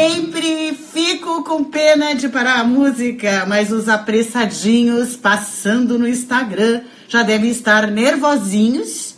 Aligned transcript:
sempre 0.00 0.72
fico 0.74 1.44
com 1.44 1.62
pena 1.62 2.14
de 2.14 2.26
parar 2.30 2.60
a 2.60 2.64
música, 2.64 3.44
mas 3.46 3.70
os 3.70 3.86
apressadinhos 3.86 5.14
passando 5.14 5.98
no 5.98 6.08
Instagram 6.08 6.80
já 7.06 7.22
devem 7.22 7.50
estar 7.50 7.90
nervosinhos 7.90 9.16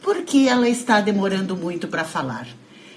porque 0.00 0.46
ela 0.48 0.66
está 0.66 1.02
demorando 1.02 1.54
muito 1.54 1.88
para 1.88 2.04
falar. 2.04 2.46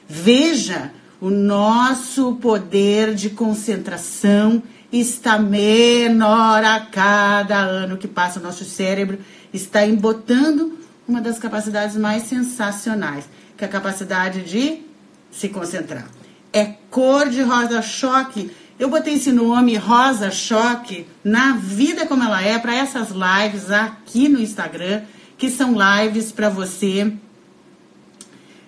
Veja, 0.08 0.94
o 1.20 1.30
nosso 1.30 2.36
poder 2.36 3.14
de 3.14 3.30
concentração 3.32 4.64
está 4.90 5.38
menor 5.38 6.64
a 6.64 6.80
cada 6.80 7.58
ano 7.58 7.98
que 7.98 8.08
passa. 8.08 8.40
O 8.40 8.44
nosso 8.44 8.64
cérebro 8.64 9.20
está 9.54 9.86
embotando 9.86 10.80
uma 11.06 11.20
das 11.20 11.38
capacidades 11.38 11.98
mais 11.98 12.24
sensacionais, 12.24 13.26
que 13.58 13.66
é 13.66 13.68
a 13.68 13.72
capacidade 13.72 14.44
de 14.44 14.82
se 15.30 15.50
concentrar. 15.50 16.17
É 16.58 16.74
cor 16.90 17.30
de 17.30 17.44
rosa 17.44 17.84
choque. 17.84 18.50
Eu 18.80 18.90
botei 18.90 19.14
esse 19.14 19.32
nome 19.32 19.76
rosa 19.76 20.32
choque 20.32 21.06
na 21.24 21.54
vida 21.54 22.08
como 22.08 22.24
ela 22.24 22.42
é 22.42 22.58
para 22.58 22.74
essas 22.74 23.10
lives 23.10 23.70
aqui 23.70 24.28
no 24.28 24.42
Instagram, 24.42 25.04
que 25.38 25.52
são 25.52 25.76
lives 25.78 26.32
para 26.32 26.50
você 26.50 27.14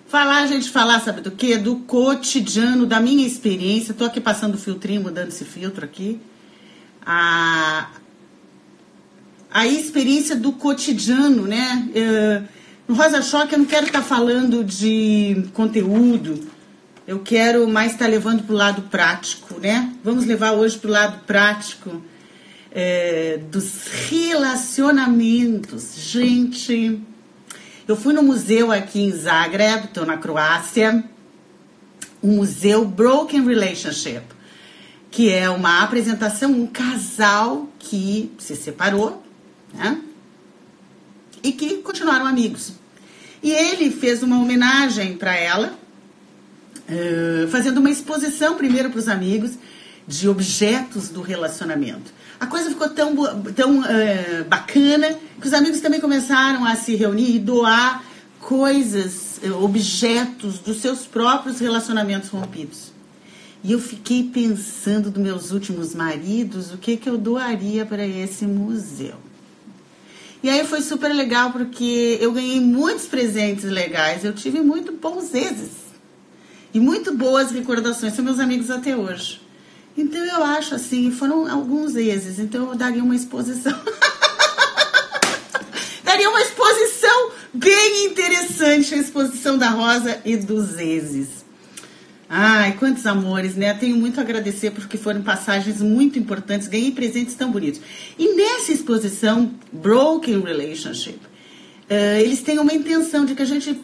falar, 0.06 0.42
a 0.42 0.46
gente 0.46 0.70
falar, 0.70 1.00
sabe 1.00 1.20
do 1.20 1.32
que? 1.32 1.56
Do 1.56 1.76
cotidiano, 1.76 2.86
da 2.86 3.00
minha 3.00 3.26
experiência. 3.26 3.92
Tô 3.92 4.04
aqui 4.04 4.20
passando 4.20 4.54
o 4.54 4.58
filtrinho, 4.58 5.02
mudando 5.02 5.28
esse 5.28 5.44
filtro 5.44 5.84
aqui. 5.84 6.20
A, 7.04 7.90
a 9.50 9.66
experiência 9.66 10.36
do 10.36 10.52
cotidiano, 10.52 11.44
né? 11.44 11.88
Uh, 11.88 12.48
no 12.86 12.94
Rosa 12.94 13.20
Choque 13.20 13.54
eu 13.54 13.58
não 13.58 13.66
quero 13.66 13.86
estar 13.86 14.00
tá 14.00 14.04
falando 14.04 14.62
de 14.62 15.44
conteúdo, 15.54 16.40
eu 17.10 17.18
quero 17.18 17.68
mais 17.68 17.90
estar 17.90 18.04
tá 18.04 18.10
levando 18.10 18.44
para 18.44 18.54
o 18.54 18.56
lado 18.56 18.82
prático, 18.82 19.58
né? 19.58 19.92
Vamos 20.04 20.26
levar 20.26 20.52
hoje 20.52 20.78
para 20.78 20.88
o 20.88 20.92
lado 20.92 21.24
prático 21.24 22.00
é, 22.70 23.40
dos 23.50 23.88
relacionamentos. 24.08 25.96
Gente, 25.96 27.02
eu 27.88 27.96
fui 27.96 28.14
no 28.14 28.22
museu 28.22 28.70
aqui 28.70 29.00
em 29.00 29.10
Zagreb, 29.10 29.86
estou 29.86 30.06
na 30.06 30.18
Croácia, 30.18 31.02
o 32.22 32.28
museu 32.28 32.84
Broken 32.84 33.44
Relationship, 33.44 34.22
que 35.10 35.32
é 35.32 35.50
uma 35.50 35.82
apresentação, 35.82 36.52
um 36.52 36.68
casal 36.68 37.68
que 37.80 38.30
se 38.38 38.54
separou, 38.54 39.20
né? 39.74 40.00
E 41.42 41.50
que 41.50 41.78
continuaram 41.78 42.24
amigos. 42.24 42.74
E 43.42 43.50
ele 43.50 43.90
fez 43.90 44.22
uma 44.22 44.38
homenagem 44.38 45.16
para 45.16 45.34
ela, 45.34 45.79
uh, 46.90 47.48
fazendo 47.48 47.78
uma 47.78 47.90
exposição 47.90 48.56
primeiro 48.56 48.90
para 48.90 48.98
os 48.98 49.08
amigos 49.08 49.52
de 50.06 50.28
objetos 50.28 51.08
do 51.08 51.20
relacionamento. 51.20 52.12
A 52.38 52.46
coisa 52.46 52.70
ficou 52.70 52.88
tão, 52.88 53.14
tão 53.54 53.80
uh, 53.80 54.44
bacana 54.48 55.16
que 55.40 55.46
os 55.46 55.54
amigos 55.54 55.80
também 55.80 56.00
começaram 56.00 56.64
a 56.64 56.74
se 56.74 56.96
reunir 56.96 57.36
e 57.36 57.38
doar 57.38 58.04
coisas, 58.40 59.38
objetos 59.62 60.58
dos 60.58 60.78
seus 60.78 61.00
próprios 61.00 61.60
relacionamentos 61.60 62.30
rompidos. 62.30 62.90
E 63.62 63.72
eu 63.72 63.78
fiquei 63.78 64.24
pensando 64.24 65.10
dos 65.10 65.22
meus 65.22 65.50
últimos 65.52 65.94
maridos, 65.94 66.72
o 66.72 66.78
que, 66.78 66.96
que 66.96 67.08
eu 67.08 67.18
doaria 67.18 67.84
para 67.84 68.06
esse 68.06 68.46
museu. 68.46 69.16
E 70.42 70.48
aí 70.48 70.66
foi 70.66 70.80
super 70.80 71.12
legal 71.14 71.52
porque 71.52 72.16
eu 72.18 72.32
ganhei 72.32 72.58
muitos 72.58 73.04
presentes 73.04 73.64
legais, 73.64 74.24
eu 74.24 74.32
tive 74.32 74.62
muito 74.62 74.92
bons 74.92 75.30
vezes 75.30 75.89
e 76.72 76.80
muito 76.80 77.14
boas 77.14 77.50
recordações, 77.50 78.14
são 78.14 78.24
meus 78.24 78.38
amigos 78.38 78.70
até 78.70 78.96
hoje. 78.96 79.40
Então 79.96 80.24
eu 80.24 80.44
acho 80.44 80.74
assim, 80.74 81.10
foram 81.10 81.50
alguns 81.50 81.94
vezes, 81.94 82.38
então 82.38 82.70
eu 82.70 82.74
daria 82.74 83.02
uma 83.02 83.14
exposição. 83.14 83.72
daria 86.04 86.30
uma 86.30 86.40
exposição 86.40 87.30
bem 87.52 88.06
interessante, 88.06 88.94
a 88.94 88.98
exposição 88.98 89.58
da 89.58 89.68
Rosa 89.68 90.20
e 90.24 90.36
dos 90.36 90.78
exes. 90.78 91.40
Ai, 92.32 92.76
quantos 92.78 93.04
amores, 93.06 93.56
né? 93.56 93.74
Tenho 93.74 93.96
muito 93.96 94.20
a 94.20 94.22
agradecer 94.22 94.70
porque 94.70 94.96
foram 94.96 95.20
passagens 95.20 95.82
muito 95.82 96.16
importantes, 96.16 96.68
ganhei 96.68 96.92
presentes 96.92 97.34
tão 97.34 97.50
bonitos. 97.50 97.80
E 98.16 98.36
nessa 98.36 98.70
exposição, 98.70 99.52
Broken 99.72 100.40
Relationship, 100.40 101.18
eles 102.20 102.40
têm 102.40 102.58
uma 102.58 102.72
intenção 102.72 103.24
de 103.24 103.34
que 103.34 103.42
a 103.42 103.46
gente 103.46 103.74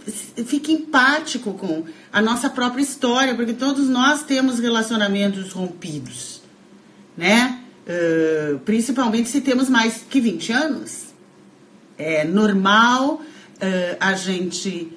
fique 0.46 0.72
empático 0.72 1.54
com 1.54 1.84
a 2.12 2.22
nossa 2.22 2.48
própria 2.48 2.82
história, 2.82 3.34
porque 3.34 3.52
todos 3.52 3.88
nós 3.88 4.22
temos 4.22 4.60
relacionamentos 4.60 5.52
rompidos, 5.52 6.40
né? 7.16 7.60
Uh, 7.86 8.58
principalmente 8.60 9.28
se 9.28 9.40
temos 9.40 9.68
mais 9.68 10.04
que 10.08 10.20
20 10.20 10.52
anos. 10.52 11.06
É 11.98 12.24
normal 12.24 13.14
uh, 13.14 13.96
a 13.98 14.14
gente 14.14 14.92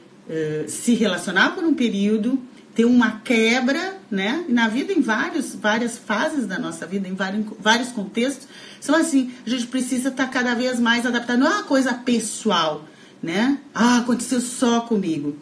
se 0.67 0.93
relacionar 0.93 1.55
por 1.55 1.63
um 1.63 1.73
período 1.73 2.39
ter 2.79 2.85
uma 2.85 3.19
quebra, 3.19 3.97
né? 4.09 4.45
E 4.47 4.53
na 4.53 4.69
vida, 4.69 4.93
em 4.93 5.01
vários, 5.01 5.53
várias 5.53 5.97
fases 5.97 6.47
da 6.47 6.57
nossa 6.57 6.87
vida, 6.87 7.09
em 7.09 7.13
vários, 7.13 7.45
vários 7.59 7.89
contextos, 7.89 8.47
são 8.79 8.95
assim, 8.95 9.33
a 9.45 9.49
gente 9.49 9.67
precisa 9.67 10.07
estar 10.07 10.27
tá 10.27 10.31
cada 10.31 10.55
vez 10.55 10.79
mais 10.79 11.05
adaptado. 11.05 11.39
Não 11.39 11.47
é 11.47 11.55
uma 11.55 11.63
coisa 11.63 11.93
pessoal, 11.93 12.85
né? 13.21 13.59
Ah, 13.73 13.97
aconteceu 13.97 14.41
só 14.41 14.81
comigo. 14.81 15.35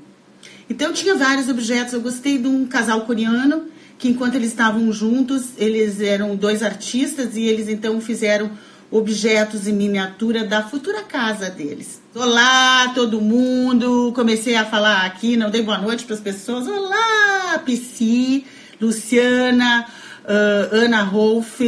Então, 0.69 0.91
tinha 0.91 1.15
vários 1.15 1.47
objetos. 1.47 1.93
Eu 1.93 2.01
gostei 2.01 2.37
de 2.37 2.47
um 2.47 2.65
casal 2.65 3.01
coreano 3.01 3.65
que, 3.97 4.09
enquanto 4.09 4.35
eles 4.35 4.49
estavam 4.49 4.91
juntos, 4.91 5.49
eles 5.57 6.01
eram 6.01 6.35
dois 6.35 6.61
artistas 6.61 7.35
e 7.35 7.43
eles 7.43 7.67
então 7.67 7.99
fizeram 8.01 8.51
objetos 8.89 9.67
em 9.67 9.73
miniatura 9.73 10.45
da 10.45 10.63
futura 10.63 11.03
casa 11.03 11.49
deles. 11.49 12.01
Olá, 12.15 12.91
todo 12.95 13.21
mundo! 13.21 14.11
Comecei 14.15 14.55
a 14.55 14.65
falar 14.65 15.05
aqui, 15.05 15.35
não 15.35 15.49
dei 15.49 15.61
boa 15.61 15.77
noite 15.77 16.05
para 16.05 16.15
as 16.15 16.21
pessoas. 16.21 16.67
Olá, 16.67 17.61
Pisci, 17.65 18.45
Luciana, 18.79 19.85
uh, 20.27 20.75
Ana 20.75 21.03
Rolf, 21.03 21.59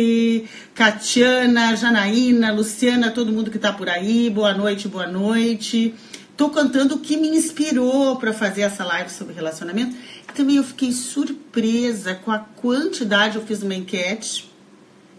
Catiana, 0.76 1.76
Janaína, 1.76 2.52
Luciana, 2.52 3.12
todo 3.12 3.32
mundo 3.32 3.50
que 3.50 3.58
está 3.58 3.72
por 3.72 3.90
aí. 3.90 4.30
Boa 4.30 4.54
noite, 4.54 4.88
boa 4.88 5.08
noite. 5.08 5.96
Estou 6.32 6.50
cantando 6.50 6.96
o 6.96 7.00
que 7.00 7.18
me 7.18 7.30
inspirou 7.30 8.18
para 8.18 8.34
fazer 8.34 8.62
essa 8.62 8.84
live 8.86 9.10
sobre 9.10 9.34
relacionamento. 9.34 9.96
Também 10.36 10.58
eu 10.58 10.64
fiquei 10.64 10.92
surpresa 10.92 12.16
com 12.16 12.32
a 12.32 12.40
quantidade. 12.40 13.36
Eu 13.36 13.46
fiz 13.46 13.62
uma 13.62 13.76
enquete. 13.76 14.50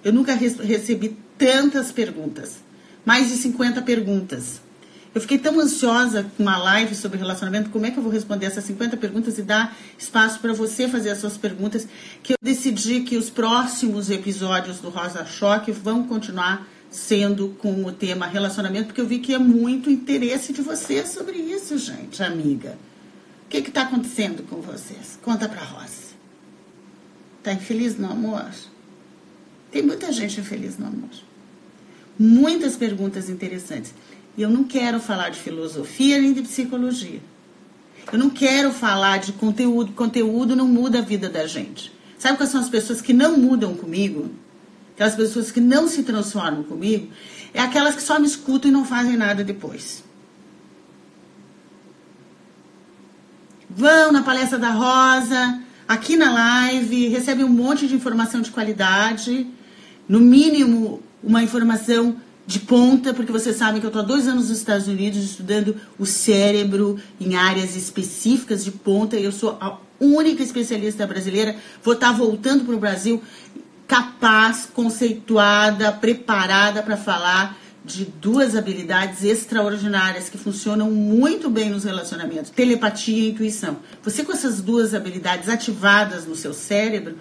Eu 0.02 0.12
nunca 0.12 0.34
recebi 0.34 1.16
tantas 1.36 1.92
perguntas. 1.92 2.62
Mais 3.04 3.28
de 3.28 3.36
50 3.36 3.82
perguntas. 3.82 4.62
Eu 5.12 5.20
fiquei 5.20 5.38
tão 5.38 5.58
ansiosa 5.58 6.30
com 6.36 6.42
uma 6.42 6.56
live 6.56 6.94
sobre 6.94 7.18
relacionamento, 7.18 7.70
como 7.70 7.84
é 7.84 7.90
que 7.90 7.98
eu 7.98 8.02
vou 8.02 8.12
responder 8.12 8.46
essas 8.46 8.64
50 8.64 8.96
perguntas 8.96 9.38
e 9.38 9.42
dar 9.42 9.76
espaço 9.98 10.38
para 10.38 10.52
você 10.52 10.88
fazer 10.88 11.10
as 11.10 11.18
suas 11.18 11.36
perguntas, 11.36 11.86
que 12.22 12.34
eu 12.34 12.36
decidi 12.40 13.00
que 13.00 13.16
os 13.16 13.28
próximos 13.28 14.08
episódios 14.08 14.78
do 14.78 14.88
Rosa 14.88 15.24
Choque 15.26 15.72
vão 15.72 16.06
continuar 16.06 16.64
sendo 16.90 17.56
com 17.58 17.84
o 17.84 17.92
tema 17.92 18.26
relacionamento, 18.26 18.86
porque 18.86 19.00
eu 19.00 19.06
vi 19.06 19.18
que 19.18 19.34
é 19.34 19.38
muito 19.38 19.90
interesse 19.90 20.52
de 20.52 20.62
vocês 20.62 21.08
sobre 21.08 21.38
isso, 21.38 21.76
gente, 21.76 22.22
amiga. 22.22 22.78
O 23.46 23.48
que 23.48 23.58
está 23.58 23.82
acontecendo 23.82 24.44
com 24.44 24.60
vocês? 24.60 25.18
Conta 25.22 25.48
para 25.48 25.64
Rosa. 25.64 26.10
Tá 27.42 27.52
infeliz 27.52 27.98
no 27.98 28.10
amor? 28.10 28.46
Tem 29.72 29.82
muita 29.82 30.12
gente 30.12 30.38
infeliz 30.38 30.78
no 30.78 30.86
amor 30.86 31.30
muitas 32.20 32.76
perguntas 32.76 33.30
interessantes. 33.30 33.94
E 34.36 34.42
eu 34.42 34.50
não 34.50 34.64
quero 34.64 35.00
falar 35.00 35.30
de 35.30 35.38
filosofia 35.38 36.20
nem 36.20 36.32
de 36.32 36.42
psicologia. 36.42 37.20
Eu 38.12 38.18
não 38.18 38.30
quero 38.30 38.72
falar 38.72 39.18
de 39.18 39.32
conteúdo. 39.32 39.92
Conteúdo 39.92 40.56
não 40.56 40.66
muda 40.66 40.98
a 40.98 41.02
vida 41.02 41.28
da 41.28 41.46
gente. 41.46 41.92
Sabe 42.18 42.36
quais 42.36 42.50
são 42.50 42.60
as 42.60 42.68
pessoas 42.68 43.00
que 43.00 43.12
não 43.12 43.36
mudam 43.36 43.74
comigo? 43.74 44.30
Aquelas 44.94 45.14
pessoas 45.14 45.50
que 45.50 45.60
não 45.60 45.88
se 45.88 46.02
transformam 46.02 46.62
comigo? 46.62 47.08
É 47.54 47.60
aquelas 47.60 47.94
que 47.94 48.02
só 48.02 48.18
me 48.18 48.26
escutam 48.26 48.70
e 48.70 48.72
não 48.72 48.84
fazem 48.84 49.16
nada 49.16 49.42
depois. 49.42 50.04
Vão 53.68 54.12
na 54.12 54.22
palestra 54.22 54.58
da 54.58 54.70
Rosa, 54.70 55.60
aqui 55.88 56.16
na 56.16 56.32
live, 56.32 57.08
recebem 57.08 57.44
um 57.44 57.48
monte 57.48 57.86
de 57.86 57.94
informação 57.94 58.40
de 58.40 58.50
qualidade. 58.50 59.46
No 60.08 60.20
mínimo, 60.20 61.02
uma 61.22 61.42
informação 61.42 62.16
de 62.50 62.58
ponta, 62.58 63.14
porque 63.14 63.30
vocês 63.30 63.54
sabem 63.54 63.80
que 63.80 63.86
eu 63.86 63.90
estou 63.90 64.02
há 64.02 64.04
dois 64.04 64.26
anos 64.26 64.48
nos 64.48 64.58
Estados 64.58 64.88
Unidos 64.88 65.22
estudando 65.22 65.76
o 65.96 66.04
cérebro 66.04 66.98
em 67.20 67.36
áreas 67.36 67.76
específicas 67.76 68.64
de 68.64 68.72
ponta. 68.72 69.16
Eu 69.16 69.30
sou 69.30 69.56
a 69.60 69.78
única 70.00 70.42
especialista 70.42 71.06
brasileira. 71.06 71.54
Vou 71.80 71.94
estar 71.94 72.10
tá 72.10 72.12
voltando 72.12 72.64
para 72.64 72.74
o 72.74 72.78
Brasil 72.80 73.22
capaz, 73.86 74.66
conceituada, 74.66 75.92
preparada 75.92 76.82
para 76.82 76.96
falar 76.96 77.56
de 77.84 78.04
duas 78.04 78.56
habilidades 78.56 79.22
extraordinárias 79.22 80.28
que 80.28 80.36
funcionam 80.36 80.90
muito 80.90 81.48
bem 81.48 81.70
nos 81.70 81.84
relacionamentos: 81.84 82.50
telepatia 82.50 83.26
e 83.26 83.30
intuição. 83.30 83.76
Você 84.02 84.24
com 84.24 84.32
essas 84.32 84.60
duas 84.60 84.92
habilidades 84.92 85.48
ativadas 85.48 86.26
no 86.26 86.34
seu 86.34 86.52
cérebro 86.52 87.16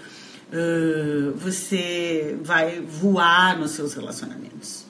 uh, 0.51 1.37
você 1.37 2.35
vai 2.41 2.81
voar 2.81 3.59
nos 3.59 3.71
seus 3.71 3.93
relacionamentos. 3.93 4.88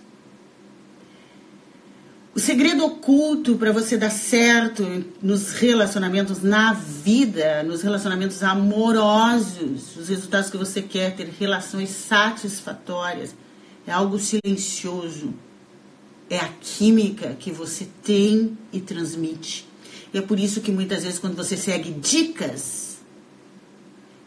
O 2.39 2.41
segredo 2.41 2.85
oculto 2.85 3.57
para 3.57 3.73
você 3.73 3.97
dar 3.97 4.09
certo 4.09 5.03
nos 5.21 5.51
relacionamentos 5.51 6.41
na 6.41 6.71
vida, 6.71 7.63
nos 7.63 7.81
relacionamentos 7.81 8.41
amorosos, 8.41 9.97
os 9.97 10.07
resultados 10.07 10.49
que 10.49 10.55
você 10.55 10.81
quer 10.81 11.13
ter, 11.17 11.27
relações 11.37 11.89
satisfatórias, 11.89 13.35
é 13.85 13.91
algo 13.91 14.17
silencioso. 14.17 15.33
É 16.29 16.37
a 16.37 16.47
química 16.61 17.35
que 17.37 17.51
você 17.51 17.85
tem 18.01 18.57
e 18.71 18.79
transmite. 18.79 19.67
E 20.13 20.17
é 20.17 20.21
por 20.21 20.39
isso 20.39 20.61
que 20.61 20.71
muitas 20.71 21.03
vezes 21.03 21.19
quando 21.19 21.35
você 21.35 21.57
segue 21.57 21.91
dicas 21.91 22.88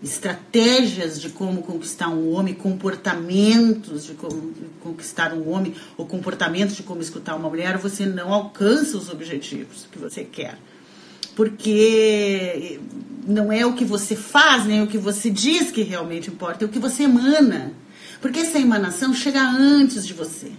estratégias 0.02 1.20
de 1.20 1.28
como 1.28 1.62
conquistar 1.62 2.08
um 2.08 2.32
homem, 2.32 2.54
comportamentos 2.54 4.04
de 4.04 4.14
como 4.14 4.52
conquistar 4.80 5.32
um 5.32 5.48
homem, 5.48 5.74
ou 5.96 6.06
comportamentos 6.06 6.74
de 6.76 6.82
como 6.82 7.00
escutar 7.00 7.36
uma 7.36 7.48
mulher, 7.48 7.78
você 7.78 8.04
não 8.04 8.32
alcança 8.32 8.96
os 8.98 9.08
objetivos 9.08 9.86
que 9.90 9.98
você 9.98 10.24
quer. 10.24 10.58
Porque 11.36 12.80
não 13.26 13.52
é 13.52 13.64
o 13.64 13.74
que 13.74 13.84
você 13.84 14.16
faz, 14.16 14.66
nem 14.66 14.82
o 14.82 14.86
que 14.86 14.98
você 14.98 15.30
diz 15.30 15.70
que 15.70 15.82
realmente 15.82 16.28
importa, 16.28 16.64
é 16.64 16.66
o 16.66 16.70
que 16.70 16.78
você 16.78 17.04
emana. 17.04 17.72
Porque 18.20 18.40
essa 18.40 18.58
emanação 18.58 19.14
chega 19.14 19.40
antes 19.40 20.06
de 20.06 20.12
você. 20.12 20.52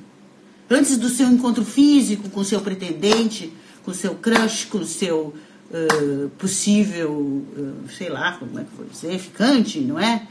Antes 0.69 0.97
do 0.97 1.09
seu 1.09 1.27
encontro 1.27 1.63
físico 1.63 2.29
com 2.29 2.43
seu 2.43 2.61
pretendente, 2.61 3.53
com 3.83 3.93
seu 3.93 4.15
crush, 4.15 4.65
com 4.65 4.83
seu 4.83 5.33
uh, 5.73 6.29
possível, 6.37 7.11
uh, 7.11 7.89
sei 7.97 8.09
lá, 8.09 8.33
como 8.33 8.59
é 8.59 8.63
que 8.63 8.75
vou 8.75 8.85
dizer, 8.85 9.17
ficante, 9.19 9.79
não 9.79 9.99
é? 9.99 10.27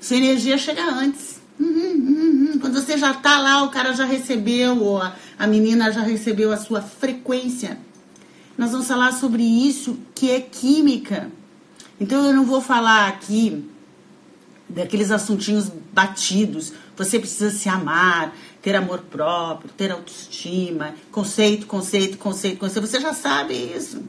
Sua 0.00 0.16
energia 0.16 0.58
chega 0.58 0.84
antes. 0.84 1.40
Uhum, 1.58 1.68
uhum, 1.68 2.48
uhum. 2.52 2.58
Quando 2.60 2.74
você 2.74 2.98
já 2.98 3.12
está 3.12 3.38
lá, 3.38 3.62
o 3.62 3.70
cara 3.70 3.92
já 3.92 4.04
recebeu, 4.04 4.78
ou 4.82 5.00
a, 5.00 5.16
a 5.38 5.46
menina 5.46 5.90
já 5.90 6.02
recebeu 6.02 6.52
a 6.52 6.56
sua 6.56 6.82
frequência. 6.82 7.78
Nós 8.58 8.70
vamos 8.70 8.86
falar 8.86 9.12
sobre 9.12 9.42
isso, 9.42 9.98
que 10.14 10.30
é 10.30 10.40
química. 10.40 11.30
Então 12.00 12.24
eu 12.24 12.32
não 12.32 12.44
vou 12.44 12.60
falar 12.60 13.08
aqui 13.08 13.68
daqueles 14.68 15.10
assuntinhos 15.10 15.70
batidos. 15.92 16.72
Você 16.96 17.18
precisa 17.18 17.50
se 17.50 17.68
amar, 17.68 18.34
ter 18.60 18.74
amor 18.76 19.00
próprio, 19.10 19.70
ter 19.76 19.90
autoestima, 19.90 20.94
conceito, 21.10 21.66
conceito, 21.66 22.18
conceito, 22.18 22.58
conceito. 22.58 22.86
Você 22.86 23.00
já 23.00 23.12
sabe 23.12 23.54
isso. 23.54 24.02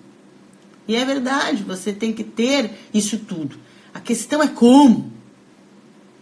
E 0.87 0.95
é 0.95 1.03
verdade, 1.03 1.63
você 1.63 1.91
tem 1.91 2.13
que 2.13 2.23
ter 2.23 2.71
isso 2.93 3.19
tudo. 3.19 3.57
A 3.93 3.99
questão 3.99 4.41
é 4.41 4.47
como. 4.47 5.11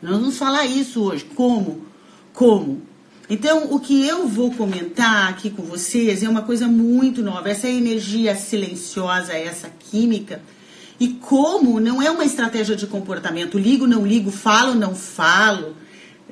Nós 0.02 0.20
vamos 0.20 0.38
falar 0.38 0.66
isso 0.66 1.04
hoje. 1.04 1.26
Como? 1.36 1.86
Como? 2.34 2.82
Então, 3.30 3.74
o 3.74 3.80
que 3.80 4.06
eu 4.06 4.28
vou 4.28 4.52
comentar 4.52 5.30
aqui 5.30 5.50
com 5.50 5.64
vocês 5.64 6.24
é 6.24 6.30
uma 6.30 6.42
coisa 6.42 6.68
muito 6.68 7.22
nova. 7.22 7.50
Essa 7.50 7.68
energia 7.68 8.36
silenciosa, 8.36 9.34
essa 9.34 9.70
química. 9.70 10.42
E 11.00 11.10
como 11.10 11.80
não 11.80 12.02
é 12.02 12.12
uma 12.12 12.26
estratégia 12.26 12.76
de 12.76 12.86
comportamento. 12.88 13.58
Ligo, 13.58 13.88
não 13.88 14.06
ligo, 14.06 14.32
falo, 14.32 14.76
não 14.76 14.96
falo 14.96 15.76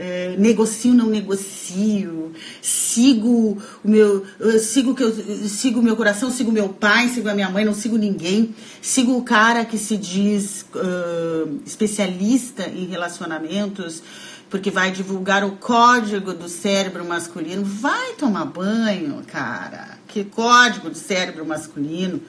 é, 0.02 0.36
negocio, 0.36 0.96
não 0.96 1.06
negocio, 1.06 2.34
sigo 2.60 3.62
o 3.84 3.88
meu, 3.88 4.26
sigo 4.60 4.96
que 4.96 5.04
eu 5.04 5.14
sigo 5.48 5.80
meu 5.80 5.96
coração, 5.96 6.32
sigo 6.32 6.52
meu 6.52 6.70
pai, 6.70 7.08
sigo 7.10 7.30
a 7.30 7.36
minha 7.36 7.52
mãe, 7.52 7.64
não 7.64 7.76
sigo 7.76 7.98
ninguém, 7.98 8.56
sigo 8.82 9.16
o 9.16 9.22
cara 9.22 9.64
que 9.64 9.78
se 9.78 9.96
diz 9.96 10.66
uh, 10.74 11.62
especialista 11.64 12.68
em 12.68 12.88
relacionamentos, 12.88 14.02
porque 14.50 14.72
vai 14.72 14.90
divulgar 14.90 15.44
o 15.44 15.52
código 15.58 16.34
do 16.34 16.50
cérebro 16.50 17.06
masculino. 17.06 17.64
Vai 17.64 18.14
tomar 18.14 18.46
banho, 18.46 19.22
cara. 19.28 20.00
Que 20.08 20.24
código 20.24 20.90
do 20.90 20.98
cérebro 20.98 21.46
masculino? 21.46 22.20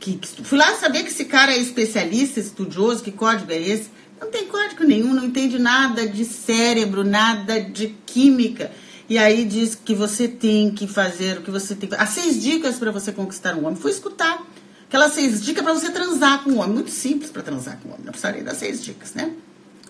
Que, 0.00 0.16
que, 0.16 0.42
fui 0.42 0.58
lá 0.58 0.74
saber 0.74 1.04
que 1.04 1.10
esse 1.10 1.26
cara 1.26 1.52
é 1.52 1.58
especialista, 1.58 2.40
estudioso, 2.40 3.04
que 3.04 3.12
código 3.12 3.52
é 3.52 3.60
esse? 3.60 3.88
Não 4.24 4.30
tem 4.30 4.46
código 4.46 4.84
nenhum, 4.84 5.12
não 5.12 5.26
entende 5.26 5.58
nada 5.58 6.08
de 6.08 6.24
cérebro, 6.24 7.04
nada 7.04 7.60
de 7.60 7.88
química. 8.06 8.72
E 9.06 9.18
aí 9.18 9.44
diz 9.44 9.74
que 9.74 9.94
você 9.94 10.26
tem 10.26 10.70
que 10.70 10.86
fazer 10.86 11.38
o 11.38 11.42
que 11.42 11.50
você 11.50 11.74
tem 11.74 11.90
que 11.90 11.94
As 11.94 12.08
seis 12.08 12.42
dicas 12.42 12.76
para 12.76 12.90
você 12.90 13.12
conquistar 13.12 13.54
um 13.54 13.66
homem. 13.66 13.76
Fui 13.76 13.90
escutar. 13.90 14.42
Aquelas 14.88 15.12
seis 15.12 15.44
dicas 15.44 15.62
para 15.62 15.74
você 15.74 15.90
transar 15.90 16.42
com 16.42 16.52
um 16.52 16.58
homem. 16.58 16.72
Muito 16.72 16.90
simples 16.90 17.30
para 17.30 17.42
transar 17.42 17.78
com 17.82 17.90
um 17.90 17.92
homem. 17.92 18.06
Não 18.06 18.12
precisaria 18.12 18.42
das 18.42 18.56
seis 18.56 18.82
dicas, 18.82 19.12
né? 19.12 19.30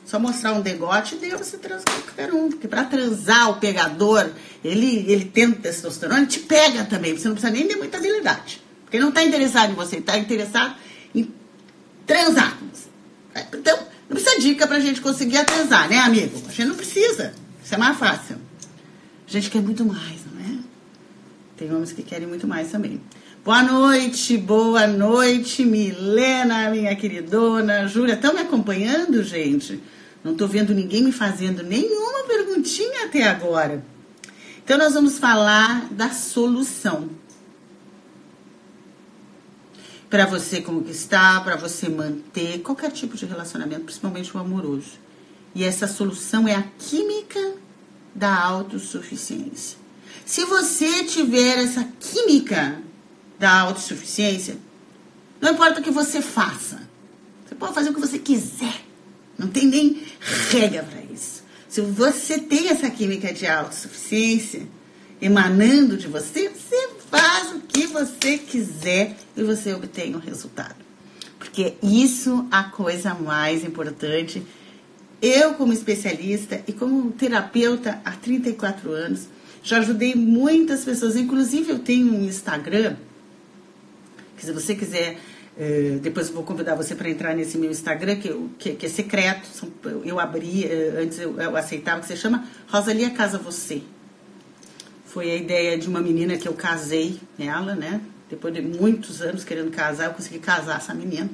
Só 0.05 0.19
mostrar 0.19 0.53
um 0.53 0.61
degote 0.61 1.15
e 1.15 1.19
deu 1.19 1.39
você 1.39 1.57
transar 1.57 1.85
com 1.95 2.03
qualquer 2.03 2.33
um. 2.33 2.49
Porque 2.49 2.67
para 2.67 2.83
transar, 2.85 3.51
o 3.51 3.61
pegador, 3.61 4.31
ele, 4.65 5.05
ele 5.09 5.27
tem 5.27 5.53
testosterona, 5.53 6.19
ele 6.19 6.27
te 6.27 6.41
pega 6.41 6.83
também. 6.85 7.17
Você 7.17 7.29
não 7.29 7.37
precisa 7.37 7.53
nem 7.53 7.69
ter 7.69 7.77
muita 7.77 7.99
habilidade. 7.99 8.61
Porque 8.83 8.97
ele 8.97 9.05
não 9.05 9.11
está 9.11 9.23
interessado 9.23 9.71
em 9.71 9.75
você, 9.77 9.99
está 9.99 10.19
interessado 10.19 10.75
em 11.15 11.33
transar 12.05 12.59
com 12.59 12.67
você. 12.67 12.89
Então, 13.57 13.94
não 14.15 14.23
precisa 14.23 14.41
dica 14.41 14.67
pra 14.67 14.79
gente 14.79 15.01
conseguir 15.01 15.39
atrasar, 15.39 15.89
né, 15.89 15.99
amigo? 15.99 16.41
A 16.47 16.51
gente 16.51 16.67
não 16.67 16.77
precisa. 16.77 17.35
Isso 17.63 17.75
é 17.75 17.77
mais 17.77 17.99
fácil. 17.99 18.37
A 19.27 19.31
gente 19.31 19.51
quer 19.51 19.61
muito 19.61 19.85
mais, 19.85 20.21
não 20.33 20.41
é? 20.41 20.59
Tem 21.57 21.73
homens 21.73 21.91
que 21.91 22.03
querem 22.03 22.29
muito 22.29 22.47
mais 22.47 22.71
também. 22.71 23.01
Boa 23.45 23.63
noite, 23.65 24.39
boa 24.39 24.87
noite, 24.87 25.65
Milena, 25.65 26.71
minha 26.71 26.95
queridona. 26.95 27.89
Júlia, 27.89 28.15
estão 28.15 28.33
me 28.33 28.41
acompanhando, 28.41 29.21
gente? 29.25 29.83
Não 30.23 30.33
estou 30.33 30.47
vendo 30.47 30.73
ninguém 30.73 31.03
me 31.03 31.13
fazendo 31.13 31.65
nenhuma 31.65 32.23
perguntinha 32.25 33.07
até 33.07 33.25
agora. 33.25 33.85
Então, 34.65 34.79
nós 34.79 34.95
vamos 34.95 35.19
falar 35.19 35.89
da 35.91 36.11
solução 36.11 37.11
para 40.15 40.27
você 40.27 40.61
conquistar, 40.61 41.43
para 41.43 41.57
você 41.57 41.89
manter 41.89 42.61
qualquer 42.61 42.93
tipo 42.93 43.17
de 43.17 43.27
relacionamento, 43.27 43.81
principalmente 43.81 44.33
o 44.33 44.39
amoroso. 44.39 44.93
E 45.53 45.65
essa 45.65 45.89
solução 45.89 46.47
é 46.47 46.55
a 46.55 46.63
química 46.79 47.57
da 48.15 48.33
autossuficiência. 48.33 49.77
Se 50.25 50.45
você 50.45 51.03
tiver 51.03 51.59
essa 51.59 51.83
química 51.99 52.81
da 53.41 53.63
autossuficiência, 53.63 54.57
não 55.41 55.51
importa 55.51 55.81
o 55.81 55.83
que 55.83 55.91
você 55.91 56.23
faça, 56.23 56.89
você 57.45 57.57
pode 57.57 57.75
fazer 57.75 57.91
o 57.91 57.95
que 57.95 58.01
você 58.01 58.21
quiser. 58.21 58.85
Não 59.37 59.49
tem 59.49 59.67
nem 59.67 60.01
regra 60.49 60.85
para 60.85 61.03
isso. 61.13 61.43
Se 61.69 61.81
você 61.81 62.39
tem 62.39 62.69
essa 62.69 62.89
química 62.89 63.33
de 63.33 63.49
autossuficiência 63.49 64.69
emanando 65.21 65.97
de 65.97 66.07
você, 66.07 66.51
você 66.51 66.91
faz 67.15 67.55
o 67.55 67.61
que 67.61 67.87
você 67.87 68.39
quiser 68.39 69.17
e 69.37 69.43
você 69.45 69.73
obtém 69.73 70.17
o 70.17 70.19
resultado. 70.19 70.75
Porque 71.39 71.75
isso 71.81 72.49
é 72.51 72.57
a 72.57 72.65
coisa 72.65 73.15
mais 73.15 73.65
importante. 73.65 74.45
Eu, 75.23 75.55
como 75.55 75.73
especialista 75.73 76.61
e 76.67 76.73
como 76.73 77.13
terapeuta 77.13 78.01
há 78.05 78.11
34 78.11 78.91
anos, 78.91 79.29
já 79.63 79.79
ajudei 79.79 80.15
muitas 80.17 80.85
pessoas. 80.85 81.17
Inclusive, 81.17 81.71
eu 81.71 81.79
tenho 81.79 82.13
um 82.13 82.25
Instagram, 82.25 82.97
que 84.37 84.45
se 84.45 84.53
você 84.53 84.75
quiser, 84.75 85.19
eh, 85.57 85.99
depois 86.03 86.29
eu 86.29 86.35
vou 86.35 86.43
convidar 86.43 86.75
você 86.75 86.97
para 86.97 87.09
entrar 87.09 87.35
nesse 87.35 87.57
meu 87.57 87.71
Instagram, 87.71 88.17
que, 88.17 88.35
que, 88.59 88.75
que 88.75 88.87
é 88.87 88.89
secreto. 88.89 89.49
Eu 90.05 90.19
abri, 90.19 90.65
eh, 90.65 91.01
antes 91.01 91.21
eu, 91.21 91.41
eu 91.41 91.57
aceitava, 91.57 92.01
que 92.01 92.09
se 92.09 92.17
chama 92.17 92.45
Rosalia 92.67 93.11
Casa 93.11 93.39
Você. 93.39 93.83
Foi 95.15 95.31
a 95.31 95.37
ideia 95.37 95.79
de 95.79 95.89
uma 95.89 96.01
menina 96.01 96.37
que 96.37 96.49
eu 96.49 96.55
casei 96.55 97.21
ela, 97.39 97.77
né? 97.77 98.01
Depois 98.29 98.53
de 98.53 98.61
muitos 98.61 99.23
anos 99.23 99.45
querendo 99.45 99.71
casar, 99.71 100.07
eu 100.07 100.13
consegui 100.13 100.41
casar 100.41 100.79
essa 100.79 100.93
menina. 100.93 101.31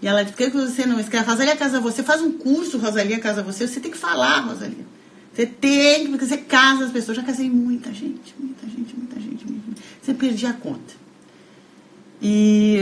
E 0.00 0.08
ela 0.08 0.22
disse, 0.22 0.34
por 0.34 0.50
que 0.50 0.56
você 0.56 0.86
não 0.86 0.98
escreve? 0.98 1.30
Rosalia 1.30 1.54
Casa 1.54 1.80
Você, 1.80 2.02
faz 2.02 2.22
um 2.22 2.32
curso, 2.32 2.78
Rosalia 2.78 3.20
Casa 3.20 3.42
Você, 3.42 3.68
você 3.68 3.78
tem 3.78 3.90
que 3.90 3.98
falar, 3.98 4.40
Rosalia. 4.40 4.86
Você 5.34 5.44
tem, 5.44 6.08
porque 6.08 6.24
você 6.24 6.38
casa 6.38 6.86
as 6.86 6.92
pessoas. 6.92 7.18
Já 7.18 7.22
casei 7.22 7.50
muita 7.50 7.92
gente, 7.92 8.34
muita 8.38 8.66
gente, 8.66 8.96
muita 8.96 9.20
gente. 9.20 9.46
Muita 9.46 9.68
gente. 9.68 9.82
Você 10.00 10.14
perdi 10.14 10.46
a 10.46 10.54
conta. 10.54 10.94
E 12.22 12.78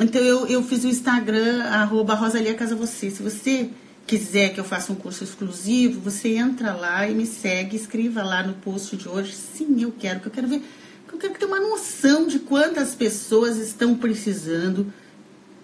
então 0.00 0.22
eu, 0.22 0.46
eu 0.46 0.62
fiz 0.62 0.84
o 0.84 0.88
Instagram, 0.88 1.64
arroba 1.64 2.14
Rosalia 2.14 2.54
Casa 2.54 2.74
Você. 2.74 3.10
Se 3.10 3.22
você 3.22 3.68
quiser 4.06 4.54
que 4.54 4.60
eu 4.60 4.64
faça 4.64 4.92
um 4.92 4.96
curso 4.96 5.24
exclusivo, 5.24 6.00
você 6.00 6.36
entra 6.36 6.72
lá 6.72 7.08
e 7.08 7.14
me 7.14 7.26
segue, 7.26 7.76
escreva 7.76 8.22
lá 8.22 8.42
no 8.42 8.54
post 8.54 8.96
de 8.96 9.08
hoje. 9.08 9.34
Sim, 9.34 9.82
eu 9.82 9.92
quero, 9.92 10.20
que 10.20 10.28
eu 10.28 10.32
quero 10.32 10.48
ver, 10.48 10.62
que 11.08 11.14
eu 11.14 11.18
quero 11.18 11.34
ter 11.34 11.44
uma 11.44 11.60
noção 11.60 12.26
de 12.26 12.38
quantas 12.38 12.94
pessoas 12.94 13.56
estão 13.56 13.96
precisando 13.96 14.92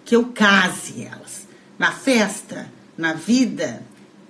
que 0.03 0.15
eu 0.15 0.25
case 0.25 1.03
elas. 1.03 1.47
Na 1.79 1.91
festa, 1.91 2.69
na 2.97 3.13
vida, 3.13 3.81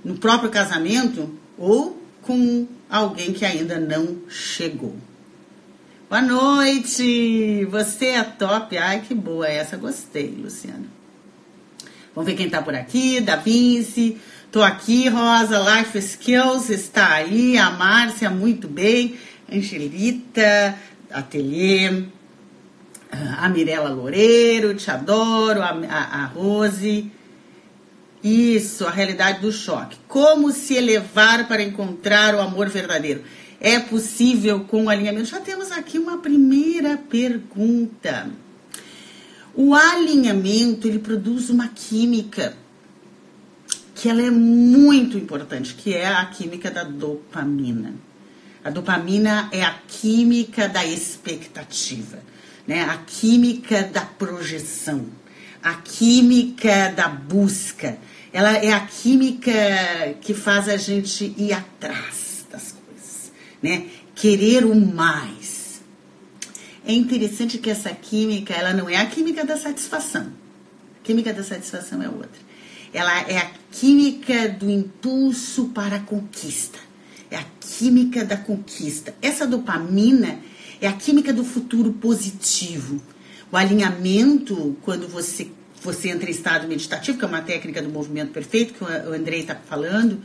no 0.04 0.18
próprio 0.18 0.50
casamento 0.50 1.34
ou 1.58 2.02
com 2.22 2.68
alguém 2.90 3.34
que 3.34 3.46
ainda 3.46 3.80
não 3.80 4.20
chegou. 4.30 4.96
Boa 6.10 6.22
noite! 6.22 7.66
Você 7.66 8.06
é 8.06 8.24
top. 8.24 8.78
Ai, 8.78 9.02
que 9.02 9.16
boa 9.16 9.48
essa. 9.48 9.76
Gostei, 9.76 10.28
Luciana. 10.30 10.93
Vamos 12.16 12.30
ver 12.30 12.38
quem 12.38 12.50
tá 12.50 12.62
por 12.62 12.76
aqui. 12.76 13.20
Da 13.20 13.36
Vinci. 13.36 14.18
Tô 14.52 14.62
aqui, 14.62 15.10
Rosa. 15.10 15.58
Life 15.58 15.98
Skills 15.98 16.70
está 16.70 17.14
aí. 17.14 17.58
A 17.58 17.72
Márcia, 17.72 18.30
muito 18.30 18.68
bem. 18.68 19.16
Angelita, 19.52 20.78
Ateliê. 21.12 22.04
A 23.12 23.50
Mirella 23.50 23.90
Loureiro, 23.90 24.76
te 24.76 24.92
adoro. 24.92 25.62
A, 25.62 25.70
a, 25.70 26.24
a 26.24 26.26
Rose. 26.26 27.12
Isso, 28.24 28.86
a 28.86 28.92
realidade 28.92 29.42
do 29.42 29.52
choque. 29.52 29.98
Como 30.08 30.52
se 30.52 30.76
elevar 30.76 31.48
para 31.48 31.64
encontrar 31.64 32.36
o 32.36 32.40
amor 32.40 32.70
verdadeiro? 32.70 33.24
É 33.60 33.80
possível 33.80 34.62
com 34.62 34.88
alinhamento? 34.88 35.26
Já 35.26 35.40
temos 35.40 35.72
aqui 35.72 35.98
uma 35.98 36.20
primeira 36.20 36.96
pergunta. 36.96 38.30
O 39.56 39.76
alinhamento, 39.76 40.88
ele 40.88 41.00
produz 41.00 41.50
uma 41.50 41.68
química 41.68 42.56
que 43.94 44.10
ela 44.10 44.22
é 44.22 44.32
muito 44.32 45.18
importante, 45.18 45.76
que 45.76 45.94
é 45.94 46.08
a 46.08 46.26
química 46.26 46.72
da 46.72 46.84
dopamina. 46.84 47.94
A 48.64 48.70
dopamina 48.70 49.50
é 49.52 49.64
a 49.64 49.76
química 49.88 50.68
da 50.68 50.84
expectativa, 50.86 52.20
né? 52.66 52.84
A 52.84 52.98
química 52.98 53.84
da 53.84 54.02
projeção, 54.02 55.06
a 55.62 55.76
química 55.76 56.92
da 56.96 57.08
busca. 57.08 57.98
Ela 58.32 58.58
é 58.58 58.74
a 58.74 58.80
química 58.80 59.52
que 60.22 60.34
faz 60.34 60.68
a 60.68 60.78
gente 60.78 61.34
ir 61.38 61.54
atrás 61.54 62.48
das 62.52 62.72
coisas, 62.72 63.32
né? 63.62 63.86
Querer 64.16 64.66
o 64.66 64.76
mais 64.76 65.43
é 66.86 66.94
interessante 66.94 67.58
que 67.58 67.70
essa 67.70 67.90
química, 67.92 68.54
ela 68.54 68.74
não 68.74 68.90
é 68.90 68.98
a 68.98 69.06
química 69.06 69.46
da 69.46 69.58
satisfação. 69.58 70.28
A 71.00 71.04
química 71.04 71.34
da 71.34 71.44
satisfação 71.44 72.02
é 72.02 72.10
outra. 72.10 72.42
Ela 72.94 73.22
é 73.22 73.38
a 73.38 73.52
química 73.72 74.50
do 74.50 74.70
impulso 74.70 75.70
para 75.70 75.96
a 75.96 76.00
conquista. 76.00 76.78
É 77.32 77.38
a 77.38 77.46
química 77.60 78.24
da 78.24 78.38
conquista. 78.38 79.16
Essa 79.22 79.48
dopamina 79.48 80.40
é 80.80 80.88
a 80.88 80.94
química 80.94 81.34
do 81.34 81.44
futuro 81.44 81.94
positivo. 81.94 83.02
O 83.52 83.58
alinhamento, 83.58 84.78
quando 84.82 85.08
você, 85.08 85.50
você 85.82 86.10
entra 86.10 86.30
em 86.30 86.34
estado 86.34 86.68
meditativo, 86.68 87.18
que 87.18 87.24
é 87.24 87.28
uma 87.28 87.42
técnica 87.42 87.82
do 87.82 87.90
movimento 87.90 88.32
perfeito, 88.32 88.74
que 88.74 88.84
o 88.84 89.14
Andrei 89.14 89.40
está 89.40 89.56
falando, 89.56 90.22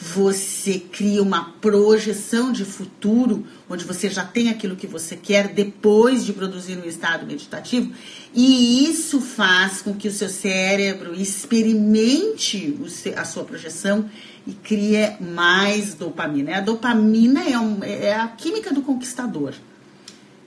você 0.00 0.78
cria 0.78 1.20
uma 1.20 1.52
projeção 1.60 2.52
de 2.52 2.64
futuro, 2.64 3.44
onde 3.68 3.84
você 3.84 4.08
já 4.08 4.24
tem 4.24 4.48
aquilo 4.48 4.76
que 4.76 4.86
você 4.86 5.16
quer 5.16 5.48
depois 5.48 6.24
de 6.24 6.32
produzir 6.32 6.78
um 6.78 6.88
estado 6.88 7.26
meditativo, 7.26 7.92
e 8.32 8.88
isso 8.88 9.20
faz 9.20 9.82
com 9.82 9.92
que 9.92 10.06
o 10.06 10.12
seu 10.12 10.28
cérebro 10.28 11.14
experimente 11.14 12.78
a 13.16 13.24
sua 13.24 13.42
projeção 13.42 14.08
e 14.46 14.52
crie 14.52 15.16
mais 15.20 15.94
dopamina. 15.94 16.58
A 16.58 16.60
dopamina 16.60 17.42
é, 17.42 17.58
um, 17.58 17.82
é 17.82 18.14
a 18.14 18.28
química 18.28 18.72
do 18.72 18.82
conquistador. 18.82 19.52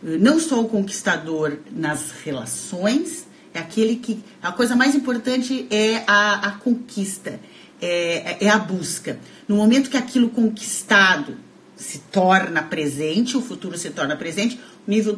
Não 0.01 0.39
só 0.39 0.62
o 0.62 0.70
conquistador 0.70 1.58
nas 1.72 2.12
relações, 2.24 3.27
é 3.53 3.60
aquele 3.60 3.98
que. 3.98 4.24
A 4.41 4.51
coisa 4.51 4.75
mais 4.75 4.96
importante 4.96 5.67
é 5.70 6.03
a, 6.08 6.48
a 6.48 6.51
conquista 6.53 7.39
é, 7.82 8.38
é 8.46 8.50
a 8.50 8.58
busca. 8.58 9.20
No 9.48 9.56
momento 9.56 9.90
que 9.90 9.98
aquilo 9.98 10.30
conquistado 10.30 11.36
se 11.76 12.00
torna 12.00 12.62
presente, 12.62 13.36
o 13.36 13.42
futuro 13.42 13.78
se 13.78 13.90
torna 13.90 14.16
presente, 14.16 14.60
o 14.88 14.92
nível 14.92 15.16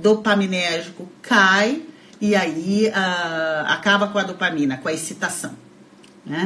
dopaminérgico 0.00 1.08
cai 1.20 1.82
e 2.20 2.34
aí 2.34 2.88
uh, 2.88 3.66
acaba 3.66 4.08
com 4.08 4.18
a 4.18 4.22
dopamina, 4.22 4.78
com 4.78 4.88
a 4.88 4.92
excitação. 4.92 5.52
Né? 6.24 6.44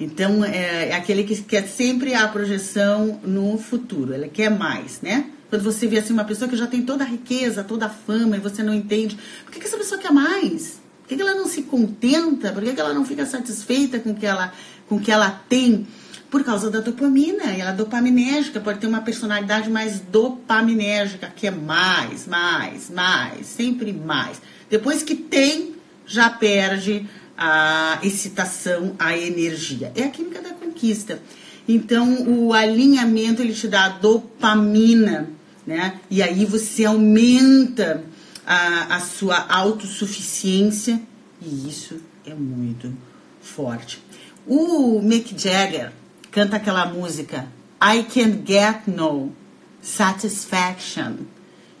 Então, 0.00 0.42
é, 0.44 0.88
é, 0.88 0.96
aquele 0.96 1.24
que 1.24 1.40
quer 1.42 1.68
sempre 1.68 2.14
a 2.14 2.26
projeção 2.26 3.20
no 3.22 3.58
futuro, 3.58 4.14
ele 4.14 4.28
quer 4.28 4.50
mais, 4.50 5.00
né? 5.02 5.26
Quando 5.50 5.62
você 5.62 5.86
vê 5.86 5.98
assim 5.98 6.12
uma 6.12 6.24
pessoa 6.24 6.48
que 6.48 6.56
já 6.56 6.66
tem 6.66 6.82
toda 6.82 7.04
a 7.04 7.06
riqueza, 7.06 7.62
toda 7.62 7.86
a 7.86 7.90
fama 7.90 8.36
e 8.36 8.40
você 8.40 8.62
não 8.62 8.72
entende, 8.72 9.18
por 9.44 9.52
que, 9.52 9.60
que 9.60 9.66
essa 9.66 9.76
pessoa 9.76 10.00
quer 10.00 10.12
mais? 10.12 10.80
Por 11.02 11.08
que, 11.08 11.16
que 11.16 11.22
ela 11.22 11.34
não 11.34 11.46
se 11.46 11.62
contenta? 11.62 12.52
Por 12.52 12.62
que, 12.62 12.72
que 12.72 12.80
ela 12.80 12.94
não 12.94 13.04
fica 13.04 13.26
satisfeita 13.26 13.98
com 13.98 14.12
o 14.12 14.14
que 14.14 14.24
ela 14.24 14.52
com 14.90 14.98
que 14.98 15.12
ela 15.12 15.30
tem 15.30 15.86
por 16.28 16.42
causa 16.42 16.68
da 16.68 16.80
dopamina. 16.80 17.44
Ela 17.44 17.70
é 17.70 17.74
dopaminérgica, 17.74 18.58
pode 18.58 18.80
ter 18.80 18.88
uma 18.88 19.00
personalidade 19.00 19.70
mais 19.70 20.00
dopaminérgica, 20.00 21.32
que 21.34 21.46
é 21.46 21.50
mais, 21.52 22.26
mais, 22.26 22.90
mais, 22.90 23.46
sempre 23.46 23.92
mais. 23.92 24.42
Depois 24.68 25.04
que 25.04 25.14
tem, 25.14 25.76
já 26.04 26.28
perde 26.28 27.08
a 27.38 28.00
excitação, 28.02 28.96
a 28.98 29.16
energia. 29.16 29.92
É 29.94 30.02
a 30.02 30.10
química 30.10 30.42
da 30.42 30.50
conquista. 30.50 31.22
Então, 31.68 32.28
o 32.28 32.52
alinhamento 32.52 33.40
ele 33.40 33.54
te 33.54 33.68
dá 33.68 33.88
dopamina, 33.88 35.30
né? 35.64 36.00
E 36.10 36.20
aí 36.20 36.44
você 36.44 36.84
aumenta 36.84 38.02
a, 38.44 38.96
a 38.96 39.00
sua 39.00 39.46
autossuficiência 39.48 41.00
e 41.40 41.68
isso 41.68 42.00
é 42.26 42.34
muito 42.34 42.92
forte. 43.40 44.02
O 44.46 45.00
Mick 45.02 45.38
Jagger 45.38 45.92
canta 46.30 46.56
aquela 46.56 46.86
música 46.86 47.46
I 47.82 48.04
can 48.04 48.44
get 48.44 48.86
no 48.86 49.32
satisfaction. 49.80 51.14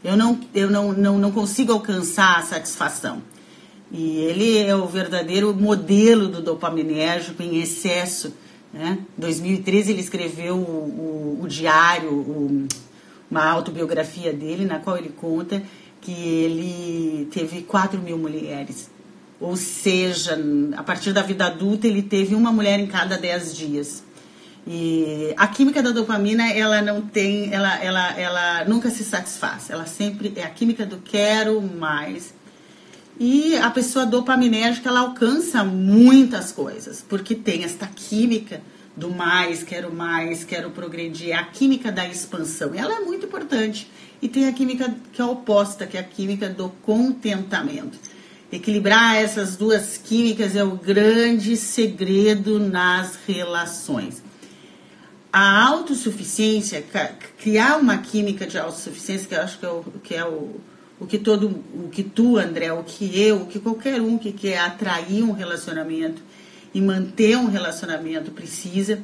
Eu 0.02 0.16
não, 0.16 0.40
eu 0.54 0.70
não, 0.70 0.92
não, 0.92 1.18
não 1.18 1.30
consigo 1.30 1.72
alcançar 1.72 2.38
a 2.38 2.42
satisfação. 2.42 3.22
E 3.92 4.18
ele 4.18 4.58
é 4.58 4.74
o 4.74 4.86
verdadeiro 4.86 5.54
modelo 5.54 6.28
do 6.28 6.40
dopaminérgico 6.40 7.42
em 7.42 7.60
excesso. 7.60 8.32
Né? 8.72 8.98
Em 9.18 9.20
2013 9.20 9.92
ele 9.92 10.00
escreveu 10.00 10.56
o, 10.56 11.38
o, 11.38 11.40
o 11.42 11.48
diário, 11.48 12.12
o, 12.12 12.66
uma 13.30 13.44
autobiografia 13.44 14.32
dele, 14.32 14.64
na 14.64 14.78
qual 14.78 14.96
ele 14.96 15.10
conta 15.10 15.62
que 16.00 16.12
ele 16.12 17.28
teve 17.32 17.62
4 17.62 18.00
mil 18.00 18.16
mulheres. 18.16 18.90
Ou 19.40 19.56
seja, 19.56 20.38
a 20.76 20.82
partir 20.82 21.12
da 21.12 21.22
vida 21.22 21.46
adulta, 21.46 21.86
ele 21.86 22.02
teve 22.02 22.34
uma 22.34 22.52
mulher 22.52 22.78
em 22.78 22.86
cada 22.86 23.16
10 23.16 23.56
dias. 23.56 24.04
E 24.66 25.32
a 25.36 25.46
química 25.48 25.82
da 25.82 25.90
dopamina, 25.90 26.52
ela 26.52 26.82
não 26.82 27.00
tem, 27.00 27.52
ela, 27.52 27.82
ela, 27.82 28.20
ela 28.20 28.64
nunca 28.66 28.90
se 28.90 29.02
satisfaz. 29.02 29.70
Ela 29.70 29.86
sempre 29.86 30.32
é 30.36 30.44
a 30.44 30.50
química 30.50 30.84
do 30.84 30.98
quero 30.98 31.62
mais. 31.62 32.34
E 33.18 33.56
a 33.56 33.70
pessoa 33.70 34.04
dopaminérgica, 34.04 34.88
ela 34.88 35.00
alcança 35.00 35.64
muitas 35.64 36.52
coisas, 36.52 37.04
porque 37.06 37.34
tem 37.34 37.64
esta 37.64 37.86
química 37.86 38.60
do 38.96 39.10
mais, 39.10 39.62
quero 39.62 39.92
mais, 39.92 40.44
quero 40.44 40.70
progredir, 40.70 41.30
é 41.30 41.34
a 41.34 41.44
química 41.44 41.90
da 41.90 42.06
expansão. 42.06 42.74
Ela 42.74 42.96
é 42.96 43.00
muito 43.00 43.26
importante. 43.26 43.90
E 44.20 44.28
tem 44.28 44.46
a 44.46 44.52
química 44.52 44.94
que 45.12 45.20
é 45.20 45.24
oposta, 45.24 45.86
que 45.86 45.96
é 45.96 46.00
a 46.00 46.04
química 46.04 46.48
do 46.48 46.68
contentamento. 46.82 47.98
Equilibrar 48.52 49.14
essas 49.14 49.56
duas 49.56 49.96
químicas 49.96 50.56
é 50.56 50.64
o 50.64 50.72
grande 50.72 51.56
segredo 51.56 52.58
nas 52.58 53.16
relações. 53.24 54.20
A 55.32 55.66
autossuficiência, 55.66 56.84
criar 57.38 57.76
uma 57.76 57.98
química 57.98 58.48
de 58.48 58.58
autossuficiência, 58.58 59.28
que 59.28 59.34
eu 59.36 59.40
acho 59.40 59.58
que 59.60 59.66
é 59.66 59.70
o 59.70 59.82
que, 60.02 60.14
é 60.16 60.24
o, 60.24 60.56
o 60.98 61.06
que 61.06 61.16
todo, 61.16 61.62
o 61.72 61.88
que 61.88 62.02
tu, 62.02 62.38
André, 62.38 62.72
o 62.72 62.82
que 62.82 63.22
eu, 63.22 63.42
o 63.42 63.46
que 63.46 63.60
qualquer 63.60 64.00
um 64.00 64.18
que 64.18 64.32
quer 64.32 64.58
atrair 64.58 65.22
um 65.22 65.30
relacionamento 65.30 66.20
e 66.74 66.80
manter 66.80 67.36
um 67.36 67.46
relacionamento 67.46 68.32
precisa, 68.32 69.00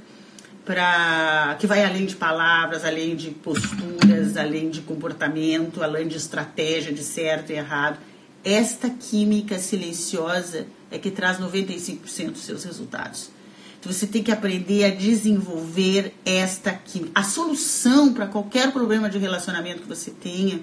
para 0.65 1.55
que 1.61 1.69
vai 1.69 1.85
além 1.85 2.07
de 2.07 2.17
palavras, 2.17 2.85
além 2.85 3.15
de 3.15 3.31
posturas, 3.31 4.37
além 4.37 4.71
de 4.71 4.81
comportamento, 4.81 5.85
além 5.85 6.09
de 6.09 6.17
estratégia 6.17 6.93
de 6.93 7.05
certo 7.05 7.53
e 7.53 7.55
errado 7.55 7.99
esta 8.47 8.89
química 8.89 9.59
silenciosa 9.59 10.69
é 10.89 10.99
que 10.99 11.11
traz 11.11 11.41
95% 11.41 12.31
dos 12.31 12.43
seus 12.43 12.63
resultados. 12.63 13.29
Então 13.81 13.93
você 13.93 14.07
tem 14.07 14.23
que 14.23 14.31
aprender 14.31 14.85
a 14.85 14.91
desenvolver 14.91 16.15
esta 16.25 16.73
química. 16.73 17.11
A 17.13 17.25
solução 17.25 18.15
para 18.15 18.29
qualquer 18.29 18.73
problema 18.73 19.11
de 19.11 19.19
relacionamento 19.19 19.83
que 19.83 19.89
você 19.89 20.13
tenha, 20.13 20.61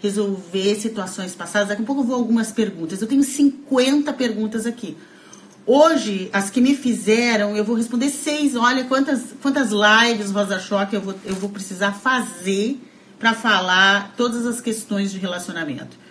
resolver 0.00 0.76
situações 0.76 1.34
passadas. 1.34 1.70
Daqui 1.70 1.82
a 1.82 1.84
pouco 1.84 2.02
eu 2.02 2.06
vou 2.06 2.14
algumas 2.14 2.52
perguntas. 2.52 3.02
Eu 3.02 3.08
tenho 3.08 3.24
50 3.24 4.12
perguntas 4.12 4.64
aqui. 4.64 4.96
Hoje, 5.66 6.30
as 6.32 6.48
que 6.48 6.60
me 6.60 6.76
fizeram, 6.76 7.56
eu 7.56 7.64
vou 7.64 7.74
responder 7.74 8.08
seis. 8.08 8.54
Olha 8.54 8.84
quantas, 8.84 9.34
quantas 9.42 9.70
lives, 9.72 10.30
Rosa 10.30 10.60
Choque, 10.60 10.94
eu 10.94 11.00
vou, 11.00 11.14
eu 11.24 11.34
vou 11.34 11.50
precisar 11.50 11.90
fazer 11.90 12.78
para 13.18 13.34
falar 13.34 14.14
todas 14.16 14.46
as 14.46 14.60
questões 14.60 15.10
de 15.10 15.18
relacionamento. 15.18 16.05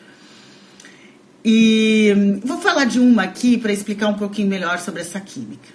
E 1.47 2.39
vou 2.43 2.59
falar 2.59 2.85
de 2.85 2.99
uma 2.99 3.21
aqui 3.21 3.55
para 3.55 3.71
explicar 3.71 4.07
um 4.07 4.15
pouquinho 4.15 4.47
melhor 4.47 4.79
sobre 4.79 5.01
essa 5.01 5.19
química. 5.19 5.69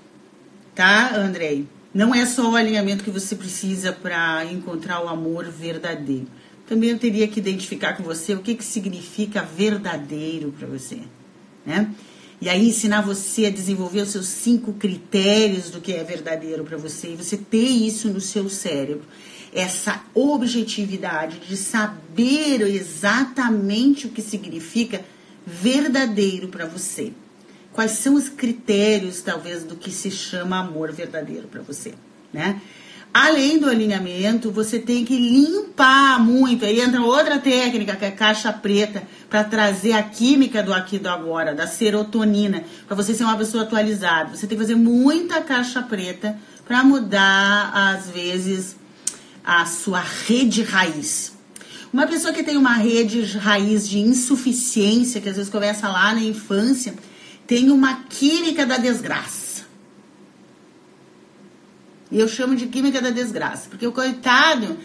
Tá, 0.74 1.14
Andrei? 1.14 1.64
Não 1.94 2.12
é 2.12 2.26
só 2.26 2.50
o 2.50 2.56
alinhamento 2.56 3.04
que 3.04 3.10
você 3.10 3.36
precisa 3.36 3.92
para 3.92 4.44
encontrar 4.46 5.00
o 5.04 5.08
amor 5.08 5.48
verdadeiro. 5.48 6.26
Também 6.66 6.90
eu 6.90 6.98
teria 6.98 7.28
que 7.28 7.38
identificar 7.38 7.92
com 7.92 8.02
você 8.02 8.34
o 8.34 8.40
que, 8.40 8.56
que 8.56 8.64
significa 8.64 9.42
verdadeiro 9.42 10.52
para 10.58 10.66
você. 10.66 10.98
né? 11.64 11.88
E 12.40 12.48
aí 12.48 12.68
ensinar 12.68 13.02
você 13.02 13.46
a 13.46 13.50
desenvolver 13.50 14.00
os 14.00 14.08
seus 14.08 14.26
cinco 14.26 14.72
critérios 14.72 15.70
do 15.70 15.80
que 15.80 15.92
é 15.92 16.02
verdadeiro 16.02 16.64
para 16.64 16.78
você 16.78 17.12
e 17.12 17.16
você 17.16 17.36
ter 17.36 17.68
isso 17.68 18.08
no 18.08 18.20
seu 18.20 18.48
cérebro. 18.48 19.04
Essa 19.54 20.02
objetividade 20.14 21.38
de 21.40 21.56
saber 21.56 22.62
exatamente 22.62 24.08
o 24.08 24.10
que 24.10 24.22
significa 24.22 25.04
verdadeiro 25.46 26.48
para 26.48 26.66
você. 26.66 27.12
Quais 27.72 27.92
são 27.92 28.14
os 28.14 28.28
critérios, 28.28 29.22
talvez, 29.22 29.62
do 29.62 29.76
que 29.76 29.90
se 29.90 30.10
chama 30.10 30.58
amor 30.58 30.92
verdadeiro 30.92 31.48
para 31.48 31.62
você, 31.62 31.94
né? 32.32 32.60
Além 33.12 33.58
do 33.58 33.68
alinhamento, 33.68 34.52
você 34.52 34.78
tem 34.78 35.04
que 35.04 35.16
limpar 35.16 36.20
muito. 36.20 36.64
Aí 36.64 36.80
entra 36.80 37.02
outra 37.02 37.40
técnica, 37.40 37.96
que 37.96 38.04
é 38.04 38.10
caixa 38.10 38.52
preta, 38.52 39.02
para 39.28 39.42
trazer 39.42 39.92
a 39.92 40.02
química 40.02 40.62
do 40.62 40.72
aqui 40.72 40.96
do 40.96 41.08
agora, 41.08 41.52
da 41.52 41.66
serotonina, 41.66 42.62
para 42.86 42.94
você 42.94 43.12
ser 43.12 43.24
uma 43.24 43.36
pessoa 43.36 43.64
atualizada. 43.64 44.36
Você 44.36 44.46
tem 44.46 44.56
que 44.56 44.62
fazer 44.62 44.76
muita 44.76 45.40
caixa 45.40 45.82
preta 45.82 46.38
para 46.64 46.84
mudar, 46.84 47.72
às 47.74 48.08
vezes, 48.08 48.76
a 49.44 49.66
sua 49.66 50.00
rede 50.00 50.62
raiz. 50.62 51.32
Uma 51.92 52.06
pessoa 52.06 52.32
que 52.32 52.44
tem 52.44 52.56
uma 52.56 52.74
rede 52.74 53.20
raiz 53.36 53.88
de 53.88 53.98
insuficiência, 53.98 55.20
que 55.20 55.28
às 55.28 55.36
vezes 55.36 55.50
começa 55.50 55.88
lá 55.88 56.14
na 56.14 56.22
infância, 56.22 56.94
tem 57.46 57.70
uma 57.70 58.04
química 58.08 58.64
da 58.64 58.76
desgraça. 58.76 59.64
E 62.12 62.18
eu 62.18 62.28
chamo 62.28 62.54
de 62.54 62.66
química 62.66 63.00
da 63.00 63.10
desgraça, 63.10 63.68
porque 63.68 63.86
o 63.86 63.92
coitado, 63.92 64.78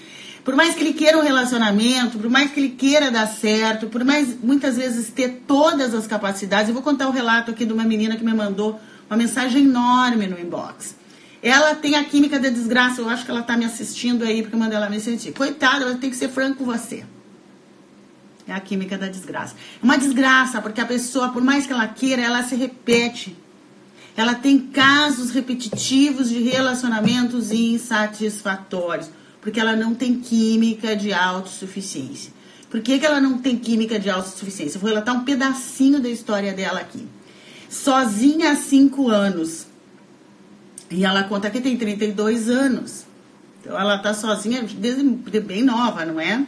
por 0.44 0.56
mais 0.56 0.74
que 0.74 0.82
ele 0.82 0.94
queira 0.94 1.18
um 1.18 1.22
relacionamento, 1.22 2.18
por 2.18 2.30
mais 2.30 2.52
que 2.52 2.60
ele 2.60 2.70
queira 2.70 3.12
dar 3.12 3.28
certo, 3.28 3.88
por 3.88 4.04
mais 4.04 4.36
muitas 4.42 4.78
vezes 4.78 5.10
ter 5.10 5.44
todas 5.48 5.94
as 5.94 6.08
capacidades, 6.08 6.70
eu 6.70 6.74
vou 6.74 6.84
contar 6.84 7.06
o 7.06 7.10
um 7.10 7.14
relato 7.14 7.52
aqui 7.52 7.66
de 7.66 7.74
uma 7.74 7.84
menina 7.84 8.16
que 8.16 8.24
me 8.24 8.34
mandou 8.34 8.80
uma 9.08 9.18
mensagem 9.18 9.64
enorme 9.64 10.26
no 10.26 10.40
inbox. 10.40 10.96
Ela 11.48 11.76
tem 11.76 11.96
a 11.96 12.04
química 12.04 12.40
da 12.40 12.50
desgraça, 12.50 13.02
eu 13.02 13.08
acho 13.08 13.24
que 13.24 13.32
ela 13.32 13.42
está 13.42 13.56
me 13.56 13.66
assistindo 13.66 14.24
aí 14.24 14.42
porque 14.42 14.58
mandei 14.58 14.76
ela 14.76 14.90
me 14.90 15.00
sentir. 15.00 15.32
Coitada, 15.32 15.86
eu 15.86 15.98
tenho 15.98 16.12
que 16.12 16.18
ser 16.18 16.30
franco 16.30 16.58
com 16.58 16.66
você. 16.66 17.06
É 18.48 18.54
a 18.54 18.60
química 18.60 18.98
da 18.98 19.08
desgraça. 19.08 19.56
É 19.82 19.86
uma 19.86 19.98
desgraça, 19.98 20.62
porque 20.62 20.82
a 20.82 20.86
pessoa, 20.86 21.30
por 21.30 21.44
mais 21.44 21.68
que 21.68 21.74
ela 21.74 21.88
queira, 21.88 22.22
ela 22.22 22.44
se 22.44 22.56
repete 22.56 23.36
ela 24.18 24.34
tem 24.34 24.58
casos 24.58 25.32
repetitivos 25.32 26.30
de 26.30 26.42
relacionamentos 26.42 27.52
insatisfatórios, 27.52 29.10
porque 29.42 29.60
ela 29.60 29.76
não 29.76 29.94
tem 29.94 30.20
química 30.20 30.96
de 30.96 31.12
autossuficiência. 31.12 32.34
Por 32.70 32.80
que, 32.80 32.98
que 32.98 33.06
ela 33.06 33.20
não 33.20 33.38
tem 33.38 33.58
química 33.58 34.00
de 34.00 34.10
autossuficiência? 34.10 34.78
Eu 34.78 34.82
vou 34.82 34.90
relatar 34.90 35.16
um 35.16 35.26
pedacinho 35.26 36.00
da 36.00 36.10
história 36.10 36.54
dela 36.54 36.80
aqui. 36.80 37.06
Sozinha 37.70 38.52
há 38.52 38.56
cinco 38.56 39.10
anos. 39.10 39.68
E 40.90 41.04
ela 41.04 41.24
conta 41.24 41.50
que 41.50 41.62
tem 41.62 41.76
32 41.78 42.50
anos. 42.50 43.06
Então 43.62 43.80
ela 43.80 43.98
tá 43.98 44.14
sozinha 44.14 44.64
desde 44.64 45.04
bem 45.40 45.64
nova, 45.64 46.06
não 46.06 46.20
é? 46.20 46.46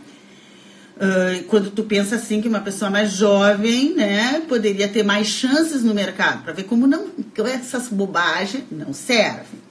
Uh, 0.97 1.43
quando 1.47 1.69
tu 1.69 1.83
pensa 1.83 2.15
assim 2.15 2.41
que 2.41 2.47
uma 2.47 2.59
pessoa 2.59 2.89
mais 2.89 3.11
jovem, 3.11 3.93
né, 3.95 4.41
poderia 4.47 4.87
ter 4.87 5.03
mais 5.03 5.27
chances 5.27 5.83
no 5.83 5.93
mercado, 5.93 6.43
para 6.43 6.53
ver 6.53 6.63
como 6.63 6.87
não 6.87 7.07
essas 7.53 7.87
bobagens 7.89 8.63
não 8.71 8.93
servem. 8.93 9.61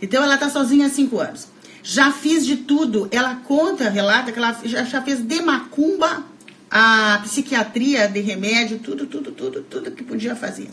Então 0.00 0.22
ela 0.22 0.34
está 0.34 0.48
sozinha 0.48 0.86
há 0.86 0.90
cinco 0.90 1.20
anos. 1.20 1.48
Já 1.82 2.10
fiz 2.10 2.46
de 2.46 2.56
tudo. 2.56 3.08
Ela 3.10 3.36
conta, 3.36 3.88
relata 3.90 4.32
que 4.32 4.38
ela 4.38 4.56
já 4.64 5.02
fez 5.02 5.20
de 5.20 5.42
macumba 5.42 6.24
a 6.70 7.20
psiquiatria, 7.22 8.08
de 8.08 8.20
remédio, 8.20 8.78
tudo, 8.78 9.06
tudo, 9.06 9.30
tudo, 9.32 9.62
tudo 9.62 9.90
que 9.90 10.02
podia 10.02 10.34
fazer. 10.34 10.70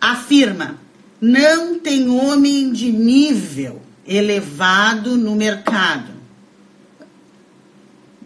Afirma: 0.00 0.78
não 1.20 1.78
tem 1.78 2.08
homem 2.08 2.72
de 2.72 2.90
nível 2.90 3.80
elevado 4.06 5.16
no 5.16 5.34
mercado 5.34 6.16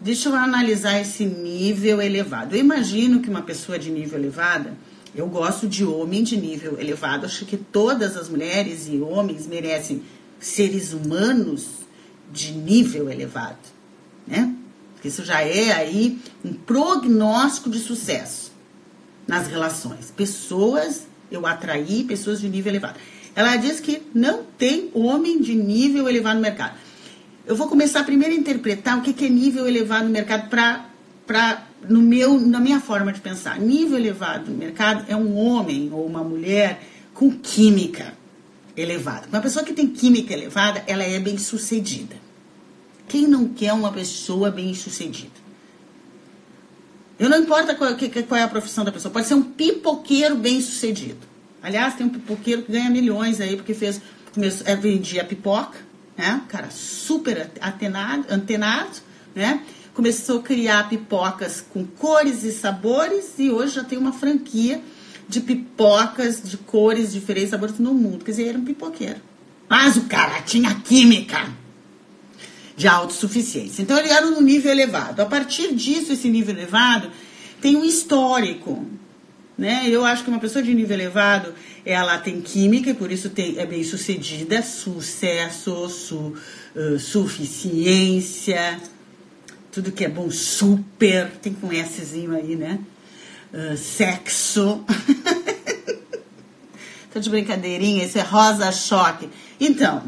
Deixa 0.01 0.29
eu 0.29 0.35
analisar 0.35 0.99
esse 0.99 1.23
nível 1.23 2.01
elevado. 2.01 2.55
Eu 2.55 2.59
imagino 2.59 3.19
que 3.19 3.29
uma 3.29 3.43
pessoa 3.43 3.77
de 3.77 3.91
nível 3.91 4.17
elevado, 4.17 4.71
eu 5.13 5.27
gosto 5.27 5.67
de 5.67 5.85
homem 5.85 6.23
de 6.23 6.35
nível 6.35 6.79
elevado. 6.79 7.27
Acho 7.27 7.45
que 7.45 7.55
todas 7.55 8.17
as 8.17 8.27
mulheres 8.27 8.87
e 8.89 8.99
homens 8.99 9.45
merecem 9.45 10.01
seres 10.39 10.91
humanos 10.91 11.67
de 12.33 12.51
nível 12.51 13.11
elevado, 13.11 13.59
né? 14.25 14.55
Isso 15.03 15.23
já 15.23 15.41
é 15.41 15.71
aí 15.71 16.19
um 16.43 16.53
prognóstico 16.53 17.69
de 17.69 17.77
sucesso 17.77 18.51
nas 19.27 19.47
relações. 19.47 20.11
Pessoas, 20.15 21.03
eu 21.31 21.47
atraí 21.47 22.03
pessoas 22.03 22.41
de 22.41 22.49
nível 22.49 22.71
elevado. 22.71 22.99
Ela 23.35 23.55
diz 23.55 23.79
que 23.79 24.01
não 24.13 24.43
tem 24.57 24.89
homem 24.93 25.41
de 25.41 25.55
nível 25.55 26.07
elevado 26.09 26.35
no 26.35 26.41
mercado. 26.41 26.75
Eu 27.45 27.55
vou 27.55 27.67
começar 27.67 28.03
primeiro 28.03 28.35
a 28.35 28.37
interpretar 28.37 28.97
o 28.97 29.01
que 29.01 29.25
é 29.25 29.29
nível 29.29 29.67
elevado 29.67 30.05
no 30.05 30.11
mercado 30.11 30.49
para 30.49 31.65
no 31.87 32.01
meu 32.01 32.39
na 32.39 32.59
minha 32.59 32.79
forma 32.79 33.11
de 33.11 33.21
pensar. 33.21 33.59
Nível 33.59 33.97
elevado 33.97 34.51
no 34.51 34.57
mercado 34.57 35.05
é 35.07 35.15
um 35.15 35.35
homem 35.37 35.89
ou 35.91 36.05
uma 36.05 36.23
mulher 36.23 36.83
com 37.13 37.31
química 37.31 38.13
elevada. 38.75 39.27
Uma 39.27 39.41
pessoa 39.41 39.65
que 39.65 39.73
tem 39.73 39.87
química 39.87 40.33
elevada, 40.33 40.83
ela 40.87 41.03
é 41.03 41.19
bem 41.19 41.37
sucedida. 41.37 42.15
Quem 43.07 43.27
não 43.27 43.47
quer 43.49 43.73
uma 43.73 43.91
pessoa 43.91 44.51
bem 44.51 44.73
sucedida? 44.73 45.40
Eu 47.21 47.29
não 47.29 47.37
importa 47.37 47.75
qual, 47.75 47.91
qual 48.27 48.39
é 48.39 48.41
a 48.41 48.47
profissão 48.47 48.83
da 48.83 48.91
pessoa, 48.91 49.13
pode 49.13 49.27
ser 49.27 49.35
um 49.35 49.43
pipoqueiro 49.43 50.35
bem 50.35 50.59
sucedido. 50.59 51.19
Aliás, 51.61 51.93
tem 51.93 52.03
um 52.03 52.09
pipoqueiro 52.09 52.63
que 52.63 52.71
ganha 52.71 52.89
milhões 52.89 53.39
aí, 53.39 53.55
porque 53.55 53.75
fez, 53.75 54.01
é, 54.65 54.75
vendia 54.75 55.23
pipoca, 55.23 55.77
né? 56.17 56.41
Cara 56.47 56.71
super 56.71 57.51
antenado, 57.61 58.25
antenado, 58.27 58.97
né? 59.35 59.61
Começou 59.93 60.39
a 60.39 60.41
criar 60.41 60.89
pipocas 60.89 61.61
com 61.61 61.85
cores 61.85 62.43
e 62.43 62.51
sabores 62.51 63.37
e 63.37 63.51
hoje 63.51 63.75
já 63.75 63.83
tem 63.83 63.99
uma 63.99 64.13
franquia 64.13 64.81
de 65.29 65.41
pipocas 65.41 66.41
de 66.43 66.57
cores 66.57 67.11
diferentes, 67.11 67.51
sabores 67.51 67.77
no 67.77 67.93
mundo. 67.93 68.25
Quer 68.25 68.31
dizer, 68.31 68.47
era 68.47 68.57
um 68.57 68.65
pipoqueiro. 68.65 69.21
Mas 69.69 69.95
o 69.95 70.05
cara 70.05 70.41
tinha 70.41 70.73
química 70.73 71.47
de 72.81 72.87
autossuficiência. 72.87 73.81
Então 73.81 73.97
ele 73.97 74.09
era 74.09 74.25
no 74.25 74.41
nível 74.41 74.71
elevado. 74.71 75.21
A 75.21 75.25
partir 75.25 75.73
disso, 75.75 76.13
esse 76.13 76.29
nível 76.29 76.55
elevado 76.55 77.11
tem 77.61 77.75
um 77.75 77.85
histórico 77.85 78.85
né? 79.61 79.83
Eu 79.87 80.03
acho 80.03 80.23
que 80.23 80.29
uma 80.31 80.39
pessoa 80.39 80.63
de 80.63 80.73
nível 80.73 80.95
elevado, 80.95 81.53
ela 81.85 82.17
tem 82.17 82.41
química 82.41 82.89
e 82.89 82.93
por 82.95 83.11
isso 83.11 83.29
tem, 83.29 83.59
é 83.59 83.65
bem 83.65 83.83
sucedida, 83.83 84.63
sucesso, 84.63 85.87
su, 85.87 86.35
uh, 86.75 86.97
suficiência, 86.97 88.79
tudo 89.71 89.91
que 89.91 90.03
é 90.03 90.09
bom, 90.09 90.31
super, 90.31 91.29
tem 91.43 91.53
com 91.53 91.69
Szinho 91.69 92.35
aí, 92.35 92.55
né? 92.55 92.79
Uh, 93.53 93.77
sexo. 93.77 94.83
Tô 97.13 97.19
de 97.19 97.29
brincadeirinha, 97.29 98.03
isso 98.03 98.17
é 98.17 98.21
rosa 98.21 98.71
choque. 98.71 99.29
Então, 99.59 100.01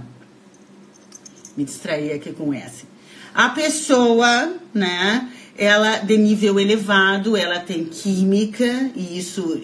me 1.55 1.63
distraí 1.63 2.11
aqui 2.11 2.31
com 2.33 2.53
S. 2.53 2.85
A 3.33 3.49
pessoa, 3.49 4.53
né? 4.73 5.29
ela 5.57 5.97
de 5.99 6.17
nível 6.17 6.59
elevado, 6.59 7.37
ela 7.37 7.59
tem 7.59 7.85
química 7.85 8.91
e 8.95 9.17
isso 9.17 9.61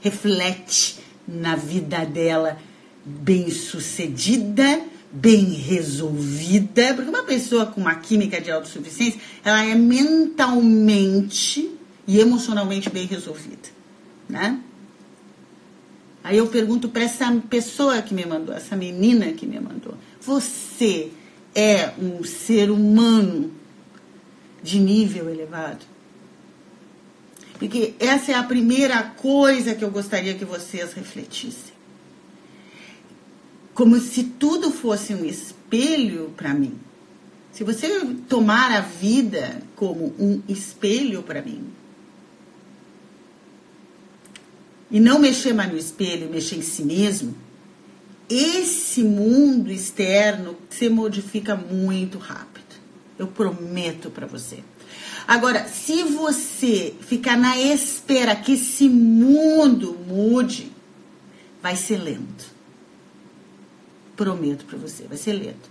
reflete 0.00 0.98
na 1.26 1.56
vida 1.56 2.04
dela 2.04 2.56
bem 3.04 3.50
sucedida, 3.50 4.80
bem 5.10 5.44
resolvida, 5.44 6.94
porque 6.94 7.10
uma 7.10 7.24
pessoa 7.24 7.66
com 7.66 7.80
uma 7.80 7.96
química 7.96 8.40
de 8.40 8.50
autossuficiência, 8.50 9.20
ela 9.44 9.64
é 9.64 9.74
mentalmente 9.74 11.70
e 12.06 12.20
emocionalmente 12.20 12.88
bem 12.90 13.06
resolvida, 13.06 13.68
né? 14.28 14.60
Aí 16.22 16.36
eu 16.36 16.46
pergunto 16.48 16.90
para 16.90 17.02
essa 17.02 17.32
pessoa 17.48 18.02
que 18.02 18.12
me 18.12 18.26
mandou, 18.26 18.54
essa 18.54 18.76
menina 18.76 19.32
que 19.32 19.46
me 19.46 19.58
mandou, 19.58 19.94
você 20.20 21.10
é 21.54 21.92
um 21.98 22.22
ser 22.24 22.70
humano 22.70 23.52
de 24.62 24.78
nível 24.78 25.28
elevado. 25.28 25.84
Porque 27.58 27.94
essa 27.98 28.32
é 28.32 28.34
a 28.34 28.42
primeira 28.42 29.02
coisa 29.02 29.74
que 29.74 29.84
eu 29.84 29.90
gostaria 29.90 30.34
que 30.34 30.44
vocês 30.44 30.92
refletissem. 30.92 31.74
Como 33.74 33.98
se 34.00 34.24
tudo 34.24 34.70
fosse 34.70 35.14
um 35.14 35.24
espelho 35.24 36.32
para 36.36 36.54
mim. 36.54 36.78
Se 37.52 37.64
você 37.64 37.88
tomar 38.28 38.72
a 38.72 38.80
vida 38.80 39.62
como 39.76 40.14
um 40.18 40.42
espelho 40.48 41.22
para 41.22 41.42
mim, 41.42 41.64
e 44.90 44.98
não 44.98 45.18
mexer 45.18 45.52
mais 45.52 45.70
no 45.70 45.78
espelho, 45.78 46.30
mexer 46.30 46.56
em 46.56 46.62
si 46.62 46.82
mesmo, 46.82 47.34
esse 48.30 49.02
mundo 49.02 49.72
externo 49.72 50.56
se 50.70 50.88
modifica 50.88 51.56
muito 51.56 52.16
rápido. 52.16 52.64
Eu 53.18 53.26
prometo 53.26 54.08
para 54.08 54.26
você. 54.26 54.60
Agora, 55.26 55.66
se 55.66 56.04
você 56.04 56.94
ficar 57.00 57.36
na 57.36 57.58
espera 57.58 58.36
que 58.36 58.52
esse 58.52 58.88
mundo 58.88 59.98
mude, 60.06 60.72
vai 61.62 61.76
ser 61.76 61.98
lento. 61.98 62.46
Prometo 64.16 64.64
para 64.64 64.78
você, 64.78 65.04
vai 65.04 65.18
ser 65.18 65.32
lento. 65.32 65.68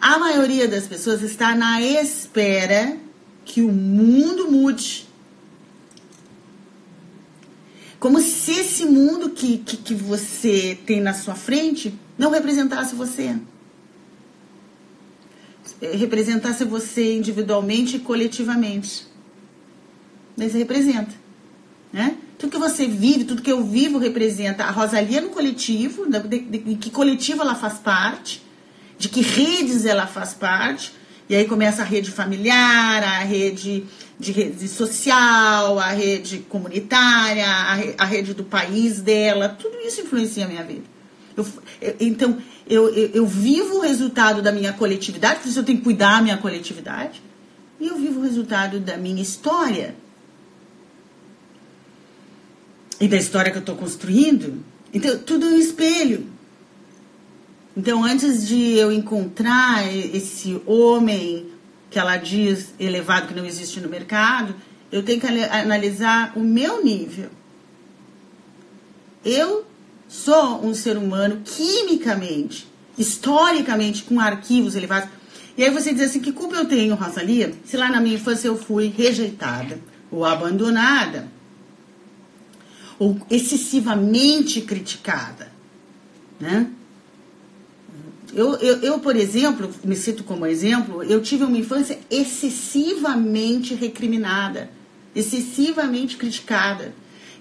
A 0.00 0.18
maioria 0.18 0.68
das 0.68 0.86
pessoas 0.86 1.22
está 1.22 1.54
na 1.54 1.80
espera 1.82 2.96
que 3.44 3.62
o 3.62 3.72
mundo 3.72 4.50
mude. 4.50 5.05
Como 7.98 8.20
se 8.20 8.52
esse 8.52 8.84
mundo 8.84 9.30
que, 9.30 9.58
que, 9.58 9.76
que 9.76 9.94
você 9.94 10.78
tem 10.86 11.00
na 11.00 11.14
sua 11.14 11.34
frente 11.34 11.94
não 12.18 12.30
representasse 12.30 12.94
você. 12.94 13.36
Representasse 15.80 16.64
você 16.64 17.16
individualmente 17.16 17.96
e 17.96 18.00
coletivamente. 18.00 19.06
Mas 20.36 20.52
representa. 20.52 21.14
Né? 21.92 22.16
Tudo 22.38 22.50
que 22.50 22.58
você 22.58 22.86
vive, 22.86 23.24
tudo 23.24 23.40
que 23.40 23.50
eu 23.50 23.64
vivo 23.64 23.98
representa 23.98 24.64
a 24.64 24.70
Rosalia 24.70 25.20
no 25.22 25.30
coletivo, 25.30 26.06
de, 26.06 26.20
de, 26.20 26.58
de 26.58 26.74
que 26.76 26.90
coletivo 26.90 27.40
ela 27.40 27.54
faz 27.54 27.78
parte, 27.78 28.42
de 28.98 29.08
que 29.08 29.22
redes 29.22 29.86
ela 29.86 30.06
faz 30.06 30.34
parte. 30.34 30.92
E 31.28 31.34
aí 31.34 31.46
começa 31.46 31.82
a 31.82 31.84
rede 31.84 32.10
familiar, 32.10 33.02
a 33.02 33.20
rede 33.20 33.84
de 34.18 34.32
rede 34.32 34.66
social, 34.66 35.78
a 35.78 35.90
rede 35.90 36.38
comunitária, 36.48 37.46
a, 37.46 37.74
re, 37.74 37.94
a 37.98 38.04
rede 38.04 38.32
do 38.32 38.44
país 38.44 39.00
dela, 39.00 39.48
tudo 39.48 39.76
isso 39.80 40.00
influencia 40.00 40.46
a 40.46 40.48
minha 40.48 40.64
vida. 40.64 40.84
Eu, 41.36 41.46
eu, 41.82 41.96
então, 42.00 42.38
eu, 42.66 42.88
eu, 42.94 43.10
eu, 43.12 43.26
vivo 43.26 43.76
o 43.76 43.80
resultado 43.80 44.40
da 44.40 44.50
minha 44.50 44.72
coletividade, 44.72 45.40
por 45.40 45.48
isso 45.48 45.58
eu 45.58 45.64
tenho 45.64 45.78
que 45.78 45.84
cuidar 45.84 46.16
da 46.16 46.22
minha 46.22 46.38
coletividade, 46.38 47.22
e 47.78 47.88
eu 47.88 47.96
vivo 47.96 48.20
o 48.20 48.22
resultado 48.22 48.80
da 48.80 48.96
minha 48.96 49.22
história. 49.22 49.94
E 52.98 53.06
da 53.06 53.18
história 53.18 53.52
que 53.52 53.58
eu 53.58 53.60
estou 53.60 53.76
construindo. 53.76 54.64
Então, 54.94 55.18
tudo 55.18 55.44
é 55.44 55.48
um 55.50 55.58
espelho. 55.58 56.26
Então, 57.76 58.02
antes 58.02 58.48
de 58.48 58.72
eu 58.72 58.90
encontrar 58.90 59.86
esse 59.94 60.58
homem 60.64 61.46
que 61.90 61.98
ela 61.98 62.16
diz 62.16 62.74
elevado 62.78 63.28
que 63.28 63.34
não 63.34 63.44
existe 63.44 63.80
no 63.80 63.88
mercado, 63.88 64.54
eu 64.90 65.02
tenho 65.02 65.20
que 65.20 65.26
analisar 65.26 66.32
o 66.36 66.40
meu 66.40 66.84
nível. 66.84 67.30
Eu 69.24 69.66
sou 70.08 70.64
um 70.64 70.74
ser 70.74 70.96
humano 70.96 71.42
quimicamente, 71.44 72.68
historicamente, 72.96 74.04
com 74.04 74.20
arquivos 74.20 74.74
elevados. 74.74 75.08
E 75.56 75.64
aí 75.64 75.70
você 75.70 75.92
diz 75.92 76.02
assim, 76.02 76.20
que 76.20 76.32
culpa 76.32 76.56
eu 76.56 76.66
tenho, 76.66 76.94
Rosalia, 76.94 77.54
se 77.64 77.76
lá 77.76 77.90
na 77.90 78.00
minha 78.00 78.16
infância 78.16 78.48
eu 78.48 78.56
fui 78.56 78.88
rejeitada 78.88 79.80
ou 80.10 80.24
abandonada 80.24 81.28
ou 82.98 83.18
excessivamente 83.30 84.60
criticada, 84.62 85.50
né? 86.38 86.70
Eu, 88.36 88.54
eu, 88.56 88.80
eu, 88.82 88.98
por 88.98 89.16
exemplo, 89.16 89.70
me 89.82 89.96
cito 89.96 90.22
como 90.22 90.44
exemplo, 90.44 91.02
eu 91.02 91.22
tive 91.22 91.44
uma 91.44 91.56
infância 91.56 91.98
excessivamente 92.10 93.74
recriminada, 93.74 94.68
excessivamente 95.14 96.18
criticada. 96.18 96.92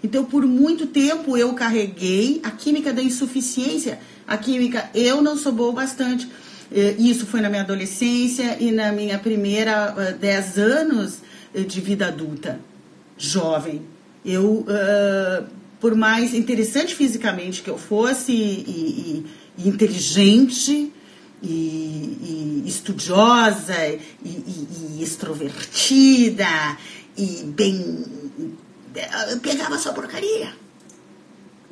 Então, 0.02 0.24
por 0.24 0.46
muito 0.46 0.88
tempo, 0.88 1.36
eu 1.36 1.54
carreguei 1.54 2.40
a 2.44 2.50
química 2.50 2.94
da 2.94 3.04
insuficiência. 3.04 4.00
A 4.26 4.38
química, 4.38 4.90
eu 4.96 5.22
não 5.22 5.36
sou 5.36 5.52
boa 5.52 5.74
bastante. 5.74 6.30
É, 6.72 6.96
isso 6.98 7.26
foi 7.26 7.42
na 7.42 7.50
minha 7.50 7.64
adolescência 7.64 8.56
e 8.58 8.72
na 8.72 8.94
minha 8.94 9.20
primeira 9.20 9.94
uh, 9.94 10.18
dez 10.18 10.58
anos 10.58 11.18
eh, 11.54 11.60
de 11.60 11.82
vida 11.82 12.08
adulta, 12.08 12.58
jovem. 13.18 13.82
Eu, 14.26 14.66
uh, 14.66 15.46
por 15.82 15.94
mais 15.94 16.34
interessante 16.34 16.96
fisicamente 16.96 17.62
que 17.62 17.70
eu 17.70 17.78
fosse 17.78 18.32
e 18.32 19.26
e 19.26 19.45
inteligente 19.58 20.92
e, 21.42 22.64
e 22.64 22.64
estudiosa 22.66 23.88
e, 23.88 24.00
e, 24.24 25.00
extrovertida 25.02 26.78
e 27.18 27.44
bem. 27.46 28.06
Eu 29.30 29.40
pegava 29.40 29.78
só 29.78 29.94
porcaria. 29.94 30.54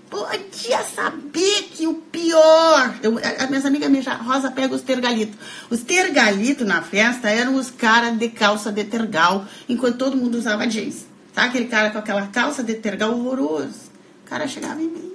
Podia 0.10 0.84
saber 0.84 1.63
que 1.72 1.88
o 1.88 1.96
pior. 1.96 2.96
Eu, 3.02 3.17
as 3.17 3.50
minhas 3.50 3.65
amigas 3.65 4.04
chamam, 4.04 4.26
Rosa 4.26 4.52
pega 4.52 4.76
os 4.76 4.82
tergalitos. 4.82 5.36
Os 5.69 5.82
tergalitos 5.82 6.67
na 6.67 6.82
festa 6.84 7.30
eram 7.30 7.56
os 7.56 7.72
caras 7.72 8.17
de 8.17 8.30
calça 8.30 8.72
de 8.72 8.84
tergal, 8.84 9.48
enquanto 9.67 9.98
todo 9.98 10.15
mundo 10.15 10.36
usava 10.38 10.67
jeans. 10.67 11.06
Sabe 11.34 11.48
aquele 11.48 11.65
cara 11.65 11.89
com 11.89 11.98
aquela 11.98 12.28
calça 12.28 12.62
de 12.63 12.76
tergal 12.76 13.12
horroroso? 13.12 13.91
O 14.24 14.30
cara 14.30 14.48
chegava 14.48 14.80
em 14.82 14.88
mim. 14.88 15.13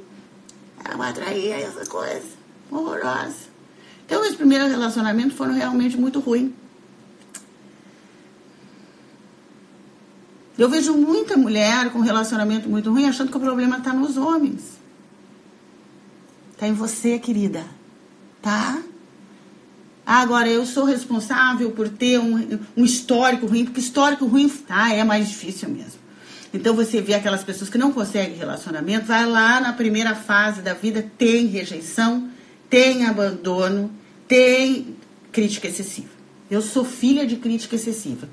Eu 0.90 1.00
atraía 1.00 1.58
essa 1.58 1.86
coisa 1.86 2.37
horrorosa. 2.70 3.48
Então, 4.04 4.22
os 4.22 4.36
primeiros 4.36 4.68
relacionamentos 4.70 5.36
foram 5.36 5.54
realmente 5.54 5.96
muito 5.96 6.20
ruins. 6.20 6.52
Eu 10.56 10.68
vejo 10.68 10.94
muita 10.94 11.36
mulher 11.36 11.90
com 11.90 12.00
relacionamento 12.00 12.68
muito 12.68 12.90
ruim 12.90 13.06
achando 13.06 13.30
que 13.30 13.36
o 13.36 13.40
problema 13.40 13.78
está 13.78 13.92
nos 13.92 14.16
homens. 14.16 14.78
Está 16.52 16.66
em 16.66 16.72
você, 16.72 17.18
querida. 17.18 17.64
Tá? 18.42 18.82
Agora, 20.04 20.48
eu 20.48 20.66
sou 20.66 20.84
responsável 20.84 21.70
por 21.70 21.88
ter 21.88 22.18
um, 22.18 22.58
um 22.76 22.84
histórico 22.84 23.46
ruim, 23.46 23.66
porque 23.66 23.78
histórico 23.78 24.26
ruim 24.26 24.48
tá, 24.48 24.92
é 24.92 25.04
mais 25.04 25.28
difícil 25.28 25.68
mesmo. 25.68 26.00
Então 26.52 26.74
você 26.74 27.00
vê 27.00 27.14
aquelas 27.14 27.44
pessoas 27.44 27.68
que 27.68 27.78
não 27.78 27.92
conseguem 27.92 28.36
relacionamento, 28.36 29.06
vai 29.06 29.26
lá 29.26 29.60
na 29.60 29.72
primeira 29.74 30.14
fase 30.14 30.62
da 30.62 30.72
vida, 30.72 31.04
tem 31.18 31.46
rejeição, 31.46 32.28
tem 32.68 33.06
abandono, 33.06 33.90
tem 34.26 34.96
crítica 35.32 35.68
excessiva. 35.68 36.08
Eu 36.50 36.62
sou 36.62 36.84
filha 36.84 37.26
de 37.26 37.36
crítica 37.36 37.76
excessiva. 37.76 38.28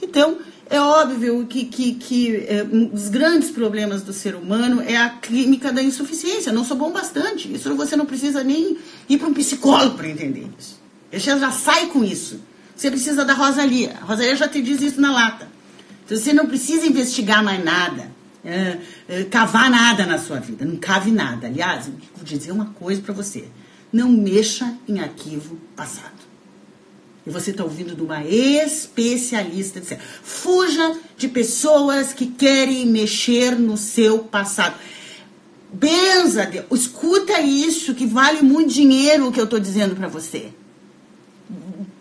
Então, 0.00 0.38
é 0.68 0.80
óbvio 0.80 1.46
que, 1.46 1.64
que, 1.66 1.94
que 1.94 2.36
é, 2.48 2.64
um 2.64 2.86
dos 2.86 3.08
grandes 3.08 3.50
problemas 3.50 4.02
do 4.02 4.12
ser 4.12 4.34
humano 4.34 4.80
é 4.80 4.96
a 4.96 5.10
clínica 5.10 5.72
da 5.72 5.82
insuficiência. 5.82 6.52
Não 6.52 6.64
sou 6.64 6.76
bom 6.76 6.90
bastante. 6.90 7.52
Isso 7.52 7.74
você 7.76 7.94
não 7.94 8.06
precisa 8.06 8.42
nem 8.42 8.76
ir 9.08 9.18
para 9.18 9.28
um 9.28 9.34
psicólogo 9.34 9.96
para 9.96 10.08
entender 10.08 10.48
isso. 10.58 10.80
Você 11.10 11.38
já 11.38 11.50
sai 11.52 11.86
com 11.86 12.04
isso. 12.04 12.40
Você 12.74 12.90
precisa 12.90 13.24
da 13.24 13.34
Rosalia. 13.34 13.96
A 14.00 14.04
Rosalia 14.04 14.34
já 14.34 14.48
te 14.48 14.60
diz 14.60 14.80
isso 14.80 15.00
na 15.00 15.12
lata. 15.12 15.48
Então, 16.04 16.16
você 16.16 16.32
não 16.32 16.46
precisa 16.46 16.86
investigar 16.86 17.44
mais 17.44 17.62
nada. 17.64 18.10
É, 18.44 18.78
é, 19.08 19.24
cavar 19.24 19.70
nada 19.70 20.04
na 20.04 20.18
sua 20.18 20.40
vida. 20.40 20.64
Não 20.64 20.76
cave 20.76 21.12
nada. 21.12 21.46
Aliás, 21.46 21.86
vou 21.86 22.24
dizer 22.24 22.50
uma 22.50 22.66
coisa 22.66 23.00
para 23.00 23.14
você 23.14 23.44
não 23.92 24.10
mexa 24.10 24.76
em 24.88 25.00
arquivo 25.00 25.56
passado. 25.76 26.22
E 27.26 27.30
você 27.30 27.50
está 27.52 27.62
ouvindo 27.62 27.94
de 27.94 28.02
uma 28.02 28.24
especialista 28.24 29.80
dizendo, 29.80 30.02
fuja 30.22 30.96
de 31.16 31.28
pessoas 31.28 32.12
que 32.12 32.26
querem 32.26 32.86
mexer 32.86 33.56
no 33.58 33.76
seu 33.76 34.20
passado. 34.20 34.76
Benza, 35.72 36.46
Deus, 36.46 36.66
escuta 36.72 37.40
isso 37.40 37.94
que 37.94 38.06
vale 38.06 38.42
muito 38.42 38.72
dinheiro 38.72 39.28
o 39.28 39.32
que 39.32 39.40
eu 39.40 39.44
estou 39.44 39.60
dizendo 39.60 39.94
para 39.94 40.08
você. 40.08 40.52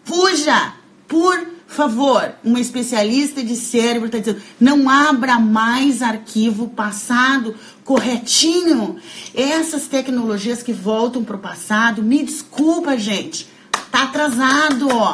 Fuja, 0.04 0.74
por 1.08 1.51
favor. 1.74 2.34
Uma 2.44 2.60
especialista 2.60 3.44
de 3.44 3.56
cérebro 3.56 4.08
está 4.08 4.20
dizendo, 4.20 4.42
não 4.60 4.90
abra 4.90 5.40
mais 5.40 6.02
arquivo 6.02 6.68
passado, 6.68 7.56
corretinho. 7.84 8.98
Essas 9.34 9.88
tecnologias 9.88 10.62
que 10.62 10.74
voltam 10.74 11.24
para 11.24 11.36
o 11.36 11.40
passado, 11.40 12.04
me 12.04 12.24
desculpa, 12.24 12.98
gente, 12.98 13.48
tá 13.92 14.04
atrasado, 14.04 14.90
ó. 14.90 15.14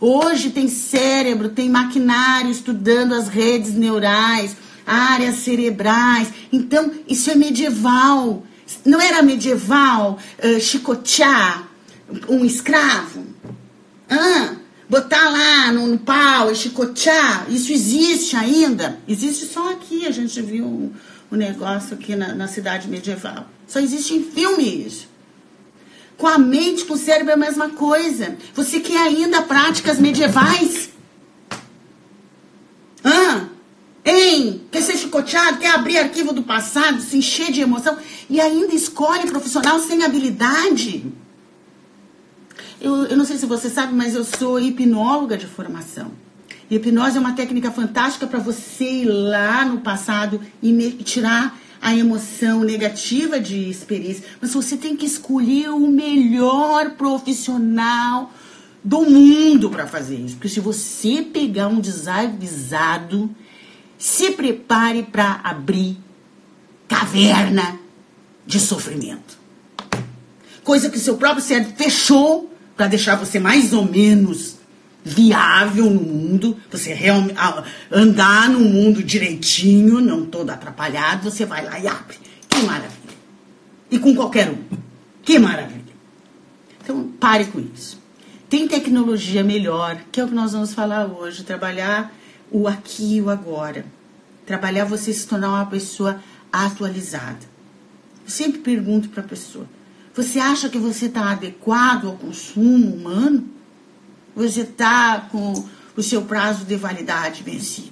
Hoje 0.00 0.50
tem 0.50 0.68
cérebro, 0.68 1.50
tem 1.50 1.68
maquinário 1.68 2.50
estudando 2.50 3.12
as 3.12 3.28
redes 3.28 3.74
neurais, 3.74 4.56
áreas 4.86 5.36
cerebrais. 5.36 6.28
Então, 6.50 6.90
isso 7.06 7.30
é 7.30 7.34
medieval. 7.34 8.42
Não 8.84 9.00
era 9.00 9.22
medieval 9.22 10.18
uh, 10.42 10.60
chicotear 10.60 11.68
um 12.28 12.44
escravo? 12.44 13.26
Ah, 14.08 14.54
botar 14.90 15.30
lá 15.30 15.72
no, 15.72 15.86
no 15.86 15.98
pau 15.98 16.50
e 16.50 16.56
chicotear? 16.56 17.46
Isso 17.48 17.72
existe 17.72 18.34
ainda? 18.34 18.98
Existe 19.06 19.46
só 19.46 19.72
aqui, 19.72 20.04
a 20.04 20.10
gente 20.10 20.42
viu 20.42 20.92
o 21.30 21.36
negócio 21.36 21.94
aqui 21.94 22.16
na, 22.16 22.34
na 22.34 22.48
cidade 22.48 22.88
medieval. 22.88 23.46
Só 23.68 23.78
existe 23.78 24.14
em 24.14 24.24
filme 24.24 24.84
isso. 24.84 25.08
Com 26.18 26.26
a 26.26 26.36
mente, 26.36 26.84
com 26.84 26.94
o 26.94 26.98
cérebro 26.98 27.30
é 27.30 27.34
a 27.34 27.38
mesma 27.38 27.70
coisa. 27.70 28.36
Você 28.52 28.80
quer 28.80 28.98
ainda 28.98 29.42
práticas 29.42 29.98
medievais? 30.00 30.90
Hã? 33.04 33.48
Hein? 34.04 34.62
Quer 34.72 34.82
ser 34.82 34.98
chicoteado? 34.98 35.58
Quer 35.58 35.70
abrir 35.70 35.98
arquivo 35.98 36.32
do 36.32 36.42
passado, 36.42 37.00
se 37.00 37.16
encher 37.16 37.52
de 37.52 37.60
emoção 37.60 37.96
e 38.28 38.40
ainda 38.40 38.74
escolhe 38.74 39.30
profissional 39.30 39.78
sem 39.78 40.02
habilidade? 40.02 41.10
Eu, 42.80 43.04
eu 43.04 43.16
não 43.16 43.26
sei 43.26 43.36
se 43.36 43.44
você 43.44 43.68
sabe, 43.68 43.92
mas 43.94 44.14
eu 44.14 44.24
sou 44.24 44.58
hipnóloga 44.58 45.36
de 45.36 45.46
formação. 45.46 46.12
hipnose 46.70 47.18
é 47.18 47.20
uma 47.20 47.34
técnica 47.34 47.70
fantástica 47.70 48.26
para 48.26 48.38
você 48.38 49.02
ir 49.02 49.04
lá 49.04 49.64
no 49.66 49.80
passado 49.80 50.40
e 50.62 50.92
tirar 51.04 51.58
a 51.80 51.94
emoção 51.94 52.60
negativa 52.60 53.38
de 53.38 53.68
experiência. 53.68 54.24
Mas 54.40 54.54
você 54.54 54.76
tem 54.76 54.96
que 54.96 55.04
escolher 55.04 55.68
o 55.70 55.86
melhor 55.88 56.92
profissional 56.92 58.32
do 58.82 59.02
mundo 59.02 59.68
para 59.68 59.86
fazer 59.86 60.16
isso. 60.16 60.36
Porque 60.36 60.48
se 60.48 60.60
você 60.60 61.20
pegar 61.20 61.68
um 61.68 61.80
desavisado, 61.80 63.30
se 63.98 64.30
prepare 64.30 65.02
para 65.02 65.40
abrir 65.44 65.98
caverna 66.88 67.78
de 68.46 68.58
sofrimento. 68.58 69.38
Coisa 70.64 70.88
que 70.88 70.98
seu 70.98 71.16
próprio 71.16 71.42
cérebro 71.42 71.74
fechou 71.76 72.50
para 72.80 72.88
deixar 72.88 73.14
você 73.16 73.38
mais 73.38 73.74
ou 73.74 73.84
menos 73.84 74.56
viável 75.04 75.90
no 75.90 76.00
mundo, 76.00 76.56
você 76.72 76.94
realmente 76.94 77.36
andar 77.92 78.48
no 78.48 78.60
mundo 78.60 79.02
direitinho, 79.02 80.00
não 80.00 80.24
todo 80.24 80.48
atrapalhado, 80.48 81.30
você 81.30 81.44
vai 81.44 81.62
lá 81.62 81.78
e 81.78 81.86
abre. 81.86 82.16
Que 82.48 82.62
maravilha. 82.62 83.16
E 83.90 83.98
com 83.98 84.14
qualquer 84.14 84.48
um. 84.48 84.64
Que 85.22 85.38
maravilha. 85.38 85.92
Então, 86.82 87.06
pare 87.20 87.44
com 87.44 87.60
isso. 87.60 88.00
Tem 88.48 88.66
tecnologia 88.66 89.44
melhor, 89.44 90.00
que 90.10 90.18
é 90.18 90.24
o 90.24 90.28
que 90.28 90.34
nós 90.34 90.52
vamos 90.52 90.72
falar 90.72 91.04
hoje, 91.04 91.44
trabalhar 91.44 92.10
o 92.50 92.66
aqui 92.66 93.16
e 93.16 93.20
o 93.20 93.28
agora. 93.28 93.84
Trabalhar 94.46 94.86
você 94.86 95.12
se 95.12 95.26
tornar 95.26 95.50
uma 95.50 95.66
pessoa 95.66 96.18
atualizada. 96.50 97.44
Eu 98.24 98.30
sempre 98.30 98.60
pergunto 98.60 99.10
para 99.10 99.22
a 99.22 99.26
pessoa: 99.28 99.66
você 100.14 100.38
acha 100.38 100.68
que 100.68 100.78
você 100.78 101.06
está 101.06 101.30
adequado 101.30 102.06
ao 102.08 102.16
consumo 102.16 102.94
humano? 102.94 103.48
você 104.34 104.62
está 104.62 105.20
com 105.30 105.68
o 105.96 106.02
seu 106.02 106.22
prazo 106.22 106.64
de 106.64 106.76
validade 106.76 107.42
vencido? 107.42 107.90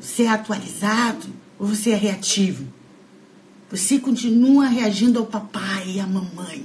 Você 0.00 0.24
é 0.24 0.28
atualizado 0.28 1.26
ou 1.58 1.66
você 1.66 1.90
é 1.90 1.96
reativo? 1.96 2.66
Você 3.70 3.98
continua 3.98 4.66
reagindo 4.66 5.18
ao 5.18 5.26
papai 5.26 5.90
e 5.90 6.00
à 6.00 6.06
mamãe 6.06 6.64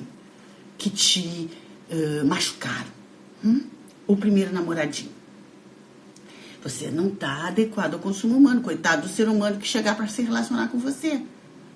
que 0.77 0.89
te 0.89 1.49
uh, 1.91 2.25
machucaram? 2.25 2.91
Hum? 3.43 3.63
O 4.07 4.15
primeiro 4.15 4.53
namoradinho. 4.53 5.11
Você 6.63 6.91
não 6.91 7.07
está 7.07 7.47
adequado 7.47 7.93
ao 7.93 7.99
consumo 7.99 8.37
humano. 8.37 8.61
Coitado 8.61 9.03
do 9.03 9.07
ser 9.07 9.27
humano 9.29 9.57
que 9.57 9.67
chegar 9.67 9.95
para 9.95 10.07
se 10.07 10.21
relacionar 10.21 10.67
com 10.67 10.77
você. 10.77 11.21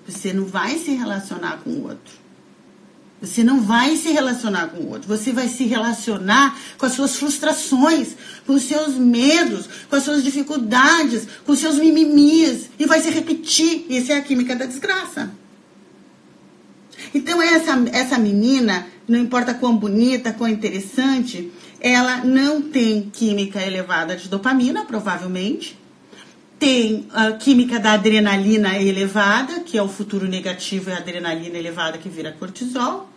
Você 0.06 0.32
não 0.32 0.44
vai 0.44 0.78
se 0.78 0.92
relacionar 0.92 1.58
com 1.62 1.70
o 1.70 1.82
outro. 1.84 2.24
Você 3.20 3.42
não 3.42 3.60
vai 3.62 3.96
se 3.96 4.10
relacionar 4.10 4.68
com 4.68 4.82
o 4.82 4.90
outro. 4.90 5.08
Você 5.08 5.32
vai 5.32 5.48
se 5.48 5.64
relacionar 5.64 6.58
com 6.76 6.84
as 6.84 6.92
suas 6.92 7.16
frustrações, 7.16 8.14
com 8.46 8.54
os 8.54 8.64
seus 8.64 8.94
medos, 8.94 9.68
com 9.88 9.96
as 9.96 10.02
suas 10.02 10.22
dificuldades, 10.22 11.26
com 11.44 11.52
os 11.52 11.58
seus 11.58 11.76
mimimis. 11.78 12.68
E 12.78 12.86
vai 12.86 13.00
se 13.00 13.10
repetir. 13.10 13.86
Isso 13.88 14.12
é 14.12 14.18
a 14.18 14.22
química 14.22 14.54
da 14.54 14.66
desgraça. 14.66 15.30
Então, 17.14 17.40
essa, 17.40 17.72
essa 17.92 18.18
menina, 18.18 18.86
não 19.08 19.18
importa 19.18 19.54
quão 19.54 19.76
bonita, 19.76 20.32
quão 20.32 20.50
interessante, 20.50 21.50
ela 21.80 22.24
não 22.24 22.60
tem 22.60 23.10
química 23.10 23.62
elevada 23.62 24.16
de 24.16 24.28
dopamina, 24.28 24.84
provavelmente. 24.84 25.78
Tem 26.58 27.06
a 27.12 27.32
química 27.32 27.78
da 27.78 27.92
adrenalina 27.92 28.78
elevada, 28.78 29.60
que 29.60 29.76
é 29.76 29.82
o 29.82 29.88
futuro 29.88 30.26
negativo, 30.26 30.90
é 30.90 30.94
a 30.94 30.98
adrenalina 30.98 31.58
elevada 31.58 31.98
que 31.98 32.08
vira 32.08 32.32
cortisol. 32.32 33.08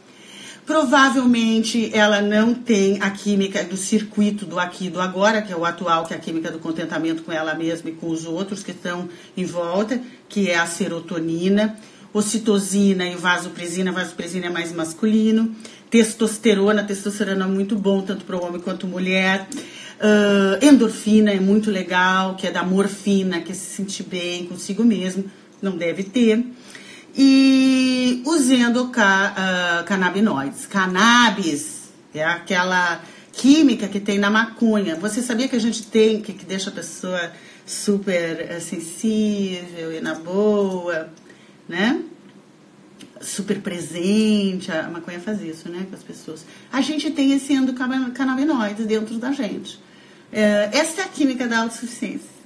Provavelmente 0.68 1.90
ela 1.94 2.22
não 2.22 2.54
tem 2.54 2.98
a 3.02 3.10
química 3.10 3.64
do 3.64 3.78
circuito 3.78 4.46
do 4.46 4.60
aqui 4.60 4.88
e 4.88 4.90
do 4.90 5.00
agora, 5.00 5.42
que 5.42 5.54
é 5.54 5.56
o 5.56 5.64
atual, 5.64 6.06
que 6.06 6.14
é 6.14 6.18
a 6.18 6.20
química 6.20 6.52
do 6.52 6.60
contentamento 6.60 7.24
com 7.24 7.32
ela 7.32 7.54
mesma 7.56 7.90
e 7.90 7.94
com 7.94 8.10
os 8.10 8.26
outros 8.26 8.64
que 8.64 8.72
estão 8.72 9.08
em 9.38 9.46
volta, 9.46 10.02
que 10.28 10.50
é 10.50 10.58
a 10.58 10.68
serotonina, 10.68 11.78
ocitosina 12.14 13.06
e 13.06 13.16
vasopresina. 13.16 13.94
Vasopresina 13.94 14.48
é 14.48 14.50
mais 14.50 14.74
masculino. 14.74 15.56
Testosterona, 15.90 16.84
testosterona 16.84 17.46
é 17.46 17.48
muito 17.48 17.78
bom, 17.78 18.02
tanto 18.02 18.26
para 18.26 18.36
o 18.36 18.44
homem 18.44 18.60
quanto 18.60 18.86
mulher. 18.86 19.48
Uh, 20.00 20.64
endorfina 20.64 21.32
é 21.32 21.40
muito 21.40 21.72
legal, 21.72 22.36
que 22.36 22.46
é 22.46 22.52
da 22.52 22.64
morfina, 22.64 23.42
que 23.42 23.52
é 23.52 23.56
se 23.56 23.76
sentir 23.76 24.04
bem 24.04 24.46
consigo 24.46 24.84
mesmo, 24.84 25.26
não 25.62 25.76
deve 25.76 26.04
ter 26.04 26.46
e 27.18 28.22
os 28.26 28.50
endocannabinoides. 28.50 30.64
Uh, 30.66 30.70
Cannabis 30.70 31.90
é 32.14 32.24
aquela 32.24 33.02
química 33.34 33.88
que 33.88 34.00
tem 34.00 34.20
na 34.20 34.30
maconha. 34.30 34.96
Você 34.96 35.24
sabia 35.24 35.48
que 35.48 35.56
a 35.56 35.60
gente 35.60 35.88
tem, 35.88 36.22
que, 36.22 36.34
que 36.34 36.46
deixa 36.46 36.70
a 36.70 36.74
pessoa 36.74 37.32
super 37.66 38.56
uh, 38.56 38.62
sensível 38.62 39.92
e 39.92 40.00
na 40.00 40.14
boa, 40.14 41.10
né? 41.68 42.00
Super 43.22 43.60
presente. 43.60 44.72
A 44.72 44.90
maconha 44.90 45.20
faz 45.20 45.42
isso, 45.42 45.70
né, 45.70 45.86
com 45.90 45.96
as 45.96 46.04
pessoas. 46.04 46.46
A 46.72 46.82
gente 46.82 47.12
tem 47.12 47.34
esse 47.34 47.54
endocannabinoides 47.54 48.86
dentro 48.86 49.18
da 49.18 49.32
gente. 49.32 49.76
Uh, 49.76 50.70
essa 50.72 51.02
é 51.02 51.04
a 51.06 51.08
química 51.08 51.48
da 51.48 51.60
autossuficiência 51.60 52.38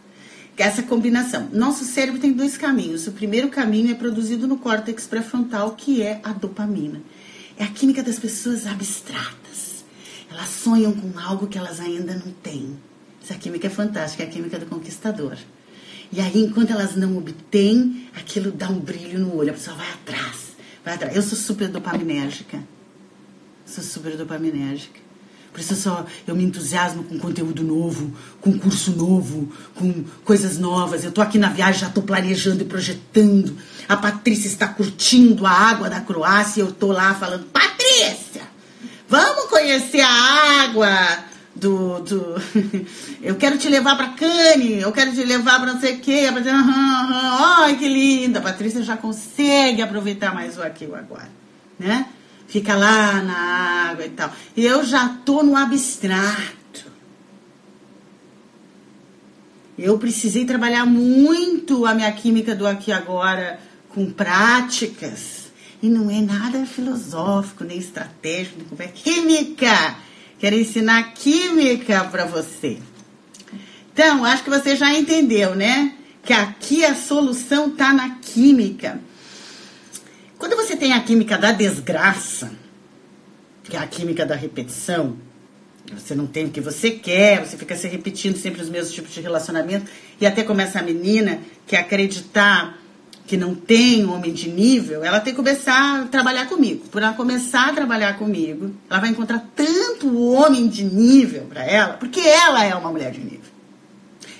essa 0.61 0.83
combinação. 0.83 1.49
Nosso 1.51 1.83
cérebro 1.85 2.19
tem 2.19 2.31
dois 2.31 2.57
caminhos. 2.57 3.07
O 3.07 3.11
primeiro 3.11 3.49
caminho 3.49 3.91
é 3.91 3.95
produzido 3.95 4.47
no 4.47 4.57
córtex 4.57 5.07
pré-frontal, 5.07 5.71
que 5.71 6.01
é 6.01 6.19
a 6.23 6.31
dopamina. 6.31 7.01
É 7.57 7.63
a 7.63 7.67
química 7.67 8.03
das 8.03 8.19
pessoas 8.19 8.65
abstratas. 8.67 9.83
Elas 10.29 10.49
sonham 10.49 10.93
com 10.93 11.17
algo 11.19 11.47
que 11.47 11.57
elas 11.57 11.79
ainda 11.79 12.13
não 12.13 12.31
têm. 12.31 12.77
Essa 13.23 13.35
química 13.35 13.67
é 13.67 13.69
fantástica, 13.69 14.23
é 14.23 14.27
a 14.27 14.29
química 14.29 14.57
do 14.57 14.65
conquistador. 14.65 15.37
E 16.11 16.19
aí, 16.19 16.43
enquanto 16.43 16.71
elas 16.71 16.95
não 16.95 17.17
obtêm, 17.17 18.07
aquilo 18.15 18.51
dá 18.51 18.69
um 18.69 18.79
brilho 18.79 19.19
no 19.19 19.35
olho. 19.35 19.51
A 19.51 19.53
pessoa 19.53 19.77
vai 19.77 19.89
atrás, 19.89 20.50
vai 20.83 20.95
atrás. 20.95 21.15
Eu 21.15 21.21
sou 21.21 21.37
super 21.37 21.67
dopaminérgica. 21.67 22.59
Sou 23.65 23.83
super 23.83 24.17
dopaminérgica. 24.17 24.99
Por 25.51 25.59
isso 25.59 25.73
eu, 25.73 25.77
só, 25.77 26.05
eu 26.25 26.35
me 26.35 26.43
entusiasmo 26.43 27.03
com 27.03 27.19
conteúdo 27.19 27.61
novo, 27.61 28.13
com 28.39 28.57
curso 28.57 28.91
novo, 28.91 29.51
com 29.75 30.05
coisas 30.23 30.57
novas. 30.57 31.03
Eu 31.03 31.09
estou 31.09 31.21
aqui 31.21 31.37
na 31.37 31.49
viagem, 31.49 31.81
já 31.81 31.87
estou 31.87 32.03
planejando 32.03 32.61
e 32.61 32.65
projetando. 32.65 33.57
A 33.87 33.97
Patrícia 33.97 34.47
está 34.47 34.67
curtindo 34.67 35.45
a 35.45 35.51
água 35.51 35.89
da 35.89 35.99
Croácia 35.99 36.61
e 36.61 36.63
eu 36.63 36.69
estou 36.69 36.93
lá 36.93 37.13
falando, 37.13 37.45
Patrícia, 37.47 38.43
vamos 39.09 39.45
conhecer 39.49 39.99
a 39.99 40.63
água 40.63 41.30
do, 41.61 41.99
do 41.99 42.35
eu 43.21 43.35
quero 43.35 43.57
te 43.57 43.69
levar 43.69 43.95
para 43.95 44.09
Cane, 44.09 44.81
eu 44.81 44.91
quero 44.91 45.13
te 45.13 45.23
levar 45.23 45.61
para 45.61 45.73
não 45.73 45.79
sei 45.79 45.95
o 45.95 45.99
quê. 45.99 46.25
A 46.27 46.33
Patrícia, 46.33 46.59
ai 46.59 47.77
que 47.77 47.87
linda. 47.87 48.39
A 48.39 48.41
Patrícia 48.41 48.83
já 48.83 48.97
consegue 48.97 49.81
aproveitar 49.81 50.33
mais 50.33 50.57
o 50.57 50.63
aqui 50.63 50.85
o 50.85 50.95
agora, 50.95 51.29
né? 51.79 52.07
fica 52.51 52.75
lá 52.75 53.23
na 53.23 53.89
água 53.89 54.05
e 54.05 54.09
tal. 54.09 54.29
E 54.57 54.65
eu 54.65 54.83
já 54.83 55.07
tô 55.25 55.41
no 55.41 55.55
abstrato. 55.55 56.91
Eu 59.79 59.97
precisei 59.97 60.43
trabalhar 60.43 60.85
muito 60.85 61.85
a 61.85 61.93
minha 61.93 62.11
química 62.11 62.53
do 62.53 62.67
aqui 62.67 62.91
agora 62.91 63.57
com 63.89 64.11
práticas. 64.11 65.49
E 65.81 65.89
não 65.89 66.11
é 66.11 66.21
nada 66.21 66.65
filosófico, 66.65 67.63
nem 67.63 67.77
estratégico, 67.77 68.59
nem 68.77 68.87
é 68.87 68.91
química. 68.91 69.95
Quero 70.41 70.55
ensinar 70.55 71.13
química 71.13 72.03
para 72.05 72.25
você. 72.25 72.79
Então, 73.93 74.25
acho 74.25 74.43
que 74.43 74.49
você 74.49 74.75
já 74.75 74.91
entendeu, 74.91 75.53
né? 75.53 75.93
Que 76.23 76.33
aqui 76.33 76.83
a 76.83 76.95
solução 76.95 77.69
tá 77.69 77.93
na 77.93 78.15
química. 78.15 78.99
Quando 80.39 80.55
você 80.55 80.75
tem 80.75 80.93
a 80.93 80.99
química 80.99 81.37
da 81.37 81.51
desgraça, 81.51 82.51
que 83.63 83.77
é 83.77 83.79
a 83.79 83.85
química 83.85 84.25
da 84.25 84.33
repetição, 84.33 85.15
você 85.93 86.15
não 86.15 86.25
tem 86.25 86.47
o 86.47 86.49
que 86.49 86.59
você 86.59 86.89
quer, 86.89 87.45
você 87.45 87.55
fica 87.55 87.75
se 87.75 87.87
repetindo 87.87 88.35
sempre 88.35 88.63
os 88.63 88.69
mesmos 88.69 88.95
tipos 88.95 89.13
de 89.13 89.21
relacionamento, 89.21 89.91
e 90.19 90.25
até 90.25 90.41
começa 90.41 90.79
a 90.79 90.81
menina 90.81 91.39
que 91.67 91.75
acreditar 91.75 92.80
que 93.31 93.37
não 93.37 93.55
tem 93.55 94.05
homem 94.05 94.33
de 94.33 94.49
nível, 94.49 95.05
ela 95.05 95.21
tem 95.21 95.31
que 95.31 95.37
começar 95.37 96.01
a 96.01 96.03
trabalhar 96.03 96.49
comigo. 96.49 96.85
Por 96.91 97.01
ela 97.01 97.13
começar 97.13 97.69
a 97.69 97.71
trabalhar 97.73 98.17
comigo, 98.17 98.75
ela 98.89 98.99
vai 98.99 99.09
encontrar 99.09 99.47
tanto 99.55 100.21
homem 100.21 100.67
de 100.67 100.83
nível 100.83 101.43
para 101.43 101.63
ela, 101.63 101.93
porque 101.93 102.19
ela 102.19 102.65
é 102.65 102.75
uma 102.75 102.91
mulher 102.91 103.11
de 103.11 103.21
nível. 103.21 103.49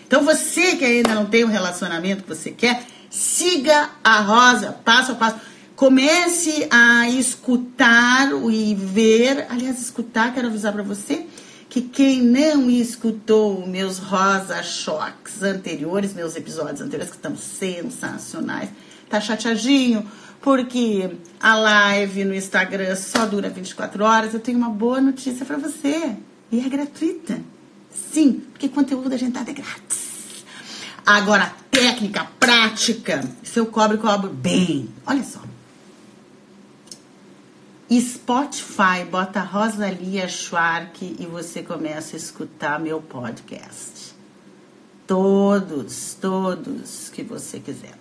Então 0.06 0.26
você 0.26 0.76
que 0.76 0.84
ainda 0.84 1.16
não 1.16 1.26
tem 1.26 1.46
o 1.46 1.48
relacionamento 1.48 2.24
que 2.24 2.28
você 2.28 2.52
quer, 2.52 2.84
siga 3.10 3.92
a 4.04 4.20
rosa, 4.20 4.74
passo 4.84 5.14
a 5.14 5.16
passo. 5.16 5.38
Comece 5.74 6.68
a 6.70 7.10
escutar 7.10 8.30
e 8.52 8.76
ver. 8.76 9.48
Aliás, 9.50 9.82
escutar, 9.82 10.34
quero 10.34 10.48
avisar 10.48 10.74
para 10.74 10.84
você 10.84 11.26
que 11.72 11.82
quem 11.82 12.22
não 12.22 12.70
escutou 12.70 13.66
meus 13.66 13.98
rosa 13.98 14.62
choques 14.62 15.42
anteriores, 15.42 16.14
meus 16.14 16.36
episódios 16.36 16.82
anteriores, 16.82 17.10
que 17.10 17.16
estão 17.16 17.38
sensacionais, 17.38 18.70
tá 19.10 19.22
chateadinho, 19.22 20.06
porque 20.42 21.12
a 21.40 21.56
live 21.56 22.26
no 22.26 22.36
Instagram 22.36 22.94
só 22.98 23.26
dura 23.26 23.50
24 23.50 24.04
horas. 24.04 24.34
Eu 24.34 24.42
tenho 24.42 24.58
uma 24.58 24.70
boa 24.70 25.00
notícia 25.00 25.46
para 25.46 25.56
você 25.56 26.18
e 26.52 26.60
é 26.60 26.68
gratuita. 26.68 27.40
Sim, 27.90 28.44
porque 28.52 28.68
conteúdo 28.68 29.14
a 29.14 29.18
gente 29.18 29.32
tá 29.32 29.44
de 29.44 29.54
grátis. 29.54 30.44
Agora, 31.06 31.54
técnica, 31.72 32.28
prática, 32.38 33.24
se 33.44 33.58
eu 33.58 33.66
cobro, 33.68 33.98
cobro 33.98 34.30
bem. 34.30 34.90
Olha 35.06 35.24
só. 35.24 35.40
Spotify, 38.00 39.04
bota 39.10 39.42
Rosalia 39.42 40.26
Schwark 40.30 41.18
e 41.20 41.26
você 41.26 41.62
começa 41.62 42.16
a 42.16 42.18
escutar 42.18 42.80
meu 42.80 43.02
podcast. 43.02 44.16
Todos, 45.06 46.14
todos 46.14 47.10
que 47.10 47.22
você 47.22 47.60
quiser. 47.60 47.94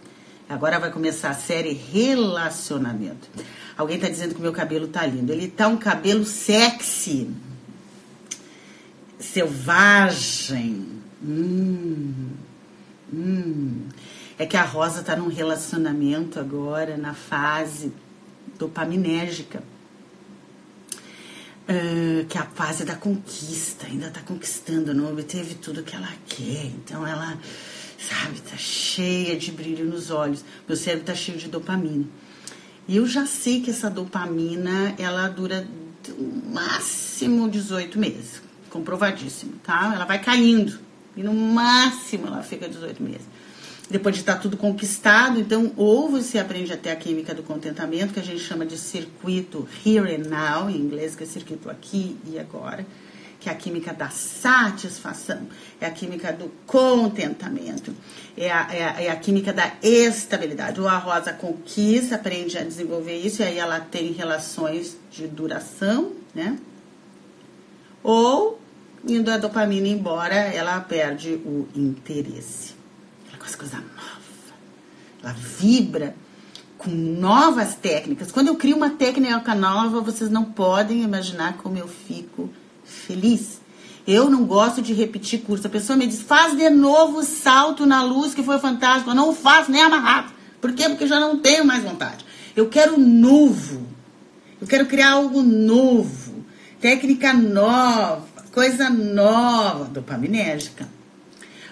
Agora 0.49 0.79
vai 0.79 0.93
começar 0.93 1.31
a 1.31 1.35
série 1.35 1.73
Relacionamento. 1.73 3.29
Alguém 3.77 3.99
tá 3.99 4.09
dizendo 4.09 4.35
que 4.35 4.41
meu 4.41 4.53
cabelo 4.53 4.87
tá 4.87 5.05
lindo. 5.05 5.33
Ele 5.33 5.49
tá 5.49 5.67
um 5.67 5.77
cabelo 5.77 6.25
sexy. 6.25 7.29
Selvagem. 9.19 10.87
Hum. 11.21 12.31
Hum. 13.13 13.89
É 14.39 14.47
que 14.47 14.57
a 14.57 14.63
Rosa 14.63 15.03
tá 15.03 15.17
num 15.17 15.29
relacionamento 15.29 16.39
agora, 16.39 16.97
na 16.97 17.13
fase 17.13 17.93
dopaminérgica. 18.57 19.63
Que 22.29 22.37
é 22.37 22.41
a 22.41 22.47
fase 22.47 22.85
da 22.85 22.97
conquista, 22.97 23.87
ainda 23.87 24.09
está 24.09 24.21
conquistando, 24.21 24.93
não 24.93 25.13
obteve 25.13 25.55
tudo 25.55 25.85
que 25.85 25.95
ela 25.95 26.09
quer, 26.27 26.67
então 26.67 27.07
ela, 27.07 27.39
sabe, 27.97 28.41
tá 28.41 28.57
cheia 28.57 29.37
de 29.37 29.53
brilho 29.53 29.85
nos 29.85 30.11
olhos, 30.11 30.45
meu 30.67 30.77
cérebro 30.77 31.07
tá 31.07 31.15
cheio 31.15 31.39
de 31.39 31.47
dopamina. 31.47 32.07
E 32.89 32.97
eu 32.97 33.07
já 33.07 33.25
sei 33.25 33.61
que 33.61 33.71
essa 33.71 33.89
dopamina, 33.89 34.97
ela 34.99 35.29
dura 35.29 35.65
no 36.09 36.53
máximo 36.53 37.49
18 37.49 38.01
meses, 38.01 38.43
comprovadíssimo, 38.69 39.53
tá? 39.63 39.93
Ela 39.95 40.05
vai 40.05 40.21
caindo, 40.21 40.77
e 41.17 41.23
no 41.23 41.33
máximo 41.33 42.27
ela 42.27 42.43
fica 42.43 42.69
18 42.69 43.01
meses 43.01 43.30
depois 43.91 44.15
de 44.15 44.23
estar 44.23 44.37
tudo 44.37 44.57
conquistado. 44.57 45.41
Então, 45.41 45.73
ou 45.77 46.09
você 46.09 46.39
aprende 46.39 46.73
até 46.73 46.93
a 46.93 46.97
química 46.97 47.35
do 47.35 47.43
contentamento, 47.43 48.15
que 48.15 48.21
a 48.21 48.25
gente 48.25 48.41
chama 48.41 48.65
de 48.65 48.79
circuito 48.79 49.69
here 49.85 50.15
and 50.15 50.29
now, 50.29 50.71
em 50.71 50.77
inglês, 50.77 51.17
que 51.17 51.25
é 51.25 51.27
circuito 51.27 51.69
aqui 51.69 52.17
e 52.25 52.39
agora, 52.39 52.87
que 53.41 53.49
é 53.49 53.53
a 53.53 53.55
química 53.55 53.93
da 53.93 54.09
satisfação, 54.11 55.49
é 55.81 55.87
a 55.87 55.91
química 55.91 56.33
do 56.33 56.51
contentamento, 56.67 57.95
é 58.37 58.51
a, 58.51 58.69
é 58.73 58.85
a, 58.85 59.03
é 59.03 59.11
a 59.11 59.17
química 59.17 59.53
da 59.53 59.73
estabilidade. 59.83 60.81
Ou 60.81 60.87
a 60.87 60.97
Rosa 60.97 61.33
conquista, 61.33 62.15
aprende 62.15 62.57
a 62.57 62.63
desenvolver 62.63 63.17
isso, 63.17 63.43
e 63.43 63.47
aí 63.47 63.59
ela 63.59 63.81
tem 63.81 64.13
relações 64.13 64.97
de 65.11 65.27
duração, 65.27 66.13
né? 66.35 66.57
Ou, 68.03 68.59
indo 69.07 69.31
a 69.31 69.37
dopamina 69.37 69.89
embora, 69.89 70.35
ela 70.35 70.81
perde 70.81 71.35
o 71.45 71.69
interesse 71.75 72.80
faz 73.51 73.55
coisa 73.57 73.77
nova. 73.77 74.21
Ela 75.23 75.33
vibra 75.33 76.15
com 76.79 76.91
novas 76.91 77.75
técnicas. 77.75 78.33
Quando 78.33 78.49
eu 78.49 78.57
crio 78.57 78.77
uma 78.77 78.91
técnica 78.91 79.55
nova, 79.55 80.01
vocês 80.01 80.31
não 80.31 80.45
podem 80.45 81.03
imaginar 81.03 81.59
como 81.59 81.77
eu 81.77 81.89
fico 81.89 82.51
feliz. 82.85 83.61
Eu 84.07 84.31
não 84.31 84.45
gosto 84.45 84.81
de 84.81 84.93
repetir 84.93 85.43
curso. 85.43 85.67
A 85.67 85.71
pessoa 85.71 85.97
me 85.97 86.07
diz, 86.07 86.23
faz 86.23 86.57
de 86.57 86.71
novo 86.71 87.19
o 87.19 87.25
salto 87.25 87.85
na 87.85 88.03
luz 88.03 88.35
que 88.35 88.43
foi 88.43 88.59
fantástico. 88.59 89.11
Eu 89.11 89.15
não 89.15 89.35
faço 89.35 89.71
nem 89.71 89.83
amarrado. 89.83 90.33
Por 90.61 90.73
quê? 90.73 90.89
Porque 90.89 91.07
já 91.07 91.21
não 91.21 91.39
tenho 91.39 91.65
mais 91.65 91.83
vontade. 91.83 92.25
Eu 92.57 92.69
quero 92.69 92.99
novo. 92.99 93.87
Eu 94.61 94.67
quero 94.67 94.87
criar 94.87 95.13
algo 95.13 95.43
novo. 95.43 96.45
Técnica 96.81 97.33
nova. 97.33 98.27
Coisa 98.53 98.89
nova. 98.89 99.85
Dopaminérgica. 99.85 101.00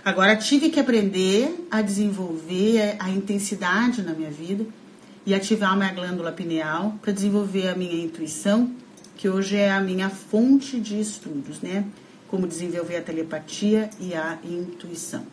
Agora 0.09 0.35
tive 0.37 0.71
que 0.71 0.81
aprender 0.81 1.67
a 1.71 1.83
desenvolver 1.83 2.97
a 2.99 3.11
intensidade 3.11 4.01
na 4.01 4.15
minha 4.15 4.31
vida 4.31 4.65
e 5.27 5.35
ativar 5.35 5.77
minha 5.77 5.93
glândula 5.93 6.33
pineal 6.33 6.99
para 7.03 7.13
desenvolver 7.13 7.69
a 7.69 7.75
minha 7.75 8.03
intuição, 8.03 8.73
que 9.19 9.29
hoje 9.29 9.59
é 9.59 9.71
a 9.71 9.83
minha 9.83 10.09
fonte 10.09 10.81
de 10.81 10.99
estudos, 10.99 11.61
né? 11.61 11.85
Como 12.27 12.47
desenvolver 12.47 12.97
a 12.97 13.03
telepatia 13.03 13.91
e 14.01 14.15
a 14.15 14.39
intuição. 14.43 15.27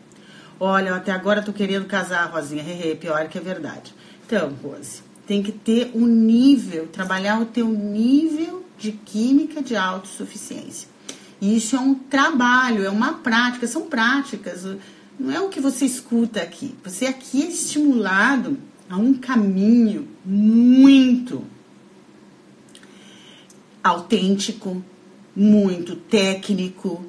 Olha, 0.60 0.94
até 0.94 1.10
agora 1.10 1.40
tô 1.40 1.54
querendo 1.54 1.86
casar, 1.86 2.30
Rosinha, 2.30 2.62
hehe, 2.62 2.96
pior 2.96 3.28
que 3.28 3.38
é 3.38 3.40
verdade. 3.40 3.94
Então, 4.26 4.52
Rose, 4.62 5.00
tem 5.26 5.42
que 5.42 5.52
ter 5.52 5.90
um 5.94 6.06
nível, 6.06 6.86
trabalhar 6.88 7.40
o 7.40 7.46
teu 7.46 7.66
nível 7.66 8.62
de 8.76 8.92
química 8.92 9.62
de 9.62 9.74
autossuficiência. 9.74 10.95
Isso 11.54 11.76
é 11.76 11.80
um 11.80 11.94
trabalho, 11.94 12.84
é 12.84 12.90
uma 12.90 13.14
prática, 13.14 13.66
são 13.66 13.82
práticas. 13.82 14.66
Não 15.18 15.30
é 15.32 15.40
o 15.40 15.48
que 15.48 15.60
você 15.60 15.84
escuta 15.84 16.40
aqui. 16.40 16.74
Você 16.82 17.06
aqui 17.06 17.42
é 17.42 17.48
estimulado 17.48 18.58
a 18.88 18.96
um 18.96 19.14
caminho 19.14 20.08
muito 20.24 21.44
autêntico, 23.82 24.82
muito 25.34 25.94
técnico, 25.94 27.04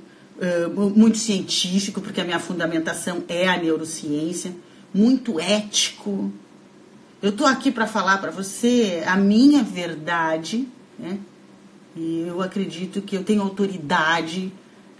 muito 0.96 1.18
científico, 1.18 2.02
porque 2.02 2.22
a 2.22 2.26
minha 2.26 2.40
fundamentação 2.40 3.24
é 3.28 3.48
a 3.48 3.58
neurociência, 3.58 4.54
muito 4.94 5.40
ético. 5.40 6.32
Eu 7.22 7.32
estou 7.32 7.48
aqui 7.48 7.72
para 7.72 7.88
falar 7.88 8.20
para 8.20 8.30
você 8.30 9.04
a 9.08 9.16
minha 9.18 9.64
verdade, 9.64 10.68
né? 11.00 11.18
E 11.98 12.26
eu 12.28 12.44
acredito 12.44 13.02
que 13.02 13.16
eu 13.16 13.24
tenho 13.24 13.42
autoridade 13.42 14.54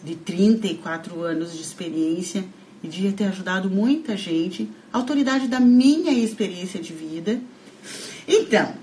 de 0.04 0.16
34 0.16 1.22
anos 1.22 1.54
de 1.54 1.62
experiência 1.62 2.44
e 2.84 2.88
de 2.88 3.12
ter 3.12 3.26
ajudado 3.26 3.70
muita 3.70 4.18
gente, 4.18 4.68
autoridade 4.92 5.48
da 5.48 5.60
minha 5.60 6.12
experiência 6.12 6.82
de 6.82 6.94
vida. 6.94 7.40
Então, 8.28 8.74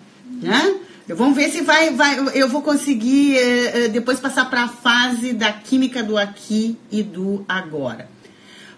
né? 0.40 0.80
Vamos 1.08 1.36
ver 1.36 1.50
se 1.50 1.60
vai, 1.60 1.90
vai 1.90 2.16
eu 2.34 2.48
vou 2.48 2.62
conseguir 2.62 3.36
eh, 3.36 3.84
eh, 3.84 3.88
depois 3.88 4.20
passar 4.20 4.48
para 4.48 4.62
a 4.62 4.68
fase 4.68 5.34
da 5.34 5.52
química 5.52 6.02
do 6.02 6.16
aqui 6.16 6.78
e 6.90 7.02
do 7.02 7.44
agora. 7.46 8.08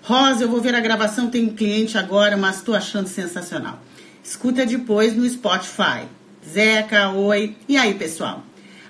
Rosa, 0.02 0.44
eu 0.44 0.48
vou 0.48 0.60
ver 0.60 0.74
a 0.74 0.80
gravação, 0.80 1.28
tenho 1.28 1.50
um 1.50 1.54
cliente 1.54 1.98
agora, 1.98 2.36
mas 2.36 2.56
estou 2.56 2.74
achando 2.74 3.06
sensacional. 3.06 3.80
Escuta 4.24 4.64
depois 4.64 5.14
no 5.14 5.28
Spotify. 5.28 6.06
Zeca, 6.48 7.10
oi. 7.10 7.54
E 7.68 7.76
aí, 7.76 7.94
pessoal? 7.94 8.45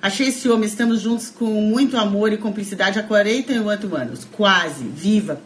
Achei 0.07 0.29
esse 0.29 0.49
homem, 0.49 0.69
estamos 0.69 1.01
juntos 1.01 1.31
com 1.31 1.47
muito 1.61 1.97
amor 1.97 2.33
e 2.33 2.39
cumplicidade 2.39 2.97
há 2.97 3.03
48 3.03 3.97
anos, 3.97 4.25
quase, 4.31 4.85
viva. 4.85 5.43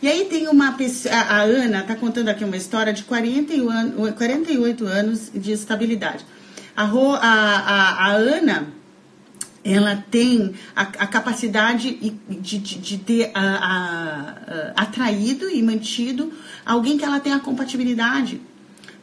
E 0.00 0.06
aí 0.06 0.26
tem 0.26 0.46
uma 0.46 0.70
pessoa, 0.74 1.12
a 1.12 1.42
Ana 1.42 1.80
está 1.80 1.96
contando 1.96 2.28
aqui 2.28 2.44
uma 2.44 2.56
história 2.56 2.92
de 2.92 3.02
41, 3.02 4.12
48 4.12 4.86
anos 4.86 5.32
de 5.34 5.50
estabilidade. 5.50 6.24
A, 6.76 6.84
a, 6.84 7.58
a, 7.58 8.06
a 8.06 8.12
Ana, 8.12 8.68
ela 9.64 9.96
tem 10.08 10.54
a, 10.76 10.82
a 10.82 11.06
capacidade 11.08 11.94
de, 12.30 12.58
de, 12.58 12.78
de 12.78 12.98
ter 12.98 13.32
a, 13.34 14.72
atraído 14.76 15.50
e 15.50 15.60
mantido 15.60 16.32
alguém 16.64 16.96
que 16.96 17.04
ela 17.04 17.18
tem 17.18 17.32
a 17.32 17.40
compatibilidade 17.40 18.40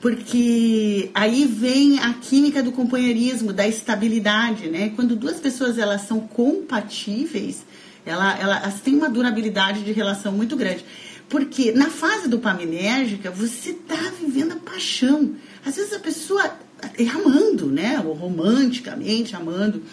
porque 0.01 1.11
aí 1.13 1.45
vem 1.45 1.99
a 1.99 2.11
química 2.15 2.63
do 2.63 2.71
companheirismo, 2.71 3.53
da 3.53 3.67
estabilidade, 3.67 4.67
né? 4.67 4.91
Quando 4.95 5.15
duas 5.15 5.39
pessoas 5.39 5.77
elas 5.77 6.01
são 6.01 6.21
compatíveis, 6.21 7.63
ela, 8.03 8.35
elas 8.39 8.81
têm 8.81 8.95
uma 8.95 9.07
durabilidade 9.07 9.83
de 9.83 9.91
relação 9.91 10.31
muito 10.31 10.55
grande. 10.55 10.83
Porque 11.29 11.71
na 11.71 11.91
fase 11.91 12.27
dopaminérgica, 12.27 13.29
você 13.29 13.69
está 13.69 14.11
vivendo 14.19 14.53
a 14.53 14.55
paixão. 14.55 15.35
Às 15.63 15.75
vezes 15.75 15.93
a 15.93 15.99
pessoa 15.99 16.51
é 16.97 17.07
amando, 17.07 17.67
né? 17.67 18.01
Ou 18.03 18.13
romanticamente 18.13 19.35
amando. 19.35 19.83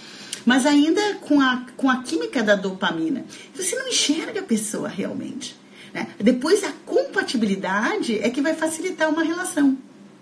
Mas 0.46 0.64
ainda 0.64 1.16
com 1.16 1.38
a, 1.38 1.66
com 1.76 1.90
a 1.90 2.02
química 2.02 2.42
da 2.42 2.54
dopamina. 2.54 3.26
Você 3.54 3.76
não 3.76 3.88
enxerga 3.88 4.40
a 4.40 4.44
pessoa 4.44 4.88
realmente. 4.88 5.54
Né? 5.92 6.08
Depois 6.18 6.64
a 6.64 6.72
compatibilidade 6.86 8.18
é 8.18 8.30
que 8.30 8.40
vai 8.40 8.54
facilitar 8.54 9.10
uma 9.10 9.22
relação. 9.22 9.76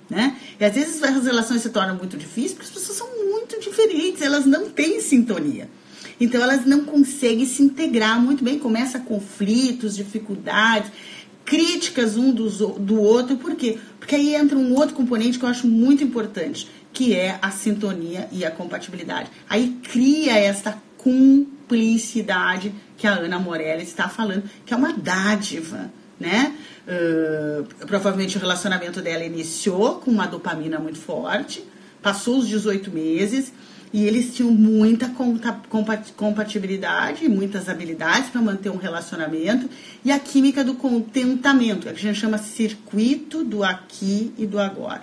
Né? 0.09 0.37
E 0.61 0.65
às 0.65 0.75
vezes 0.75 1.03
as 1.03 1.25
relações 1.25 1.63
se 1.63 1.71
tornam 1.71 1.97
muito 1.97 2.17
difíceis 2.17 2.53
porque 2.53 2.67
as 2.67 2.73
pessoas 2.73 2.99
são 2.99 3.09
muito 3.29 3.61
diferentes, 3.61 4.23
elas 4.23 4.47
não 4.47 4.71
têm 4.71 5.01
sintonia. 5.01 5.69
Então 6.21 6.41
elas 6.41 6.65
não 6.65 6.85
conseguem 6.85 7.45
se 7.45 7.63
integrar 7.63 8.21
muito 8.21 8.43
bem, 8.43 8.59
começa 8.59 9.01
conflitos, 9.01 9.97
dificuldades, 9.97 10.91
críticas 11.45 12.17
um 12.17 12.33
do, 12.33 12.49
do 12.79 13.01
outro, 13.01 13.37
por 13.37 13.55
quê? 13.55 13.79
Porque 13.99 14.15
aí 14.15 14.35
entra 14.35 14.59
um 14.59 14.75
outro 14.75 14.95
componente 14.95 15.39
que 15.39 15.45
eu 15.45 15.49
acho 15.49 15.67
muito 15.67 16.03
importante, 16.03 16.69
que 16.93 17.15
é 17.15 17.39
a 17.43 17.51
sintonia 17.51 18.29
e 18.33 18.45
a 18.45 18.51
compatibilidade. 18.51 19.31
Aí 19.49 19.79
cria 19.83 20.39
essa 20.39 20.81
cumplicidade 20.97 22.73
que 22.97 23.07
a 23.07 23.13
Ana 23.13 23.39
Morelli 23.39 23.83
está 23.83 24.09
falando, 24.09 24.45
que 24.65 24.75
é 24.75 24.77
uma 24.77 24.93
dádiva, 24.93 25.93
né? 26.19 26.55
Uh, 26.87 27.65
provavelmente 27.87 28.37
o 28.37 28.41
relacionamento 28.41 29.03
dela 29.03 29.25
iniciou 29.25 29.97
com 29.97 30.11
uma 30.11 30.27
dopamina 30.27 30.79
muito 30.79 30.99
forte, 30.99 31.65
passou 32.01 32.39
os 32.39 32.47
18 32.47 32.93
meses, 32.93 33.53
e 33.93 34.05
eles 34.05 34.35
tinham 34.35 34.51
muita 34.51 35.11
compatibilidade, 36.17 37.29
muitas 37.29 37.69
habilidades 37.69 38.31
para 38.31 38.43
manter 38.43 38.71
um 38.71 38.77
relacionamento 38.77 39.71
e 40.05 40.13
a 40.13 40.19
química 40.19 40.63
do 40.63 40.75
contentamento, 40.75 41.83
que 41.83 41.89
a 41.89 41.95
gente 41.95 42.19
chama 42.19 42.39
circuito 42.39 43.43
do 43.43 43.65
aqui 43.65 44.35
e 44.37 44.47
do 44.47 44.59
agora, 44.59 45.03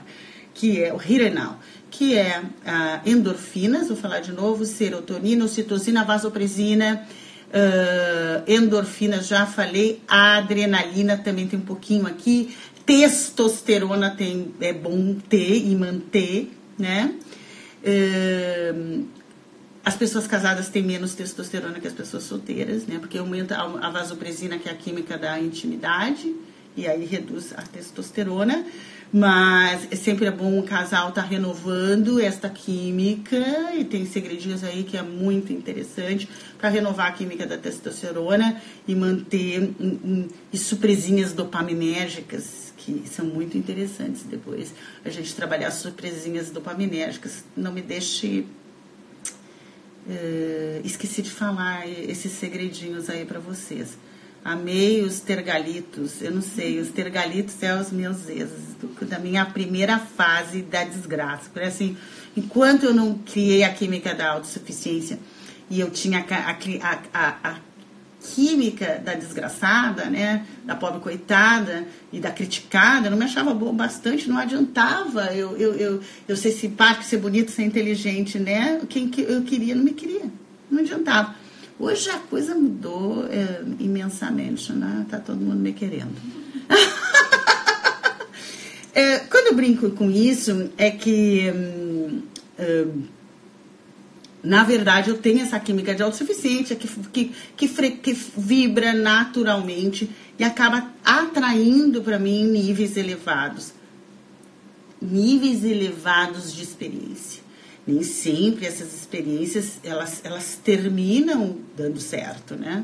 que 0.53 0.81
é 0.81 0.93
o 0.93 1.01
Hirenal, 1.01 1.59
que 1.89 2.15
é 2.15 2.43
ah, 2.65 3.01
endorfinas, 3.05 3.87
vou 3.87 3.97
falar 3.97 4.19
de 4.19 4.31
novo, 4.31 4.65
serotonina, 4.65 5.45
ocitocina, 5.45 6.03
vasopresina, 6.03 7.07
uh, 7.53 8.51
endorfinas, 8.51 9.27
já 9.27 9.45
falei, 9.45 10.01
a 10.07 10.37
adrenalina 10.37 11.17
também 11.17 11.47
tem 11.47 11.59
um 11.59 11.63
pouquinho 11.63 12.07
aqui, 12.07 12.55
testosterona 12.85 14.11
tem, 14.11 14.53
é 14.59 14.73
bom 14.73 15.15
ter 15.15 15.57
e 15.57 15.75
manter, 15.75 16.51
né? 16.77 17.13
Uh, 17.83 19.05
as 19.85 19.95
pessoas 19.95 20.25
casadas 20.25 20.69
têm 20.69 20.81
menos 20.81 21.13
testosterona 21.13 21.79
que 21.79 21.87
as 21.87 21.93
pessoas 21.93 22.23
solteiras, 22.23 22.87
né? 22.87 22.97
Porque 22.99 23.17
aumenta 23.17 23.57
a 23.57 23.89
vasopresina, 23.89 24.57
que 24.57 24.69
é 24.69 24.71
a 24.71 24.75
química 24.75 25.17
da 25.17 25.37
intimidade, 25.39 26.33
e 26.75 26.87
aí 26.87 27.05
reduz 27.05 27.53
a 27.55 27.61
testosterona. 27.61 28.65
Mas 29.15 29.87
é 29.91 29.95
sempre 29.95 30.25
é 30.25 30.31
bom 30.31 30.57
o 30.57 30.63
casal 30.63 31.09
estar 31.09 31.21
tá 31.21 31.27
renovando 31.27 32.19
esta 32.19 32.49
química 32.49 33.37
e 33.77 33.85
tem 33.85 34.07
segredinhos 34.07 34.63
aí 34.63 34.83
que 34.83 34.97
é 34.97 35.03
muito 35.03 35.53
interessante 35.53 36.27
para 36.57 36.67
renovar 36.69 37.09
a 37.09 37.11
química 37.11 37.45
da 37.45 37.55
testosterona 37.55 38.59
e 38.87 38.95
manter 38.95 39.71
um, 39.79 39.85
um, 40.03 40.27
e 40.51 40.57
surpresinhas 40.57 41.31
dopaminérgicas 41.31 42.73
que 42.75 43.03
são 43.07 43.27
muito 43.27 43.55
interessantes 43.55 44.23
depois. 44.23 44.73
A 45.05 45.11
gente 45.11 45.35
trabalhar 45.35 45.69
surpresinhas 45.69 46.49
dopaminérgicas. 46.49 47.43
Não 47.55 47.71
me 47.71 47.83
deixe 47.83 48.47
uh, 50.07 50.81
esqueci 50.83 51.21
de 51.21 51.29
falar 51.29 51.87
esses 51.87 52.31
segredinhos 52.31 53.11
aí 53.11 53.25
para 53.25 53.39
vocês. 53.39 53.95
Amei 54.43 55.01
os 55.03 55.21
tergalitos. 55.21 56.21
Eu 56.21 56.31
não 56.31 56.41
sei, 56.41 56.79
os 56.79 56.89
tergalitos 56.89 57.61
é 57.63 57.79
os 57.79 57.91
meus 57.91 58.27
exes, 58.27 58.75
do, 58.79 59.05
da 59.05 59.17
minha 59.17 59.45
primeira 59.45 59.97
fase 59.97 60.61
da 60.61 60.83
desgraça. 60.83 61.49
Porque 61.51 61.67
assim, 61.67 61.95
enquanto 62.35 62.83
eu 62.83 62.93
não 62.93 63.17
criei 63.19 63.63
a 63.63 63.73
química 63.73 64.13
da 64.13 64.31
autossuficiência 64.31 65.17
e 65.69 65.79
eu 65.79 65.89
tinha 65.89 66.19
a, 66.19 66.51
a, 66.51 66.99
a, 67.13 67.51
a 67.51 67.55
química 68.23 69.01
da 69.03 69.13
desgraçada, 69.13 70.05
né, 70.05 70.45
da 70.63 70.75
pobre 70.75 70.99
coitada 70.99 71.85
e 72.11 72.19
da 72.19 72.31
criticada, 72.31 73.07
eu 73.07 73.11
não 73.11 73.17
me 73.17 73.25
achava 73.25 73.53
boa 73.53 73.73
bastante, 73.73 74.29
não 74.29 74.37
adiantava 74.37 75.33
eu, 75.33 75.57
eu, 75.57 75.73
eu, 75.75 76.01
eu 76.27 76.35
ser 76.37 76.51
simpático, 76.51 77.03
ser 77.03 77.17
bonito, 77.17 77.51
ser 77.51 77.63
inteligente, 77.63 78.39
né? 78.39 78.81
Quem 78.89 79.11
eu 79.19 79.41
queria 79.43 79.75
não 79.75 79.83
me 79.83 79.91
queria, 79.91 80.25
não 80.69 80.79
adiantava. 80.79 81.35
Hoje 81.83 82.09
a 82.09 82.17
coisa 82.17 82.55
mudou 82.55 83.27
é, 83.27 83.61
imensamente, 83.77 84.71
né? 84.71 85.05
Tá 85.09 85.19
todo 85.19 85.41
mundo 85.41 85.59
me 85.59 85.73
querendo. 85.73 86.15
é, 88.95 89.19
quando 89.19 89.47
eu 89.47 89.53
brinco 89.53 89.89
com 89.89 90.09
isso, 90.09 90.69
é 90.77 90.89
que, 90.89 91.51
hum, 91.53 92.21
hum, 92.57 93.03
na 94.41 94.63
verdade, 94.63 95.09
eu 95.09 95.17
tenho 95.17 95.41
essa 95.41 95.59
química 95.59 95.93
de 95.93 96.01
autossuficiência 96.01 96.73
que, 96.73 96.87
que, 96.87 97.35
que, 97.57 97.67
que 97.67 98.13
vibra 98.37 98.93
naturalmente 98.93 100.09
e 100.39 100.43
acaba 100.45 100.89
atraindo 101.03 102.01
para 102.01 102.17
mim 102.17 102.45
níveis 102.45 102.95
elevados 102.95 103.73
níveis 105.01 105.65
elevados 105.65 106.53
de 106.53 106.63
experiência 106.63 107.42
nem 107.85 108.01
sempre 108.03 108.65
essas 108.65 108.93
experiências 108.93 109.79
elas, 109.83 110.21
elas 110.23 110.59
terminam 110.63 111.57
dando 111.75 111.99
certo, 111.99 112.55
né? 112.55 112.83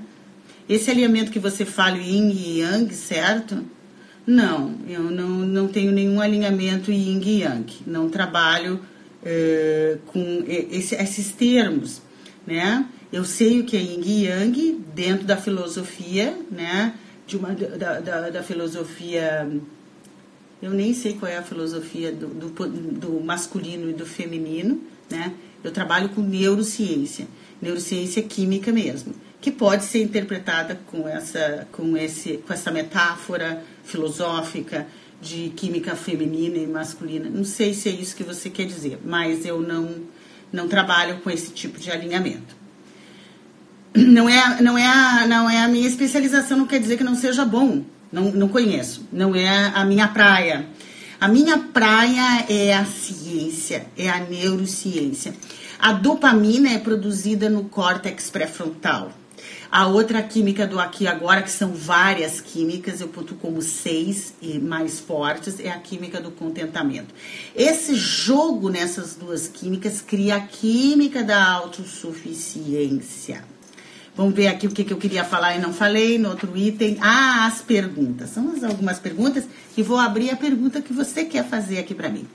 Esse 0.68 0.92
alinhamento 0.92 1.32
que 1.32 1.40
você 1.40 1.66
fala 1.66 1.98
Yin 1.98 2.30
e 2.30 2.60
Yang, 2.60 2.94
certo? 2.94 3.66
Não, 4.26 4.76
eu 4.88 5.04
não, 5.04 5.30
não 5.30 5.68
tenho 5.68 5.92
nenhum 5.92 6.22
alinhamento 6.22 6.92
Yin 6.92 7.22
e 7.22 7.42
Yang. 7.42 7.78
Não 7.88 8.10
trabalho 8.10 8.80
é, 9.24 9.98
com 10.06 10.44
esse, 10.48 10.94
esses 10.94 11.32
termos, 11.32 12.02
né? 12.46 12.86
Eu 13.12 13.26
sei 13.26 13.62
o 13.62 13.64
que 13.64 13.76
é 13.76 13.80
Yin 13.80 14.02
e 14.06 14.26
Yang 14.26 14.80
dentro 14.94 15.26
da 15.26 15.38
filosofia, 15.38 16.38
né? 16.52 16.94
De 17.26 17.38
uma, 17.38 17.50
da, 17.54 18.00
da, 18.00 18.30
da 18.30 18.44
filosofia 18.44 19.50
eu 20.62 20.72
nem 20.72 20.94
sei 20.94 21.14
qual 21.14 21.32
é 21.32 21.38
a 21.38 21.44
filosofia 21.44 22.12
do, 22.12 22.28
do, 22.28 22.68
do 22.68 23.20
masculino 23.22 23.90
e 23.90 23.94
do 23.94 24.06
feminino, 24.06 24.82
né? 25.10 25.34
Eu 25.64 25.72
trabalho 25.72 26.10
com 26.10 26.22
neurociência, 26.22 27.28
neurociência 27.62 28.22
química 28.24 28.72
mesmo, 28.72 29.14
que 29.42 29.52
pode 29.52 29.86
ser 29.86 30.02
interpretada 30.02 30.80
com 30.88 31.08
essa, 31.08 31.68
com 31.72 31.98
esse, 31.98 32.38
com 32.38 32.54
essa 32.54 32.72
metáfora 32.72 33.64
filosófica 33.84 34.88
de 35.22 35.50
química 35.56 35.96
feminina 35.96 36.58
e 36.58 36.68
masculina. 36.68 37.30
Não 37.30 37.44
sei 37.44 37.74
se 37.74 37.90
é 37.90 37.92
isso 37.92 38.16
que 38.16 38.24
você 38.24 38.50
quer 38.50 38.66
dizer, 38.66 39.00
mas 39.04 39.46
eu 39.46 39.62
não, 39.62 39.96
não 40.52 40.68
trabalho 40.68 41.20
com 41.20 41.30
esse 41.30 41.52
tipo 41.52 41.80
de 41.80 41.92
alinhamento. 41.92 42.58
Não 43.96 44.30
é, 44.30 44.62
não, 44.62 44.78
é 44.78 44.86
a, 44.86 45.28
não 45.28 45.50
é 45.50 45.62
a 45.62 45.68
minha 45.68 45.88
especialização, 45.88 46.60
não 46.60 46.68
quer 46.68 46.80
dizer 46.80 46.96
que 46.98 47.04
não 47.04 47.16
seja 47.16 47.44
bom. 47.44 47.84
Não, 48.12 48.32
não 48.32 48.48
conheço, 48.48 49.08
não 49.12 49.36
é 49.36 49.72
a 49.74 49.86
minha 49.86 50.08
praia. 50.08 50.68
A 51.22 51.28
minha 51.28 51.58
praia 51.58 52.46
é 52.50 52.74
a 52.74 52.86
ciência, 52.86 53.86
é 53.98 54.10
a 54.10 54.20
neurociência. 54.20 55.34
A 55.78 55.94
dopamina 55.94 56.72
é 56.72 56.80
produzida 56.80 57.50
no 57.50 57.66
córtex 57.66 58.30
pré-frontal. 58.30 59.12
A 59.72 59.86
outra 59.86 60.24
química 60.24 60.66
do 60.66 60.80
aqui 60.80 61.06
agora, 61.06 61.44
que 61.44 61.52
são 61.52 61.74
várias 61.74 62.42
químicas, 62.42 63.02
eu 63.02 63.08
ponto 63.08 63.36
como 63.36 63.62
seis 63.62 64.34
e 64.42 64.58
mais 64.58 65.00
fortes, 65.00 65.60
é 65.60 65.70
a 65.70 65.78
química 65.78 66.20
do 66.20 66.32
contentamento. 66.32 67.14
Esse 67.56 67.94
jogo 67.94 68.70
nessas 68.70 69.14
duas 69.14 69.48
químicas 69.48 70.02
cria 70.02 70.38
a 70.38 70.42
química 70.42 71.24
da 71.24 71.52
autossuficiência. 71.52 73.44
Vamos 74.20 74.36
ver 74.36 74.48
aqui 74.48 74.68
o 74.68 74.70
que, 74.70 74.84
que 74.84 74.92
eu 74.92 74.98
queria 74.98 75.24
falar 75.24 75.56
e 75.56 75.62
não 75.62 75.72
falei 75.72 76.18
no 76.20 76.28
outro 76.28 76.52
item. 76.58 76.98
Ah, 77.00 77.46
as 77.46 77.62
perguntas. 77.62 78.32
São 78.32 78.54
algumas 78.68 79.00
perguntas 79.00 79.46
e 79.78 79.82
vou 79.82 79.98
abrir 79.98 80.30
a 80.30 80.36
pergunta 80.36 80.82
que 80.82 80.92
você 80.92 81.24
quer 81.24 81.48
fazer 81.48 81.80
aqui 81.80 81.96
para 81.96 82.10
mim. 82.10 82.28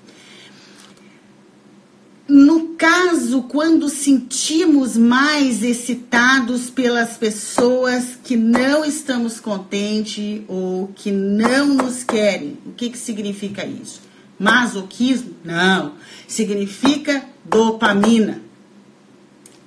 No 2.26 2.68
caso, 2.68 3.42
quando 3.42 3.90
sentimos 3.90 4.96
mais 4.96 5.62
excitados 5.62 6.70
pelas 6.70 7.18
pessoas 7.18 8.18
que 8.24 8.34
não 8.34 8.82
estamos 8.82 9.38
contentes 9.38 10.40
ou 10.48 10.88
que 10.94 11.12
não 11.12 11.74
nos 11.74 12.02
querem, 12.02 12.56
o 12.64 12.72
que, 12.72 12.88
que 12.88 12.96
significa 12.96 13.62
isso? 13.66 14.00
Masoquismo? 14.38 15.34
Não. 15.44 15.92
Significa 16.26 17.26
dopamina. 17.44 18.40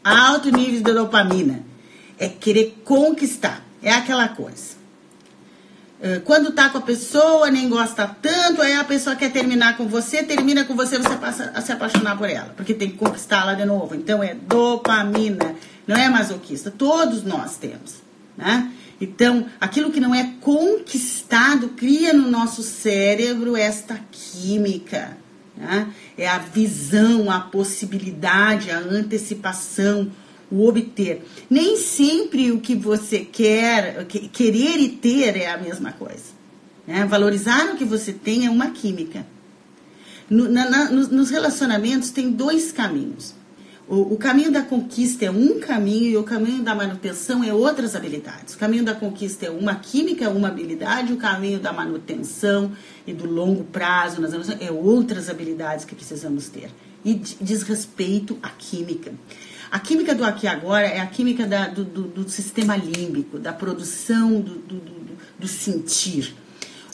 Alto 0.03 0.49
nível 0.49 0.81
de 0.81 0.93
dopamina 0.93 1.66
é 2.17 2.27
querer 2.27 2.81
conquistar. 2.83 3.63
É 3.81 3.91
aquela 3.91 4.27
coisa. 4.27 4.77
É, 5.99 6.19
quando 6.19 6.51
tá 6.51 6.69
com 6.69 6.77
a 6.77 6.81
pessoa, 6.81 7.49
nem 7.49 7.67
gosta 7.67 8.07
tanto, 8.21 8.61
aí 8.61 8.73
a 8.73 8.83
pessoa 8.83 9.15
quer 9.15 9.31
terminar 9.31 9.77
com 9.77 9.87
você, 9.87 10.21
termina 10.21 10.63
com 10.63 10.75
você, 10.75 10.97
você 10.99 11.15
passa 11.15 11.51
a 11.55 11.61
se 11.61 11.71
apaixonar 11.71 12.17
por 12.17 12.29
ela, 12.29 12.53
porque 12.55 12.73
tem 12.73 12.91
que 12.91 12.97
conquistá-la 12.97 13.55
de 13.55 13.65
novo. 13.65 13.95
Então 13.95 14.21
é 14.21 14.35
dopamina, 14.35 15.55
não 15.87 15.95
é 15.95 16.07
masoquista. 16.07 16.69
Todos 16.69 17.23
nós 17.23 17.57
temos, 17.57 17.95
né? 18.37 18.71
Então, 18.99 19.45
aquilo 19.61 19.91
que 19.91 19.99
não 19.99 20.13
é 20.13 20.33
conquistado 20.41 21.69
cria 21.69 22.13
no 22.13 22.29
nosso 22.29 22.63
cérebro 22.63 23.55
esta 23.55 23.99
química. 24.11 25.17
Né? 25.55 25.87
É 26.17 26.27
a 26.27 26.39
visão, 26.39 27.29
a 27.29 27.39
possibilidade, 27.39 28.71
a 28.71 28.79
antecipação, 28.79 30.11
o 30.51 30.67
obter. 30.67 31.25
Nem 31.49 31.77
sempre 31.77 32.51
o 32.51 32.59
que 32.59 32.75
você 32.75 33.19
quer, 33.19 34.05
querer 34.05 34.77
e 34.79 34.89
ter 34.89 35.37
é 35.37 35.51
a 35.51 35.57
mesma 35.57 35.91
coisa. 35.91 36.37
Né? 36.85 37.05
Valorizar 37.05 37.73
o 37.73 37.77
que 37.77 37.85
você 37.85 38.13
tem 38.13 38.45
é 38.45 38.49
uma 38.49 38.71
química. 38.71 39.25
No, 40.29 40.49
na, 40.49 40.69
na, 40.69 40.91
nos 40.91 41.29
relacionamentos 41.29 42.09
tem 42.09 42.31
dois 42.31 42.71
caminhos. 42.71 43.35
O, 43.87 44.15
o, 44.15 44.17
caminho 44.17 44.51
da 44.51 44.61
conquista 44.61 45.23
é 45.23 45.31
um 45.31 45.61
caminho 45.61 46.09
e 46.09 46.17
o 46.17 46.23
caminho 46.23 46.61
da 46.61 46.75
manutenção 46.75 47.41
é 47.41 47.53
outras 47.53 47.95
habilidades. 47.95 48.53
O 48.53 48.57
caminho 48.57 48.83
da 48.83 48.93
conquista 48.93 49.45
é 49.45 49.49
uma 49.49 49.75
química, 49.75 50.25
é 50.25 50.27
uma 50.27 50.49
habilidade, 50.49 51.13
o 51.13 51.17
caminho 51.17 51.57
da 51.57 51.71
manutenção 51.71 52.73
e 53.05 53.13
do 53.13 53.25
longo 53.25 53.63
prazo 53.63 54.19
nas 54.19 54.33
é 54.59 54.69
outras 54.69 55.29
habilidades 55.29 55.85
que 55.85 55.95
precisamos 55.95 56.49
ter. 56.49 56.69
E 57.05 57.13
diz 57.13 57.63
respeito 57.63 58.37
à 58.43 58.49
química. 58.49 59.13
A 59.71 59.79
química 59.79 60.15
do 60.15 60.23
aqui 60.23 60.45
e 60.45 60.49
agora 60.49 60.85
é 60.85 60.99
a 60.99 61.07
química 61.07 61.45
da, 61.45 61.67
do, 61.67 61.83
do, 61.83 62.03
do, 62.03 62.29
sistema 62.29 62.75
límbico, 62.75 63.37
da 63.37 63.51
produção 63.51 64.39
do, 64.39 64.55
do, 64.55 64.81
do 65.37 65.47
sentir. 65.47 66.35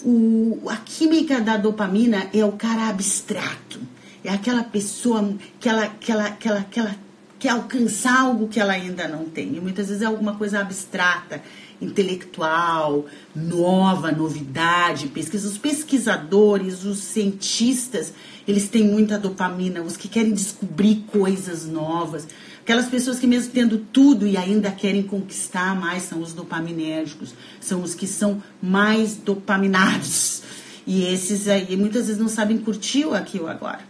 O, 0.03 0.67
a 0.69 0.78
química 0.78 1.39
da 1.39 1.55
dopamina 1.55 2.28
é 2.34 2.43
o 2.43 2.53
cara 2.53 2.89
abstrato, 2.89 3.80
é 4.24 4.30
aquela 4.30 4.63
pessoa 4.63 5.36
que 5.59 5.69
ela, 5.69 5.88
que 5.88 6.11
ela, 6.11 6.32
que 6.32 6.47
ela, 6.47 6.63
que 6.63 6.80
ela 6.80 6.95
quer 7.43 7.49
alcançar 7.49 8.21
algo 8.21 8.47
que 8.47 8.57
ela 8.57 8.71
ainda 8.71 9.05
não 9.05 9.26
tem. 9.26 9.55
E 9.55 9.59
muitas 9.59 9.88
vezes 9.88 10.01
é 10.01 10.05
alguma 10.05 10.36
coisa 10.36 10.59
abstrata, 10.59 11.41
intelectual, 11.82 13.05
nova, 13.36 14.13
novidade, 14.13 15.07
pesquisa. 15.07 15.49
Os 15.49 15.57
pesquisadores, 15.57 16.86
os 16.86 16.99
cientistas, 16.99 18.13
eles 18.47 18.69
têm 18.69 18.88
muita 18.88 19.19
dopamina, 19.19 19.82
os 19.82 19.97
que 19.97 20.07
querem 20.07 20.34
descobrir 20.34 21.03
coisas 21.11 21.65
novas. 21.65 22.28
Aquelas 22.64 22.86
pessoas 22.86 23.20
que 23.20 23.28
mesmo 23.28 23.51
tendo 23.51 23.78
tudo 23.78 24.26
e 24.26 24.38
ainda 24.38 24.72
querem 24.72 25.03
conquistar 25.03 25.76
mais 25.76 26.03
são 26.03 26.22
os 26.22 26.32
dopaminérgicos, 26.32 27.36
são 27.59 27.84
os 27.84 27.93
que 27.93 28.07
são 28.07 28.41
mais 28.61 29.18
dopaminados. 29.18 30.43
E 30.88 31.05
esses 31.05 31.49
aí 31.49 31.76
muitas 31.76 32.07
vezes 32.07 32.22
não 32.22 32.30
sabem 32.30 32.57
curtir 32.57 33.03
o 33.03 33.14
aqui 33.14 33.38
o 33.38 33.47
agora. 33.47 33.82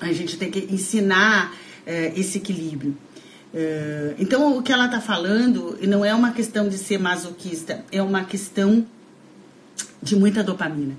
A 0.00 0.12
gente 0.12 0.36
tem 0.36 0.50
que 0.50 0.68
ensinar 0.70 1.54
é, 1.86 2.12
esse 2.14 2.36
equilíbrio. 2.36 2.94
É, 3.54 4.14
então, 4.18 4.58
o 4.58 4.62
que 4.62 4.70
ela 4.70 4.84
está 4.84 5.00
falando 5.00 5.78
não 5.88 6.04
é 6.04 6.14
uma 6.14 6.32
questão 6.32 6.68
de 6.68 6.76
ser 6.76 6.98
masoquista, 6.98 7.84
é 7.90 8.02
uma 8.02 8.24
questão 8.24 8.86
de 10.02 10.14
muita 10.14 10.42
dopamina. 10.42 10.94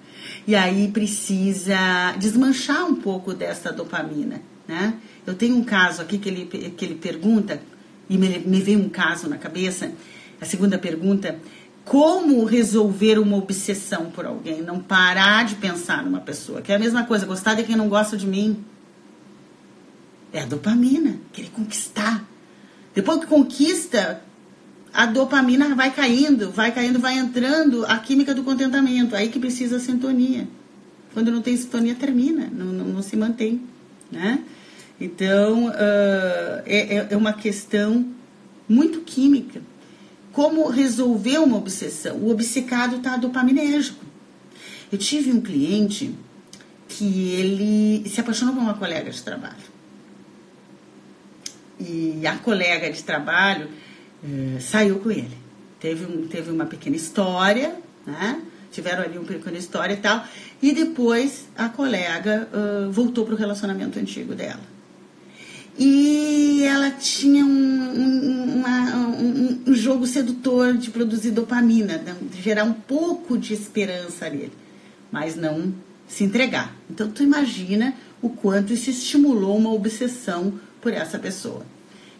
E 0.47 0.55
aí 0.55 0.87
precisa 0.87 2.13
desmanchar 2.17 2.85
um 2.87 2.95
pouco 2.95 3.31
dessa 3.31 3.71
dopamina, 3.71 4.41
né? 4.67 4.95
Eu 5.25 5.35
tenho 5.35 5.55
um 5.55 5.63
caso 5.63 6.01
aqui 6.01 6.17
que 6.17 6.29
ele, 6.29 6.45
que 6.45 6.85
ele 6.85 6.95
pergunta, 6.95 7.61
e 8.09 8.17
me, 8.17 8.39
me 8.39 8.61
veio 8.61 8.79
um 8.79 8.89
caso 8.89 9.27
na 9.27 9.37
cabeça, 9.37 9.91
a 10.39 10.45
segunda 10.45 10.77
pergunta, 10.77 11.39
como 11.83 12.43
resolver 12.45 13.19
uma 13.19 13.37
obsessão 13.37 14.09
por 14.09 14.25
alguém? 14.25 14.61
Não 14.61 14.79
parar 14.79 15.45
de 15.45 15.55
pensar 15.55 16.03
numa 16.03 16.19
pessoa, 16.19 16.61
que 16.61 16.71
é 16.71 16.75
a 16.75 16.79
mesma 16.79 17.05
coisa, 17.05 17.25
gostar 17.25 17.53
de 17.53 17.63
quem 17.63 17.75
não 17.75 17.87
gosta 17.87 18.17
de 18.17 18.25
mim. 18.25 18.63
É 20.33 20.41
a 20.41 20.45
dopamina, 20.45 21.17
querer 21.31 21.49
conquistar. 21.49 22.23
Depois 22.93 23.19
que 23.19 23.27
conquista, 23.27 24.21
a 24.93 25.05
dopamina 25.05 25.75
vai 25.75 25.93
caindo, 25.93 26.49
vai 26.51 26.71
caindo, 26.71 26.99
vai 26.99 27.17
entrando 27.17 27.85
a 27.85 27.99
química 27.99 28.33
do 28.33 28.43
contentamento. 28.43 29.15
Aí 29.15 29.29
que 29.29 29.39
precisa 29.39 29.77
a 29.77 29.79
sintonia. 29.79 30.47
Quando 31.13 31.31
não 31.31 31.41
tem 31.41 31.55
sintonia, 31.55 31.95
termina, 31.95 32.49
não, 32.51 32.65
não, 32.67 32.85
não 32.85 33.01
se 33.01 33.15
mantém. 33.15 33.61
Né? 34.11 34.39
Então, 34.99 35.67
uh, 35.67 36.63
é, 36.65 37.07
é 37.09 37.17
uma 37.17 37.33
questão 37.33 38.05
muito 38.67 39.01
química. 39.01 39.61
Como 40.31 40.69
resolver 40.69 41.37
uma 41.39 41.57
obsessão? 41.57 42.17
O 42.17 42.29
obcecado 42.29 42.97
está 42.97 43.17
dopaminérgico. 43.17 44.03
Eu 44.91 44.97
tive 44.97 45.31
um 45.31 45.41
cliente 45.41 46.13
que 46.87 47.31
ele 47.31 48.09
se 48.09 48.19
apaixonou 48.19 48.53
por 48.53 48.61
uma 48.61 48.75
colega 48.75 49.09
de 49.09 49.21
trabalho 49.21 49.75
e 51.79 52.25
a 52.25 52.35
colega 52.37 52.91
de 52.91 53.03
trabalho 53.03 53.69
eh, 54.23 54.59
saiu 54.59 54.99
com 54.99 55.11
ele. 55.11 55.37
Teve, 55.79 56.05
um, 56.05 56.27
teve 56.27 56.51
uma 56.51 56.65
pequena 56.65 56.95
história, 56.95 57.75
né? 58.05 58.41
Tiveram 58.71 59.03
ali 59.03 59.17
uma 59.17 59.27
pequena 59.27 59.57
história 59.57 59.93
e 59.93 59.97
tal. 59.97 60.25
E 60.61 60.73
depois 60.73 61.47
a 61.55 61.69
colega 61.69 62.49
uh, 62.51 62.91
voltou 62.91 63.25
para 63.25 63.33
o 63.33 63.37
relacionamento 63.37 63.97
antigo 63.97 64.35
dela. 64.35 64.59
E 65.77 66.63
ela 66.63 66.89
tinha 66.89 67.45
um, 67.45 67.49
um, 67.49 68.55
uma, 68.55 68.95
um, 68.95 69.61
um, 69.67 69.73
jogo 69.73 70.07
sedutor 70.07 70.73
de 70.73 70.89
produzir 70.89 71.31
dopamina, 71.31 72.01
de 72.31 72.41
gerar 72.41 72.63
um 72.63 72.73
pouco 72.73 73.37
de 73.37 73.53
esperança 73.53 74.29
nele, 74.29 74.53
mas 75.11 75.35
não 75.35 75.73
se 76.07 76.23
entregar. 76.23 76.73
Então 76.89 77.09
tu 77.09 77.23
imagina 77.23 77.93
o 78.21 78.29
quanto 78.29 78.71
isso 78.71 78.89
estimulou 78.89 79.57
uma 79.57 79.73
obsessão 79.73 80.53
por 80.79 80.93
essa 80.93 81.19
pessoa. 81.19 81.65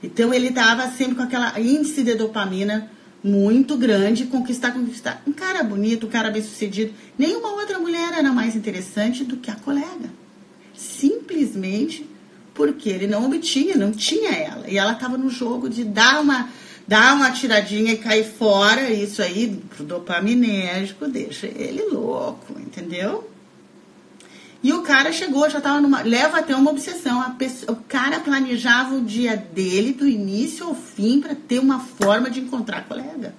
Então 0.04 0.34
ele 0.34 0.50
estava 0.50 0.90
sempre 0.92 1.16
com 1.16 1.24
aquela 1.24 1.58
índice 1.60 2.04
de 2.04 2.14
dopamina 2.14 2.92
muito 3.24 3.78
grande, 3.78 4.26
conquistar, 4.26 4.72
conquistar. 4.72 5.24
Um 5.26 5.32
cara 5.32 5.64
bonito, 5.64 6.08
um 6.08 6.10
cara 6.10 6.30
bem 6.30 6.44
sucedido. 6.44 6.94
Nenhuma 7.18 7.54
outra 7.54 7.80
mulher 7.80 8.14
era 8.14 8.32
mais 8.32 8.56
interessante 8.56 9.24
do 9.24 9.38
que 9.38 9.50
a 9.50 9.56
colega. 9.56 10.10
Simplesmente 10.76 12.06
porque 12.56 12.90
ele 12.90 13.06
não 13.06 13.26
obtinha, 13.26 13.76
não 13.76 13.92
tinha 13.92 14.32
ela. 14.32 14.68
E 14.68 14.78
ela 14.78 14.94
estava 14.94 15.18
no 15.18 15.30
jogo 15.30 15.70
de 15.70 15.84
dar 15.84 16.22
uma, 16.22 16.50
dar 16.88 17.14
uma 17.14 17.30
tiradinha 17.30 17.94
e 17.94 17.98
cair 17.98 18.26
fora. 18.26 18.90
Isso 18.90 19.22
aí, 19.22 19.62
pro 19.76 19.84
dopaminérgico, 19.84 21.08
deixa 21.08 21.46
ele 21.46 21.84
louco, 21.92 22.58
entendeu? 22.60 23.30
E 24.64 24.74
o 24.74 24.82
cara 24.82 25.12
chegou, 25.12 25.48
já 25.48 25.60
estava 25.60 25.80
numa. 25.80 26.02
Leva 26.02 26.40
até 26.40 26.56
uma 26.56 26.72
obsessão. 26.72 27.22
Pessoa, 27.36 27.74
o 27.74 27.84
cara 27.88 28.22
planejava 28.22 28.96
o 28.96 29.02
dia 29.02 29.36
dele, 29.36 29.94
do 29.94 30.08
início 30.08 30.66
ao 30.66 30.74
fim, 30.74 31.22
para 31.22 31.36
ter 31.36 31.60
uma 31.60 31.80
forma 31.80 32.32
de 32.32 32.40
encontrar 32.40 32.80
a 32.80 32.82
colega. 32.82 33.36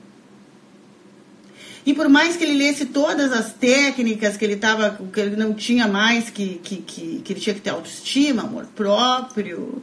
E 1.87 1.95
por 1.95 2.09
mais 2.09 2.37
que 2.37 2.43
ele 2.43 2.59
lesse 2.59 2.87
todas 2.87 3.33
as 3.33 3.53
técnicas 3.53 4.37
que 4.37 4.45
ele 4.45 4.57
tava, 4.57 4.99
que 5.13 5.21
ele 5.21 5.37
não 5.37 5.55
tinha 5.55 5.87
mais, 5.87 6.29
que, 6.29 6.57
que, 6.57 6.79
que, 6.79 7.21
que 7.21 7.33
ele 7.33 7.41
tinha 7.41 7.55
que 7.55 7.61
ter 7.61 7.71
autoestima, 7.71 8.43
amor 8.43 8.67
próprio, 8.75 9.81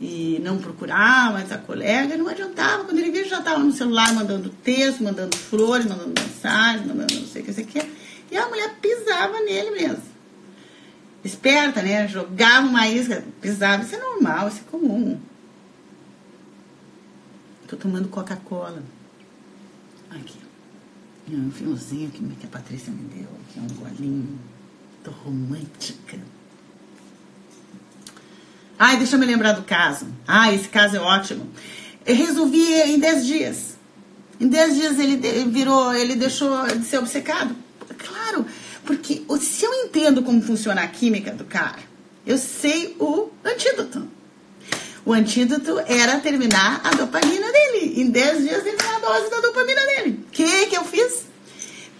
e 0.00 0.40
não 0.42 0.58
procurar 0.58 1.32
mais 1.32 1.50
a 1.50 1.58
colega, 1.58 2.16
não 2.16 2.28
adiantava. 2.28 2.84
Quando 2.84 2.98
ele 2.98 3.10
via, 3.10 3.26
já 3.26 3.40
estava 3.40 3.58
no 3.58 3.72
celular 3.72 4.14
mandando 4.14 4.48
texto, 4.62 5.02
mandando 5.02 5.36
flores, 5.36 5.86
mandando 5.86 6.14
mensagem, 6.18 6.86
mandando 6.86 7.14
não 7.14 7.26
sei 7.26 7.42
o 7.42 7.44
que, 7.44 7.52
sei 7.52 7.64
o 7.64 7.66
que. 7.66 7.82
E 8.30 8.36
a 8.36 8.48
mulher 8.48 8.76
pisava 8.80 9.40
nele 9.40 9.70
mesmo 9.72 10.16
esperta, 11.26 11.82
né? 11.82 12.08
Jogava 12.08 12.66
uma 12.66 12.88
isca, 12.88 13.22
pisava. 13.40 13.82
Isso 13.82 13.94
é 13.94 13.98
normal, 13.98 14.48
isso 14.48 14.62
é 14.66 14.70
comum. 14.70 15.20
Tô 17.66 17.76
tomando 17.76 18.08
Coca-Cola. 18.08 18.82
Aqui. 20.10 20.45
Um 21.28 21.50
fiozinho 21.50 22.10
que, 22.10 22.22
que 22.22 22.46
a 22.46 22.48
Patrícia 22.48 22.92
me 22.92 23.02
deu. 23.08 23.28
Aqui, 23.48 23.58
um 23.60 23.66
golinho. 23.76 24.38
Tô 25.02 25.10
romântica. 25.10 26.18
Ai, 28.78 28.96
deixa 28.98 29.16
eu 29.16 29.20
me 29.20 29.26
lembrar 29.26 29.52
do 29.52 29.62
caso. 29.62 30.06
Ah, 30.26 30.52
esse 30.52 30.68
caso 30.68 30.96
é 30.96 31.00
ótimo. 31.00 31.48
Eu 32.04 32.14
resolvi 32.14 32.62
em 32.62 32.98
10 32.98 33.26
dias. 33.26 33.76
Em 34.38 34.48
10 34.48 34.74
dias 34.74 34.98
ele 34.98 35.16
virou, 35.46 35.94
ele 35.94 36.14
deixou 36.14 36.66
de 36.66 36.84
ser 36.84 36.98
obcecado. 36.98 37.56
Claro, 37.98 38.46
porque 38.84 39.24
se 39.40 39.64
eu 39.64 39.72
entendo 39.74 40.22
como 40.22 40.42
funciona 40.42 40.82
a 40.82 40.86
química 40.86 41.32
do 41.32 41.44
cara, 41.44 41.78
eu 42.26 42.36
sei 42.36 42.94
o 43.00 43.30
antídoto. 43.44 44.06
O 45.06 45.12
antídoto 45.12 45.78
era 45.86 46.18
terminar 46.18 46.82
a 46.84 46.90
dopamina 46.90 47.50
dele. 47.50 48.02
Em 48.02 48.10
10 48.10 48.42
dias 48.42 48.62
terminar 48.62 48.96
a 48.96 48.98
dose 48.98 49.30
da 49.30 49.40
dopamina 49.40 49.80
dele. 49.86 50.20
O 50.26 50.30
que, 50.30 50.66
que 50.66 50.76
eu 50.76 50.84
fiz? 50.84 51.24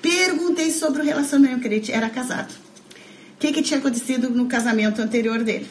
Perguntei 0.02 0.70
sobre 0.70 1.00
o 1.00 1.04
relacionamento 1.04 1.60
que 1.60 1.68
ele 1.68 1.92
era 1.92 2.10
casado. 2.10 2.52
O 2.52 3.38
que, 3.38 3.52
que 3.52 3.62
tinha 3.62 3.78
acontecido 3.78 4.28
no 4.28 4.46
casamento 4.46 5.00
anterior 5.00 5.42
dele? 5.42 5.70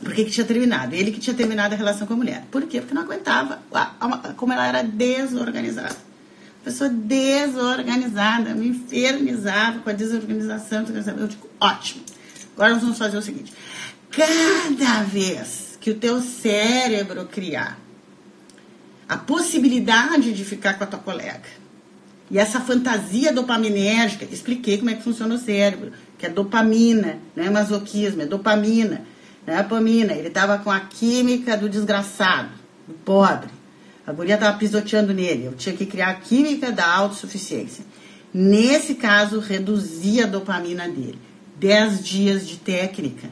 Por 0.00 0.12
que, 0.12 0.26
que 0.26 0.30
tinha 0.30 0.46
terminado? 0.46 0.94
Ele 0.94 1.10
que 1.10 1.18
tinha 1.18 1.34
terminado 1.34 1.74
a 1.74 1.78
relação 1.78 2.06
com 2.06 2.12
a 2.12 2.16
mulher. 2.16 2.44
Por 2.50 2.62
quê? 2.66 2.80
Porque 2.80 2.94
não 2.94 3.02
aguentava 3.02 3.62
como 4.36 4.52
ela 4.52 4.68
era 4.68 4.82
desorganizada 4.82 6.12
pessoa 6.62 6.88
desorganizada, 6.88 8.54
me 8.54 8.68
infernizava 8.68 9.80
com 9.80 9.90
a 9.90 9.92
desorganização. 9.92 10.84
Eu 11.18 11.28
digo, 11.28 11.48
ótimo. 11.60 12.04
Agora 12.54 12.74
nós 12.74 12.82
vamos 12.82 12.98
fazer 12.98 13.16
o 13.16 13.22
seguinte: 13.22 13.52
cada 14.10 15.02
vez 15.04 15.61
que 15.82 15.90
o 15.90 15.94
teu 15.94 16.22
cérebro 16.22 17.26
criar 17.26 17.78
a 19.06 19.18
possibilidade 19.18 20.32
de 20.32 20.44
ficar 20.44 20.78
com 20.78 20.84
a 20.84 20.86
tua 20.86 20.98
colega 20.98 21.60
e 22.30 22.38
essa 22.38 22.58
fantasia 22.60 23.30
dopaminérgica, 23.30 24.24
expliquei 24.24 24.78
como 24.78 24.88
é 24.88 24.94
que 24.94 25.02
funciona 25.02 25.34
o 25.34 25.38
cérebro, 25.38 25.92
que 26.16 26.24
é 26.24 26.30
dopamina, 26.30 27.18
não 27.36 27.44
é 27.44 27.50
masoquismo, 27.50 28.22
é 28.22 28.26
dopamina, 28.26 29.02
não 29.46 29.54
é 29.54 29.62
dopamina. 29.62 30.14
Ele 30.14 30.28
estava 30.28 30.56
com 30.56 30.70
a 30.70 30.80
química 30.80 31.58
do 31.58 31.68
desgraçado, 31.68 32.48
do 32.88 32.94
pobre 32.94 33.50
a 34.06 34.12
guria 34.12 34.34
estava 34.34 34.58
pisoteando 34.58 35.14
nele. 35.14 35.44
Eu 35.44 35.54
tinha 35.54 35.76
que 35.76 35.86
criar 35.86 36.10
a 36.10 36.14
química 36.14 36.72
da 36.72 36.86
autossuficiência. 36.86 37.84
Nesse 38.34 38.94
caso, 38.94 39.38
reduzia 39.38 40.24
a 40.24 40.26
dopamina 40.26 40.88
dele. 40.88 41.18
Dez 41.56 42.04
dias 42.04 42.46
de 42.46 42.56
técnica. 42.56 43.28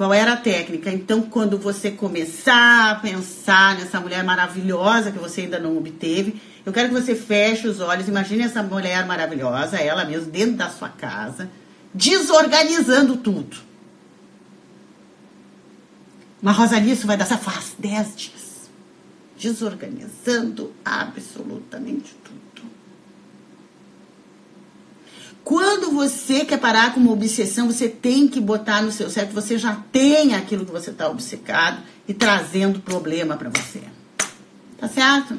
Qual 0.00 0.14
era 0.14 0.32
a 0.32 0.36
técnica? 0.38 0.90
Então, 0.90 1.20
quando 1.20 1.58
você 1.58 1.90
começar 1.90 2.92
a 2.92 2.94
pensar 2.94 3.76
nessa 3.76 4.00
mulher 4.00 4.24
maravilhosa 4.24 5.12
que 5.12 5.18
você 5.18 5.42
ainda 5.42 5.58
não 5.58 5.76
obteve, 5.76 6.40
eu 6.64 6.72
quero 6.72 6.88
que 6.88 6.94
você 6.94 7.14
feche 7.14 7.68
os 7.68 7.80
olhos, 7.80 8.08
imagine 8.08 8.44
essa 8.44 8.62
mulher 8.62 9.04
maravilhosa, 9.04 9.76
ela 9.76 10.06
mesmo, 10.06 10.30
dentro 10.30 10.56
da 10.56 10.70
sua 10.70 10.88
casa, 10.88 11.50
desorganizando 11.92 13.18
tudo. 13.18 13.58
Mas, 16.40 16.56
Rosalie, 16.56 16.92
isso 16.92 17.06
vai 17.06 17.18
dar 17.18 17.24
essa 17.24 17.36
faz 17.36 17.74
dez 17.78 18.16
dias 18.16 18.70
desorganizando 19.38 20.72
absolutamente 20.82 22.14
tudo. 22.24 22.40
Quando 25.44 25.90
você 25.90 26.44
quer 26.44 26.58
parar 26.58 26.94
com 26.94 27.00
uma 27.00 27.12
obsessão, 27.12 27.66
você 27.66 27.88
tem 27.88 28.28
que 28.28 28.40
botar 28.40 28.82
no 28.82 28.92
seu 28.92 29.10
certo, 29.10 29.32
você 29.32 29.58
já 29.58 29.74
tem 29.90 30.34
aquilo 30.34 30.64
que 30.64 30.72
você 30.72 30.90
está 30.90 31.08
obcecado 31.08 31.82
e 32.06 32.14
trazendo 32.14 32.80
problema 32.80 33.36
para 33.36 33.50
você. 33.50 33.82
Tá 34.78 34.88
certo? 34.88 35.38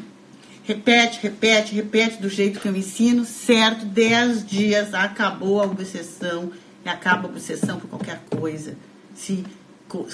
Repete, 0.63 1.19
repete, 1.21 1.73
repete 1.73 2.21
do 2.21 2.29
jeito 2.29 2.59
que 2.59 2.67
eu 2.67 2.75
ensino, 2.75 3.25
certo? 3.25 3.85
Dez 3.85 4.45
dias 4.45 4.93
acabou 4.93 5.61
a 5.61 5.65
obsessão 5.65 6.51
e 6.85 6.89
acaba 6.89 7.27
a 7.27 7.31
obsessão 7.31 7.79
por 7.79 7.89
qualquer 7.89 8.21
coisa. 8.29 8.75
Se 9.15 9.43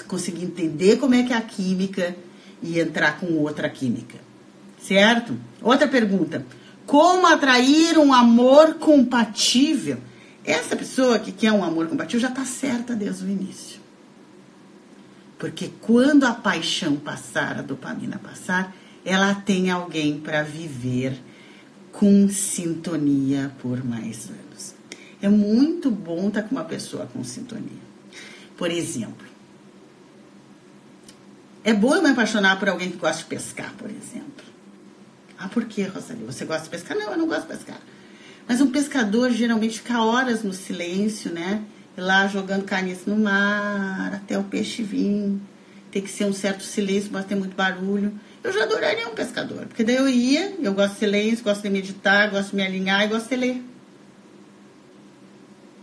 conseguir 0.06 0.44
entender 0.44 0.96
como 0.96 1.14
é 1.14 1.22
que 1.22 1.32
é 1.32 1.36
a 1.36 1.42
química 1.42 2.16
e 2.62 2.80
entrar 2.80 3.18
com 3.20 3.26
outra 3.34 3.68
química. 3.68 4.16
Certo? 4.82 5.36
Outra 5.62 5.86
pergunta. 5.86 6.44
Como 6.88 7.26
atrair 7.26 7.98
um 7.98 8.14
amor 8.14 8.76
compatível? 8.76 9.98
Essa 10.42 10.74
pessoa 10.74 11.18
que 11.18 11.32
quer 11.32 11.52
um 11.52 11.62
amor 11.62 11.86
compatível 11.86 12.18
já 12.18 12.30
está 12.30 12.46
certa 12.46 12.94
desde 12.94 13.26
o 13.26 13.28
início. 13.28 13.78
Porque 15.38 15.70
quando 15.82 16.24
a 16.24 16.32
paixão 16.32 16.96
passar, 16.96 17.58
a 17.58 17.62
dopamina 17.62 18.18
passar, 18.18 18.74
ela 19.04 19.34
tem 19.34 19.70
alguém 19.70 20.18
para 20.18 20.42
viver 20.42 21.20
com 21.92 22.26
sintonia 22.30 23.52
por 23.60 23.84
mais 23.84 24.30
anos. 24.30 24.74
É 25.20 25.28
muito 25.28 25.90
bom 25.90 26.28
estar 26.28 26.40
tá 26.40 26.48
com 26.48 26.54
uma 26.54 26.64
pessoa 26.64 27.04
com 27.04 27.22
sintonia. 27.22 27.82
Por 28.56 28.70
exemplo, 28.70 29.26
é 31.62 31.74
bom 31.74 31.94
eu 31.94 32.02
me 32.02 32.08
apaixonar 32.08 32.58
por 32.58 32.70
alguém 32.70 32.90
que 32.90 32.96
gosta 32.96 33.18
de 33.18 33.28
pescar, 33.28 33.74
por 33.76 33.90
exemplo. 33.90 34.37
Ah, 35.38 35.48
por 35.48 35.64
que, 35.66 35.82
Rosalie? 35.84 36.24
Você 36.24 36.44
gosta 36.44 36.64
de 36.64 36.70
pescar? 36.70 36.96
Não, 36.96 37.12
eu 37.12 37.16
não 37.16 37.26
gosto 37.28 37.42
de 37.42 37.56
pescar. 37.56 37.78
Mas 38.48 38.60
um 38.60 38.70
pescador 38.70 39.30
geralmente 39.30 39.78
fica 39.78 40.02
horas 40.02 40.42
no 40.42 40.52
silêncio, 40.52 41.30
né? 41.32 41.62
Lá 41.96 42.26
jogando 42.26 42.64
carnes 42.64 43.06
no 43.06 43.16
mar, 43.16 44.14
até 44.14 44.38
o 44.38 44.44
peixe 44.44 44.82
vir. 44.82 45.38
Tem 45.92 46.02
que 46.02 46.10
ser 46.10 46.24
um 46.24 46.32
certo 46.32 46.62
silêncio, 46.64 47.10
mas 47.12 47.24
tem 47.26 47.38
muito 47.38 47.54
barulho. 47.54 48.12
Eu 48.42 48.52
já 48.52 48.64
adoraria 48.64 49.08
um 49.08 49.14
pescador, 49.14 49.66
porque 49.66 49.84
daí 49.84 49.96
eu 49.96 50.08
ia, 50.08 50.54
eu 50.60 50.72
gosto 50.72 50.94
de 50.94 50.98
silêncio, 51.00 51.44
gosto 51.44 51.62
de 51.62 51.70
meditar, 51.70 52.30
gosto 52.30 52.50
de 52.50 52.56
me 52.56 52.62
alinhar 52.62 53.04
e 53.04 53.08
gosto 53.08 53.28
de 53.28 53.36
ler. 53.36 53.62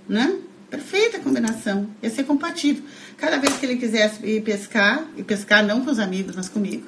Né? 0.07 0.39
Perfeita 0.69 1.19
combinação. 1.19 1.89
Ia 2.01 2.09
ser 2.09 2.23
compatível. 2.23 2.83
Cada 3.17 3.37
vez 3.37 3.57
que 3.57 3.65
ele 3.65 3.77
quisesse 3.77 4.25
ir 4.25 4.41
pescar, 4.41 5.05
e 5.15 5.23
pescar 5.23 5.63
não 5.63 5.83
com 5.83 5.91
os 5.91 5.99
amigos, 5.99 6.35
mas 6.35 6.49
comigo, 6.49 6.87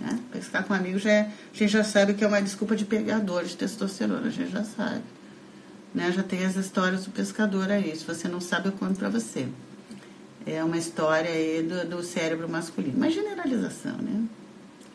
né? 0.00 0.18
Pescar 0.32 0.64
com 0.64 0.74
amigos 0.74 1.02
já 1.02 1.10
é, 1.10 1.20
a 1.22 1.56
gente 1.56 1.70
já 1.70 1.84
sabe 1.84 2.14
que 2.14 2.24
é 2.24 2.26
uma 2.26 2.40
desculpa 2.40 2.76
de 2.76 2.84
pegador 2.84 3.44
de 3.44 3.56
testosterona, 3.56 4.26
a 4.26 4.30
gente 4.30 4.50
já 4.50 4.64
sabe. 4.64 5.02
Né? 5.94 6.12
Já 6.12 6.22
tem 6.22 6.44
as 6.44 6.56
histórias 6.56 7.04
do 7.06 7.10
pescador 7.10 7.70
aí. 7.70 7.96
Se 7.96 8.04
você 8.04 8.28
não 8.28 8.40
sabe, 8.40 8.68
eu 8.68 8.72
conto 8.72 8.98
pra 8.98 9.08
você. 9.08 9.48
É 10.44 10.62
uma 10.62 10.76
história 10.76 11.30
aí 11.30 11.62
do, 11.62 11.96
do 11.96 12.02
cérebro 12.02 12.48
masculino. 12.48 12.94
Mas 12.98 13.14
generalização, 13.14 13.96
né? 13.96 14.24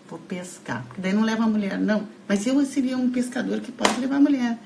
Vou 0.07 0.19
pescar. 0.19 0.85
Porque 0.85 1.01
daí 1.01 1.11
não 1.11 1.23
leva 1.23 1.43
a 1.43 1.47
mulher, 1.47 1.79
não. 1.79 2.07
Mas 2.27 2.45
eu 2.45 2.63
seria 2.65 2.97
um 2.97 3.09
pescador 3.09 3.59
que 3.61 3.71
pode 3.71 3.99
levar 3.99 4.17
a 4.17 4.19
mulher. 4.19 4.59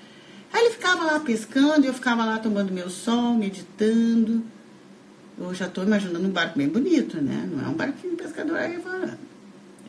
Aí 0.51 0.65
ele 0.65 0.73
ficava 0.73 1.05
lá 1.05 1.19
pescando, 1.19 1.85
eu 1.85 1.93
ficava 1.93 2.25
lá 2.25 2.37
tomando 2.37 2.71
meu 2.71 2.89
sol, 2.89 3.33
meditando. 3.33 4.43
Eu 5.37 5.53
já 5.53 5.67
estou 5.67 5.83
imaginando 5.83 6.27
um 6.27 6.31
barco 6.31 6.57
bem 6.57 6.67
bonito, 6.67 7.21
né? 7.21 7.47
Não 7.51 7.65
é 7.65 7.69
um 7.69 7.73
barquinho 7.73 8.15
pescador 8.15 8.57
aí 8.57 8.79
fora. 8.81 9.17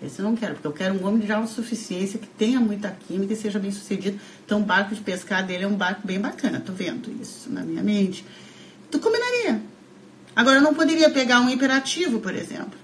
Esse 0.03 0.21
eu 0.21 0.25
não 0.25 0.37
quero, 0.37 0.55
porque 0.55 0.67
eu 0.67 0.73
quero 0.73 0.95
um 0.95 1.07
homem 1.07 1.21
de 1.21 1.33
autossuficiência 1.33 2.19
que 2.19 2.27
tenha 2.27 2.61
muita 2.61 2.91
química 2.91 3.33
e 3.33 3.37
seja 3.37 3.59
bem 3.59 3.71
sucedido. 3.71 4.21
Então, 4.45 4.61
o 4.61 4.65
barco 4.65 4.95
de 4.95 5.01
pescar 5.01 5.45
dele 5.45 5.65
é 5.65 5.67
um 5.67 5.77
barco 5.77 6.07
bem 6.07 6.21
bacana. 6.21 6.61
Tô 6.61 6.73
vendo 6.73 7.11
isso 7.21 7.51
na 7.51 7.63
minha 7.63 7.83
mente. 7.83 8.25
Tu 8.91 8.99
combinaria. 8.99 9.63
Agora, 10.35 10.59
eu 10.59 10.63
não 10.63 10.75
poderia 10.75 11.09
pegar 11.09 11.41
um 11.41 11.49
imperativo, 11.49 12.21
por 12.21 12.35
exemplo. 12.35 12.79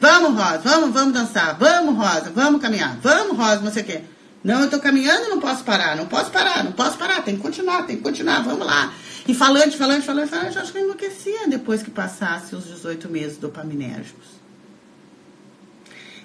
Vamos, 0.00 0.32
Rosa, 0.32 0.58
vamos, 0.58 0.90
vamos 0.92 1.14
dançar. 1.14 1.56
Vamos, 1.56 1.94
Rosa, 1.94 2.30
vamos 2.30 2.60
caminhar. 2.60 2.98
Vamos, 3.00 3.36
Rosa, 3.36 3.60
não 3.60 3.70
sei 3.70 3.82
o 3.82 3.86
quê. 3.86 4.00
Não, 4.42 4.62
eu 4.62 4.70
tô 4.70 4.80
caminhando, 4.80 5.28
não 5.28 5.38
posso 5.38 5.62
parar, 5.62 5.94
não 5.94 6.06
posso 6.06 6.30
parar, 6.30 6.64
não 6.64 6.72
posso 6.72 6.96
parar, 6.96 7.22
tem 7.22 7.36
que 7.36 7.42
continuar, 7.42 7.82
tem 7.82 7.96
que 7.96 8.02
continuar, 8.02 8.42
vamos 8.42 8.66
lá. 8.66 8.92
E 9.28 9.34
falante, 9.34 9.76
falante, 9.76 10.06
falante, 10.06 10.30
falante, 10.30 10.58
acho 10.58 10.72
que 10.72 10.78
eu 10.78 10.84
enlouquecia 10.84 11.46
depois 11.46 11.82
que 11.82 11.90
passasse 11.90 12.56
os 12.56 12.64
18 12.64 13.08
meses 13.10 13.36
dopaminérgicos. 13.36 14.39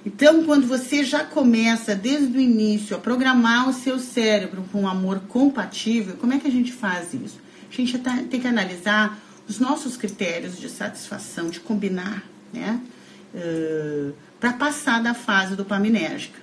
Então, 0.05 0.43
quando 0.43 0.67
você 0.67 1.03
já 1.03 1.23
começa 1.23 1.95
desde 1.95 2.37
o 2.37 2.39
início 2.39 2.95
a 2.95 2.99
programar 2.99 3.67
o 3.67 3.73
seu 3.73 3.97
cérebro 3.97 4.63
com 4.71 4.81
um 4.81 4.87
amor 4.87 5.21
compatível, 5.27 6.15
como 6.17 6.33
é 6.33 6.37
que 6.37 6.47
a 6.47 6.51
gente 6.51 6.71
faz 6.71 7.13
isso? 7.13 7.39
A 7.71 7.75
gente 7.75 7.97
tem 8.29 8.39
que 8.39 8.47
analisar 8.47 9.19
os 9.49 9.59
nossos 9.59 9.97
critérios 9.97 10.59
de 10.59 10.69
satisfação, 10.69 11.49
de 11.49 11.59
combinar, 11.59 12.23
né? 12.53 12.79
Uh, 13.33 14.13
para 14.39 14.53
passar 14.53 15.01
da 15.01 15.13
fase 15.13 15.55
dopaminérgica. 15.55 16.39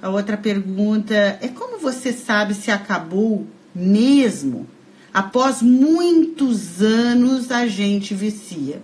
A 0.00 0.08
outra 0.08 0.36
pergunta 0.36 1.14
é 1.14 1.48
como 1.48 1.78
você 1.78 2.12
sabe 2.12 2.54
se 2.54 2.70
acabou 2.70 3.46
mesmo 3.74 4.68
após 5.12 5.60
muitos 5.60 6.80
anos 6.80 7.50
a 7.50 7.66
gente 7.66 8.14
vicia? 8.14 8.80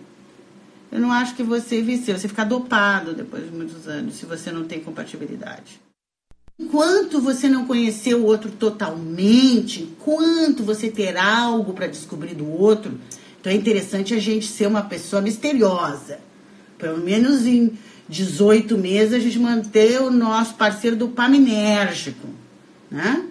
Eu 0.95 1.01
não 1.01 1.11
acho 1.11 1.35
que 1.35 1.43
você 1.43 1.83
vicia, 1.83 2.17
você 2.17 2.29
fica 2.29 2.45
dopado 2.45 3.15
depois 3.15 3.45
de 3.45 3.51
muitos 3.51 3.89
anos, 3.89 4.15
se 4.15 4.25
você 4.25 4.53
não 4.53 4.63
tem 4.63 4.79
compatibilidade. 4.79 5.81
Enquanto 6.57 7.21
você 7.21 7.49
não 7.49 7.67
conhecer 7.67 8.15
o 8.15 8.25
outro 8.25 8.49
totalmente, 8.53 9.83
enquanto 9.83 10.63
você 10.63 10.89
ter 10.89 11.17
algo 11.17 11.73
para 11.73 11.89
descobrir 11.89 12.37
do 12.37 12.49
outro, 12.49 12.97
então 13.41 13.53
é 13.53 13.57
interessante 13.57 14.15
a 14.15 14.21
gente 14.21 14.47
ser 14.47 14.69
uma 14.69 14.83
pessoa 14.83 15.21
misteriosa. 15.21 16.21
Pelo 16.79 16.99
menos 16.99 17.45
em 17.45 17.77
18 18.09 18.79
meses 18.79 19.15
a 19.15 19.19
gente 19.19 19.41
manter 19.41 20.01
o 20.01 20.13
nosso 20.13 20.55
parceiro 20.55 20.95
dopaminérgico, 20.95 22.29
né? 22.89 23.27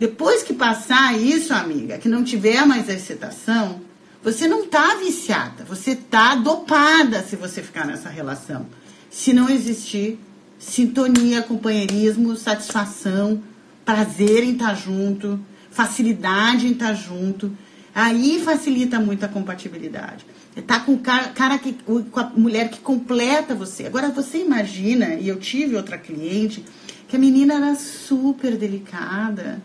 Depois 0.00 0.42
que 0.42 0.52
passar 0.52 1.16
isso, 1.16 1.54
amiga, 1.54 1.96
que 1.96 2.08
não 2.08 2.24
tiver 2.24 2.66
mais 2.66 2.90
a 2.90 2.94
excitação, 2.94 3.83
você 4.24 4.48
não 4.48 4.64
está 4.64 4.94
viciada, 4.94 5.64
você 5.64 5.90
está 5.90 6.34
dopada 6.34 7.22
se 7.22 7.36
você 7.36 7.62
ficar 7.62 7.86
nessa 7.86 8.08
relação. 8.08 8.66
Se 9.10 9.34
não 9.34 9.50
existir 9.50 10.18
sintonia, 10.58 11.42
companheirismo, 11.42 12.34
satisfação, 12.34 13.42
prazer 13.84 14.42
em 14.42 14.52
estar 14.52 14.68
tá 14.68 14.74
junto, 14.74 15.38
facilidade 15.70 16.66
em 16.66 16.72
estar 16.72 16.88
tá 16.88 16.94
junto, 16.94 17.52
aí 17.94 18.40
facilita 18.42 18.98
muito 18.98 19.24
a 19.26 19.28
compatibilidade. 19.28 20.24
Tá 20.66 20.80
com 20.80 20.96
cara, 20.96 21.28
cara 21.28 21.58
que, 21.58 21.74
com 21.74 22.18
a 22.18 22.30
mulher 22.34 22.70
que 22.70 22.78
completa 22.78 23.54
você. 23.54 23.84
Agora 23.86 24.08
você 24.08 24.38
imagina, 24.38 25.16
e 25.16 25.28
eu 25.28 25.38
tive 25.38 25.76
outra 25.76 25.98
cliente, 25.98 26.64
que 27.08 27.16
a 27.16 27.18
menina 27.18 27.54
era 27.54 27.74
super 27.74 28.56
delicada. 28.56 29.62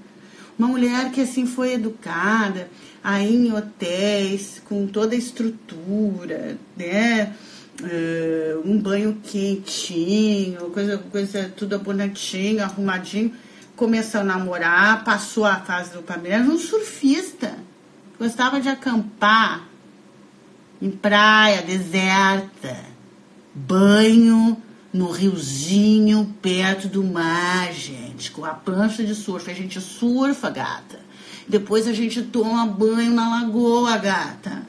Uma 0.59 0.67
mulher 0.67 1.09
que 1.13 1.21
assim 1.21 1.45
foi 1.45 1.75
educada, 1.75 2.69
aí 3.01 3.33
em 3.33 3.53
hotéis 3.53 4.61
com 4.65 4.85
toda 4.87 5.15
a 5.15 5.17
estrutura, 5.17 6.57
né? 6.75 7.33
Uh, 7.81 8.69
um 8.69 8.77
banho 8.77 9.17
quentinho, 9.23 10.69
coisa, 10.71 10.97
coisa 10.97 11.53
tudo 11.55 11.79
bonitinho, 11.79 12.61
arrumadinho. 12.61 13.33
Começou 13.77 14.19
a 14.19 14.23
namorar, 14.25 15.05
passou 15.05 15.45
a 15.45 15.61
fase 15.61 15.93
do 15.93 16.03
era 16.25 16.43
um 16.43 16.57
surfista. 16.57 17.55
Gostava 18.19 18.59
de 18.59 18.67
acampar 18.67 19.65
em 20.81 20.91
praia 20.91 21.61
deserta, 21.61 22.83
banho 23.55 24.61
no 24.91 25.11
riozinho 25.11 26.35
perto 26.41 26.87
do 26.87 27.03
mar, 27.03 27.71
gente, 27.73 28.31
com 28.31 28.43
a 28.43 28.53
prancha 28.53 29.03
de 29.03 29.13
surf. 29.13 29.49
A 29.49 29.53
gente 29.53 29.79
surfa, 29.79 30.49
gata. 30.49 30.99
Depois 31.47 31.87
a 31.87 31.93
gente 31.93 32.21
toma 32.23 32.65
banho 32.65 33.11
na 33.11 33.41
lagoa, 33.41 33.97
gata. 33.97 34.63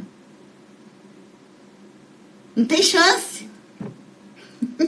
Não 2.55 2.65
tem 2.65 2.83
chance. 2.83 3.49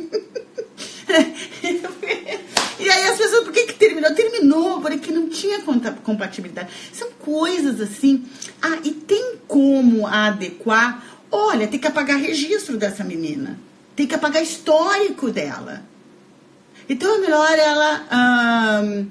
e 2.78 2.90
aí 2.90 3.08
as 3.08 3.16
pessoas, 3.16 3.44
por 3.44 3.52
que, 3.52 3.66
que 3.66 3.74
terminou? 3.74 4.14
Terminou, 4.14 4.80
porque 4.80 5.10
não 5.10 5.28
tinha 5.28 5.62
compatibilidade. 5.62 6.70
São 6.92 7.10
coisas 7.12 7.80
assim. 7.80 8.24
Ah, 8.60 8.78
e 8.84 8.90
tem 8.90 9.36
como 9.46 10.06
adequar? 10.06 11.04
Olha, 11.30 11.66
tem 11.68 11.80
que 11.80 11.86
apagar 11.86 12.18
registro 12.18 12.76
dessa 12.76 13.02
menina. 13.02 13.58
Tem 13.94 14.06
que 14.06 14.14
apagar 14.14 14.42
histórico 14.42 15.30
dela. 15.30 15.82
Então 16.88 17.16
é 17.16 17.18
melhor 17.18 17.58
ela. 17.58 19.06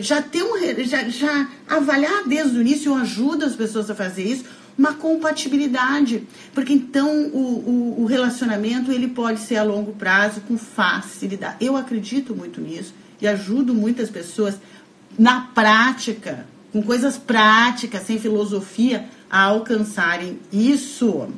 Já 0.00 0.22
ter 0.22 0.42
um 0.42 0.84
já, 0.84 1.08
já 1.08 1.48
avaliar 1.68 2.26
desde 2.26 2.56
o 2.56 2.60
início 2.60 2.92
eu 2.92 2.96
ajudo 2.96 3.44
as 3.44 3.54
pessoas 3.54 3.90
a 3.90 3.94
fazer 3.94 4.24
isso 4.24 4.44
uma 4.76 4.94
compatibilidade 4.94 6.26
porque 6.52 6.72
então 6.72 7.28
o, 7.28 7.38
o, 7.38 8.02
o, 8.02 8.06
relacionamento 8.06 8.90
ele 8.90 9.08
pode 9.08 9.40
ser 9.40 9.56
a 9.56 9.62
longo 9.62 9.92
prazo 9.92 10.40
com 10.40 10.56
facilidade 10.56 11.56
eu 11.60 11.76
acredito 11.76 12.34
muito 12.34 12.60
nisso 12.60 12.94
e 13.20 13.28
ajudo 13.28 13.74
muitas 13.74 14.10
pessoas 14.10 14.56
na 15.18 15.42
prática 15.54 16.46
com 16.74 16.82
coisas 16.82 17.16
práticas, 17.16 18.02
sem 18.02 18.18
filosofia, 18.18 19.06
a 19.30 19.42
alcançarem 19.42 20.40
isso. 20.52 21.28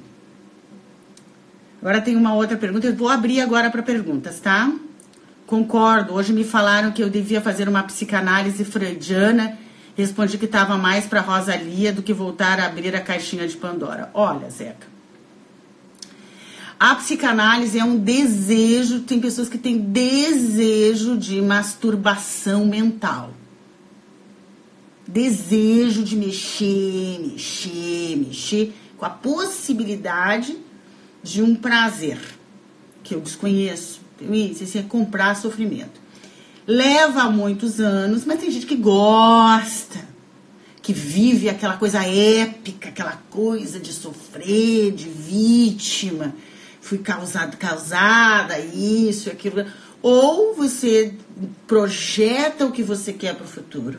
Agora 1.80 2.00
tem 2.00 2.16
uma 2.16 2.34
outra 2.34 2.56
pergunta, 2.56 2.86
eu 2.86 2.94
vou 2.94 3.08
abrir 3.08 3.40
agora 3.40 3.70
para 3.70 3.82
perguntas, 3.82 4.40
tá? 4.40 4.72
Concordo, 5.46 6.14
hoje 6.14 6.32
me 6.32 6.42
falaram 6.42 6.90
que 6.90 7.02
eu 7.02 7.08
devia 7.08 7.40
fazer 7.40 7.68
uma 7.68 7.82
psicanálise 7.82 8.64
freudiana. 8.64 9.56
Respondi 9.96 10.36
que 10.36 10.44
estava 10.44 10.76
mais 10.76 11.06
para 11.06 11.20
Rosalia 11.20 11.92
do 11.92 12.02
que 12.02 12.12
voltar 12.12 12.58
a 12.58 12.66
abrir 12.66 12.94
a 12.96 13.00
caixinha 13.00 13.46
de 13.46 13.56
Pandora. 13.56 14.10
Olha, 14.12 14.50
Zeca, 14.50 14.86
a 16.78 16.94
psicanálise 16.96 17.78
é 17.78 17.84
um 17.84 17.96
desejo, 17.96 19.00
tem 19.00 19.18
pessoas 19.18 19.48
que 19.48 19.56
têm 19.56 19.78
desejo 19.78 21.16
de 21.16 21.40
masturbação 21.40 22.66
mental. 22.66 23.32
Desejo 25.06 26.02
de 26.02 26.16
mexer, 26.16 27.20
mexer, 27.20 28.16
mexer, 28.16 28.74
com 28.98 29.06
a 29.06 29.10
possibilidade 29.10 30.58
de 31.26 31.42
um 31.42 31.54
prazer 31.54 32.18
que 33.02 33.14
eu 33.14 33.20
desconheço. 33.20 34.00
Isso 34.30 34.64
assim, 34.64 34.78
é 34.78 34.82
comprar 34.82 35.34
sofrimento. 35.36 36.00
Leva 36.66 37.30
muitos 37.30 37.80
anos, 37.80 38.24
mas 38.24 38.40
tem 38.40 38.50
gente 38.50 38.66
que 38.66 38.76
gosta, 38.76 40.00
que 40.82 40.92
vive 40.92 41.48
aquela 41.48 41.76
coisa 41.76 42.04
épica, 42.04 42.88
aquela 42.88 43.20
coisa 43.30 43.78
de 43.78 43.92
sofrer, 43.92 44.92
de 44.92 45.08
vítima 45.08 46.34
fui 46.86 46.98
causado, 46.98 47.56
causada, 47.56 48.58
isso, 48.60 49.28
aquilo. 49.28 49.66
Ou 50.00 50.54
você 50.54 51.12
projeta 51.66 52.64
o 52.64 52.70
que 52.70 52.82
você 52.82 53.12
quer 53.12 53.34
para 53.34 53.44
o 53.44 53.48
futuro. 53.48 53.98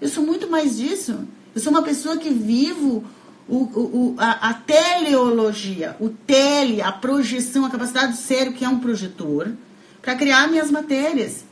Eu 0.00 0.08
sou 0.08 0.24
muito 0.24 0.48
mais 0.48 0.78
disso. 0.78 1.28
Eu 1.54 1.60
sou 1.60 1.70
uma 1.70 1.82
pessoa 1.82 2.16
que 2.16 2.30
vivo 2.30 3.04
o, 3.48 3.56
o, 3.56 4.14
a, 4.18 4.50
a, 4.50 4.54
teleologia, 4.54 5.96
o 6.00 6.08
tele, 6.08 6.80
a 6.80 6.90
projeção, 6.90 7.64
a 7.64 7.70
capacidade 7.70 8.12
do 8.12 8.18
cérebro, 8.18 8.54
que 8.54 8.64
é 8.64 8.68
um 8.68 8.78
projetor, 8.78 9.52
para 10.00 10.14
criar 10.14 10.48
minhas 10.48 10.70
matérias. 10.70 11.44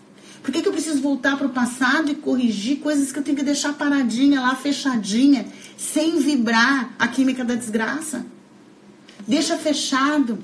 Por 0.42 0.50
que, 0.52 0.62
que 0.62 0.68
eu 0.68 0.72
preciso 0.72 1.00
voltar 1.00 1.36
para 1.36 1.46
o 1.46 1.50
passado 1.50 2.10
e 2.10 2.14
corrigir 2.14 2.78
coisas 2.78 3.12
que 3.12 3.18
eu 3.18 3.22
tenho 3.22 3.36
que 3.36 3.44
deixar 3.44 3.74
paradinha 3.74 4.40
lá, 4.40 4.54
fechadinha, 4.56 5.46
sem 5.76 6.18
vibrar 6.18 6.90
a 6.98 7.06
química 7.06 7.44
da 7.44 7.54
desgraça? 7.54 8.26
Deixa 9.26 9.56
fechado. 9.56 10.38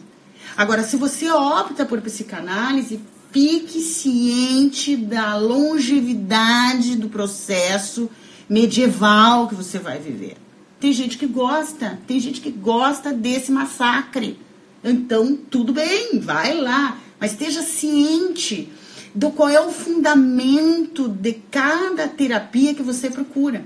Agora, 0.57 0.85
se 0.85 0.97
você 0.97 1.31
opta 1.31 1.85
por 1.85 2.01
psicanálise, 2.01 3.01
fique 3.33 3.81
ciente 3.81 4.97
da 4.97 5.37
longevidade 5.37 6.95
do 6.97 7.09
processo 7.09 8.09
medieval 8.49 9.49
que 9.49 9.55
você 9.55 9.79
vai 9.79 9.99
viver. 9.99 10.37
Tem 10.81 10.93
gente 10.93 11.19
que 11.19 11.27
gosta, 11.27 11.99
tem 12.07 12.21
gente 12.21 12.41
que 12.41 12.51
gosta 12.51 13.13
desse 13.13 13.51
massacre. 13.51 14.39
Então, 14.83 15.37
tudo 15.37 15.73
bem, 15.73 16.21
vai 16.21 16.55
lá, 16.55 16.99
mas 17.19 17.33
esteja 17.33 17.63
ciente 17.63 18.71
do 19.15 19.31
qual 19.31 19.49
é 19.49 19.61
o 19.61 19.71
fundamento 19.71 21.09
de 21.09 21.33
cada 21.51 22.07
terapia 22.07 22.75
que 22.75 22.83
você 22.83 23.11
procura. 23.11 23.65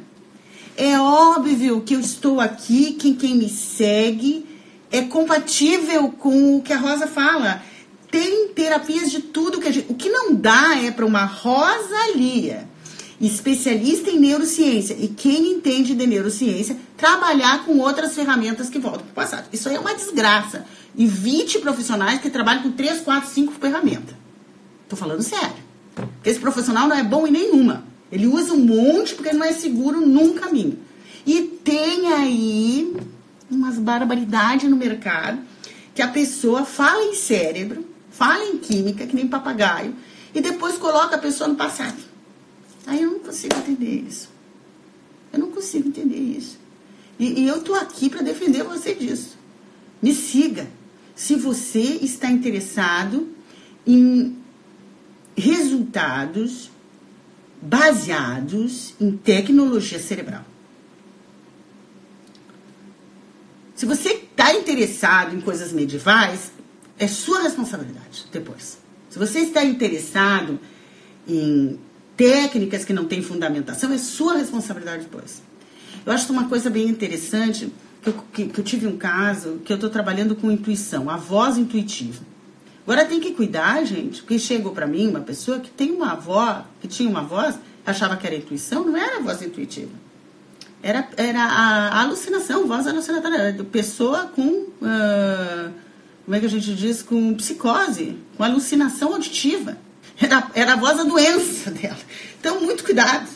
É 0.77 0.99
óbvio 0.99 1.83
que 1.83 1.95
eu 1.95 2.01
estou 2.01 2.41
aqui, 2.41 2.93
quem, 2.93 3.15
quem 3.15 3.37
me 3.37 3.49
segue 3.49 4.47
é 4.91 5.03
compatível 5.03 6.11
com 6.11 6.57
o 6.57 6.63
que 6.63 6.73
a 6.73 6.79
Rosa 6.79 7.07
fala. 7.07 7.63
Tem 8.11 8.49
terapias 8.49 9.11
de 9.11 9.21
tudo 9.21 9.61
que 9.61 9.69
a 9.69 9.71
gente. 9.71 9.91
O 9.91 9.95
que 9.95 10.09
não 10.09 10.35
dá 10.35 10.79
é 10.83 10.91
para 10.91 11.07
uma 11.07 11.25
Rosalia, 11.25 12.69
especialista 13.27 14.11
em 14.11 14.19
neurociência 14.19 14.97
e 14.99 15.07
quem 15.07 15.53
entende 15.53 15.95
de 15.95 16.07
neurociência, 16.07 16.77
trabalhar 16.97 17.65
com 17.65 17.79
outras 17.79 18.15
ferramentas 18.15 18.69
que 18.69 18.81
voltam 18.81 19.03
para 19.03 19.11
o 19.11 19.15
passado. 19.15 19.49
Isso 19.53 19.69
aí 19.69 19.77
é 19.77 19.81
uma 19.81 19.95
desgraça. 19.95 20.67
Evite 20.99 21.61
profissionais 21.61 22.21
que 22.21 22.29
trabalham 22.29 22.65
com 22.65 22.73
3, 22.73 23.01
4, 23.01 23.31
5 23.31 23.53
ferramentas. 23.53 24.17
Tô 24.89 24.97
falando 24.97 25.23
sério. 25.23 25.63
Esse 26.25 26.41
profissional 26.41 26.89
não 26.89 26.97
é 26.97 27.05
bom 27.05 27.25
em 27.27 27.31
nenhuma. 27.31 27.85
Ele 28.11 28.27
usa 28.27 28.53
um 28.53 28.59
monte 28.59 29.15
porque 29.15 29.33
não 29.33 29.45
é 29.45 29.53
seguro 29.53 30.01
num 30.01 30.35
caminho. 30.35 30.79
E 31.25 31.43
tem 31.43 32.13
aí 32.13 32.97
umas 33.49 33.79
barbaridades 33.79 34.69
no 34.69 34.77
mercado 34.77 35.39
que 35.95 36.03
a 36.03 36.09
pessoa 36.09 36.65
fala 36.65 37.05
em 37.05 37.15
cérebro, 37.15 37.87
fala 38.11 38.45
em 38.45 38.59
química, 38.59 39.07
que 39.07 39.15
nem 39.15 39.29
papagaio, 39.29 39.95
e 40.35 40.41
depois 40.41 40.77
coloca 40.77 41.15
a 41.15 41.19
pessoa 41.19 41.49
no 41.49 41.55
passado. 41.55 42.12
Aí 42.87 43.03
eu 43.03 43.13
não 43.13 43.19
consigo 43.21 43.55
entender 43.57 44.05
isso. 44.07 44.29
Eu 45.33 45.39
não 45.39 45.51
consigo 45.51 45.89
entender 45.89 46.19
isso. 46.19 46.59
E, 47.19 47.43
e 47.43 47.47
eu 47.47 47.63
tô 47.63 47.75
aqui 47.75 48.11
para 48.11 48.23
defender 48.23 48.63
você 48.65 48.95
disso. 48.95 49.37
Me 50.01 50.15
siga. 50.15 50.69
Se 51.15 51.35
você 51.35 51.81
está 51.81 52.31
interessado 52.31 53.29
em 53.87 54.37
resultados 55.37 56.71
baseados 57.61 58.95
em 59.01 59.17
tecnologia 59.17 60.01
cerebral. 60.01 60.45
Se 63.75 63.87
você 63.87 64.15
está 64.15 64.53
interessado 64.53 65.35
em 65.35 65.41
coisas 65.41 65.73
medievais, 65.73 66.53
é 66.99 67.07
sua 67.07 67.43
responsabilidade 67.43 68.27
depois. 68.33 68.79
Se 69.09 69.19
você 69.19 69.41
está 69.41 69.65
interessado 69.65 70.59
em 71.27 71.79
técnicas 72.31 72.85
que 72.85 72.93
não 72.93 73.05
têm 73.05 73.23
fundamentação, 73.23 73.93
é 73.93 73.99
sua 73.99 74.35
responsabilidade 74.35 75.05
depois. 75.05 75.43
Eu 76.05 76.13
acho 76.13 76.33
uma 76.33 76.49
coisa 76.49 76.69
bem 76.71 76.89
interessante, 76.89 77.73
que 78.03 78.09
eu, 78.09 78.15
que, 78.33 78.47
que 78.47 78.61
eu 78.61 78.65
tive 78.65 78.87
um 78.87 78.97
caso, 78.97 79.61
que 79.65 79.73
eu 79.73 79.77
estou 79.77 79.91
trabalhando 79.91 80.35
com 80.35 80.51
intuição, 80.51 81.09
a 81.09 81.17
voz 81.17 81.57
intuitiva. 81.57 82.23
Agora 82.85 83.05
tem 83.05 83.21
que 83.21 83.33
cuidar, 83.33 83.85
gente, 83.85 84.23
porque 84.23 84.39
chegou 84.39 84.73
para 84.73 84.87
mim 84.87 85.07
uma 85.07 85.21
pessoa 85.21 85.61
que 85.61 85.71
tem 85.71 85.93
uma 85.93 86.13
avó, 86.13 86.65
que 86.81 86.89
tinha 86.89 87.09
uma 87.09 87.23
voz, 87.23 87.59
achava 87.87 88.17
que 88.17 88.27
era 88.27 88.37
intuição, 88.37 88.85
não 88.85 88.97
era 88.97 89.21
voz 89.21 89.41
intuitiva 89.43 90.03
era, 90.83 91.09
era 91.17 91.43
a 91.43 92.03
alucinação, 92.03 92.67
voz 92.67 92.87
alucinatória, 92.87 93.55
pessoa 93.71 94.27
com, 94.27 94.49
uh, 94.49 95.73
como 96.25 96.37
é 96.37 96.41
que 96.41 96.47
a 96.47 96.51
gente 96.51 96.75
diz, 96.75 97.03
com 97.03 97.33
psicose, 97.35 98.19
com 98.37 98.43
alucinação 98.43 99.13
auditiva. 99.13 99.79
Era, 100.23 100.51
era 100.55 100.73
a 100.75 100.77
voz 100.77 100.97
da 100.97 101.05
doença 101.05 101.71
dela. 101.73 101.99
Então, 102.39 102.61
muito 102.61 102.85
cuidado. 102.85 103.29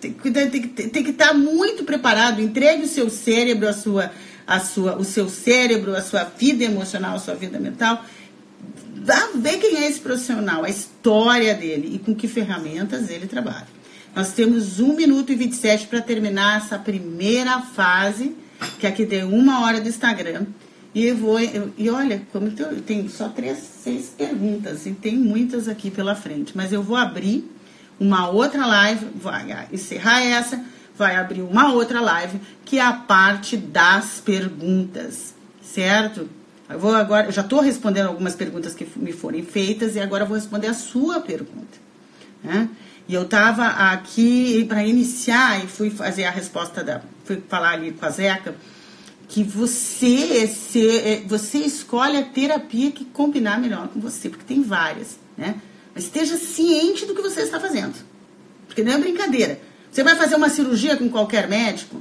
Tem, 0.00 0.12
tem, 0.12 0.50
tem, 0.50 0.88
tem 0.88 1.04
que 1.04 1.10
estar 1.10 1.32
muito 1.32 1.84
preparado. 1.84 2.40
Entregue 2.40 2.84
o 2.84 2.88
seu 2.88 3.08
cérebro, 3.08 3.68
a 3.68 3.72
sua, 3.72 4.12
a 4.46 4.60
sua, 4.60 4.96
o 4.96 5.04
seu 5.04 5.28
cérebro, 5.28 5.94
a 5.94 6.02
sua 6.02 6.24
vida 6.24 6.64
emocional, 6.64 7.16
a 7.16 7.18
sua 7.18 7.34
vida 7.34 7.58
mental. 7.58 8.04
Vá 8.96 9.28
ver 9.34 9.58
quem 9.58 9.76
é 9.76 9.88
esse 9.88 10.00
profissional, 10.00 10.64
a 10.64 10.68
história 10.68 11.54
dele 11.54 11.94
e 11.94 11.98
com 11.98 12.14
que 12.14 12.28
ferramentas 12.28 13.08
ele 13.10 13.26
trabalha. 13.26 13.68
Nós 14.14 14.32
temos 14.32 14.80
1 14.80 14.96
minuto 14.96 15.32
e 15.32 15.36
27 15.36 15.86
para 15.86 16.00
terminar 16.00 16.58
essa 16.58 16.78
primeira 16.78 17.60
fase, 17.60 18.34
que 18.78 18.86
aqui 18.86 19.06
tem 19.06 19.22
uma 19.22 19.62
hora 19.62 19.80
do 19.80 19.88
Instagram. 19.88 20.46
E 20.94 21.04
eu 21.04 21.16
vou. 21.16 21.38
E 21.40 21.90
olha, 21.90 22.22
como 22.32 22.52
eu 22.56 22.80
tenho 22.82 23.08
só 23.08 23.28
três, 23.28 23.58
seis 23.58 24.06
perguntas, 24.16 24.86
e 24.86 24.92
tem 24.92 25.16
muitas 25.16 25.68
aqui 25.68 25.90
pela 25.90 26.14
frente. 26.14 26.56
Mas 26.56 26.72
eu 26.72 26.82
vou 26.82 26.96
abrir 26.96 27.48
uma 28.00 28.28
outra 28.28 28.66
live, 28.66 29.06
vai 29.16 29.68
encerrar 29.72 30.22
essa, 30.22 30.64
vai 30.96 31.16
abrir 31.16 31.42
uma 31.42 31.72
outra 31.72 32.00
live, 32.00 32.40
que 32.64 32.78
é 32.78 32.82
a 32.82 32.92
parte 32.92 33.56
das 33.56 34.20
perguntas, 34.20 35.34
certo? 35.62 36.28
Eu 36.68 36.78
vou 36.78 36.94
agora, 36.94 37.26
eu 37.26 37.32
já 37.32 37.42
estou 37.42 37.60
respondendo 37.60 38.08
algumas 38.08 38.34
perguntas 38.34 38.74
que 38.74 38.86
me 38.96 39.12
foram 39.12 39.42
feitas 39.42 39.96
e 39.96 40.00
agora 40.00 40.24
eu 40.24 40.28
vou 40.28 40.36
responder 40.36 40.66
a 40.66 40.74
sua 40.74 41.20
pergunta. 41.20 41.78
Né? 42.42 42.68
E 43.08 43.14
eu 43.14 43.22
estava 43.22 43.66
aqui 43.66 44.64
para 44.68 44.84
iniciar 44.84 45.64
e 45.64 45.66
fui 45.66 45.90
fazer 45.90 46.24
a 46.24 46.30
resposta 46.30 46.84
da. 46.84 47.00
fui 47.24 47.42
falar 47.48 47.70
ali 47.70 47.92
com 47.92 48.04
a 48.04 48.10
Zeca 48.10 48.54
que 49.28 49.44
você 49.44 50.46
se, 50.46 50.88
é, 50.88 51.22
você 51.26 51.58
escolhe 51.58 52.16
a 52.16 52.24
terapia 52.24 52.90
que 52.90 53.04
combinar 53.04 53.60
melhor 53.60 53.88
com 53.88 54.00
você, 54.00 54.28
porque 54.28 54.44
tem 54.44 54.62
várias, 54.62 55.18
né? 55.36 55.56
Mas 55.94 56.04
esteja 56.04 56.36
ciente 56.36 57.04
do 57.04 57.14
que 57.14 57.20
você 57.20 57.42
está 57.42 57.60
fazendo. 57.60 57.94
Porque 58.66 58.82
não 58.82 58.92
é 58.92 58.98
brincadeira. 58.98 59.60
Você 59.90 60.02
vai 60.02 60.16
fazer 60.16 60.36
uma 60.36 60.48
cirurgia 60.48 60.96
com 60.96 61.08
qualquer 61.08 61.48
médico? 61.48 62.00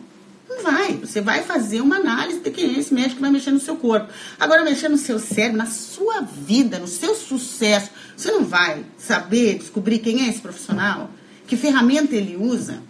Não 0.50 0.64
vai. 0.64 0.94
Você 0.94 1.20
vai 1.20 1.44
fazer 1.44 1.82
uma 1.82 1.98
análise 1.98 2.40
de 2.40 2.50
quem 2.50 2.76
é 2.76 2.80
esse 2.80 2.94
médico 2.94 3.16
que 3.16 3.22
vai 3.22 3.32
mexer 3.32 3.52
no 3.52 3.60
seu 3.60 3.76
corpo. 3.76 4.12
Agora, 4.40 4.64
mexer 4.64 4.88
no 4.88 4.98
seu 4.98 5.20
cérebro, 5.20 5.58
na 5.58 5.66
sua 5.66 6.22
vida, 6.22 6.80
no 6.80 6.88
seu 6.88 7.14
sucesso, 7.16 7.90
você 8.16 8.32
não 8.32 8.46
vai 8.46 8.86
saber 8.98 9.58
descobrir 9.58 10.00
quem 10.00 10.26
é 10.26 10.30
esse 10.30 10.40
profissional? 10.40 11.10
Que 11.46 11.58
ferramenta 11.58 12.16
ele 12.16 12.38
usa? 12.38 12.82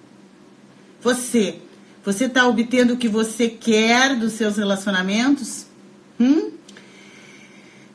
Você. 1.01 1.59
Você 2.07 2.23
está 2.23 2.47
obtendo 2.47 2.93
o 2.93 2.97
que 2.97 3.09
você 3.09 3.49
quer 3.49 4.15
dos 4.15 4.31
seus 4.31 4.55
relacionamentos? 4.55 5.65
Hum? 6.17 6.51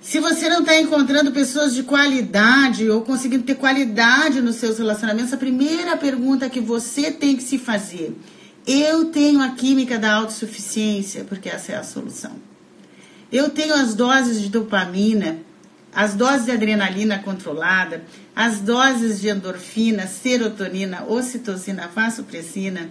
Se 0.03 0.21
você 0.21 0.51
não 0.51 0.61
está 0.61 0.79
encontrando 0.79 1.33
pessoas 1.33 1.75
de 1.75 1.83
qualidade 1.83 2.91
ou 2.91 3.01
conseguindo 3.01 3.45
ter 3.45 3.55
qualidade 3.55 4.43
nos 4.43 4.57
seus 4.57 4.77
relacionamentos, 4.77 5.33
a 5.33 5.39
primeira 5.39 5.97
pergunta 5.97 6.51
que 6.51 6.61
você 6.61 7.11
tem 7.11 7.35
que 7.35 7.43
se 7.43 7.57
fazer: 7.57 8.15
eu 8.67 9.07
tenho 9.07 9.41
a 9.41 9.53
química 9.53 9.99
da 9.99 10.13
autossuficiência, 10.13 11.25
porque 11.25 11.49
essa 11.49 11.73
é 11.73 11.77
a 11.77 11.83
solução. 11.83 12.33
Eu 13.33 13.49
tenho 13.49 13.73
as 13.73 13.95
doses 13.95 14.43
de 14.43 14.51
dopamina, 14.51 15.39
as 15.91 16.13
doses 16.13 16.45
de 16.45 16.51
adrenalina 16.51 17.19
controlada, 17.19 18.05
as 18.37 18.61
doses 18.61 19.23
de 19.23 19.31
endorfina, 19.31 20.07
serotonina, 20.07 21.03
ocitocina, 21.05 21.89
vasopressina. 21.89 22.91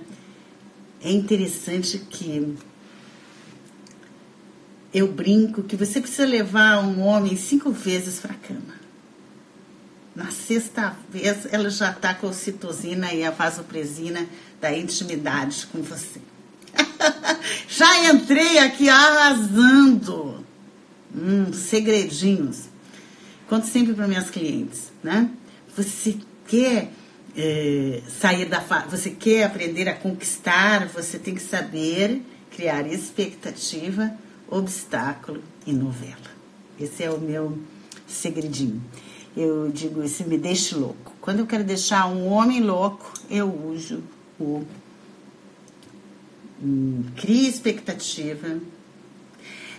É 1.03 1.11
interessante 1.11 1.97
que 1.97 2.55
eu 4.93 5.07
brinco 5.07 5.63
que 5.63 5.75
você 5.75 5.99
precisa 5.99 6.25
levar 6.25 6.83
um 6.83 7.01
homem 7.01 7.35
cinco 7.37 7.71
vezes 7.71 8.19
para 8.19 8.33
a 8.33 8.37
cama. 8.37 8.81
Na 10.15 10.29
sexta 10.29 10.95
vez, 11.09 11.47
ela 11.51 11.69
já 11.69 11.91
está 11.91 12.13
com 12.13 12.27
a 12.27 12.29
ocitocina 12.29 13.13
e 13.13 13.23
a 13.23 13.31
vasopresina 13.31 14.27
da 14.59 14.77
intimidade 14.77 15.65
com 15.71 15.81
você. 15.81 16.19
já 17.67 18.11
entrei 18.11 18.59
aqui 18.59 18.89
arrasando. 18.89 20.45
Hum, 21.15 21.53
segredinhos. 21.53 22.65
Conto 23.47 23.67
sempre 23.67 23.93
para 23.93 24.07
minhas 24.07 24.29
clientes, 24.29 24.91
né? 25.01 25.29
Você 25.75 26.17
quer 26.47 26.91
é, 27.35 28.01
sair 28.07 28.45
da 28.45 28.59
você 28.89 29.09
quer 29.09 29.45
aprender 29.45 29.87
a 29.87 29.93
conquistar, 29.93 30.87
você 30.87 31.17
tem 31.17 31.35
que 31.35 31.41
saber 31.41 32.21
criar 32.51 32.85
expectativa 32.87 34.11
obstáculo 34.49 35.41
e 35.65 35.71
novela. 35.71 36.31
Esse 36.79 37.03
é 37.03 37.09
o 37.09 37.19
meu 37.19 37.57
segredinho. 38.05 38.81
Eu 39.35 39.69
digo, 39.69 40.03
isso 40.03 40.25
me 40.25 40.37
deixa 40.37 40.77
louco. 40.77 41.15
Quando 41.21 41.39
eu 41.39 41.47
quero 41.47 41.63
deixar 41.63 42.07
um 42.07 42.27
homem 42.27 42.59
louco, 42.61 43.13
eu 43.29 43.47
uso 43.47 44.03
o 44.37 44.65
hum, 46.61 47.03
cria 47.15 47.47
expectativa. 47.47 48.59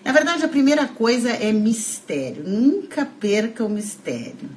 Na 0.02 0.12
verdade, 0.12 0.42
a 0.42 0.48
primeira 0.48 0.88
coisa 0.88 1.30
é 1.30 1.52
mistério. 1.52 2.48
Nunca 2.48 3.04
perca 3.04 3.62
o 3.62 3.68
mistério. 3.68 4.48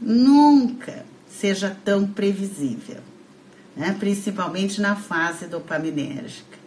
Nunca 0.00 1.04
seja 1.38 1.76
tão 1.84 2.06
previsível, 2.06 2.98
né? 3.76 3.96
principalmente 3.98 4.80
na 4.80 4.96
fase 4.96 5.46
dopaminérgica. 5.46 6.58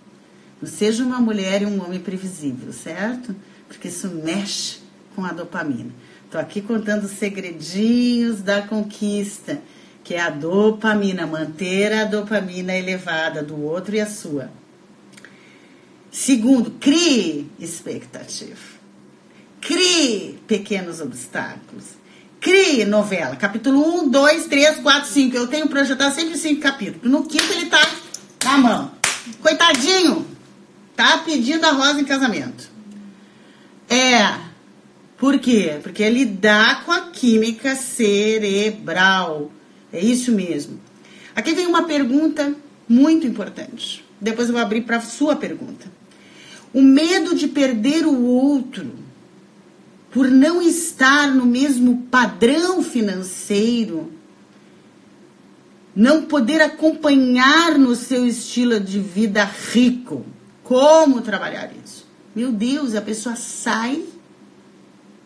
Seja 0.64 1.04
uma 1.04 1.20
mulher 1.20 1.62
e 1.62 1.66
um 1.66 1.84
homem 1.84 2.00
previsível, 2.00 2.72
certo? 2.72 3.36
Porque 3.68 3.90
isso 3.90 4.08
mexe 4.08 4.80
com 5.14 5.26
a 5.26 5.34
dopamina. 5.34 5.92
Estou 6.26 6.40
aqui 6.40 6.62
contando 6.62 7.04
os 7.04 7.12
segredinhos 7.12 8.42
da 8.42 8.62
conquista, 8.62 9.62
que 10.04 10.14
é 10.14 10.22
a 10.22 10.30
dopamina, 10.30 11.28
manter 11.28 11.92
a 11.92 12.06
dopamina 12.06 12.74
elevada 12.74 13.44
do 13.44 13.62
outro 13.62 13.96
e 13.96 14.00
a 14.00 14.08
sua. 14.08 14.50
Segundo, 16.10 16.72
crie 16.72 17.52
expectativa. 17.60 18.74
Crie 19.60 20.40
pequenos 20.48 21.02
obstáculos. 21.02 22.03
Crie 22.44 22.84
novela. 22.84 23.38
Capítulo 23.38 24.04
1, 24.04 24.10
2, 24.10 24.48
3, 24.48 24.80
4, 24.80 25.10
5. 25.10 25.38
Eu 25.38 25.48
tenho 25.48 25.66
projetado 25.70 26.14
sempre 26.14 26.38
cinco 26.38 26.60
capítulos. 26.60 27.10
No 27.10 27.24
quinto 27.24 27.50
ele 27.54 27.64
está 27.64 27.80
na 28.44 28.58
mão. 28.58 28.92
Coitadinho, 29.42 30.28
tá 30.94 31.20
pedindo 31.20 31.66
a 31.66 31.72
Rosa 31.72 32.02
em 32.02 32.04
casamento. 32.04 32.70
É. 33.90 34.42
Por 35.18 35.40
quê? 35.40 35.80
Porque 35.82 36.04
é 36.04 36.10
lidar 36.10 36.84
com 36.84 36.92
a 36.92 37.12
química 37.12 37.78
cerebral. 37.78 39.50
É 39.94 40.04
isso 40.04 40.34
mesmo. 40.34 40.82
Aqui 41.34 41.54
vem 41.54 41.66
uma 41.66 41.84
pergunta 41.84 42.54
muito 42.90 43.26
importante. 43.26 44.04
Depois 44.20 44.50
eu 44.50 44.54
vou 44.54 44.62
abrir 44.62 44.82
para 44.82 45.00
sua 45.00 45.38
pergunta. 45.38 45.90
O 46.74 46.82
medo 46.82 47.36
de 47.36 47.48
perder 47.48 48.06
o 48.06 48.22
outro 48.26 49.03
por 50.14 50.30
não 50.30 50.62
estar 50.62 51.34
no 51.34 51.44
mesmo 51.44 52.04
padrão 52.04 52.84
financeiro, 52.84 54.14
não 55.96 56.26
poder 56.26 56.62
acompanhar 56.62 57.80
no 57.80 57.96
seu 57.96 58.28
estilo 58.28 58.80
de 58.80 59.00
vida 59.00 59.44
rico, 59.44 60.24
como 60.64 61.22
trabalhar 61.22 61.72
isso? 61.84 62.06
Meu 62.36 62.52
Deus, 62.52 62.94
a 62.94 63.02
pessoa 63.02 63.36
sai. 63.36 64.06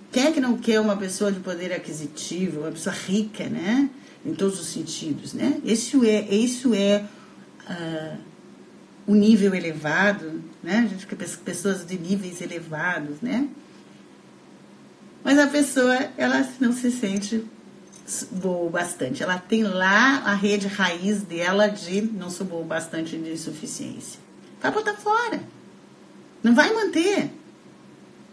Quem 0.09 0.27
é 0.27 0.31
que 0.31 0.39
não 0.39 0.57
quer 0.57 0.79
uma 0.79 0.95
pessoa 0.95 1.33
de 1.33 1.41
poder 1.41 1.73
aquisitivo, 1.73 2.61
uma 2.61 2.71
pessoa 2.71 2.95
rica, 2.95 3.47
né? 3.49 3.89
Em 4.25 4.33
todos 4.33 4.57
os 4.59 4.67
sentidos, 4.67 5.33
né? 5.33 5.59
Isso 5.65 6.05
é, 6.05 6.33
isso 6.33 6.73
é 6.73 7.03
uh, 7.69 8.17
o 9.05 9.13
nível 9.13 9.53
elevado, 9.53 10.41
né? 10.63 10.79
A 10.79 10.87
gente 10.87 11.05
fica 11.05 11.15
pessoas 11.43 11.85
de 11.85 11.97
níveis 11.97 12.41
elevados, 12.41 13.21
né? 13.21 13.47
Mas 15.23 15.37
a 15.37 15.47
pessoa, 15.47 15.95
ela 16.17 16.47
não 16.59 16.71
se 16.73 16.91
sente 16.91 17.43
boa 18.31 18.69
bastante. 18.69 19.21
Ela 19.21 19.37
tem 19.37 19.63
lá 19.63 20.21
a 20.25 20.33
rede 20.33 20.67
raiz 20.67 21.21
dela 21.23 21.67
de 21.67 22.01
não 22.01 22.29
sou 22.29 22.45
boa 22.45 22.63
bastante 22.63 23.17
de 23.17 23.31
insuficiência. 23.31 24.19
Vai 24.61 24.71
botar 24.71 24.93
fora. 24.93 25.41
Não 26.41 26.55
vai 26.55 26.73
manter. 26.73 27.29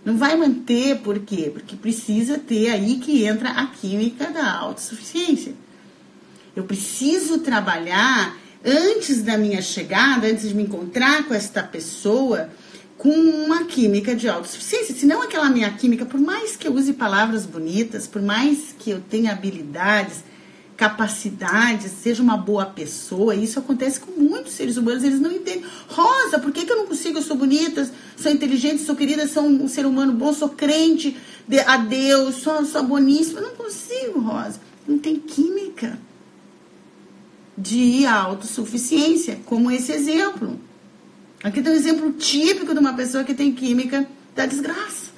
Não 0.05 0.17
vai 0.19 0.37
manter 0.37 0.99
por 0.99 1.19
quê? 1.21 1.51
Porque 1.53 1.77
precisa 1.77 2.39
ter 2.39 2.71
aí 2.71 2.99
que 2.99 3.25
entra 3.25 3.51
a 3.51 3.67
química 3.67 4.31
da 4.31 4.53
autossuficiência. 4.53 5.55
Eu 6.55 6.65
preciso 6.65 7.39
trabalhar 7.39 8.37
antes 8.65 9.23
da 9.23 9.37
minha 9.37 9.61
chegada, 9.61 10.27
antes 10.27 10.49
de 10.49 10.55
me 10.55 10.63
encontrar 10.63 11.25
com 11.25 11.35
esta 11.35 11.63
pessoa, 11.63 12.51
com 13.05 13.11
uma 13.11 13.65
química 13.65 14.17
de 14.17 14.27
autossuficiência. 14.27 14.95
Senão 14.95 15.21
aquela 15.21 15.51
minha 15.51 15.71
química, 15.71 16.07
por 16.07 16.19
mais 16.19 16.57
que 16.57 16.67
eu 16.67 16.73
use 16.73 16.95
palavras 16.95 17.45
bonitas, 17.45 18.07
por 18.07 18.23
mais 18.23 18.75
que 18.79 18.89
eu 18.89 18.99
tenha 18.99 19.31
habilidades, 19.31 20.25
capacidade, 20.75 21.91
seja 21.91 22.23
uma 22.23 22.39
boa 22.39 22.65
pessoa. 22.65 23.35
Isso 23.35 23.59
acontece 23.59 24.01
com 24.01 24.19
muitos 24.19 24.55
seres 24.55 24.79
humanos, 24.79 25.05
eles 25.05 25.21
não 25.21 25.31
entendem. 25.31 25.67
Rosa, 25.87 26.39
por 26.39 26.51
que, 26.51 26.65
que 26.65 26.73
eu 26.73 26.79
não 26.79 26.87
consigo? 26.87 27.19
Eu 27.19 27.23
sou 27.23 27.37
bonita, 27.37 27.87
sou 28.17 28.33
inteligente, 28.33 28.83
sou 28.83 28.97
querida, 28.97 29.29
sou 29.29 29.43
um 29.45 29.69
ser 29.69 29.85
humano 29.85 30.15
bom, 30.15 30.33
sou 30.33 30.49
crente 30.49 31.15
a 31.67 31.77
Deus, 31.77 32.37
sou, 32.37 32.65
sou 32.65 32.85
boníssima. 32.85 33.43
Não 33.43 33.55
consigo, 33.55 34.19
Rosa. 34.19 34.59
Não 34.89 34.99
tem 34.99 35.17
química 35.17 35.99
de 37.57 38.07
autossuficiência, 38.07 39.41
como 39.45 39.71
esse 39.71 39.93
exemplo. 39.93 40.59
Aqui 41.45 41.61
tem 41.61 41.75
um 41.75 41.77
exemplo 41.77 42.11
típico 42.15 42.73
de 42.73 42.81
uma 42.81 42.95
pessoa 42.95 43.23
que 43.23 43.35
tem 43.35 43.53
química 43.53 44.09
da 44.35 44.47
desgraça. 44.47 45.13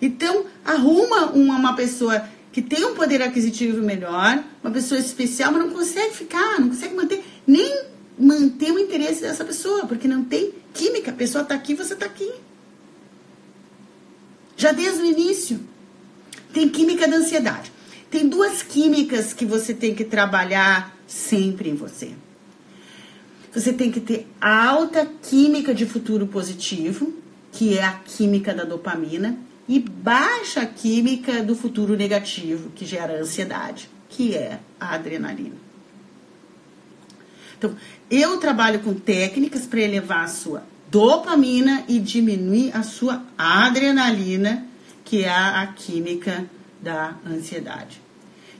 Então, 0.00 0.46
arruma 0.64 1.26
uma, 1.32 1.56
uma 1.56 1.76
pessoa 1.76 2.26
que 2.50 2.62
tem 2.62 2.86
um 2.86 2.94
poder 2.94 3.20
aquisitivo 3.20 3.82
melhor, 3.82 4.42
uma 4.64 4.72
pessoa 4.72 4.98
especial, 4.98 5.52
mas 5.52 5.62
não 5.62 5.70
consegue 5.74 6.14
ficar, 6.14 6.58
não 6.58 6.70
consegue 6.70 6.94
manter, 6.94 7.22
nem 7.46 7.84
manter 8.18 8.72
o 8.72 8.78
interesse 8.78 9.20
dessa 9.20 9.44
pessoa, 9.44 9.86
porque 9.86 10.08
não 10.08 10.24
tem 10.24 10.54
química. 10.72 11.10
A 11.10 11.14
pessoa 11.14 11.42
está 11.42 11.54
aqui, 11.54 11.74
você 11.74 11.92
está 11.92 12.06
aqui. 12.06 12.32
Já 14.56 14.72
desde 14.72 15.02
o 15.02 15.04
início. 15.04 15.60
Tem 16.50 16.66
química 16.66 17.06
da 17.06 17.18
ansiedade. 17.18 17.70
Tem 18.10 18.26
duas 18.26 18.62
químicas 18.62 19.34
que 19.34 19.44
você 19.44 19.74
tem 19.74 19.94
que 19.94 20.02
trabalhar 20.02 20.96
sempre 21.06 21.68
em 21.68 21.74
você. 21.74 22.12
Você 23.52 23.72
tem 23.72 23.90
que 23.90 24.00
ter 24.00 24.28
alta 24.40 25.06
química 25.22 25.74
de 25.74 25.84
futuro 25.84 26.26
positivo, 26.26 27.12
que 27.52 27.76
é 27.76 27.84
a 27.84 27.92
química 27.92 28.54
da 28.54 28.64
dopamina, 28.64 29.36
e 29.68 29.78
baixa 29.78 30.64
química 30.66 31.42
do 31.42 31.54
futuro 31.54 31.96
negativo, 31.96 32.70
que 32.70 32.84
gera 32.84 33.20
ansiedade, 33.20 33.88
que 34.08 34.36
é 34.36 34.60
a 34.78 34.94
adrenalina. 34.94 35.56
Então, 37.58 37.76
eu 38.10 38.38
trabalho 38.38 38.80
com 38.80 38.94
técnicas 38.94 39.66
para 39.66 39.80
elevar 39.80 40.24
a 40.24 40.28
sua 40.28 40.62
dopamina 40.90 41.84
e 41.88 41.98
diminuir 41.98 42.74
a 42.74 42.82
sua 42.82 43.22
adrenalina, 43.36 44.66
que 45.04 45.24
é 45.24 45.28
a 45.28 45.66
química 45.76 46.46
da 46.80 47.16
ansiedade. 47.26 48.00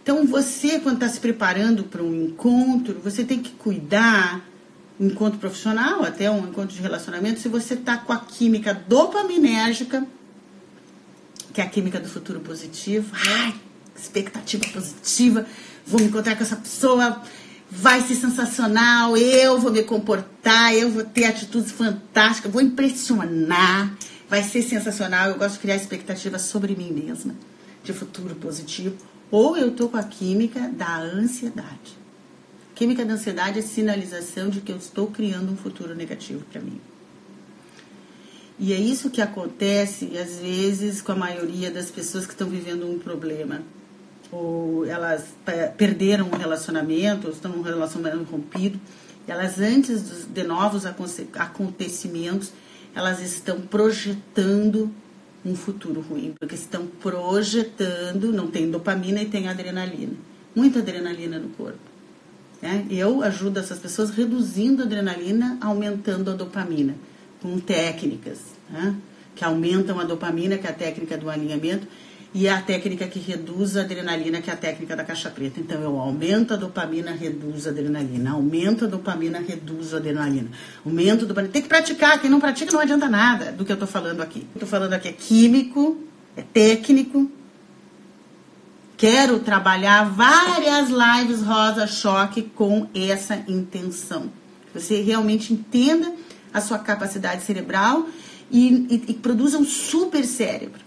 Então, 0.02 0.26
você, 0.26 0.80
quando 0.80 0.96
está 0.96 1.08
se 1.08 1.20
preparando 1.20 1.84
para 1.84 2.02
um 2.02 2.14
encontro, 2.14 3.00
você 3.02 3.24
tem 3.24 3.40
que 3.40 3.50
cuidar, 3.50 4.44
encontro 5.06 5.38
profissional, 5.38 6.04
até 6.04 6.30
um 6.30 6.48
encontro 6.48 6.74
de 6.76 6.82
relacionamento, 6.82 7.40
se 7.40 7.48
você 7.48 7.74
está 7.74 7.96
com 7.96 8.12
a 8.12 8.18
química 8.18 8.74
dopaminérgica 8.74 10.06
que 11.52 11.60
é 11.60 11.64
a 11.64 11.68
química 11.68 12.00
do 12.00 12.08
futuro 12.08 12.40
positivo. 12.40 13.10
Ai, 13.12 13.54
expectativa 13.96 14.64
positiva. 14.72 15.46
Vou 15.86 16.00
me 16.00 16.06
encontrar 16.06 16.36
com 16.36 16.42
essa 16.42 16.56
pessoa, 16.56 17.22
vai 17.70 18.00
ser 18.02 18.14
sensacional. 18.14 19.16
Eu 19.16 19.58
vou 19.58 19.72
me 19.72 19.82
comportar, 19.82 20.74
eu 20.74 20.90
vou 20.90 21.04
ter 21.04 21.24
atitudes 21.24 21.72
fantásticas, 21.72 22.52
vou 22.52 22.62
impressionar. 22.62 23.94
vai 24.28 24.42
ser 24.42 24.62
sensacional. 24.62 25.30
Eu 25.30 25.38
gosto 25.38 25.54
de 25.54 25.60
criar 25.60 25.76
expectativas 25.76 26.42
sobre 26.42 26.76
mim 26.76 26.92
mesma, 26.92 27.34
de 27.82 27.92
futuro 27.92 28.34
positivo. 28.36 28.96
Ou 29.30 29.56
eu 29.56 29.72
tô 29.72 29.88
com 29.88 29.96
a 29.96 30.02
química 30.02 30.68
da 30.68 30.98
ansiedade. 30.98 31.99
Química 32.80 33.04
da 33.04 33.12
ansiedade 33.12 33.58
é 33.58 33.62
sinalização 33.62 34.48
de 34.48 34.62
que 34.62 34.72
eu 34.72 34.78
estou 34.78 35.08
criando 35.08 35.52
um 35.52 35.56
futuro 35.58 35.94
negativo 35.94 36.42
para 36.50 36.62
mim. 36.62 36.80
E 38.58 38.72
é 38.72 38.76
isso 38.78 39.10
que 39.10 39.20
acontece, 39.20 40.16
às 40.16 40.38
vezes, 40.38 41.02
com 41.02 41.12
a 41.12 41.14
maioria 41.14 41.70
das 41.70 41.90
pessoas 41.90 42.24
que 42.24 42.32
estão 42.32 42.48
vivendo 42.48 42.90
um 42.90 42.98
problema. 42.98 43.60
Ou 44.32 44.86
elas 44.86 45.26
perderam 45.76 46.28
um 46.28 46.34
relacionamento, 46.34 47.26
ou 47.26 47.34
estão 47.34 47.52
num 47.52 47.60
relacionamento 47.60 48.30
rompido. 48.30 48.80
Elas, 49.28 49.60
antes 49.60 50.26
de 50.26 50.42
novos 50.42 50.86
acontecimentos, 50.86 52.50
elas 52.94 53.20
estão 53.20 53.60
projetando 53.60 54.90
um 55.44 55.54
futuro 55.54 56.00
ruim, 56.00 56.32
porque 56.40 56.54
estão 56.54 56.86
projetando, 56.86 58.32
não 58.32 58.50
tem 58.50 58.70
dopamina 58.70 59.20
e 59.20 59.26
tem 59.26 59.48
adrenalina. 59.48 60.14
Muita 60.56 60.78
adrenalina 60.78 61.38
no 61.38 61.50
corpo. 61.50 61.89
Né? 62.60 62.86
Eu 62.90 63.22
ajudo 63.22 63.58
essas 63.58 63.78
pessoas 63.78 64.10
reduzindo 64.10 64.82
a 64.82 64.86
adrenalina, 64.86 65.58
aumentando 65.60 66.30
a 66.30 66.34
dopamina, 66.34 66.94
com 67.40 67.58
técnicas 67.58 68.38
né? 68.68 68.94
que 69.34 69.44
aumentam 69.44 69.98
a 69.98 70.04
dopamina, 70.04 70.58
que 70.58 70.66
é 70.66 70.70
a 70.70 70.74
técnica 70.74 71.16
do 71.16 71.30
alinhamento, 71.30 71.86
e 72.32 72.48
a 72.48 72.60
técnica 72.60 73.08
que 73.08 73.18
reduz 73.18 73.76
a 73.76 73.80
adrenalina, 73.80 74.40
que 74.40 74.50
é 74.50 74.52
a 74.52 74.56
técnica 74.56 74.94
da 74.94 75.02
caixa 75.02 75.28
preta. 75.30 75.58
Então, 75.58 75.82
eu 75.82 75.98
aumento 75.98 76.54
a 76.54 76.56
dopamina, 76.56 77.10
reduzo 77.10 77.68
a 77.68 77.72
adrenalina. 77.72 78.30
Aumento 78.30 78.84
a 78.84 78.88
dopamina, 78.88 79.40
reduzo 79.40 79.96
a 79.96 79.98
adrenalina. 79.98 80.48
Aumento 80.84 81.24
a 81.24 81.28
dopamina. 81.28 81.52
Tem 81.52 81.62
que 81.62 81.68
praticar. 81.68 82.20
Quem 82.20 82.30
não 82.30 82.38
pratica 82.38 82.72
não 82.72 82.80
adianta 82.80 83.08
nada 83.08 83.50
do 83.50 83.64
que 83.64 83.72
eu 83.72 83.74
estou 83.74 83.88
falando 83.88 84.20
aqui. 84.20 84.46
Estou 84.54 84.68
falando 84.68 84.92
aqui 84.92 85.08
é 85.08 85.12
químico, 85.12 85.98
é 86.36 86.42
técnico, 86.42 87.28
Quero 89.00 89.38
trabalhar 89.38 90.10
várias 90.10 90.90
lives 90.90 91.40
Rosa 91.40 91.86
Choque 91.86 92.42
com 92.42 92.86
essa 92.94 93.34
intenção. 93.48 94.30
Você 94.74 95.00
realmente 95.00 95.54
entenda 95.54 96.12
a 96.52 96.60
sua 96.60 96.78
capacidade 96.78 97.42
cerebral 97.42 98.06
e, 98.50 98.68
e, 98.90 99.04
e 99.08 99.14
produza 99.14 99.56
um 99.56 99.64
super 99.64 100.22
cérebro. 100.26 100.82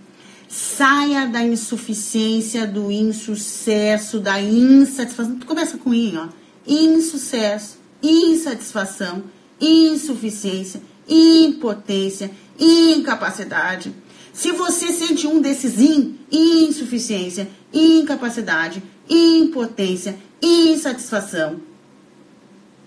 Saia 0.47 1.25
da 1.25 1.43
insuficiência, 1.43 2.67
do 2.67 2.91
insucesso, 2.91 4.19
da 4.19 4.39
insatisfação. 4.39 5.39
Tu 5.39 5.47
começa 5.47 5.79
com 5.79 5.91
I, 5.91 6.15
ó. 6.15 6.27
Insucesso, 6.67 7.79
insatisfação, 8.03 9.23
insuficiência, 9.59 10.83
impotência, 11.09 12.29
incapacidade. 12.59 13.91
Se 14.33 14.51
você 14.51 14.91
sente 14.91 15.27
um 15.27 15.39
desses 15.39 15.79
in, 15.79 16.17
insuficiência, 16.31 17.47
incapacidade, 17.71 18.81
impotência, 19.07 20.17
insatisfação, 20.41 21.61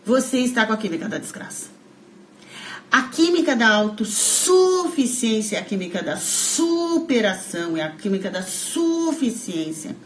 você 0.04 0.40
está 0.40 0.66
com 0.66 0.72
a 0.72 0.76
química 0.76 1.08
da 1.08 1.18
desgraça. 1.18 1.68
A 2.90 3.02
química 3.02 3.54
da 3.54 3.68
autossuficiência 3.68 5.56
é 5.56 5.60
a 5.60 5.64
química 5.64 6.02
da 6.02 6.16
superação, 6.16 7.76
é 7.76 7.82
a 7.82 7.90
química 7.90 8.30
da 8.30 8.42
suficiência, 8.42 9.96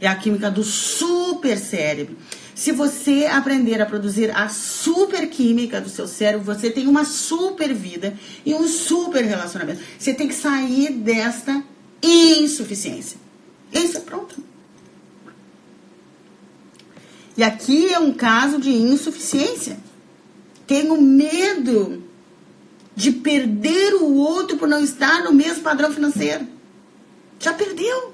é 0.00 0.06
a 0.06 0.14
química 0.14 0.50
do 0.50 0.62
supercérebro. 0.62 2.16
Se 2.54 2.70
você 2.70 3.26
aprender 3.26 3.82
a 3.82 3.86
produzir 3.86 4.30
a 4.30 4.48
super 4.48 5.28
química 5.28 5.80
do 5.80 5.88
seu 5.88 6.06
cérebro, 6.06 6.46
você 6.46 6.70
tem 6.70 6.86
uma 6.86 7.04
super 7.04 7.74
vida 7.74 8.16
e 8.46 8.54
um 8.54 8.68
super 8.68 9.24
relacionamento. 9.24 9.82
Você 9.98 10.14
tem 10.14 10.28
que 10.28 10.34
sair 10.34 10.92
desta 10.92 11.64
insuficiência. 12.02 13.18
Isso 13.72 13.96
é 13.96 14.00
pronto. 14.00 14.36
E 17.36 17.42
aqui 17.42 17.92
é 17.92 17.98
um 17.98 18.12
caso 18.12 18.60
de 18.60 18.70
insuficiência. 18.70 19.76
Tenho 20.66 21.00
medo 21.00 22.04
de 22.94 23.10
perder 23.10 23.94
o 23.94 24.14
outro 24.14 24.56
por 24.56 24.68
não 24.68 24.82
estar 24.82 25.24
no 25.24 25.32
mesmo 25.32 25.64
padrão 25.64 25.92
financeiro. 25.92 26.46
Já 27.40 27.52
perdeu. 27.52 28.13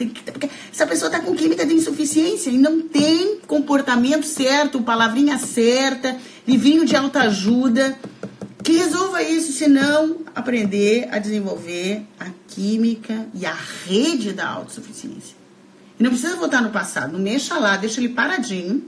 Tem 0.00 0.08
que, 0.08 0.22
porque 0.32 0.48
essa 0.72 0.86
pessoa 0.86 1.08
está 1.08 1.20
com 1.20 1.34
química 1.34 1.66
de 1.66 1.74
insuficiência 1.74 2.48
e 2.48 2.56
não 2.56 2.80
tem 2.80 3.38
comportamento 3.46 4.24
certo, 4.24 4.80
palavrinha 4.80 5.36
certa, 5.36 6.16
livrinho 6.48 6.86
de 6.86 6.96
autoajuda. 6.96 7.98
Que 8.64 8.72
resolva 8.78 9.22
isso, 9.22 9.52
se 9.52 9.68
não 9.68 10.20
aprender 10.34 11.06
a 11.12 11.18
desenvolver 11.18 12.02
a 12.18 12.30
química 12.48 13.26
e 13.34 13.44
a 13.44 13.54
rede 13.84 14.32
da 14.32 14.48
autossuficiência. 14.48 15.36
E 15.98 16.02
não 16.02 16.10
precisa 16.10 16.34
voltar 16.36 16.62
no 16.62 16.70
passado, 16.70 17.12
não 17.12 17.20
mexa 17.20 17.58
lá, 17.58 17.76
deixa 17.76 18.00
ele 18.00 18.14
paradinho. 18.14 18.82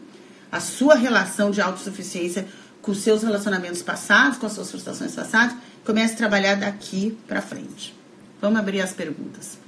A 0.50 0.60
sua 0.60 0.94
relação 0.94 1.50
de 1.50 1.60
autossuficiência 1.60 2.48
com 2.80 2.92
os 2.92 3.02
seus 3.02 3.22
relacionamentos 3.22 3.82
passados, 3.82 4.38
com 4.38 4.46
as 4.46 4.54
suas 4.54 4.70
frustrações 4.70 5.14
passadas, 5.14 5.54
comece 5.84 6.14
a 6.14 6.16
trabalhar 6.16 6.54
daqui 6.54 7.14
para 7.28 7.42
frente. 7.42 7.94
Vamos 8.40 8.58
abrir 8.58 8.80
as 8.80 8.94
perguntas. 8.94 9.61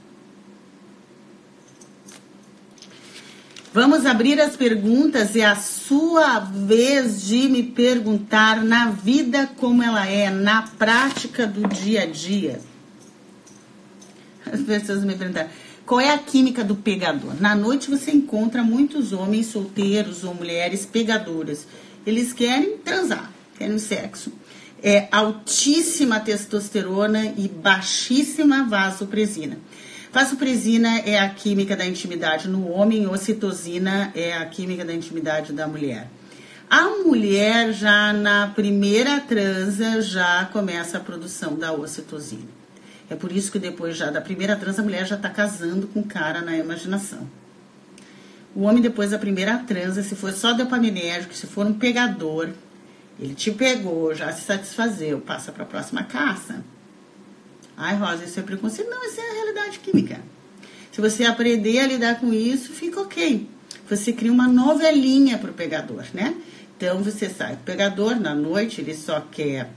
Vamos 3.74 4.06
abrir 4.06 4.40
as 4.40 4.56
perguntas 4.56 5.34
e 5.34 5.42
a 5.42 5.56
sua 5.56 6.38
vez 6.38 7.26
de 7.26 7.48
me 7.48 7.60
perguntar 7.60 8.62
na 8.62 8.90
vida 8.90 9.50
como 9.56 9.82
ela 9.82 10.06
é, 10.06 10.30
na 10.30 10.62
prática 10.62 11.44
do 11.44 11.66
dia 11.66 12.02
a 12.02 12.06
dia. 12.06 12.60
As 14.46 14.60
pessoas 14.60 15.02
me 15.02 15.16
perguntam, 15.16 15.48
qual 15.84 16.00
é 16.00 16.10
a 16.10 16.18
química 16.18 16.62
do 16.62 16.76
pegador? 16.76 17.34
Na 17.40 17.56
noite 17.56 17.90
você 17.90 18.12
encontra 18.12 18.62
muitos 18.62 19.12
homens 19.12 19.46
solteiros 19.46 20.22
ou 20.22 20.32
mulheres 20.36 20.86
pegadoras. 20.86 21.66
Eles 22.06 22.32
querem 22.32 22.78
transar, 22.78 23.28
querem 23.58 23.78
sexo. 23.80 24.32
É 24.80 25.08
altíssima 25.10 26.20
testosterona 26.20 27.34
e 27.36 27.48
baixíssima 27.48 28.68
vasopresina. 28.68 29.58
Vasopresina 30.14 31.00
é 31.00 31.18
a 31.18 31.28
química 31.28 31.74
da 31.74 31.84
intimidade 31.84 32.48
no 32.48 32.68
homem, 32.70 33.08
ocitocina 33.08 34.12
é 34.14 34.32
a 34.32 34.46
química 34.46 34.84
da 34.84 34.94
intimidade 34.94 35.52
da 35.52 35.66
mulher. 35.66 36.06
A 36.70 36.84
mulher 37.04 37.72
já 37.72 38.12
na 38.12 38.46
primeira 38.46 39.18
transa 39.18 40.00
já 40.00 40.44
começa 40.52 40.98
a 40.98 41.00
produção 41.00 41.56
da 41.56 41.72
ocitocina. 41.72 42.46
É 43.10 43.16
por 43.16 43.32
isso 43.32 43.50
que 43.50 43.58
depois 43.58 43.96
já 43.96 44.08
da 44.08 44.20
primeira 44.20 44.54
transa 44.54 44.82
a 44.82 44.84
mulher 44.84 45.04
já 45.04 45.16
está 45.16 45.28
casando 45.28 45.88
com 45.88 45.98
o 45.98 46.06
cara 46.06 46.42
na 46.42 46.56
imaginação. 46.56 47.28
O 48.54 48.62
homem 48.62 48.80
depois 48.80 49.10
da 49.10 49.18
primeira 49.18 49.58
transa, 49.66 50.00
se 50.04 50.14
for 50.14 50.32
só 50.32 50.52
dopaminérgico, 50.52 51.34
se 51.34 51.48
for 51.48 51.66
um 51.66 51.74
pegador, 51.74 52.50
ele 53.18 53.34
te 53.34 53.50
pegou, 53.50 54.14
já 54.14 54.32
se 54.32 54.42
satisfazeu, 54.42 55.20
passa 55.20 55.50
para 55.50 55.64
a 55.64 55.66
próxima 55.66 56.04
caça 56.04 56.62
Ai, 57.76 57.96
Rosa, 57.96 58.24
isso 58.24 58.38
é 58.38 58.42
preconceito. 58.42 58.88
Não, 58.88 59.04
isso 59.04 59.20
é 59.20 59.30
a 59.30 59.32
realidade 59.32 59.78
química. 59.80 60.20
Se 60.92 61.00
você 61.00 61.24
aprender 61.24 61.80
a 61.80 61.86
lidar 61.86 62.20
com 62.20 62.32
isso, 62.32 62.72
fica 62.72 63.00
ok. 63.00 63.48
Você 63.88 64.12
cria 64.12 64.32
uma 64.32 64.46
novelinha 64.46 65.38
para 65.38 65.50
o 65.50 65.54
pegador, 65.54 66.04
né? 66.14 66.34
Então 66.76 67.02
você 67.02 67.28
sai. 67.28 67.54
O 67.54 67.58
pegador, 67.58 68.18
na 68.18 68.34
noite, 68.34 68.80
ele 68.80 68.94
só 68.94 69.20
quer. 69.20 69.70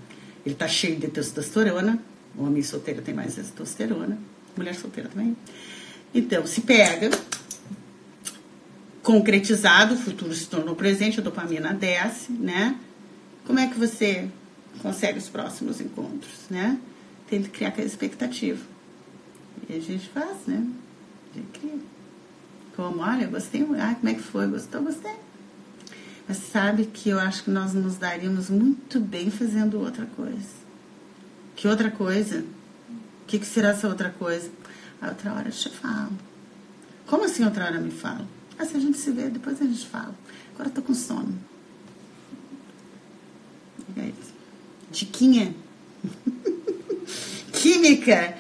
Ele 0.46 0.56
tá 0.56 0.68
cheio 0.68 0.98
de 0.98 1.08
testosterona. 1.08 2.00
Homem 2.38 2.62
solteiro 2.62 3.02
tem 3.02 3.14
mais 3.14 3.36
testosterona. 3.36 4.18
Mulher 4.56 4.76
solteira 4.76 5.10
também. 5.10 5.36
Então, 6.14 6.46
se 6.48 6.62
pega, 6.62 7.10
concretizado, 9.04 9.96
o 9.96 9.98
futuro 9.98 10.34
se 10.34 10.48
tornou 10.48 10.76
presente, 10.76 11.20
a 11.20 11.24
dopamina 11.24 11.74
desce, 11.74 12.32
né? 12.32 12.76
Como 13.46 13.60
é 13.60 13.68
que 13.68 13.78
você 13.78 14.28
consegue 14.82 15.18
os 15.18 15.30
próximos 15.30 15.80
encontros, 15.82 16.34
né? 16.50 16.78
Tem 17.30 17.44
que 17.44 17.50
criar 17.50 17.70
aquela 17.70 17.88
expectativa. 17.88 18.64
E 19.70 19.76
a 19.76 19.80
gente 19.80 20.10
faz, 20.10 20.46
né? 20.48 20.66
A 21.34 21.38
gente 21.38 21.60
cria. 21.60 21.80
Como, 22.76 23.00
olha, 23.02 23.28
gostei, 23.28 23.64
ah, 23.80 23.96
como 23.96 24.10
é 24.10 24.14
que 24.14 24.22
foi? 24.22 24.48
Gostou? 24.48 24.84
Gostei. 24.84 25.16
Mas 26.28 26.38
sabe 26.38 26.86
que 26.86 27.10
eu 27.10 27.20
acho 27.20 27.44
que 27.44 27.50
nós 27.50 27.74
nos 27.74 27.98
daríamos 27.98 28.50
muito 28.50 29.00
bem 29.00 29.32
fazendo 29.32 29.80
outra 29.80 30.06
coisa. 30.06 30.58
Que 31.56 31.68
outra 31.68 31.90
coisa? 31.90 32.40
O 32.42 33.26
que, 33.26 33.40
que 33.40 33.46
será 33.46 33.70
essa 33.70 33.88
outra 33.88 34.10
coisa? 34.10 34.50
A 35.02 35.10
outra 35.10 35.34
hora 35.34 35.48
eu 35.48 35.52
te 35.52 35.70
falo. 35.70 36.12
Como 37.06 37.24
assim 37.24 37.44
outra 37.46 37.66
hora 37.66 37.80
me 37.80 37.92
fala? 37.92 38.28
Ah, 38.60 38.66
se 38.66 38.76
a 38.76 38.80
gente 38.80 38.98
se 38.98 39.12
vê, 39.12 39.30
depois 39.30 39.62
a 39.62 39.66
gente 39.66 39.88
fala. 39.88 40.14
Agora 40.54 40.70
eu 40.70 40.74
tô 40.74 40.82
com 40.82 40.94
sono. 40.94 41.38
Aí? 43.96 44.14
Diquinha? 44.92 45.56
química, 47.54 48.36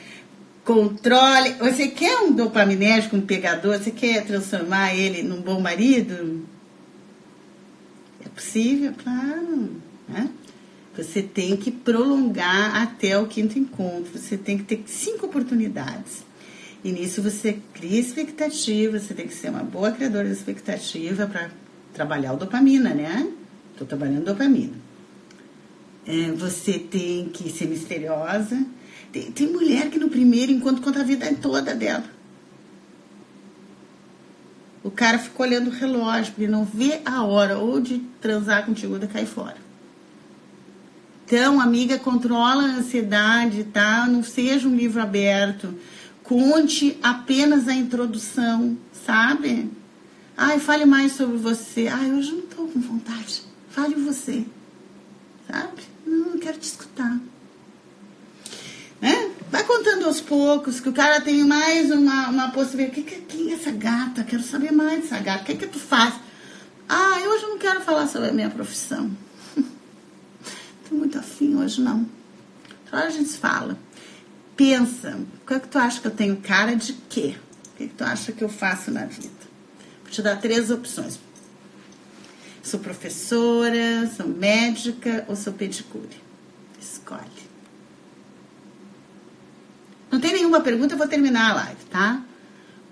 controle. 0.63 1.53
Você 1.59 1.87
quer 1.87 2.19
um 2.19 2.33
dopaminérgico, 2.33 3.15
um 3.15 3.21
pegador? 3.21 3.77
Você 3.77 3.91
quer 3.91 4.25
transformar 4.25 4.95
ele 4.95 5.23
num 5.23 5.41
bom 5.41 5.59
marido? 5.59 6.45
É 8.25 8.29
possível, 8.29 8.93
claro. 9.01 9.71
Né? 10.07 10.29
Você 10.97 11.21
tem 11.21 11.55
que 11.55 11.71
prolongar 11.71 12.75
até 12.81 13.17
o 13.17 13.27
quinto 13.27 13.57
encontro. 13.59 14.17
Você 14.17 14.37
tem 14.37 14.57
que 14.57 14.63
ter 14.63 14.83
cinco 14.87 15.27
oportunidades. 15.27 16.25
E 16.83 16.91
nisso 16.91 17.21
você 17.21 17.59
cria 17.73 17.99
expectativa, 17.99 18.99
você 18.99 19.13
tem 19.13 19.27
que 19.27 19.33
ser 19.33 19.49
uma 19.49 19.63
boa 19.63 19.91
criadora 19.91 20.25
de 20.27 20.33
expectativa 20.33 21.27
para 21.27 21.49
trabalhar 21.93 22.33
o 22.33 22.37
dopamina, 22.37 22.93
né? 22.93 23.27
Estou 23.71 23.87
trabalhando 23.87 24.25
dopamina. 24.25 24.86
É, 26.07 26.31
você 26.31 26.79
tem 26.79 27.27
que 27.29 27.49
ser 27.49 27.67
misteriosa. 27.67 28.65
Tem, 29.11 29.31
tem 29.31 29.47
mulher 29.47 29.89
que 29.89 29.99
no 29.99 30.09
primeiro 30.09 30.51
encontro 30.51 30.81
conta 30.81 31.01
a 31.01 31.03
vida 31.03 31.31
toda 31.41 31.75
dela. 31.75 32.05
O 34.83 34.89
cara 34.89 35.19
fica 35.19 35.43
olhando 35.43 35.67
o 35.67 35.73
relógio, 35.73 36.33
porque 36.33 36.47
não 36.47 36.63
vê 36.63 37.01
a 37.03 37.23
hora 37.23 37.57
ou 37.57 37.81
de 37.81 37.99
transar 38.21 38.65
contigo 38.65 38.93
ou 38.93 38.99
de 38.99 39.07
cair 39.07 39.25
fora. 39.25 39.57
Então, 41.25 41.59
amiga, 41.59 41.99
controla 41.99 42.63
a 42.63 42.75
ansiedade, 42.77 43.65
tá? 43.65 44.07
Não 44.07 44.23
seja 44.23 44.65
um 44.65 44.75
livro 44.75 45.01
aberto. 45.01 45.77
Conte 46.23 46.97
apenas 47.03 47.67
a 47.67 47.73
introdução, 47.73 48.77
sabe? 48.93 49.69
Ai, 50.37 50.57
fale 50.57 50.85
mais 50.85 51.11
sobre 51.11 51.35
você. 51.37 51.89
Ai, 51.89 52.13
hoje 52.13 52.31
não 52.31 52.43
tô 52.43 52.67
com 52.67 52.79
vontade. 52.79 53.41
Fale 53.69 53.95
você. 53.95 54.45
Sabe? 55.51 55.96
Não, 56.07 56.31
não 56.31 56.37
quero 56.37 56.57
te 56.57 56.63
escutar. 56.63 57.19
Né? 59.01 59.31
Vai 59.51 59.63
contando 59.63 60.05
aos 60.05 60.21
poucos 60.21 60.79
que 60.79 60.89
o 60.89 60.93
cara 60.93 61.21
tem 61.21 61.43
mais 61.43 61.91
uma, 61.91 62.29
uma 62.29 62.51
possibilidade. 62.51 63.03
Que, 63.03 63.15
que, 63.15 63.21
quem 63.21 63.51
é 63.51 63.55
essa 63.55 63.71
gata? 63.71 64.23
Quero 64.23 64.43
saber 64.43 64.71
mais 64.71 65.01
dessa 65.01 65.19
gata. 65.19 65.43
O 65.43 65.45
que, 65.45 65.55
que 65.55 65.67
tu 65.67 65.79
faz? 65.79 66.15
Ah, 66.87 67.17
hoje 67.27 67.43
eu 67.43 67.49
não 67.49 67.57
quero 67.57 67.81
falar 67.81 68.07
sobre 68.07 68.29
a 68.29 68.33
minha 68.33 68.49
profissão. 68.49 69.11
Tô 70.89 70.95
muito 70.95 71.19
afim 71.19 71.55
hoje, 71.55 71.81
não. 71.81 72.07
Outra 72.83 72.99
hora 72.99 73.07
a 73.07 73.11
gente 73.11 73.33
fala. 73.33 73.77
Pensa, 74.55 75.15
o 75.15 75.45
que, 75.45 75.53
é 75.53 75.59
que 75.59 75.67
tu 75.67 75.77
acha 75.77 75.99
que 75.99 76.07
eu 76.07 76.11
tenho 76.11 76.37
cara 76.37 76.75
de 76.75 76.93
quê? 76.93 77.35
O 77.73 77.77
que, 77.77 77.83
é 77.83 77.87
que 77.87 77.93
tu 77.93 78.03
acha 78.03 78.31
que 78.31 78.43
eu 78.43 78.49
faço 78.49 78.89
na 78.89 79.05
vida? 79.05 79.29
Vou 80.01 80.11
te 80.11 80.21
dar 80.21 80.37
três 80.37 80.71
opções. 80.71 81.19
Sou 82.67 82.81
professora, 82.81 84.11
sou 84.13 84.27
médica 84.27 85.23
ou 85.29 85.37
sou 85.37 85.53
pedicure? 85.53 86.21
Escolhe. 86.77 87.47
Não 90.11 90.19
tem 90.19 90.33
nenhuma 90.33 90.59
pergunta, 90.59 90.93
eu 90.93 90.97
vou 90.97 91.07
terminar 91.07 91.51
a 91.51 91.53
live, 91.53 91.85
tá? 91.89 92.21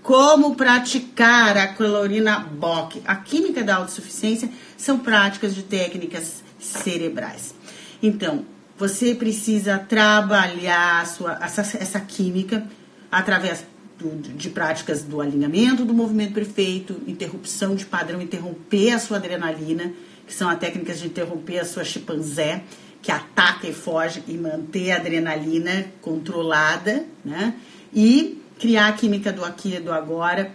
Como 0.02 0.56
praticar 0.56 1.58
a 1.58 1.68
clorina 1.68 2.40
Bock? 2.40 3.02
A 3.06 3.18
química 3.18 3.66
da 3.66 3.76
autossuficiência 3.76 4.50
são 4.78 5.00
práticas 5.00 5.54
de 5.54 5.64
técnicas 5.64 6.42
cerebrais. 6.58 7.54
Então, 8.02 8.46
você 8.78 9.14
precisa 9.14 9.78
trabalhar 9.78 11.06
sua, 11.06 11.38
essa, 11.42 11.62
essa 11.78 12.00
química 12.00 12.66
através 13.12 13.66
do, 13.98 14.16
de 14.34 14.50
práticas 14.50 15.04
do 15.04 15.22
alinhamento 15.22 15.86
do 15.86 15.94
movimento 15.94 16.34
perfeito, 16.34 17.02
interrupção 17.08 17.76
de 17.76 17.86
padrão, 17.86 18.22
interromper 18.22 18.92
a 18.92 19.00
sua 19.00 19.18
adrenalina, 19.18 19.94
que 20.28 20.34
são 20.34 20.50
as 20.50 20.60
técnicas 20.60 21.00
de 21.00 21.08
interromper 21.08 21.60
a 21.60 21.66
sua 21.66 21.84
chimpanzé, 21.84 22.64
que 23.02 23.12
ataca 23.12 23.68
e 23.68 23.74
foge 23.74 24.24
e 24.28 24.34
manter 24.34 24.92
a 24.92 24.96
adrenalina 24.98 25.86
controlada, 26.02 27.06
né? 27.24 27.54
E 27.94 28.42
criar 28.60 28.88
a 28.88 28.94
química 28.94 29.32
do 29.32 29.46
aqui 29.46 29.76
e 29.76 29.80
do 29.80 29.92
agora. 29.92 30.52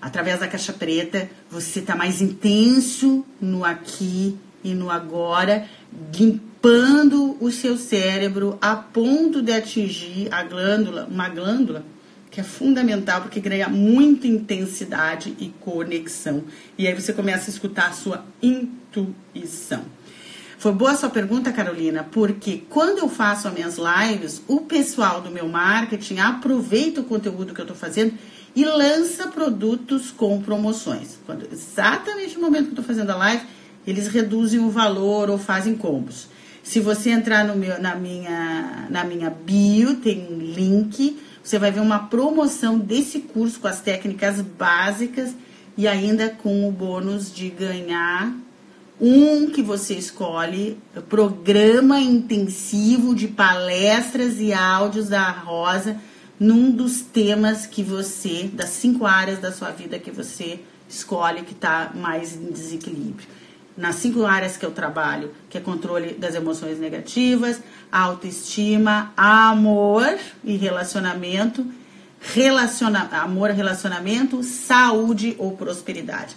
Através 0.00 0.40
da 0.40 0.48
caixa 0.48 0.72
preta, 0.72 1.28
você 1.50 1.80
está 1.80 1.94
mais 1.94 2.22
intenso 2.22 3.22
no 3.38 3.66
aqui 3.66 4.38
e 4.64 4.72
no 4.72 4.90
agora, 4.90 5.66
limpando 6.14 7.36
o 7.38 7.50
seu 7.50 7.76
cérebro 7.76 8.58
a 8.62 8.76
ponto 8.76 9.42
de 9.42 9.52
atingir 9.52 10.32
a 10.32 10.42
glândula, 10.42 11.06
uma 11.10 11.28
glândula 11.28 11.84
que 12.30 12.40
é 12.40 12.44
fundamental 12.44 13.22
porque 13.22 13.40
ganha 13.40 13.68
muita 13.68 14.26
intensidade 14.26 15.34
e 15.38 15.48
conexão. 15.60 16.44
E 16.78 16.86
aí 16.86 16.94
você 16.94 17.12
começa 17.12 17.50
a 17.50 17.52
escutar 17.52 17.88
a 17.88 17.92
sua 17.92 18.24
intuição. 18.40 19.84
Foi 20.58 20.72
boa 20.72 20.92
a 20.92 20.96
sua 20.96 21.08
pergunta, 21.08 21.50
Carolina, 21.52 22.06
porque 22.12 22.62
quando 22.68 22.98
eu 22.98 23.08
faço 23.08 23.48
as 23.48 23.54
minhas 23.54 23.78
lives, 23.78 24.42
o 24.46 24.60
pessoal 24.60 25.22
do 25.22 25.30
meu 25.30 25.48
marketing 25.48 26.18
aproveita 26.18 27.00
o 27.00 27.04
conteúdo 27.04 27.54
que 27.54 27.60
eu 27.60 27.64
estou 27.64 27.76
fazendo 27.76 28.12
e 28.54 28.64
lança 28.64 29.28
produtos 29.28 30.10
com 30.10 30.40
promoções. 30.42 31.18
Quando, 31.24 31.48
exatamente 31.50 32.34
no 32.34 32.42
momento 32.42 32.64
que 32.64 32.68
eu 32.68 32.80
estou 32.80 32.84
fazendo 32.84 33.10
a 33.10 33.16
live, 33.16 33.42
eles 33.86 34.08
reduzem 34.08 34.60
o 34.60 34.68
valor 34.70 35.30
ou 35.30 35.38
fazem 35.38 35.74
combos. 35.74 36.28
Se 36.62 36.78
você 36.78 37.10
entrar 37.10 37.44
no 37.44 37.56
meu, 37.56 37.80
na, 37.80 37.94
minha, 37.94 38.86
na 38.90 39.02
minha 39.02 39.30
bio, 39.30 39.96
tem 39.96 40.28
um 40.30 40.38
link, 40.38 41.18
você 41.42 41.58
vai 41.58 41.70
ver 41.70 41.80
uma 41.80 41.98
promoção 41.98 42.78
desse 42.78 43.20
curso 43.20 43.60
com 43.60 43.68
as 43.68 43.80
técnicas 43.80 44.40
básicas 44.40 45.34
e 45.76 45.88
ainda 45.88 46.28
com 46.28 46.68
o 46.68 46.72
bônus 46.72 47.32
de 47.32 47.48
ganhar 47.48 48.34
um 49.00 49.48
que 49.48 49.62
você 49.62 49.94
escolhe, 49.94 50.78
programa 51.08 51.98
intensivo 52.00 53.14
de 53.14 53.28
palestras 53.28 54.38
e 54.38 54.52
áudios 54.52 55.08
da 55.08 55.30
Rosa 55.30 55.96
num 56.38 56.70
dos 56.70 57.00
temas 57.00 57.66
que 57.66 57.82
você, 57.82 58.50
das 58.52 58.70
cinco 58.70 59.06
áreas 59.06 59.38
da 59.38 59.52
sua 59.52 59.70
vida 59.70 59.98
que 59.98 60.10
você 60.10 60.60
escolhe 60.88 61.42
que 61.42 61.52
está 61.52 61.92
mais 61.94 62.34
em 62.34 62.50
desequilíbrio 62.50 63.39
nas 63.76 63.96
cinco 63.96 64.26
áreas 64.26 64.56
que 64.56 64.64
eu 64.64 64.70
trabalho, 64.70 65.32
que 65.48 65.56
é 65.56 65.60
controle 65.60 66.14
das 66.14 66.34
emoções 66.34 66.78
negativas, 66.78 67.60
autoestima, 67.90 69.12
amor 69.16 70.18
e 70.44 70.56
relacionamento, 70.56 71.66
relaciona 72.20 73.08
amor, 73.12 73.50
relacionamento, 73.50 74.42
saúde 74.42 75.34
ou 75.38 75.56
prosperidade. 75.56 76.36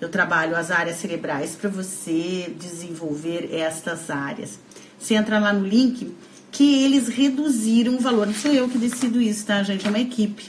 Eu 0.00 0.08
trabalho 0.08 0.56
as 0.56 0.70
áreas 0.70 0.96
cerebrais 0.96 1.56
para 1.56 1.70
você 1.70 2.52
desenvolver 2.58 3.48
estas 3.52 4.10
áreas. 4.10 4.58
Você 4.98 5.14
entra 5.14 5.38
lá 5.38 5.52
no 5.52 5.66
link 5.66 6.14
que 6.50 6.84
eles 6.84 7.08
reduziram 7.08 7.96
o 7.96 8.00
valor. 8.00 8.26
Não 8.26 8.34
sou 8.34 8.52
eu 8.52 8.68
que 8.68 8.78
decido 8.78 9.20
isso, 9.20 9.46
tá, 9.46 9.62
gente? 9.62 9.86
É 9.86 9.88
uma 9.88 9.98
equipe. 9.98 10.48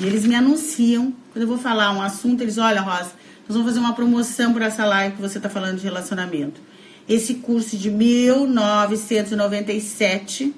E 0.00 0.06
eles 0.06 0.24
me 0.24 0.34
anunciam. 0.34 1.12
Quando 1.32 1.42
eu 1.42 1.48
vou 1.48 1.58
falar 1.58 1.92
um 1.92 2.00
assunto, 2.00 2.40
eles, 2.40 2.56
olha, 2.56 2.80
Rosa, 2.80 3.12
nós 3.46 3.56
vamos 3.56 3.66
fazer 3.66 3.80
uma 3.80 3.94
promoção 3.94 4.52
por 4.52 4.62
essa 4.62 4.84
live 4.84 5.16
que 5.16 5.22
você 5.22 5.38
está 5.38 5.50
falando 5.50 5.78
de 5.78 5.84
relacionamento. 5.84 6.60
Esse 7.08 7.34
curso 7.34 7.76
de 7.76 7.90
1997 7.90 10.54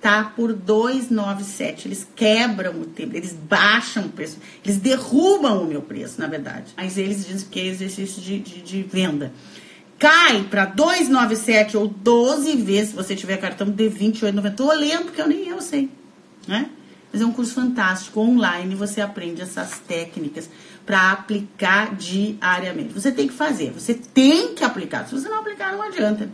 tá 0.00 0.24
por 0.24 0.54
297. 0.54 1.88
Eles 1.88 2.08
quebram 2.16 2.80
o 2.80 2.86
tempo, 2.86 3.14
eles 3.16 3.34
baixam 3.34 4.06
o 4.06 4.08
preço, 4.08 4.38
eles 4.64 4.78
derrubam 4.78 5.62
o 5.62 5.66
meu 5.66 5.82
preço, 5.82 6.18
na 6.20 6.26
verdade. 6.26 6.72
Mas 6.76 6.96
eles 6.96 7.26
dizem 7.26 7.48
que 7.50 7.60
é 7.60 7.66
exercício 7.66 8.22
de, 8.22 8.38
de, 8.38 8.62
de 8.62 8.82
venda. 8.82 9.30
Cai 9.98 10.44
para 10.44 10.64
297 10.66 11.76
ou 11.76 11.88
12 11.88 12.56
vezes 12.56 12.90
se 12.90 12.96
você 12.96 13.16
tiver 13.16 13.38
cartão 13.38 13.68
de 13.68 13.90
28,90. 13.90 14.54
Tô 14.54 14.72
lendo 14.72 15.04
porque 15.04 15.20
eu 15.20 15.28
nem 15.28 15.48
eu 15.48 15.60
sei, 15.60 15.90
né? 16.46 16.70
Mas 17.12 17.22
é 17.22 17.24
um 17.24 17.32
curso 17.32 17.54
fantástico, 17.54 18.20
online, 18.20 18.74
você 18.74 19.00
aprende 19.00 19.40
essas 19.40 19.78
técnicas 19.78 20.50
para 20.86 21.10
aplicar 21.10 21.96
diariamente. 21.96 22.94
Você 22.94 23.10
tem 23.10 23.26
que 23.26 23.34
fazer, 23.34 23.72
você 23.72 23.92
tem 23.92 24.54
que 24.54 24.62
aplicar. 24.62 25.06
Se 25.06 25.12
você 25.12 25.28
não 25.28 25.40
aplicar, 25.40 25.72
não 25.72 25.82
adianta, 25.82 26.30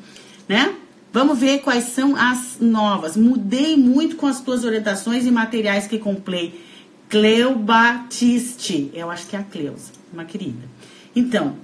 né? 0.46 0.76
Vamos 1.10 1.38
ver 1.38 1.60
quais 1.60 1.84
são 1.84 2.14
as 2.14 2.58
novas. 2.60 3.16
Mudei 3.16 3.76
muito 3.76 4.16
com 4.16 4.26
as 4.26 4.40
tuas 4.40 4.64
orientações 4.64 5.26
e 5.26 5.30
materiais 5.30 5.86
que 5.86 5.98
comprei. 5.98 6.62
Cleo 7.08 7.54
Batiste, 7.56 8.90
eu 8.94 9.10
acho 9.10 9.26
que 9.26 9.36
é 9.36 9.38
a 9.38 9.42
Cleusa, 9.42 9.92
uma 10.12 10.24
querida. 10.24 10.66
Então, 11.14 11.56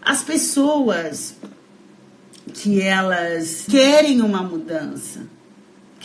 as 0.00 0.22
pessoas 0.22 1.36
que 2.54 2.80
elas 2.80 3.66
querem 3.68 4.22
uma 4.22 4.42
mudança, 4.42 5.26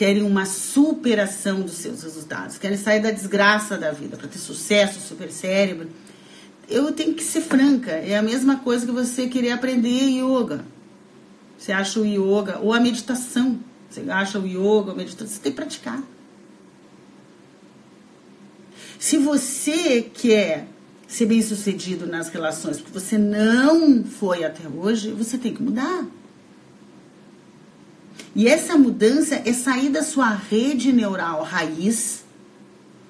querem 0.04 0.24
uma 0.24 0.46
superação 0.46 1.62
dos 1.62 1.76
seus 1.76 2.04
resultados, 2.04 2.58
querem 2.58 2.76
sair 2.78 3.00
da 3.00 3.10
desgraça 3.10 3.78
da 3.78 3.90
vida 3.94 4.18
para 4.18 4.28
ter 4.28 4.38
sucesso, 4.38 5.00
super 5.00 5.32
cérebro. 5.32 5.88
Eu 6.68 6.92
tenho 6.92 7.14
que 7.14 7.24
ser 7.24 7.40
franca, 7.40 7.92
é 7.92 8.18
a 8.18 8.22
mesma 8.22 8.58
coisa 8.58 8.86
que 8.86 8.92
você 8.92 9.30
querer 9.30 9.52
aprender 9.52 10.10
yoga. 10.10 10.66
Você 11.58 11.72
acha 11.72 12.02
o 12.02 12.06
yoga 12.06 12.60
ou 12.60 12.74
a 12.74 12.82
meditação, 12.82 13.58
você 13.90 14.02
acha 14.10 14.38
o 14.38 14.46
yoga, 14.46 14.92
a 14.92 14.94
meditação, 14.94 15.26
você 15.26 15.40
tem 15.40 15.54
que 15.54 15.56
praticar. 15.56 16.04
Se 19.00 19.18
você 19.18 20.02
quer 20.02 20.68
ser 21.08 21.28
bem-sucedido 21.28 22.06
nas 22.08 22.28
relações, 22.28 22.76
porque 22.76 22.92
você 22.92 23.18
não 23.18 24.04
foi 24.04 24.44
até 24.44 24.68
hoje, 24.68 25.12
você 25.12 25.38
tem 25.38 25.54
que 25.54 25.64
mudar. 25.64 26.06
E 28.36 28.48
essa 28.48 28.76
mudança 28.78 29.36
é 29.46 29.54
sair 29.54 29.90
da 29.90 30.02
sua 30.02 30.30
rede 30.30 30.92
neural 30.92 31.44
raiz 31.44 32.24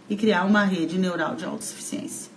e 0.10 0.18
criar 0.18 0.44
uma 0.46 0.66
rede 0.66 0.98
neural 0.98 1.36
de 1.36 1.46
autossuficiência, 1.46 2.30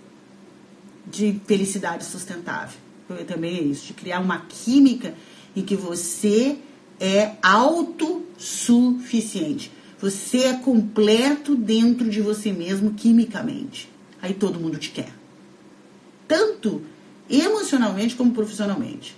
de 1.05 1.41
felicidade 1.45 2.05
sustentável. 2.05 2.79
Também 3.27 3.57
é 3.57 3.61
isso, 3.61 3.87
de 3.87 3.93
criar 3.93 4.19
uma 4.19 4.39
química 4.47 5.13
em 5.55 5.61
que 5.61 5.75
você 5.75 6.57
é 6.99 7.35
autossuficiente. 7.41 9.71
Você 9.99 10.43
é 10.43 10.53
completo 10.53 11.55
dentro 11.55 12.07
de 12.09 12.21
você 12.21 12.51
mesmo 12.51 12.93
quimicamente. 12.93 13.89
Aí 14.21 14.33
todo 14.33 14.59
mundo 14.59 14.77
te 14.77 14.91
quer. 14.91 15.11
Tanto 16.27 16.83
emocionalmente 17.29 18.15
como 18.15 18.31
profissionalmente. 18.31 19.15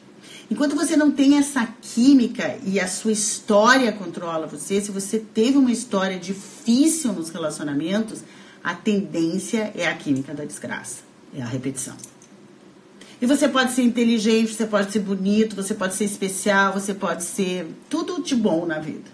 Enquanto 0.50 0.76
você 0.76 0.98
não 0.98 1.12
tem 1.12 1.38
essa 1.38 1.68
química 1.80 2.58
e 2.66 2.80
a 2.80 2.88
sua 2.88 3.12
história 3.12 3.92
controla 3.92 4.48
você, 4.48 4.82
se 4.82 4.90
você 4.90 5.20
teve 5.20 5.58
uma 5.58 5.72
história 5.72 6.18
difícil 6.18 7.14
nos 7.14 7.30
relacionamentos, 7.30 8.24
a 8.64 8.74
tendência 8.74 9.72
é 9.76 9.88
a 9.88 9.96
química 9.96 10.34
da 10.34 10.44
desgraça, 10.44 11.02
é 11.36 11.42
a 11.42 11.46
repetição. 11.46 11.96
E 13.22 13.26
você 13.26 13.48
pode 13.48 13.74
ser 13.74 13.84
inteligente, 13.84 14.54
você 14.54 14.66
pode 14.66 14.92
ser 14.92 15.00
bonito, 15.00 15.56
você 15.56 15.76
pode 15.76 15.94
ser 15.94 16.06
especial, 16.06 16.74
você 16.74 16.94
pode 16.94 17.24
ser 17.24 17.68
tudo 17.90 18.24
de 18.24 18.36
bom 18.36 18.66
na 18.66 18.80
vida. 18.80 19.12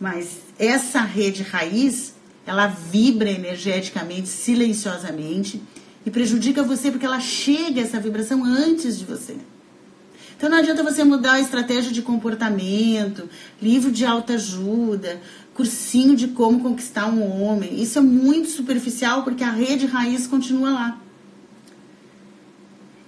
Mas 0.00 0.38
essa 0.58 1.00
rede 1.02 1.42
raiz, 1.42 2.14
ela 2.46 2.66
vibra 2.68 3.30
energeticamente, 3.30 4.28
silenciosamente 4.28 5.60
e 6.06 6.10
prejudica 6.10 6.62
você 6.62 6.90
porque 6.90 7.04
ela 7.04 7.20
chega 7.20 7.80
essa 7.80 8.00
vibração 8.00 8.44
antes 8.44 8.98
de 8.98 9.04
você. 9.04 9.36
Então 10.38 10.48
não 10.48 10.58
adianta 10.58 10.84
você 10.84 11.02
mudar 11.02 11.32
a 11.32 11.40
estratégia 11.40 11.90
de 11.90 12.00
comportamento, 12.00 13.28
livro 13.60 13.90
de 13.90 14.04
autoajuda, 14.04 15.20
cursinho 15.52 16.14
de 16.14 16.28
como 16.28 16.60
conquistar 16.60 17.06
um 17.06 17.42
homem. 17.42 17.82
Isso 17.82 17.98
é 17.98 18.00
muito 18.00 18.48
superficial 18.48 19.24
porque 19.24 19.42
a 19.42 19.50
rede 19.50 19.84
raiz 19.84 20.28
continua 20.28 20.70
lá. 20.70 20.98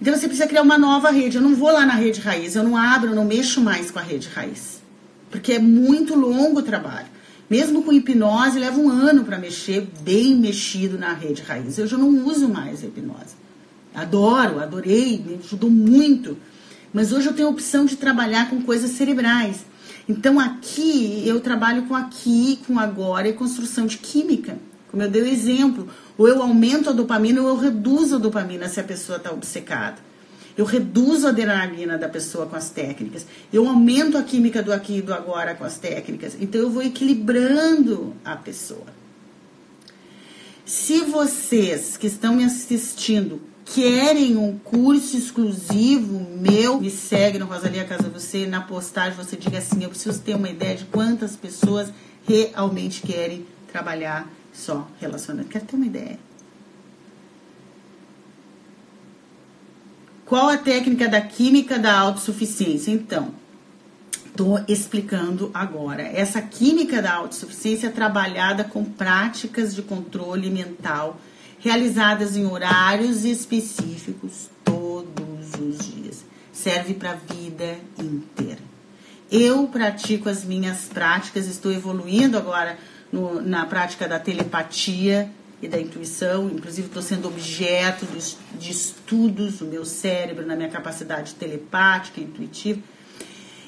Então 0.01 0.13
você 0.13 0.27
precisa 0.27 0.45
criar 0.45 0.61
uma 0.61 0.77
nova 0.77 1.09
rede. 1.09 1.37
Eu 1.37 1.41
não 1.41 1.55
vou 1.55 1.71
lá 1.71 1.85
na 1.85 1.93
rede 1.93 2.19
raiz, 2.19 2.53
eu 2.53 2.65
não 2.65 2.75
abro, 2.75 3.11
eu 3.11 3.15
não 3.15 3.23
mexo 3.23 3.61
mais 3.61 3.89
com 3.89 3.99
a 3.99 4.01
rede 4.01 4.27
raiz. 4.27 4.81
Porque 5.29 5.53
é 5.53 5.59
muito 5.59 6.13
longo 6.15 6.59
o 6.59 6.63
trabalho. 6.63 7.07
Mesmo 7.49 7.81
com 7.81 7.93
hipnose, 7.93 8.59
leva 8.59 8.77
um 8.77 8.89
ano 8.89 9.23
para 9.23 9.39
mexer 9.39 9.87
bem 10.01 10.35
mexido 10.35 10.99
na 10.99 11.13
rede 11.13 11.43
raiz. 11.43 11.77
Eu 11.77 11.87
já 11.87 11.97
não 11.97 12.27
uso 12.27 12.49
mais 12.49 12.83
a 12.83 12.87
hipnose. 12.87 13.39
Adoro, 13.95 14.59
adorei, 14.59 15.23
me 15.25 15.39
ajudou 15.41 15.69
muito. 15.69 16.37
Mas 16.93 17.11
hoje 17.11 17.27
eu 17.27 17.33
tenho 17.33 17.47
a 17.47 17.51
opção 17.51 17.85
de 17.85 17.95
trabalhar 17.95 18.49
com 18.49 18.61
coisas 18.61 18.91
cerebrais. 18.91 19.65
Então 20.07 20.39
aqui 20.39 21.23
eu 21.25 21.39
trabalho 21.39 21.83
com 21.83 21.95
aqui, 21.95 22.59
com 22.67 22.79
agora 22.79 23.27
e 23.27 23.33
construção 23.33 23.85
de 23.85 23.97
química. 23.97 24.57
Como 24.89 25.01
eu 25.01 25.09
dei 25.09 25.21
o 25.21 25.27
exemplo, 25.27 25.87
ou 26.17 26.27
eu 26.27 26.41
aumento 26.41 26.89
a 26.89 26.93
dopamina 26.93 27.41
ou 27.41 27.47
eu 27.47 27.55
reduzo 27.55 28.15
a 28.15 28.19
dopamina 28.19 28.67
se 28.67 28.79
a 28.79 28.83
pessoa 28.83 29.17
está 29.17 29.31
obcecada. 29.31 29.97
Eu 30.57 30.65
reduzo 30.65 31.27
a 31.27 31.29
adrenalina 31.29 31.97
da 31.97 32.09
pessoa 32.09 32.45
com 32.45 32.57
as 32.57 32.69
técnicas. 32.69 33.25
Eu 33.53 33.67
aumento 33.69 34.17
a 34.17 34.23
química 34.23 34.61
do 34.61 34.73
aqui 34.73 34.97
e 34.97 35.01
do 35.01 35.13
agora 35.13 35.55
com 35.55 35.63
as 35.63 35.77
técnicas. 35.77 36.35
Então 36.39 36.59
eu 36.59 36.69
vou 36.69 36.83
equilibrando 36.83 38.13
a 38.25 38.35
pessoa. 38.35 38.87
Se 40.65 41.01
vocês 41.01 41.95
que 41.95 42.07
estão 42.07 42.35
me 42.35 42.43
assistindo 42.43 43.41
querem 43.73 44.35
um 44.35 44.57
curso 44.57 45.15
exclusivo 45.15 46.19
meu, 46.37 46.81
me 46.81 46.89
segue 46.89 47.39
no 47.39 47.45
Rosalia 47.45 47.85
Casa 47.85 48.09
Você, 48.09 48.45
na 48.45 48.61
postagem 48.61 49.15
você 49.15 49.37
diga 49.37 49.59
assim, 49.59 49.83
eu 49.83 49.89
preciso 49.89 50.19
ter 50.19 50.35
uma 50.35 50.49
ideia 50.49 50.75
de 50.75 50.85
quantas 50.85 51.35
pessoas 51.35 51.91
realmente 52.27 53.01
querem 53.01 53.45
trabalhar 53.71 54.29
só 54.51 54.87
relacionamento. 54.99 55.49
Quero 55.49 55.65
ter 55.65 55.75
uma 55.75 55.85
ideia. 55.85 56.19
Qual 60.25 60.49
a 60.49 60.57
técnica 60.57 61.07
da 61.07 61.21
química 61.21 61.79
da 61.79 61.97
autossuficiência? 61.97 62.91
Então, 62.91 63.33
estou 64.25 64.63
explicando 64.67 65.49
agora. 65.53 66.03
Essa 66.03 66.41
química 66.41 67.01
da 67.01 67.13
autossuficiência 67.13 67.87
é 67.87 67.91
trabalhada 67.91 68.63
com 68.63 68.83
práticas 68.83 69.73
de 69.73 69.81
controle 69.81 70.49
mental 70.49 71.19
realizadas 71.61 72.35
em 72.35 72.45
horários 72.45 73.23
específicos 73.23 74.49
todos 74.63 75.53
os 75.59 75.77
dias. 75.77 76.25
Serve 76.51 76.93
para 76.93 77.11
a 77.11 77.33
vida 77.33 77.77
inteira. 77.97 78.59
Eu 79.31 79.67
pratico 79.67 80.27
as 80.27 80.43
minhas 80.43 80.85
práticas, 80.85 81.47
estou 81.47 81.71
evoluindo 81.71 82.37
agora 82.37 82.77
no, 83.11 83.41
na 83.41 83.65
prática 83.65 84.07
da 84.07 84.19
telepatia 84.19 85.31
e 85.61 85.67
da 85.67 85.79
intuição, 85.79 86.49
inclusive 86.49 86.87
estou 86.87 87.03
sendo 87.03 87.27
objeto 87.27 88.05
de, 88.07 88.57
de 88.57 88.71
estudos 88.71 89.59
do 89.59 89.65
meu 89.65 89.85
cérebro, 89.85 90.45
na 90.45 90.55
minha 90.55 90.69
capacidade 90.69 91.35
telepática, 91.35 92.19
intuitiva. 92.19 92.81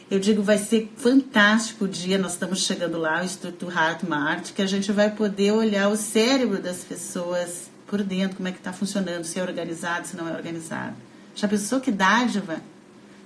Eu 0.10 0.20
digo, 0.20 0.42
vai 0.42 0.58
ser 0.58 0.92
fantástico 0.98 1.86
o 1.86 1.88
dia, 1.88 2.18
nós 2.18 2.34
estamos 2.34 2.60
chegando 2.64 2.98
lá, 2.98 3.22
o 3.22 3.26
Instituto 3.26 3.72
Heart 3.72 4.04
Mart, 4.04 4.52
que 4.52 4.62
a 4.62 4.68
gente 4.68 4.92
vai 4.92 5.12
poder 5.12 5.52
olhar 5.52 5.88
o 5.90 5.96
cérebro 5.96 6.60
das 6.60 6.84
pessoas 6.84 7.72
por 7.94 8.02
dentro, 8.02 8.38
como 8.38 8.50
é 8.50 8.52
que 8.52 8.58
está 8.58 8.74
funcionando, 8.74 9.24
se 9.24 9.40
é 9.40 9.44
organizado, 9.44 10.08
se 10.08 10.18
não 10.18 10.28
é 10.28 10.32
organizado. 10.32 10.96
Já 11.36 11.48
pensou 11.48 11.80
que 11.80 11.92
dádiva, 11.92 12.58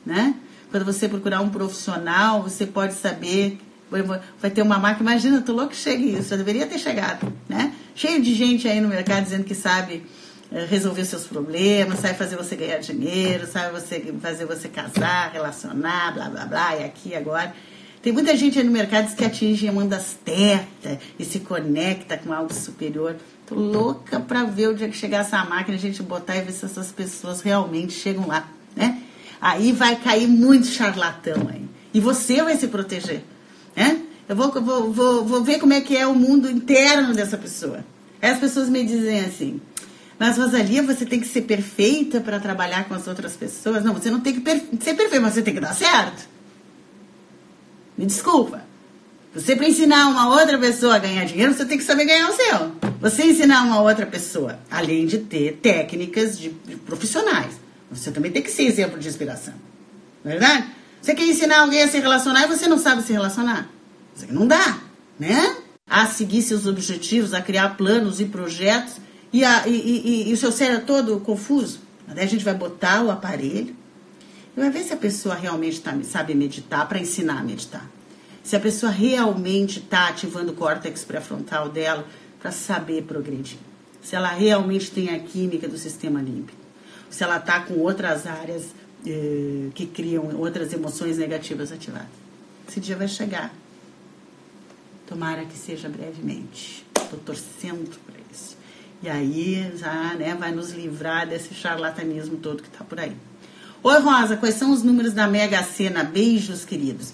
né? 0.06 0.36
Quando 0.70 0.84
você 0.84 1.08
procurar 1.08 1.40
um 1.40 1.48
profissional, 1.48 2.44
você 2.44 2.66
pode 2.66 2.94
saber, 2.96 3.58
vai 4.42 4.52
ter 4.52 4.62
uma 4.62 4.78
marca, 4.78 5.02
imagina, 5.02 5.40
tô 5.42 5.54
louco 5.54 5.70
que 5.70 5.78
chegue 5.78 6.18
isso, 6.18 6.32
já 6.32 6.36
deveria 6.36 6.68
ter 6.68 6.80
chegado, 6.80 7.32
né? 7.48 7.74
Cheio 7.96 8.22
de 8.22 8.36
gente 8.36 8.68
aí 8.68 8.82
no 8.82 8.90
mercado 8.90 9.24
dizendo 9.24 9.46
que 9.46 9.56
sabe 9.56 10.06
eh, 10.52 10.66
resolver 10.70 11.06
seus 11.06 11.24
problemas, 11.24 12.00
sabe 12.00 12.16
fazer 12.16 12.36
você 12.36 12.58
ganhar 12.58 12.80
dinheiro, 12.80 13.48
sabe 13.48 13.72
você 13.72 14.14
fazer 14.22 14.46
você 14.46 14.68
casar, 14.68 15.32
relacionar, 15.32 16.14
blá 16.14 16.30
blá 16.30 16.46
blá, 16.46 16.76
e 16.76 16.84
aqui 16.84 17.16
agora. 17.16 17.56
Tem 18.02 18.12
muita 18.12 18.36
gente 18.36 18.60
aí 18.60 18.66
no 18.66 18.72
mercado 18.72 19.16
que 19.16 19.24
atinge 19.24 19.66
a 19.66 19.72
mão 19.72 19.88
das 19.88 20.18
tetas 20.26 20.98
e 21.18 21.24
se 21.24 21.40
conecta 21.40 22.18
com 22.18 22.34
algo 22.34 22.54
superior. 22.54 23.16
Tô 23.48 23.56
louca 23.56 24.20
para 24.20 24.44
ver 24.44 24.68
o 24.68 24.76
dia 24.76 24.90
que 24.90 24.98
chegar 24.98 25.20
essa 25.20 25.44
máquina, 25.46 25.78
a 25.78 25.80
gente 25.80 26.04
botar 26.04 26.36
e 26.36 26.42
ver 26.42 26.52
se 26.52 26.66
essas 26.66 26.92
pessoas 26.92 27.40
realmente 27.40 27.94
chegam 27.94 28.28
lá, 28.28 28.46
né? 28.76 29.02
Aí 29.40 29.72
vai 29.72 29.96
cair 29.96 30.28
muito 30.28 30.68
charlatão 30.68 31.48
aí. 31.50 31.66
E 31.94 32.02
você 32.02 32.44
vai 32.44 32.58
se 32.58 32.68
proteger, 32.68 33.24
né? 33.74 34.02
Eu 34.28 34.36
vou, 34.36 34.52
vou, 34.52 34.92
vou, 34.92 35.26
vou 35.26 35.44
ver 35.46 35.60
como 35.60 35.72
é 35.72 35.80
que 35.80 35.96
é 35.96 36.06
o 36.06 36.14
mundo 36.14 36.52
interno 36.52 37.14
dessa 37.14 37.38
pessoa. 37.38 37.86
Aí 38.22 38.32
as 38.32 38.40
pessoas 38.40 38.68
me 38.68 38.84
dizem 38.84 39.22
assim, 39.22 39.62
mas 40.20 40.38
Rosalia, 40.38 40.84
você 40.84 41.06
tem 41.06 41.22
que 41.22 41.28
ser 41.28 41.44
perfeita 41.44 42.20
para 42.20 42.42
trabalhar 42.42 42.86
com 42.90 42.96
as 42.96 43.08
outras 43.08 43.38
pessoas? 43.38 43.82
Não, 43.82 43.94
você 43.94 44.12
não 44.12 44.20
tem 44.20 44.38
que 44.38 44.42
ser 44.84 44.94
perfeita, 44.94 45.22
mas 45.22 45.36
você 45.36 45.42
tem 45.42 45.54
que 45.54 45.62
dar 45.62 45.74
certo. 45.74 46.28
Me 47.98 48.06
desculpa. 48.06 48.67
Você 49.34 49.56
para 49.56 49.68
ensinar 49.68 50.08
uma 50.08 50.30
outra 50.30 50.58
pessoa 50.58 50.96
a 50.96 51.00
ganhar 51.00 51.26
dinheiro, 51.26 51.54
você 51.54 51.66
tem 51.66 51.78
que 51.78 51.84
saber 51.84 52.06
ganhar 52.06 52.30
o 52.30 52.34
seu. 52.34 52.72
Você 53.00 53.24
ensinar 53.24 53.64
uma 53.64 53.82
outra 53.82 54.06
pessoa, 54.06 54.60
além 54.72 55.06
de 55.06 55.20
ter 55.20 55.60
técnicas 55.62 56.40
de, 56.40 56.50
de 56.50 56.76
profissionais, 56.76 57.54
você 57.92 58.10
também 58.12 58.32
tem 58.32 58.42
que 58.42 58.50
ser 58.50 58.64
exemplo 58.64 59.00
de 59.00 59.08
inspiração. 59.08 59.54
Não 60.24 60.32
é 60.32 60.38
verdade? 60.38 60.68
Você 61.02 61.14
quer 61.14 61.26
ensinar 61.26 61.60
alguém 61.60 61.84
a 61.84 61.88
se 61.88 62.00
relacionar 62.00 62.46
e 62.46 62.48
você 62.48 62.68
não 62.68 62.78
sabe 62.78 63.04
se 63.04 63.14
relacionar. 63.14 63.70
Não 64.30 64.48
dá, 64.48 64.80
né? 65.20 65.58
A 65.88 66.06
seguir 66.08 66.42
seus 66.42 66.66
objetivos, 66.66 67.34
a 67.34 67.42
criar 67.42 67.78
planos 67.78 68.20
e 68.20 68.26
projetos 68.26 68.96
e, 69.32 69.46
a, 69.46 69.68
e, 69.68 69.72
e, 69.72 70.30
e 70.30 70.34
o 70.34 70.38
seu 70.38 70.52
cérebro 70.52 70.86
todo 70.86 71.20
confuso. 71.20 71.80
Daí 72.08 72.26
a 72.26 72.28
gente 72.28 72.44
vai 72.44 72.54
botar 72.54 73.04
o 73.04 73.12
aparelho 73.12 73.76
e 74.56 74.60
vai 74.60 74.70
ver 74.70 74.84
se 74.84 74.94
a 74.94 74.98
pessoa 74.98 75.36
realmente 75.36 75.80
tá, 75.82 75.96
sabe 76.04 76.34
meditar 76.34 76.88
para 76.88 76.98
ensinar 76.98 77.40
a 77.40 77.44
meditar 77.44 77.97
se 78.48 78.56
a 78.56 78.62
pessoa 78.62 78.90
realmente 78.90 79.80
está 79.80 80.08
ativando 80.08 80.54
o 80.54 80.56
córtex 80.56 81.04
pré-frontal 81.04 81.68
dela 81.68 82.08
para 82.40 82.50
saber 82.50 83.04
progredir. 83.04 83.58
Se 84.02 84.16
ela 84.16 84.30
realmente 84.30 84.90
tem 84.90 85.10
a 85.10 85.20
química 85.20 85.68
do 85.68 85.78
sistema 85.78 86.22
límbico. 86.22 86.58
Se 87.10 87.26
ela 87.26 87.40
está 87.40 87.60
com 87.60 87.74
outras 87.74 88.26
áreas 88.26 88.68
eh, 89.06 89.68
que 89.76 89.86
criam 89.86 90.34
outras 90.38 90.72
emoções 90.72 91.18
negativas 91.18 91.74
ativadas. 91.74 92.08
Esse 92.70 92.80
dia 92.80 92.96
vai 92.96 93.10
chegar. 93.10 93.54
Tomara 95.06 95.44
que 95.44 95.58
seja 95.58 95.90
brevemente. 95.90 96.86
Estou 96.96 97.20
torcendo 97.20 98.00
para 98.06 98.16
isso. 98.32 98.56
E 99.04 99.10
aí 99.10 99.74
já 99.76 100.14
né, 100.14 100.34
vai 100.36 100.54
nos 100.54 100.72
livrar 100.72 101.28
desse 101.28 101.54
charlatanismo 101.54 102.38
todo 102.38 102.64
que 102.64 102.70
está 102.70 102.86
por 102.86 102.98
aí. 102.98 103.14
Oi, 103.84 104.00
Rosa, 104.00 104.38
quais 104.38 104.56
são 104.56 104.72
os 104.72 104.84
números 104.84 105.12
da 105.12 105.28
Mega 105.28 105.62
Sena? 105.64 106.06
Beijos, 106.06 106.64
queridos. 106.64 107.14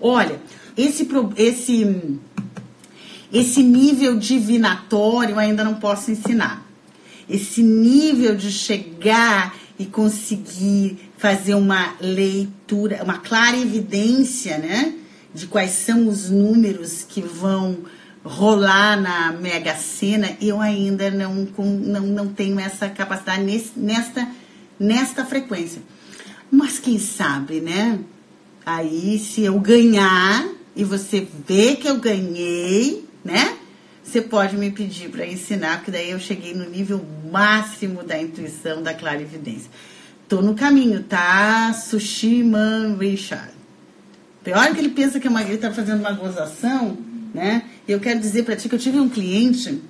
Olha, 0.00 0.40
esse, 0.76 1.08
esse, 1.36 2.18
esse 3.32 3.62
nível 3.62 4.18
divinatório 4.18 5.38
ainda 5.38 5.62
não 5.64 5.74
posso 5.74 6.10
ensinar. 6.10 6.66
Esse 7.28 7.62
nível 7.62 8.34
de 8.34 8.50
chegar 8.50 9.54
e 9.78 9.86
conseguir 9.86 11.10
fazer 11.16 11.54
uma 11.54 11.94
leitura, 12.00 13.02
uma 13.02 13.18
clara 13.18 13.56
evidência, 13.56 14.58
né? 14.58 14.94
De 15.34 15.46
quais 15.46 15.70
são 15.70 16.08
os 16.08 16.28
números 16.28 17.04
que 17.08 17.22
vão 17.22 17.78
rolar 18.24 19.00
na 19.00 19.32
Mega 19.32 19.74
Sena, 19.74 20.36
eu 20.40 20.60
ainda 20.60 21.10
não, 21.10 21.48
não, 21.58 22.06
não 22.06 22.28
tenho 22.28 22.60
essa 22.60 22.88
capacidade 22.88 23.42
nesse, 23.42 23.72
nesta, 23.76 24.28
nesta 24.78 25.24
frequência. 25.24 25.82
Mas 26.50 26.78
quem 26.78 26.98
sabe, 26.98 27.60
né? 27.60 27.98
Aí, 28.64 29.18
se 29.18 29.42
eu 29.42 29.58
ganhar 29.58 30.46
e 30.74 30.84
você 30.84 31.26
vê 31.46 31.76
que 31.76 31.88
eu 31.88 31.98
ganhei, 31.98 33.04
né? 33.24 33.56
Você 34.02 34.20
pode 34.20 34.56
me 34.56 34.70
pedir 34.70 35.10
para 35.10 35.26
ensinar, 35.26 35.78
porque 35.78 35.90
daí 35.90 36.10
eu 36.10 36.18
cheguei 36.18 36.54
no 36.54 36.68
nível 36.68 37.04
máximo 37.30 38.02
da 38.02 38.20
intuição, 38.20 38.82
da 38.82 38.92
clarividência. 38.92 39.70
Tô 40.28 40.42
no 40.42 40.54
caminho, 40.54 41.02
tá? 41.02 41.72
Sushi 41.72 42.42
Man 42.42 42.96
Richard. 42.98 43.52
Pior 44.42 44.72
que 44.72 44.80
ele 44.80 44.88
pensa 44.88 45.20
que 45.20 45.28
uma, 45.28 45.42
ele 45.42 45.58
tá 45.58 45.70
fazendo 45.72 46.00
uma 46.00 46.12
gozação, 46.12 46.98
né? 47.32 47.64
Eu 47.86 48.00
quero 48.00 48.18
dizer 48.18 48.44
para 48.44 48.56
ti 48.56 48.68
que 48.68 48.74
eu 48.74 48.78
tive 48.78 48.98
um 48.98 49.08
cliente, 49.08 49.80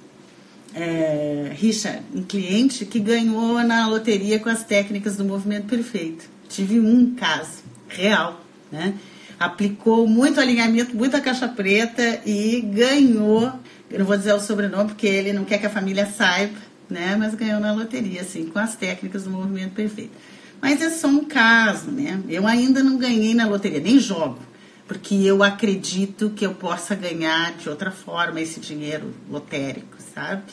é, 0.75 1.53
Richard, 1.55 2.03
um 2.15 2.23
cliente 2.23 2.85
que 2.85 2.99
ganhou 2.99 3.63
na 3.63 3.87
loteria 3.87 4.39
com 4.39 4.49
as 4.49 4.63
técnicas 4.63 5.17
do 5.17 5.25
movimento 5.25 5.67
perfeito. 5.67 6.29
Tive 6.49 6.79
um 6.81 7.15
caso 7.15 7.63
real, 7.89 8.45
né? 8.71 8.95
Aplicou 9.43 10.07
muito 10.07 10.41
alinhamento, 10.41 10.95
muita 10.97 11.21
caixa 11.21 11.49
preta 11.49 12.21
e 12.25 12.61
ganhou. 12.61 13.53
Eu 13.91 13.99
não 13.99 14.07
vou 14.07 14.17
dizer 14.17 14.33
o 14.33 14.41
sobrenome 14.41 14.91
porque 14.91 15.07
ele 15.07 15.33
não 15.33 15.45
quer 15.45 15.59
que 15.59 15.67
a 15.67 15.71
família 15.71 16.07
saiba, 16.07 16.57
né? 16.89 17.17
Mas 17.19 17.35
ganhou 17.35 17.59
na 17.59 17.73
loteria, 17.73 18.21
assim, 18.21 18.47
com 18.47 18.59
as 18.59 18.77
técnicas 18.77 19.25
do 19.25 19.31
movimento 19.31 19.73
perfeito. 19.73 20.13
Mas 20.61 20.81
é 20.81 20.91
só 20.91 21.09
um 21.09 21.25
caso, 21.25 21.91
né? 21.91 22.23
Eu 22.29 22.47
ainda 22.47 22.85
não 22.85 22.97
ganhei 22.97 23.35
na 23.35 23.49
loteria, 23.49 23.81
nem 23.81 23.99
jogo, 23.99 24.39
porque 24.87 25.17
eu 25.17 25.43
acredito 25.43 26.31
que 26.31 26.47
eu 26.47 26.55
possa 26.55 26.95
ganhar 26.95 27.53
de 27.55 27.69
outra 27.69 27.91
forma 27.91 28.41
esse 28.41 28.61
dinheiro 28.61 29.13
lotérico, 29.29 29.97
sabe? 30.15 30.45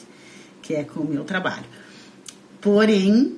Que 0.63 0.73
é 0.73 0.83
com 0.83 1.01
o 1.01 1.07
meu 1.07 1.23
trabalho. 1.23 1.65
Porém, 2.59 3.37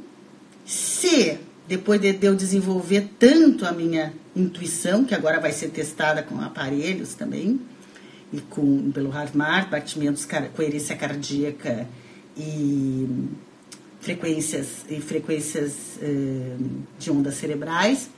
se 0.66 1.38
depois 1.68 2.00
de 2.00 2.18
eu 2.22 2.36
desenvolver 2.36 3.10
tanto 3.20 3.66
a 3.66 3.74
minha 3.74 4.14
intuição, 4.36 5.04
que 5.04 5.14
agora 5.14 5.40
vai 5.40 5.52
ser 5.52 5.70
testada 5.70 6.24
com 6.24 6.40
aparelhos 6.42 7.14
também, 7.14 7.60
e 8.32 8.40
com 8.40 8.92
pelo 8.92 9.12
Harmar, 9.12 9.70
batimentos, 9.70 10.28
coerência 10.56 10.96
cardíaca 10.96 11.88
e 12.38 13.28
frequências 14.00 14.86
e 14.90 15.00
frequências 15.02 15.74
uh, 16.02 16.70
de 16.98 17.12
ondas 17.12 17.36
cerebrais. 17.36 18.10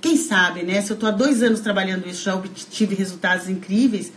Quem 0.00 0.16
sabe, 0.16 0.62
né? 0.62 0.80
Se 0.80 0.90
eu 0.90 0.94
estou 0.94 1.08
há 1.08 1.12
dois 1.12 1.42
anos 1.42 1.60
trabalhando 1.60 2.08
isso, 2.08 2.24
já 2.24 2.34
obtive 2.34 2.94
resultados 2.94 3.48
incríveis. 3.48 4.12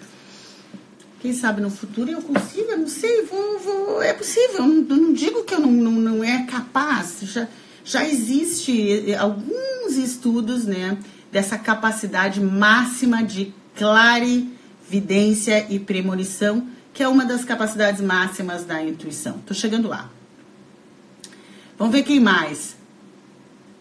Quem 1.20 1.34
sabe 1.34 1.62
no 1.62 1.70
futuro 1.70 2.12
eu 2.12 2.22
consiga, 2.22 2.76
não 2.78 2.88
sei, 2.88 3.24
vou, 3.24 3.60
vou 3.60 4.02
é 4.02 4.14
possível. 4.14 4.58
Eu 4.58 4.68
não, 4.68 4.76
eu 4.90 4.98
não 4.98 5.14
digo 5.14 5.44
que 5.44 5.54
eu 5.54 5.60
não, 5.60 5.72
não, 5.72 5.92
não 5.92 6.24
é 6.24 6.46
capaz. 6.46 7.18
Já, 7.24 7.48
já 7.86 8.04
existe 8.06 9.12
eh, 9.12 9.16
alguns 9.16 9.96
estudos, 9.96 10.66
né? 10.66 10.98
Dessa 11.32 11.58
capacidade 11.58 12.42
máxima 12.42 13.24
de 13.24 13.54
clarividência 13.76 15.68
e 15.70 15.80
premonição, 15.80 16.68
que 16.94 17.04
é 17.04 17.08
uma 17.08 17.26
das 17.26 17.46
capacidades 17.46 18.02
máximas 18.02 18.66
da 18.66 18.84
intuição. 18.84 19.36
Estou 19.38 19.56
chegando 19.56 19.88
lá. 19.88 20.10
Vamos 21.78 21.94
ver 21.94 22.04
quem 22.04 22.20
mais. 22.20 22.76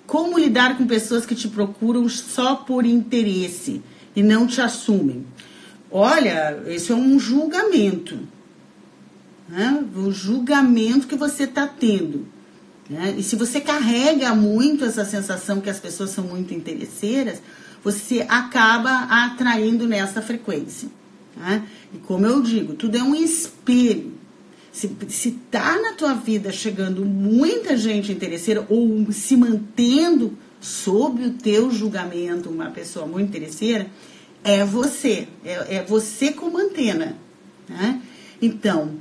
Como 0.06 0.38
lidar 0.38 0.76
com 0.76 0.86
pessoas 0.86 1.24
que 1.24 1.34
te 1.34 1.48
procuram 1.48 2.06
só 2.08 2.56
por 2.56 2.84
interesse 2.84 3.82
e 4.14 4.22
não 4.22 4.46
te 4.46 4.60
assumem? 4.60 5.24
Olha, 5.90 6.62
isso 6.66 6.92
é 6.92 6.96
um 6.96 7.18
julgamento. 7.18 8.18
Né? 9.48 9.82
O 9.96 10.10
julgamento 10.10 11.06
que 11.06 11.16
você 11.16 11.44
está 11.44 11.66
tendo. 11.66 12.33
Né? 12.88 13.14
E 13.18 13.22
se 13.22 13.36
você 13.36 13.60
carrega 13.60 14.34
muito 14.34 14.84
essa 14.84 15.04
sensação 15.04 15.60
que 15.60 15.70
as 15.70 15.80
pessoas 15.80 16.10
são 16.10 16.24
muito 16.24 16.52
interesseiras, 16.52 17.40
você 17.82 18.24
acaba 18.28 19.04
atraindo 19.10 19.86
nessa 19.86 20.20
frequência. 20.22 20.88
Né? 21.36 21.66
E 21.92 21.98
como 21.98 22.26
eu 22.26 22.42
digo, 22.42 22.74
tudo 22.74 22.96
é 22.96 23.02
um 23.02 23.14
espelho. 23.14 24.12
Se, 24.72 24.90
se 25.08 25.30
tá 25.50 25.80
na 25.80 25.92
tua 25.92 26.14
vida 26.14 26.50
chegando 26.50 27.04
muita 27.04 27.76
gente 27.76 28.10
interesseira 28.10 28.66
ou 28.68 29.06
se 29.12 29.36
mantendo 29.36 30.36
sob 30.60 31.24
o 31.24 31.30
teu 31.34 31.70
julgamento 31.70 32.48
uma 32.48 32.70
pessoa 32.70 33.06
muito 33.06 33.28
interesseira, 33.28 33.86
é 34.42 34.64
você. 34.64 35.28
É, 35.44 35.76
é 35.76 35.84
você 35.84 36.32
como 36.32 36.58
antena. 36.58 37.16
Né? 37.68 38.02
Então, 38.40 38.96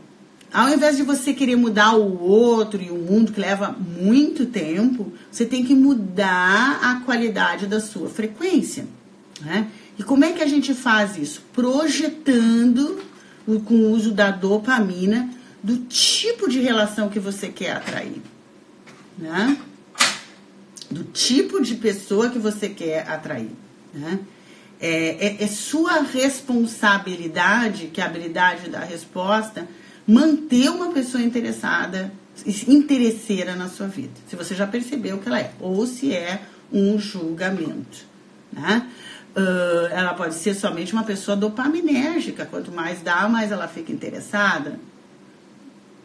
ao 0.54 0.70
invés 0.70 0.96
de 0.96 1.02
você 1.02 1.34
querer 1.34 1.56
mudar 1.56 1.96
o 1.96 2.22
outro 2.22 2.80
e 2.80 2.92
o 2.92 2.96
mundo 2.96 3.32
que 3.32 3.40
leva 3.42 3.72
muito 3.72 4.46
tempo, 4.46 5.12
você 5.32 5.46
tem 5.46 5.66
que 5.66 5.74
mudar 5.74 6.80
a 6.84 7.02
qualidade 7.04 7.66
da 7.66 7.82
sua 7.82 8.08
frequência. 8.08 8.86
Né? 9.42 9.68
E 9.98 10.04
como 10.04 10.24
é 10.24 10.32
que 10.32 10.44
a 10.44 10.48
gente 10.48 10.76
faz 10.76 11.18
isso? 11.18 11.42
Projetando 11.52 13.02
com 13.66 13.74
o 13.74 13.92
uso 13.92 14.12
da 14.12 14.30
dopamina 14.30 15.30
do 15.62 15.78
tipo 15.78 16.48
de 16.48 16.60
relação 16.60 17.10
que 17.10 17.20
você 17.20 17.50
quer 17.50 17.72
atrair, 17.72 18.22
né? 19.18 19.58
Do 20.90 21.04
tipo 21.06 21.62
de 21.62 21.76
pessoa 21.76 22.30
que 22.30 22.38
você 22.38 22.70
quer 22.70 23.10
atrair, 23.10 23.52
né? 23.94 24.20
É, 24.80 25.28
é, 25.28 25.44
é 25.44 25.48
sua 25.48 26.02
responsabilidade, 26.02 27.88
que 27.88 28.02
é 28.02 28.04
a 28.04 28.08
habilidade 28.08 28.70
da 28.70 28.80
resposta, 28.80 29.68
manter 30.08 30.70
uma 30.70 30.92
pessoa 30.92 31.22
interessada, 31.22 32.12
interesseira 32.68 33.56
na 33.56 33.70
sua 33.70 33.88
vida. 33.88 34.14
Se 34.28 34.36
você 34.36 34.56
já 34.56 34.68
percebeu 34.68 35.18
que 35.20 35.28
ela 35.28 35.40
é, 35.40 35.52
ou 35.60 35.86
se 35.86 36.14
é 36.14 36.42
um 36.72 36.98
julgamento, 36.98 38.06
né? 38.52 38.90
Uh, 39.36 39.88
ela 39.92 40.14
pode 40.14 40.36
ser 40.36 40.54
somente 40.54 40.94
uma 40.94 41.04
pessoa 41.04 41.36
dopaminérgica. 41.36 42.46
Quanto 42.46 42.72
mais 42.72 43.02
dá, 43.02 43.28
mais 43.28 43.52
ela 43.52 43.68
fica 43.68 43.92
interessada. 43.92 44.80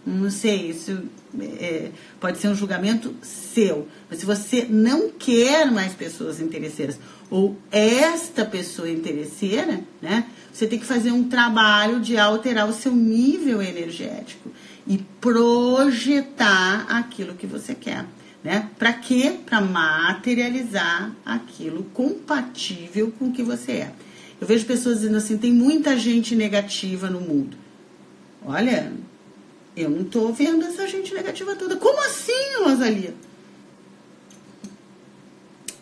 Não 0.07 0.31
sei, 0.31 0.71
isso 0.71 1.03
é, 1.39 1.91
pode 2.19 2.39
ser 2.39 2.49
um 2.49 2.55
julgamento 2.55 3.15
seu. 3.23 3.87
Mas 4.09 4.21
se 4.21 4.27
você 4.27 4.67
não 4.69 5.11
quer 5.11 5.71
mais 5.71 5.93
pessoas 5.93 6.41
interesseiras, 6.41 6.99
ou 7.31 7.57
esta 7.71 8.45
pessoa 8.45 8.89
interesseira, 8.89 9.81
né? 10.01 10.25
Você 10.53 10.67
tem 10.67 10.79
que 10.79 10.87
fazer 10.87 11.13
um 11.13 11.29
trabalho 11.29 12.01
de 12.01 12.17
alterar 12.17 12.69
o 12.69 12.73
seu 12.73 12.93
nível 12.93 13.63
energético 13.63 14.51
e 14.87 14.99
projetar 15.21 16.87
aquilo 16.89 17.35
que 17.35 17.47
você 17.47 17.75
quer. 17.75 18.05
Né? 18.43 18.69
Para 18.79 18.93
quê? 18.93 19.37
Para 19.45 19.61
materializar 19.61 21.13
aquilo 21.25 21.85
compatível 21.93 23.13
com 23.19 23.27
o 23.27 23.33
que 23.33 23.43
você 23.43 23.73
é. 23.73 23.93
Eu 24.41 24.47
vejo 24.47 24.65
pessoas 24.65 25.01
dizendo 25.01 25.19
assim: 25.19 25.37
tem 25.37 25.53
muita 25.53 25.97
gente 25.97 26.35
negativa 26.35 27.11
no 27.11 27.21
mundo. 27.21 27.57
Olha, 28.45 28.93
eu 29.83 29.91
não 29.91 30.03
estou 30.03 30.33
vendo 30.33 30.65
essa 30.65 30.87
gente 30.87 31.15
negativa 31.15 31.55
toda. 31.55 31.77
Como 31.77 32.01
assim, 32.05 32.63
Rosalia? 32.65 33.15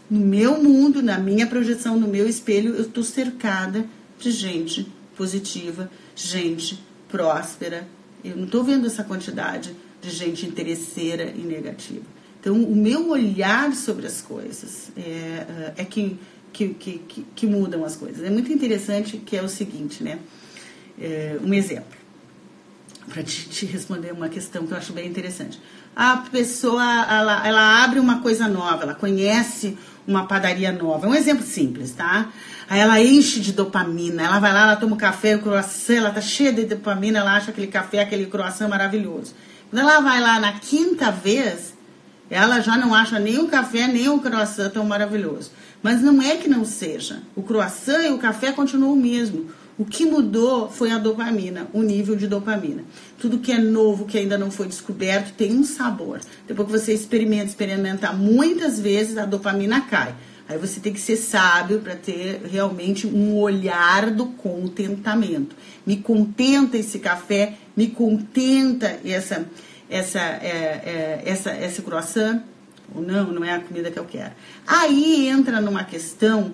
No 0.09 0.21
meu 0.21 0.63
mundo, 0.63 1.03
na 1.03 1.19
minha 1.19 1.47
projeção, 1.47 1.99
no 1.99 2.07
meu 2.07 2.29
espelho, 2.29 2.75
eu 2.75 2.83
estou 2.83 3.03
cercada 3.03 3.85
de 4.19 4.31
gente 4.31 4.87
positiva, 5.17 5.91
gente 6.15 6.83
próspera. 7.09 7.89
Eu 8.25 8.37
não 8.37 8.45
estou 8.45 8.63
vendo 8.63 8.87
essa 8.87 9.03
quantidade 9.03 9.75
de 10.01 10.11
gente 10.11 10.47
interesseira 10.47 11.33
e 11.35 11.41
negativa. 11.41 12.05
Então, 12.39 12.63
o 12.63 12.77
meu 12.77 13.09
olhar 13.09 13.75
sobre 13.75 14.07
as 14.07 14.21
coisas 14.21 14.93
é, 14.97 15.73
é 15.79 15.85
que, 15.85 16.17
que, 16.53 16.69
que, 16.69 17.27
que, 17.35 17.47
mudam 17.47 17.85
as 17.85 17.97
coisas. 17.97 18.25
É 18.25 18.31
muito 18.31 18.53
interessante 18.53 19.17
que 19.17 19.37
é 19.37 19.43
o 19.43 19.49
seguinte, 19.49 20.05
né? 20.05 20.21
É, 21.01 21.37
um 21.43 21.53
exemplo 21.53 21.96
para 23.09 23.23
te, 23.23 23.49
te, 23.49 23.67
responder 23.67 24.13
uma 24.13 24.29
questão 24.29 24.67
que 24.67 24.73
eu 24.73 24.79
acho 24.79 24.93
bem 24.93 25.09
interessante. 25.09 25.61
A 25.95 26.19
pessoa, 26.31 26.83
ela, 27.09 27.47
ela 27.47 27.85
abre 27.85 27.99
uma 27.99 28.21
coisa 28.21 28.49
nova, 28.49 28.83
ela 28.83 28.95
conhece 28.95 29.79
uma 30.07 30.27
padaria 30.27 30.71
nova. 30.73 31.07
É 31.07 31.11
um 31.11 31.15
exemplo 31.15 31.45
simples, 31.45 31.93
tá? 31.93 32.29
Aí 32.69 32.81
ela 32.81 33.01
enche 33.01 33.41
de 33.41 33.53
dopamina, 33.53 34.23
ela 34.23 34.39
vai 34.39 34.53
lá, 34.53 34.63
ela 34.63 34.77
toma 34.77 34.95
o 34.95 34.99
café, 34.99 35.37
o 35.37 35.41
croissant, 35.41 35.97
ela 35.97 36.11
tá 36.11 36.21
cheia 36.21 36.53
de 36.53 36.65
dopamina, 36.65 37.21
ela 37.21 37.37
acha 37.37 37.51
aquele 37.51 37.69
café, 37.69 38.01
aquele 38.01 38.27
croissant 38.27 38.69
maravilhoso. 38.69 39.35
Quando 39.71 39.81
ela 39.81 40.01
vai 40.01 40.21
lá 40.21 40.39
na 40.41 40.53
quinta 40.53 41.11
vez, 41.11 41.75
ela 42.29 42.61
já 42.61 42.77
não 42.77 42.95
acha 42.95 43.19
nem 43.19 43.39
o 43.39 43.47
café, 43.47 43.87
nem 43.87 44.09
o 44.09 44.19
croissant 44.19 44.71
tão 44.71 44.85
maravilhoso. 44.85 45.51
Mas 45.83 46.03
não 46.03 46.21
é 46.21 46.37
que 46.37 46.49
não 46.49 46.65
seja. 46.65 47.23
O 47.37 47.43
croissant 47.43 48.03
e 48.03 48.11
o 48.11 48.19
café 48.19 48.53
continuam 48.53 48.93
o 48.93 48.97
mesmo. 48.97 49.49
O 49.79 49.85
que 49.85 50.07
mudou 50.07 50.71
foi 50.71 50.91
a 50.91 50.99
dopamina, 50.99 51.69
o 51.73 51.83
nível 51.83 52.17
de 52.17 52.27
dopamina. 52.27 52.83
Tudo 53.19 53.39
que 53.39 53.53
é 53.53 53.59
novo, 53.59 54.07
que 54.07 54.17
ainda 54.17 54.39
não 54.39 54.51
foi 54.51 54.67
descoberto, 54.67 55.35
tem 55.35 55.53
um 55.53 55.65
sabor. 55.65 56.21
Depois 56.47 56.67
que 56.67 56.79
você 56.79 56.95
experimenta, 56.95 57.45
experimentar 57.45 58.17
muitas 58.17 58.81
vezes, 58.81 59.19
a 59.19 59.27
dopamina 59.27 59.83
cai. 59.83 60.15
Aí 60.49 60.57
você 60.57 60.81
tem 60.81 60.93
que 60.93 61.01
ser 61.01 61.17
sábio 61.17 61.81
para 61.81 61.95
ter 61.95 62.41
realmente 62.51 63.07
um 63.07 63.37
olhar 63.37 64.11
do 64.13 64.27
contentamento. 64.27 65.55
Me 65.85 65.97
contenta 65.97 66.79
esse 66.79 66.99
café, 66.99 67.55
me 67.77 67.89
contenta 67.89 68.99
essa, 69.05 69.45
essa, 69.91 70.21
é, 70.21 71.21
é, 71.23 71.23
essa, 71.27 71.55
esse 71.55 71.83
croissant. 71.83 72.41
Ou 72.95 73.03
não, 73.03 73.33
não 73.33 73.45
é 73.45 73.53
a 73.53 73.61
comida 73.61 73.91
que 73.91 73.99
eu 73.99 74.05
quero. 74.05 74.33
Aí 74.67 75.29
entra 75.29 75.61
numa 75.61 75.85
questão 75.85 76.53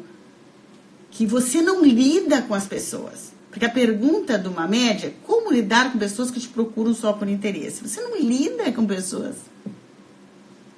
que 1.12 1.26
você 1.26 1.60
não 1.60 1.84
lida 1.84 2.42
com 2.42 2.54
as 2.54 2.66
pessoas. 2.66 3.32
Porque 3.50 3.66
a 3.66 3.70
pergunta 3.70 4.38
de 4.38 4.48
uma 4.48 4.66
média 4.66 5.08
é 5.08 5.14
como 5.26 5.52
lidar 5.52 5.92
com 5.92 5.98
pessoas 5.98 6.30
que 6.30 6.40
te 6.40 6.48
procuram 6.48 6.94
só 6.94 7.12
por 7.12 7.28
interesse. 7.28 7.86
Você 7.86 8.00
não 8.00 8.18
lida 8.18 8.72
com 8.72 8.86
pessoas. 8.86 9.36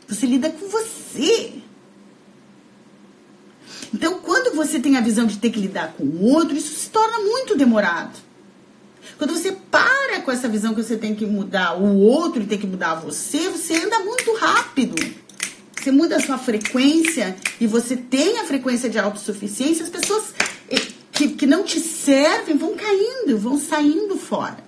Você 0.08 0.26
lida 0.26 0.50
com 0.50 0.68
você. 0.68 1.52
Então, 3.94 4.18
quando 4.18 4.56
você 4.56 4.80
tem 4.80 4.96
a 4.96 5.00
visão 5.00 5.24
de 5.24 5.38
ter 5.38 5.50
que 5.50 5.60
lidar 5.60 5.94
com 5.96 6.02
o 6.02 6.24
outro, 6.24 6.56
isso 6.56 6.74
se 6.74 6.90
torna 6.90 7.20
muito 7.20 7.56
demorado. 7.56 8.18
Quando 9.16 9.34
você 9.34 9.52
para 9.52 10.20
com 10.22 10.32
essa 10.32 10.48
visão 10.48 10.74
que 10.74 10.82
você 10.82 10.96
tem 10.96 11.14
que 11.14 11.24
mudar 11.24 11.80
o 11.80 11.98
outro 11.98 12.42
e 12.42 12.46
tem 12.46 12.58
que 12.58 12.66
mudar 12.66 12.96
você, 12.96 13.48
você 13.48 13.76
anda 13.76 14.00
muito 14.00 14.34
rápido. 14.34 14.96
Você 15.84 15.90
muda 15.90 16.16
a 16.16 16.20
sua 16.20 16.38
frequência 16.38 17.36
e 17.60 17.66
você 17.66 17.94
tem 17.94 18.38
a 18.38 18.44
frequência 18.44 18.88
de 18.88 18.98
autossuficiência, 18.98 19.84
as 19.84 19.90
pessoas 19.90 20.32
eh, 20.70 20.80
que, 21.12 21.28
que 21.28 21.46
não 21.46 21.62
te 21.62 21.78
servem 21.78 22.56
vão 22.56 22.74
caindo, 22.74 23.36
vão 23.36 23.58
saindo 23.58 24.16
fora. 24.16 24.64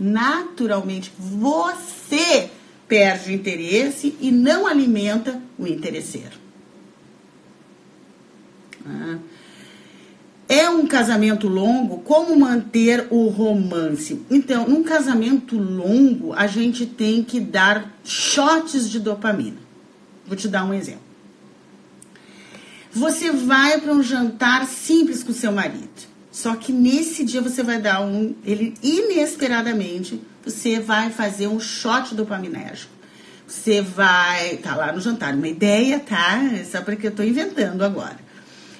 Naturalmente, 0.00 1.12
você 1.16 2.50
perde 2.88 3.32
interesse 3.32 4.16
e 4.20 4.32
não 4.32 4.66
alimenta 4.66 5.40
o 5.56 5.64
interesseiro. 5.64 6.36
Ah. 8.84 9.18
É 10.48 10.68
um 10.68 10.88
casamento 10.88 11.46
longo? 11.46 11.98
Como 11.98 12.36
manter 12.36 13.06
o 13.10 13.28
romance? 13.28 14.20
Então, 14.28 14.68
num 14.68 14.82
casamento 14.82 15.56
longo, 15.56 16.32
a 16.32 16.48
gente 16.48 16.84
tem 16.84 17.22
que 17.22 17.38
dar 17.38 17.96
shots 18.02 18.90
de 18.90 18.98
dopamina. 18.98 19.61
Vou 20.26 20.36
te 20.36 20.48
dar 20.48 20.64
um 20.64 20.74
exemplo. 20.74 21.12
Você 22.92 23.32
vai 23.32 23.80
para 23.80 23.92
um 23.92 24.02
jantar 24.02 24.66
simples 24.66 25.22
com 25.22 25.32
seu 25.32 25.50
marido. 25.50 25.88
Só 26.30 26.54
que 26.56 26.72
nesse 26.72 27.24
dia 27.24 27.40
você 27.40 27.62
vai 27.62 27.80
dar 27.80 28.02
um. 28.02 28.34
Ele 28.44 28.74
inesperadamente, 28.82 30.20
você 30.44 30.80
vai 30.80 31.10
fazer 31.10 31.46
um 31.46 31.60
shot 31.60 32.14
dopaminérgico. 32.14 32.92
Você 33.46 33.80
vai. 33.80 34.56
Tá 34.58 34.76
lá 34.76 34.92
no 34.92 35.00
jantar. 35.00 35.34
Uma 35.34 35.48
ideia, 35.48 36.00
tá? 36.00 36.40
Só 36.70 36.82
porque 36.82 37.06
eu 37.06 37.12
tô 37.12 37.22
inventando 37.22 37.82
agora. 37.82 38.18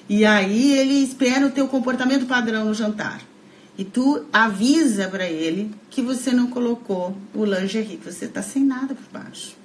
E 0.07 0.25
aí 0.25 0.77
ele 0.77 1.03
espera 1.03 1.45
o 1.45 1.51
teu 1.51 1.67
comportamento 1.67 2.25
padrão 2.25 2.65
no 2.65 2.73
jantar. 2.73 3.21
E 3.77 3.83
tu 3.83 4.25
avisa 4.31 5.07
para 5.07 5.27
ele 5.27 5.73
que 5.89 6.01
você 6.01 6.31
não 6.31 6.47
colocou 6.47 7.17
o 7.33 7.43
lingerie, 7.43 7.97
que 7.97 8.11
você 8.11 8.27
tá 8.27 8.41
sem 8.41 8.63
nada 8.63 8.93
por 8.93 9.05
baixo. 9.11 9.62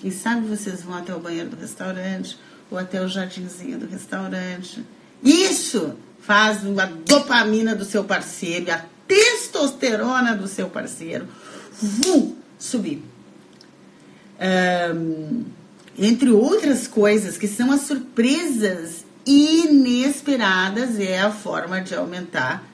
Quem 0.00 0.10
sabe 0.10 0.46
vocês 0.46 0.82
vão 0.82 0.96
até 0.96 1.14
o 1.14 1.20
banheiro 1.20 1.50
do 1.50 1.56
restaurante 1.56 2.38
ou 2.70 2.78
até 2.78 3.02
o 3.02 3.08
jardinzinho 3.08 3.78
do 3.78 3.86
restaurante. 3.86 4.84
Isso 5.22 5.94
faz 6.20 6.58
a 6.78 6.86
dopamina 6.86 7.74
do 7.74 7.84
seu 7.84 8.04
parceiro, 8.04 8.70
a 8.70 8.84
testosterona 9.06 10.36
do 10.36 10.46
seu 10.46 10.68
parceiro 10.68 11.26
vum, 11.80 12.36
subir. 12.58 13.02
Um, 14.40 15.44
entre 15.98 16.30
outras 16.30 16.86
coisas 16.86 17.36
que 17.36 17.48
são 17.48 17.72
as 17.72 17.82
surpresas 17.82 19.04
inesperadas 19.26 20.98
é 21.00 21.20
a 21.20 21.30
forma 21.30 21.80
de 21.80 21.94
aumentar 21.94 22.64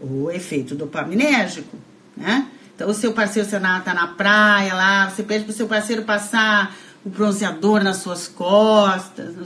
o 0.00 0.30
efeito 0.30 0.74
dopaminérgico, 0.74 1.76
né? 2.16 2.48
Então, 2.82 2.90
o 2.90 2.94
seu 2.94 3.12
parceiro, 3.12 3.48
você 3.48 3.58
está 3.58 3.94
na 3.94 4.08
praia 4.08 4.74
lá, 4.74 5.08
você 5.08 5.22
pede 5.22 5.44
para 5.44 5.52
o 5.52 5.54
seu 5.54 5.68
parceiro 5.68 6.02
passar 6.02 6.74
o 7.04 7.08
bronzeador 7.08 7.80
nas 7.84 7.98
suas 7.98 8.26
costas, 8.26 9.36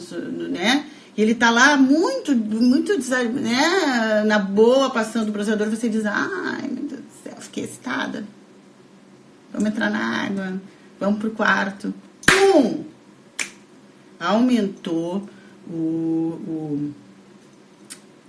né? 0.48 0.86
E 1.14 1.20
ele 1.20 1.34
tá 1.34 1.50
lá 1.50 1.76
muito, 1.76 2.34
muito, 2.34 2.96
né, 3.34 4.24
na 4.24 4.38
boa, 4.38 4.88
passando 4.88 5.28
o 5.28 5.32
bronzeador, 5.32 5.68
você 5.68 5.86
diz, 5.86 6.06
ai, 6.06 6.62
meu 6.62 6.84
Deus 6.84 7.00
do 7.02 7.22
céu, 7.22 7.34
fiquei 7.38 7.64
excitada. 7.64 8.24
Vamos 9.52 9.68
entrar 9.68 9.90
na 9.90 10.24
água, 10.24 10.54
vamos 10.98 11.20
pro 11.20 11.30
quarto. 11.32 11.92
Pum! 12.24 12.84
Aumentou 14.18 15.28
o, 15.68 15.74
o, 15.74 16.94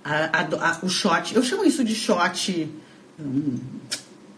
a, 0.04 0.42
a, 0.42 0.72
a, 0.72 0.80
o 0.84 0.90
shot. 0.90 1.34
Eu 1.34 1.44
chamo 1.44 1.64
isso 1.64 1.82
de 1.82 1.96
shot. 1.96 2.70
Um, 3.18 3.58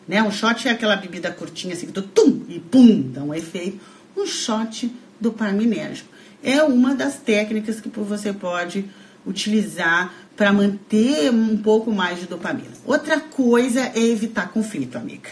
né? 0.10 0.23
Um 0.23 0.31
shot 0.31 0.68
é 0.68 0.72
aquela 0.72 0.95
bebida 0.95 1.30
curtinha 1.31 1.76
assim, 1.76 1.86
que 1.86 1.91
tu, 1.94 2.02
tum, 2.02 2.41
e 2.49 2.60
pum, 2.60 3.11
dá 3.14 3.23
um 3.23 3.31
efeito. 3.31 3.80
Um 4.18 4.26
shot 4.26 4.91
dopaminérgico. 5.22 6.10
É 6.41 6.64
uma 6.64 6.95
das 6.95 7.18
técnicas 7.18 7.80
que 7.80 7.90
você 7.90 8.34
pode 8.34 8.86
utilizar 9.23 10.11
para 10.36 10.52
manter 10.52 11.30
um 11.31 11.56
pouco 11.57 11.91
mais 11.91 12.19
de 12.19 12.26
dopamina. 12.26 12.72
Outra 12.88 13.19
coisa 13.19 13.81
é 13.94 13.99
evitar 13.99 14.49
conflito, 14.49 14.98
amiga. 14.98 15.30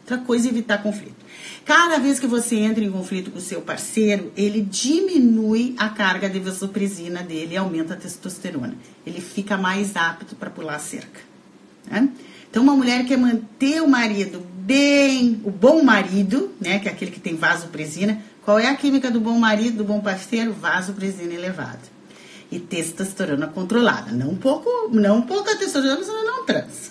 Outra 0.00 0.18
coisa 0.18 0.48
é 0.48 0.50
evitar 0.50 0.82
conflito. 0.82 1.14
Cada 1.64 1.98
vez 2.00 2.18
que 2.18 2.26
você 2.26 2.56
entra 2.56 2.82
em 2.82 2.90
conflito 2.90 3.30
com 3.30 3.38
o 3.38 3.40
seu 3.40 3.62
parceiro, 3.62 4.32
ele 4.36 4.60
diminui 4.60 5.76
a 5.78 5.88
carga 5.88 6.28
de 6.28 6.40
vasopresina 6.40 7.22
dele 7.22 7.54
e 7.54 7.56
aumenta 7.56 7.94
a 7.94 7.96
testosterona. 7.96 8.74
Ele 9.06 9.20
fica 9.20 9.56
mais 9.56 9.94
apto 9.94 10.34
para 10.34 10.50
pular 10.50 10.74
a 10.74 10.80
cerca. 10.80 11.20
Né? 11.88 12.08
Então, 12.50 12.64
uma 12.64 12.74
mulher 12.74 13.06
quer 13.06 13.16
manter 13.16 13.80
o 13.80 13.86
marido 13.86 14.44
bem, 14.70 15.40
o 15.44 15.50
bom 15.50 15.82
marido, 15.82 16.52
né, 16.60 16.78
que 16.78 16.88
é 16.88 16.92
aquele 16.92 17.10
que 17.10 17.20
tem 17.20 17.36
vasopresina. 17.36 18.22
Qual 18.44 18.58
é 18.58 18.66
a 18.66 18.76
química 18.76 19.10
do 19.10 19.20
bom 19.20 19.38
marido, 19.38 19.78
do 19.78 19.84
bom 19.84 20.00
parceiro? 20.00 20.52
Vasopresina 20.52 21.32
elevada. 21.32 21.80
E 22.50 22.58
testosterona 22.58 23.46
controlada. 23.46 24.12
Não 24.12 24.34
pouco, 24.34 24.68
não 24.92 25.22
pouca 25.22 25.56
testosterona, 25.56 26.04
senão 26.04 26.26
não 26.26 26.44
trans. 26.44 26.90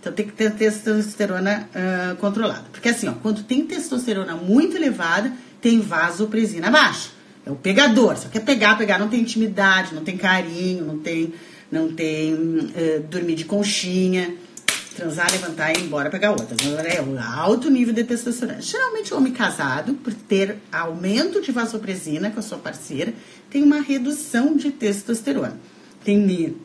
Então 0.00 0.12
tem 0.12 0.26
que 0.26 0.32
ter 0.32 0.52
testosterona 0.52 1.68
uh, 1.74 2.16
controlada. 2.16 2.64
Porque 2.72 2.88
assim, 2.88 3.08
ó, 3.08 3.12
quando 3.12 3.42
tem 3.44 3.64
testosterona 3.64 4.34
muito 4.34 4.76
elevada, 4.76 5.32
tem 5.60 5.80
vasopresina 5.80 6.70
baixa. 6.70 7.10
É 7.44 7.50
o 7.50 7.56
pegador, 7.56 8.16
só 8.16 8.28
quer 8.28 8.40
pegar, 8.40 8.76
pegar, 8.76 8.98
não 8.98 9.08
tem 9.08 9.20
intimidade, 9.20 9.94
não 9.94 10.02
tem 10.02 10.16
carinho, 10.16 10.84
não 10.84 10.98
tem, 10.98 11.34
não 11.70 11.92
tem 11.92 12.34
uh, 12.34 13.02
dormir 13.08 13.36
de 13.36 13.44
conchinha 13.44 14.34
transar, 14.96 15.30
levantar 15.30 15.72
e 15.72 15.78
ir 15.78 15.84
embora 15.84 16.10
pegar 16.10 16.30
outras. 16.30 16.58
É 16.86 17.00
o 17.02 17.18
alto 17.18 17.70
nível 17.70 17.92
de 17.94 18.02
testosterona. 18.02 18.60
Geralmente, 18.60 19.12
o 19.12 19.16
homem 19.16 19.32
casado, 19.32 19.94
por 19.94 20.12
ter 20.12 20.56
aumento 20.72 21.40
de 21.40 21.52
vasopresina 21.52 22.30
com 22.30 22.40
a 22.40 22.42
sua 22.42 22.58
parceira, 22.58 23.12
tem 23.50 23.62
uma 23.62 23.80
redução 23.80 24.56
de 24.56 24.70
testosterona. 24.70 25.58
Tem 26.02 26.56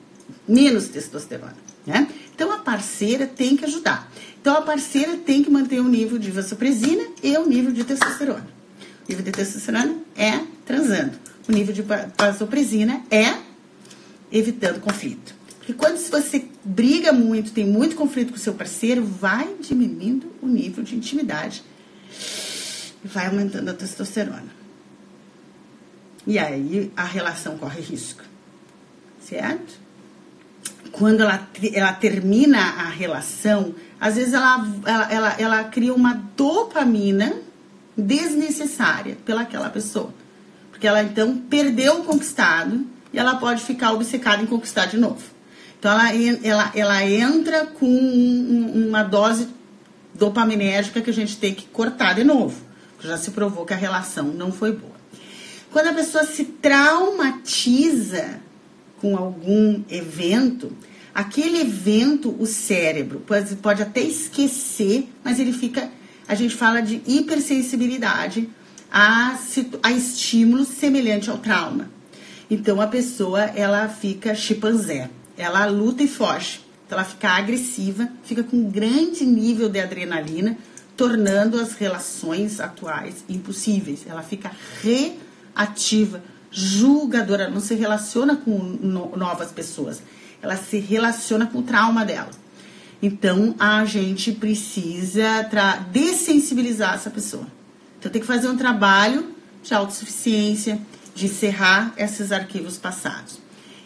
menos 0.47 0.87
testosterona, 0.87 1.55
né? 1.85 2.07
Então, 2.33 2.51
a 2.51 2.59
parceira 2.59 3.27
tem 3.27 3.57
que 3.57 3.65
ajudar. 3.65 4.09
Então, 4.39 4.55
a 4.55 4.61
parceira 4.61 5.17
tem 5.17 5.43
que 5.43 5.51
manter 5.51 5.79
o 5.79 5.87
nível 5.87 6.17
de 6.17 6.31
vasopresina 6.31 7.03
e 7.21 7.37
o 7.37 7.45
nível 7.45 7.71
de 7.71 7.83
testosterona. 7.83 8.47
O 9.07 9.09
nível 9.09 9.25
de 9.25 9.31
testosterona 9.31 9.97
é 10.15 10.39
transando. 10.65 11.19
O 11.47 11.51
nível 11.51 11.73
de 11.73 11.83
vasopresina 12.17 13.01
é 13.11 13.35
evitando 14.31 14.79
conflito. 14.79 15.40
Porque 15.71 15.73
quando 15.73 15.97
você 15.97 16.45
briga 16.63 17.13
muito, 17.13 17.51
tem 17.51 17.65
muito 17.65 17.95
conflito 17.95 18.33
com 18.33 18.37
seu 18.37 18.53
parceiro, 18.53 19.05
vai 19.05 19.55
diminuindo 19.59 20.31
o 20.41 20.47
nível 20.47 20.83
de 20.83 20.95
intimidade 20.95 21.63
e 23.03 23.07
vai 23.07 23.27
aumentando 23.27 23.69
a 23.69 23.73
testosterona. 23.73 24.61
E 26.27 26.37
aí 26.37 26.91
a 26.95 27.05
relação 27.05 27.57
corre 27.57 27.81
risco. 27.81 28.23
Certo? 29.21 29.79
Quando 30.91 31.21
ela, 31.21 31.47
ela 31.73 31.93
termina 31.93 32.59
a 32.59 32.89
relação, 32.89 33.73
às 33.99 34.15
vezes 34.15 34.33
ela, 34.33 34.67
ela, 34.85 35.13
ela, 35.13 35.35
ela 35.39 35.63
cria 35.63 35.93
uma 35.93 36.15
dopamina 36.35 37.33
desnecessária 37.95 39.17
pelaquela 39.25 39.69
pessoa. 39.69 40.13
Porque 40.69 40.85
ela 40.85 41.01
então 41.01 41.37
perdeu 41.37 42.01
o 42.01 42.03
conquistado 42.03 42.85
e 43.13 43.19
ela 43.19 43.35
pode 43.35 43.63
ficar 43.63 43.93
obcecada 43.93 44.43
em 44.43 44.45
conquistar 44.45 44.85
de 44.87 44.97
novo. 44.97 45.40
Então 45.81 45.91
ela, 45.91 46.11
ela, 46.43 46.71
ela 46.75 47.09
entra 47.09 47.65
com 47.65 47.87
uma 47.87 49.01
dose 49.01 49.47
dopaminérgica 50.13 51.01
que 51.01 51.09
a 51.09 51.13
gente 51.13 51.37
tem 51.37 51.55
que 51.55 51.65
cortar 51.65 52.13
de 52.13 52.23
novo. 52.23 52.55
Já 52.99 53.17
se 53.17 53.31
provou 53.31 53.65
que 53.65 53.73
a 53.73 53.77
relação 53.77 54.25
não 54.25 54.51
foi 54.51 54.73
boa. 54.73 54.93
Quando 55.71 55.87
a 55.87 55.93
pessoa 55.93 56.23
se 56.23 56.45
traumatiza 56.45 58.39
com 58.99 59.17
algum 59.17 59.81
evento, 59.89 60.71
aquele 61.15 61.61
evento, 61.61 62.35
o 62.37 62.45
cérebro 62.45 63.19
pode, 63.21 63.55
pode 63.55 63.81
até 63.81 64.01
esquecer, 64.01 65.09
mas 65.23 65.39
ele 65.39 65.51
fica. 65.51 65.89
A 66.27 66.35
gente 66.35 66.55
fala 66.55 66.81
de 66.81 67.01
hipersensibilidade 67.07 68.47
a, 68.91 69.35
a 69.81 69.91
estímulos 69.91 70.67
semelhantes 70.67 71.27
ao 71.27 71.39
trauma. 71.39 71.89
Então 72.51 72.79
a 72.79 72.85
pessoa 72.85 73.41
ela 73.45 73.89
fica 73.89 74.35
chimpanzé 74.35 75.09
ela 75.41 75.65
luta 75.65 76.03
e 76.03 76.07
foge. 76.07 76.61
Então 76.85 76.97
ela 76.97 77.07
fica 77.07 77.29
agressiva, 77.29 78.07
fica 78.23 78.43
com 78.43 78.57
um 78.57 78.69
grande 78.69 79.25
nível 79.25 79.69
de 79.69 79.79
adrenalina, 79.79 80.57
tornando 80.95 81.59
as 81.59 81.73
relações 81.73 82.59
atuais 82.59 83.23
impossíveis. 83.27 84.05
Ela 84.07 84.21
fica 84.21 84.51
ativa, 85.55 86.21
julgadora, 86.51 87.49
não 87.49 87.59
se 87.59 87.73
relaciona 87.73 88.35
com 88.35 88.51
no, 88.51 89.15
novas 89.15 89.51
pessoas. 89.51 90.01
Ela 90.41 90.55
se 90.55 90.77
relaciona 90.79 91.47
com 91.47 91.59
o 91.59 91.63
trauma 91.63 92.05
dela. 92.05 92.29
Então 93.01 93.55
a 93.57 93.83
gente 93.83 94.31
precisa 94.31 95.49
dessensibilizar 95.91 96.93
essa 96.93 97.09
pessoa. 97.09 97.47
Então 97.97 98.11
tem 98.11 98.21
que 98.21 98.27
fazer 98.27 98.47
um 98.47 98.57
trabalho 98.57 99.33
de 99.63 99.73
autossuficiência, 99.73 100.79
de 101.15 101.25
encerrar 101.25 101.93
esses 101.97 102.31
arquivos 102.31 102.77
passados. 102.77 103.40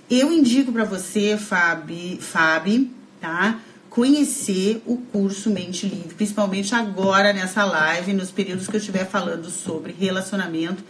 Eu 0.10 0.32
indico 0.32 0.72
para 0.72 0.86
você, 0.86 1.36
Fabi, 1.36 2.20
Fabi, 2.22 2.92
tá? 3.20 3.60
Conhecer 3.90 4.84
o 4.86 4.98
curso 4.98 5.50
Mente 5.50 5.88
Livre, 5.88 6.14
principalmente 6.14 6.76
agora 6.76 7.34
nessa 7.34 7.66
live, 7.66 8.14
nos 8.14 8.30
períodos 8.30 8.68
que 8.68 8.76
eu 8.76 8.80
estiver 8.80 9.06
falando 9.08 9.50
sobre 9.50 9.96
relacionamento. 9.98 10.84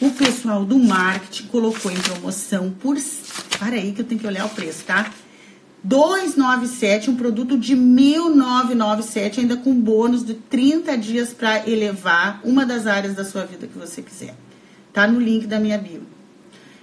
O 0.00 0.10
pessoal 0.10 0.64
do 0.64 0.78
marketing 0.78 1.48
colocou 1.48 1.90
em 1.90 2.00
promoção 2.00 2.70
por. 2.70 2.96
Para 3.58 3.76
aí 3.76 3.92
que 3.92 4.00
eu 4.00 4.06
tenho 4.06 4.20
que 4.20 4.26
olhar 4.26 4.46
o 4.46 4.48
preço, 4.48 4.84
tá? 4.84 5.12
297, 5.84 7.10
um 7.10 7.16
produto 7.16 7.58
de 7.58 7.74
1997, 7.74 9.40
ainda 9.40 9.56
com 9.56 9.74
bônus 9.74 10.24
de 10.24 10.34
30 10.34 10.96
dias 10.96 11.32
para 11.34 11.68
elevar 11.68 12.40
uma 12.44 12.64
das 12.64 12.86
áreas 12.86 13.14
da 13.14 13.24
sua 13.24 13.44
vida 13.44 13.66
que 13.66 13.76
você 13.76 14.00
quiser. 14.00 14.34
Tá 14.92 15.06
no 15.06 15.20
link 15.20 15.46
da 15.46 15.58
minha 15.58 15.76
bio. 15.76 16.11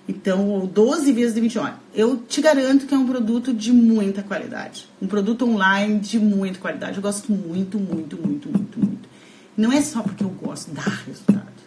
Então, 0.09 0.65
12 0.65 1.13
vezes 1.13 1.35
de 1.35 1.41
20 1.41 1.59
horas. 1.59 1.75
Eu 1.93 2.17
te 2.17 2.41
garanto 2.41 2.87
que 2.87 2.95
é 2.95 2.97
um 2.97 3.05
produto 3.05 3.53
de 3.53 3.71
muita 3.71 4.23
qualidade. 4.23 4.89
Um 4.99 5.05
produto 5.05 5.45
online 5.45 5.99
de 5.99 6.17
muita 6.17 6.57
qualidade. 6.57 6.97
Eu 6.97 7.03
gosto 7.03 7.31
muito, 7.31 7.77
muito, 7.77 8.17
muito, 8.17 8.49
muito, 8.49 8.79
muito. 8.79 9.07
Não 9.55 9.71
é 9.71 9.79
só 9.81 10.01
porque 10.01 10.23
eu 10.23 10.29
gosto, 10.29 10.71
dá 10.71 10.81
resultado. 10.81 11.59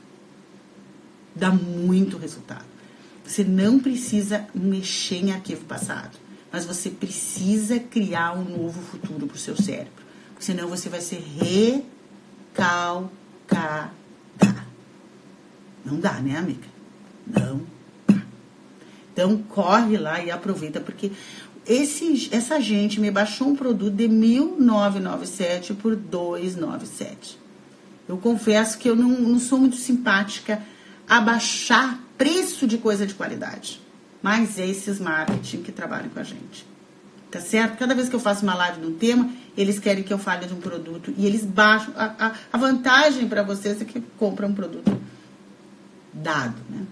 Dá 1.36 1.52
muito 1.52 2.18
resultado. 2.18 2.64
Você 3.24 3.44
não 3.44 3.78
precisa 3.78 4.44
mexer 4.52 5.18
em 5.18 5.30
arquivo 5.30 5.64
passado 5.64 6.18
mas 6.52 6.66
você 6.66 6.90
precisa 6.90 7.78
criar 7.80 8.34
um 8.34 8.44
novo 8.44 8.82
futuro 8.82 9.26
para 9.26 9.36
o 9.36 9.38
seu 9.38 9.56
cérebro. 9.56 10.04
Senão 10.38 10.68
você 10.68 10.90
vai 10.90 11.00
ser 11.00 11.24
recalcada. 12.52 13.10
Não 15.82 15.98
dá, 15.98 16.20
né, 16.20 16.36
amiga? 16.36 16.68
Não 17.26 17.71
Então 19.12 19.36
corre 19.36 19.96
lá 19.98 20.22
e 20.22 20.30
aproveita, 20.30 20.80
porque 20.80 21.12
esse, 21.66 22.28
essa 22.32 22.60
gente 22.60 23.00
me 23.00 23.10
baixou 23.10 23.48
um 23.48 23.56
produto 23.56 23.94
de 23.94 24.08
1997 24.08 25.74
por 25.74 25.94
297. 25.94 27.38
Eu 28.08 28.16
confesso 28.18 28.78
que 28.78 28.88
eu 28.88 28.96
não, 28.96 29.08
não 29.08 29.38
sou 29.38 29.58
muito 29.58 29.76
simpática 29.76 30.62
a 31.08 31.20
baixar 31.20 32.00
preço 32.16 32.66
de 32.66 32.78
coisa 32.78 33.06
de 33.06 33.14
qualidade 33.14 33.82
mas 34.22 34.58
é 34.58 34.66
esses 34.66 35.00
marketing 35.00 35.62
que 35.62 35.72
trabalham 35.72 36.08
com 36.08 36.20
a 36.20 36.22
gente. 36.22 36.64
Tá 37.30 37.40
certo? 37.40 37.78
Cada 37.78 37.94
vez 37.94 38.08
que 38.08 38.14
eu 38.14 38.20
faço 38.20 38.44
uma 38.44 38.54
live 38.54 38.80
de 38.80 38.86
um 38.86 38.94
tema, 38.94 39.30
eles 39.56 39.78
querem 39.78 40.04
que 40.04 40.12
eu 40.12 40.18
fale 40.18 40.46
de 40.46 40.54
um 40.54 40.60
produto 40.60 41.12
e 41.16 41.26
eles 41.26 41.44
baixam. 41.44 41.92
A, 41.96 42.26
a, 42.26 42.32
a 42.52 42.58
vantagem 42.58 43.26
para 43.26 43.42
vocês 43.42 43.80
é 43.80 43.84
que 43.84 44.00
compram 44.18 44.50
um 44.50 44.54
produto 44.54 45.00
dado, 46.12 46.56
né? 46.70 46.82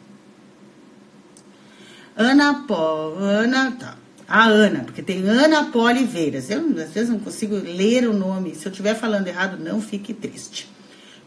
Ana 2.17 2.65
Pó, 2.67 3.15
Ana, 3.19 3.73
tá. 3.73 3.97
A 4.29 4.45
Ana, 4.45 4.85
porque 4.85 5.03
tem 5.03 5.29
Ana 5.29 5.65
Poliveiras. 5.65 6.51
Eu 6.51 6.61
às 6.81 6.91
vezes 6.91 7.09
não 7.09 7.19
consigo 7.19 7.57
ler 7.57 8.09
o 8.09 8.13
nome. 8.13 8.55
Se 8.55 8.67
eu 8.67 8.71
estiver 8.71 8.95
falando 8.95 9.27
errado, 9.27 9.59
não 9.59 9.81
fique 9.81 10.15
triste. 10.15 10.71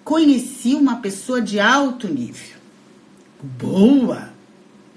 Conheci 0.04 0.74
uma 0.74 0.98
pessoa 0.98 1.42
de 1.42 1.60
alto 1.60 2.08
nível. 2.08 2.58
Boa! 3.42 4.34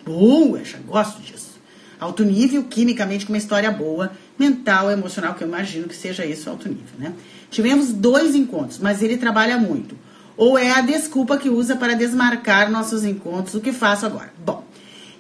boa, 0.07 0.63
já 0.63 0.79
gosto 0.79 1.21
disso. 1.21 1.57
Alto 1.99 2.23
nível, 2.23 2.63
quimicamente, 2.65 3.27
com 3.27 3.33
uma 3.33 3.39
história 3.39 3.71
boa, 3.71 4.13
mental, 4.39 4.91
emocional, 4.91 5.35
que 5.35 5.43
eu 5.43 5.49
imagino 5.49 5.89
que 5.89 5.97
seja 5.97 6.25
isso 6.25 6.49
alto 6.49 6.69
nível, 6.69 6.95
né? 6.99 7.13
Tivemos 7.51 7.93
dois 7.93 8.35
encontros, 8.35 8.79
mas 8.79 9.03
ele 9.03 9.17
trabalha 9.17 9.59
muito. 9.59 9.99
Ou 10.37 10.59
é 10.59 10.71
a 10.71 10.83
desculpa 10.83 11.39
que 11.39 11.49
usa 11.49 11.75
para 11.75 11.95
desmarcar 11.95 12.71
nossos 12.71 13.03
encontros, 13.03 13.55
o 13.55 13.61
que 13.61 13.73
faço 13.73 14.05
agora? 14.05 14.33
Bom, 14.45 14.63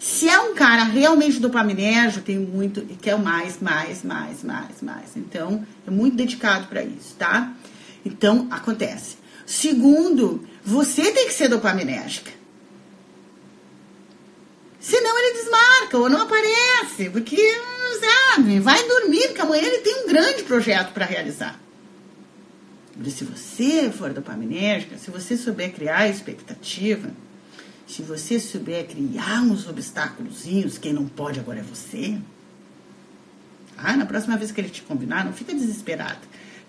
se 0.06 0.28
é 0.28 0.38
um 0.38 0.54
cara 0.54 0.84
realmente 0.84 1.40
dopaminérgico, 1.40 2.24
tem 2.24 2.38
muito, 2.38 2.78
e 2.88 2.94
quer 2.94 3.18
mais, 3.18 3.60
mais, 3.60 4.04
mais, 4.04 4.44
mais, 4.44 4.80
mais. 4.80 5.16
Então, 5.16 5.66
é 5.84 5.90
muito 5.90 6.16
dedicado 6.16 6.68
para 6.68 6.84
isso, 6.84 7.16
tá? 7.18 7.52
Então, 8.04 8.46
acontece. 8.48 9.16
Segundo, 9.44 10.46
você 10.64 11.10
tem 11.10 11.26
que 11.26 11.32
ser 11.32 11.48
dopaminérgica. 11.48 12.30
Senão 14.78 15.18
ele 15.18 15.42
desmarca 15.42 15.98
ou 15.98 16.08
não 16.08 16.20
aparece, 16.22 17.10
porque, 17.10 17.36
sabe, 17.98 18.60
vai 18.60 18.80
dormir, 18.86 19.26
porque 19.26 19.40
amanhã 19.40 19.64
ele 19.64 19.78
tem 19.78 20.04
um 20.04 20.06
grande 20.06 20.44
projeto 20.44 20.92
para 20.92 21.04
realizar. 21.04 21.60
Se 23.08 23.24
você 23.24 23.90
for 23.90 24.12
dopaminérgica, 24.12 24.98
se 24.98 25.10
você 25.10 25.36
souber 25.36 25.72
criar 25.72 26.08
expectativa, 26.08 27.10
se 27.86 28.02
você 28.02 28.40
souber 28.40 28.86
criar 28.86 29.42
uns 29.42 29.68
obstáculozinhos, 29.68 30.76
quem 30.76 30.92
não 30.92 31.06
pode 31.06 31.38
agora 31.38 31.60
é 31.60 31.62
você. 31.62 32.18
Ah, 33.78 33.96
na 33.96 34.06
próxima 34.06 34.36
vez 34.36 34.50
que 34.50 34.60
ele 34.60 34.68
te 34.68 34.82
combinar, 34.82 35.24
não 35.24 35.32
fica 35.32 35.54
desesperado, 35.54 36.20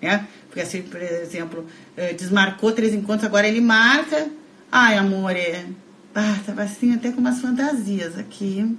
né? 0.01 0.27
Porque 0.47 0.61
assim, 0.61 0.83
por 0.83 1.01
exemplo, 1.01 1.65
eh, 1.95 2.13
desmarcou 2.13 2.71
três 2.71 2.93
encontros, 2.93 3.23
agora 3.23 3.47
ele 3.47 3.61
marca. 3.61 4.29
Ai, 4.71 4.97
amor, 4.97 5.35
é, 5.35 5.65
ah, 6.13 6.39
tava 6.45 6.63
assim 6.63 6.93
até 6.93 7.11
com 7.11 7.19
umas 7.19 7.39
fantasias 7.39 8.17
aqui 8.17 8.77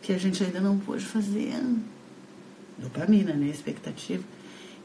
que 0.00 0.12
a 0.12 0.18
gente 0.18 0.42
ainda 0.42 0.60
não 0.60 0.78
pôde 0.78 1.04
fazer. 1.04 1.54
Dopamina, 2.76 3.34
né? 3.34 3.46
Expectativa. 3.46 4.24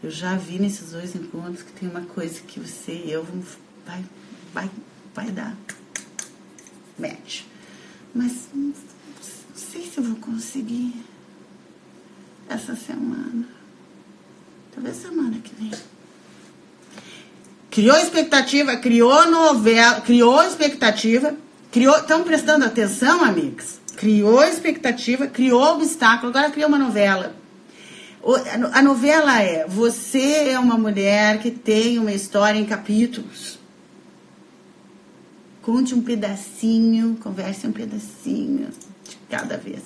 Eu 0.04 0.12
já 0.12 0.36
vi 0.36 0.60
nesses 0.60 0.92
dois 0.92 1.16
encontros 1.16 1.64
que 1.64 1.72
tem 1.72 1.90
uma 1.90 2.02
coisa 2.02 2.40
que 2.42 2.60
você 2.60 2.92
e 2.92 3.12
eu 3.12 3.24
vamos, 3.24 3.58
vai, 3.86 4.06
vai, 4.54 4.70
vai 5.16 5.32
dar 5.32 5.56
match. 6.98 7.42
Mas 8.14 8.32
não 8.54 8.74
sei 9.56 9.84
se 9.84 9.98
eu 9.98 10.04
vou 10.04 10.16
conseguir 10.18 10.94
essa 12.50 12.76
semana. 12.76 13.48
Talvez 14.74 14.98
semana 14.98 15.38
que 15.44 15.54
vem. 15.56 15.72
Criou 17.70 17.98
expectativa, 17.98 18.76
criou 18.78 19.30
novela, 19.30 20.02
criou 20.02 20.42
expectativa, 20.44 21.36
criou. 21.72 21.96
Estão 21.98 22.24
prestando 22.24 22.66
atenção, 22.66 23.24
amigos? 23.24 23.80
Criou 23.96 24.44
expectativa, 24.44 25.28
criou 25.28 25.76
obstáculo, 25.76 26.30
agora 26.30 26.52
criou 26.52 26.70
uma 26.70 26.80
novela. 26.80 27.36
A 28.74 28.82
novela 28.82 29.42
é: 29.42 29.66
você 29.68 30.50
é 30.50 30.60
uma 30.60 30.78
mulher 30.78 31.40
que 31.40 31.52
tem 31.52 32.00
uma 32.00 32.12
história 32.12 32.58
em 32.58 32.66
capítulos. 32.66 33.60
Conte 35.68 35.94
um 35.94 36.02
pedacinho, 36.02 37.18
converse 37.22 37.68
um 37.68 37.74
pedacinho 37.74 38.70
de 39.04 39.18
cada 39.30 39.58
vez. 39.58 39.82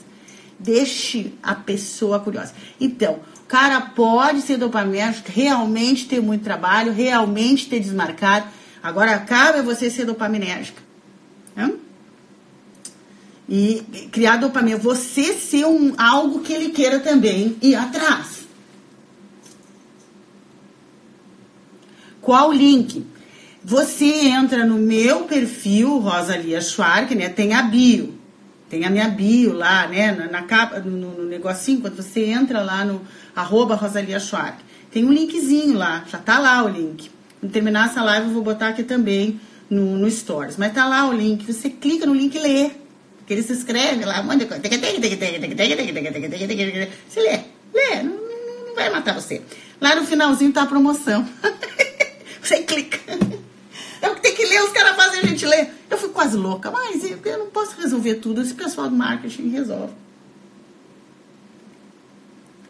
Deixe 0.60 1.34
a 1.42 1.56
pessoa 1.56 2.20
curiosa. 2.20 2.54
Então, 2.80 3.20
cara 3.48 3.82
pode 3.82 4.42
ser 4.42 4.58
dopamérgico, 4.58 5.32
realmente 5.32 6.08
ter 6.08 6.22
muito 6.22 6.44
trabalho, 6.44 6.94
realmente 6.94 7.68
ter 7.68 7.80
desmarcado. 7.80 8.46
Agora, 8.84 9.18
cabe 9.22 9.64
você 9.64 9.90
ser 9.90 10.06
dopaminérgica. 10.06 10.80
Né? 11.56 11.74
E 13.50 14.08
criar 14.12 14.38
dopamina. 14.38 14.78
Você 14.78 15.34
ser 15.34 15.66
um, 15.66 15.96
algo 15.98 16.42
que 16.42 16.54
ele 16.54 16.70
queira 16.70 17.00
também 17.00 17.58
ir 17.60 17.74
atrás. 17.74 18.46
Qual 22.22 22.50
o 22.50 22.54
link? 22.54 23.04
Você 23.64 24.06
entra 24.06 24.66
no 24.66 24.78
meu 24.78 25.26
perfil, 25.26 26.00
Rosalia 26.00 26.60
Schwark, 26.62 27.14
né? 27.14 27.30
Tem 27.30 27.54
a 27.54 27.62
bio. 27.62 28.20
Tem 28.68 28.86
a 28.86 28.90
minha 28.90 29.08
bio 29.08 29.54
lá, 29.54 29.88
né? 29.88 30.12
Na, 30.12 30.28
na 30.28 30.42
capa, 30.44 30.80
no, 30.80 31.12
no 31.12 31.26
negocinho, 31.26 31.80
quando 31.80 31.96
você 31.96 32.26
entra 32.26 32.64
lá 32.64 32.84
no, 32.84 33.02
arroba 33.36 33.76
Rosalia 33.76 34.20
Schwark. 34.20 34.64
Tem 34.90 35.06
um 35.06 35.12
linkzinho 35.12 35.78
lá, 35.78 36.04
já 36.10 36.18
tá 36.18 36.40
lá 36.40 36.64
o 36.64 36.70
link. 36.70 37.12
Quando 37.40 37.52
terminar 37.52 37.90
essa 37.90 38.02
live, 38.02 38.28
eu 38.28 38.34
vou 38.34 38.44
botar 38.44 38.70
aqui 38.70 38.82
também 38.82 39.40
no, 39.70 39.98
no 39.98 40.10
Stories. 40.10 40.58
Mas 40.58 40.74
tá 40.74 40.88
lá 40.88 41.08
o 41.08 41.14
link. 41.14 41.46
Você 41.46 41.70
clica 41.70 42.06
no 42.06 42.16
link 42.16 42.34
e 42.36 42.40
lê. 42.40 42.72
Porque 43.18 43.34
ele 43.34 43.44
se 43.44 43.54
escreve 43.54 44.04
lá, 44.04 44.24
coisa. 46.72 46.90
Você 47.08 47.20
lê, 47.20 47.40
lê, 47.74 48.04
não, 48.04 48.16
não 48.68 48.76
vai 48.76 48.90
matar 48.90 49.14
você. 49.14 49.42
Lá 49.80 49.96
no 49.96 50.06
finalzinho 50.06 50.52
tá 50.52 50.64
a 50.64 50.68
promoção. 50.68 51.28
você 52.42 52.64
clica. 52.64 53.00
É 54.02 54.10
o 54.10 54.16
que 54.16 54.22
tem 54.22 54.36
que 54.36 54.46
ler, 54.46 54.64
os 54.64 54.72
caras 54.72 54.96
fazem 54.96 55.20
a 55.20 55.26
gente 55.26 55.46
ler. 55.46 55.70
Eu 55.90 55.98
fui 55.98 56.10
quase 56.10 56.36
louca, 56.36 56.72
mas 56.72 57.04
eu 57.04 57.38
não 57.38 57.48
posso 57.48 57.80
resolver 57.80 58.16
tudo. 58.16 58.42
Esse 58.42 58.54
pessoal 58.54 58.90
do 58.90 58.96
marketing 58.96 59.50
resolve. 59.50 59.94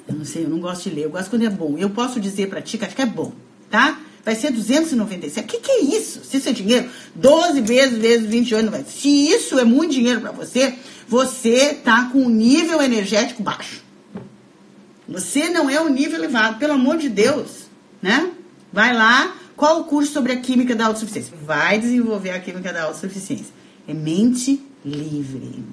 Eu 0.07 0.15
não 0.15 0.25
sei, 0.25 0.43
eu 0.43 0.49
não 0.49 0.59
gosto 0.59 0.89
de 0.89 0.95
ler. 0.95 1.05
Eu 1.05 1.11
gosto 1.11 1.29
quando 1.29 1.45
é 1.45 1.49
bom. 1.49 1.77
Eu 1.77 1.89
posso 1.89 2.19
dizer 2.19 2.49
pra 2.49 2.61
ti 2.61 2.77
acho 2.81 2.95
que 2.95 3.01
é 3.01 3.05
bom, 3.05 3.31
tá? 3.69 3.97
vai 4.23 4.35
ser 4.35 4.51
297. 4.51 5.45
O 5.45 5.47
que, 5.47 5.59
que 5.59 5.71
é 5.71 5.81
isso? 5.81 6.23
Se 6.23 6.37
isso 6.37 6.49
é 6.49 6.51
dinheiro, 6.51 6.89
12 7.15 7.61
vezes 7.61 7.97
vezes 7.97 8.27
28, 8.27 8.85
se 8.87 9.29
isso 9.29 9.59
é 9.59 9.63
muito 9.63 9.93
dinheiro 9.93 10.21
para 10.21 10.31
você, 10.31 10.75
você 11.07 11.73
tá 11.73 12.09
com 12.11 12.19
um 12.19 12.29
nível 12.29 12.81
energético 12.81 13.43
baixo. 13.43 13.81
Você 15.07 15.49
não 15.49 15.69
é 15.69 15.81
um 15.81 15.89
nível 15.89 16.19
elevado, 16.19 16.57
pelo 16.57 16.73
amor 16.73 16.97
de 16.97 17.09
Deus, 17.09 17.65
né? 18.01 18.31
Vai 18.71 18.93
lá, 18.95 19.35
qual 19.55 19.81
o 19.81 19.83
curso 19.85 20.11
sobre 20.11 20.31
a 20.31 20.39
química 20.39 20.75
da 20.75 20.85
autossuficiência? 20.87 21.33
Vai 21.43 21.79
desenvolver 21.79 22.31
a 22.31 22.39
química 22.39 22.71
da 22.71 22.83
autossuficiência. 22.83 23.53
É 23.87 23.93
mente 23.93 24.63
livre. 24.85 25.63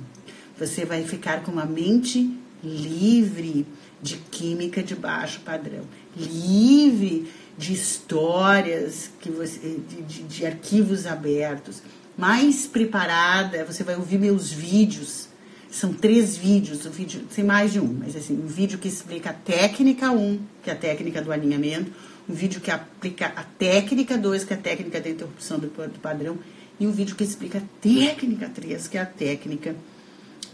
Você 0.59 0.85
vai 0.85 1.05
ficar 1.05 1.43
com 1.43 1.53
uma 1.53 1.65
mente 1.65 2.37
livre 2.63 3.67
de 4.03 4.17
química 4.17 4.83
de 4.83 4.95
baixo 4.95 5.41
padrão, 5.41 5.85
livre 6.17 7.31
de 7.57 7.73
histórias 7.73 9.11
que 9.21 9.31
você, 9.31 9.81
de, 9.89 10.03
de, 10.03 10.23
de 10.23 10.47
arquivos 10.47 11.07
abertos, 11.07 11.83
mais 12.17 12.67
preparada. 12.67 13.65
Você 13.65 13.83
vai 13.83 13.97
ouvir 13.97 14.19
meus 14.19 14.53
vídeos. 14.53 15.29
São 15.71 15.93
três 15.93 16.37
vídeos, 16.37 16.87
o 16.87 16.91
vídeo 16.91 17.23
tem 17.35 17.45
mais 17.45 17.73
de 17.73 17.81
um, 17.81 17.99
mas 18.01 18.17
assim, 18.17 18.33
um 18.33 18.47
vídeo 18.47 18.79
que 18.79 18.89
explica 18.89 19.31
a 19.31 19.35
técnica 19.35 20.11
1, 20.11 20.17
um, 20.17 20.41
que 20.63 20.71
é 20.71 20.73
a 20.73 20.77
técnica 20.77 21.21
do 21.21 21.31
alinhamento, 21.31 21.93
um 22.29 22.35
vídeo 22.35 22.61
que 22.61 22.71
aplica 22.71 23.33
a 23.35 23.43
técnica 23.43 24.19
2, 24.19 24.45
que 24.45 24.53
é 24.53 24.57
a 24.57 24.61
técnica 24.61 25.01
da 25.01 25.09
interrupção 25.09 25.59
do, 25.59 25.69
do 25.69 25.99
padrão, 25.99 26.39
e 26.79 26.87
um 26.87 26.93
vídeo 26.93 27.17
que 27.17 27.25
explica 27.25 27.59
a 27.59 27.63
técnica 27.81 28.49
3, 28.49 28.87
que 28.87 28.99
é 28.99 29.01
a 29.01 29.07
técnica 29.07 29.75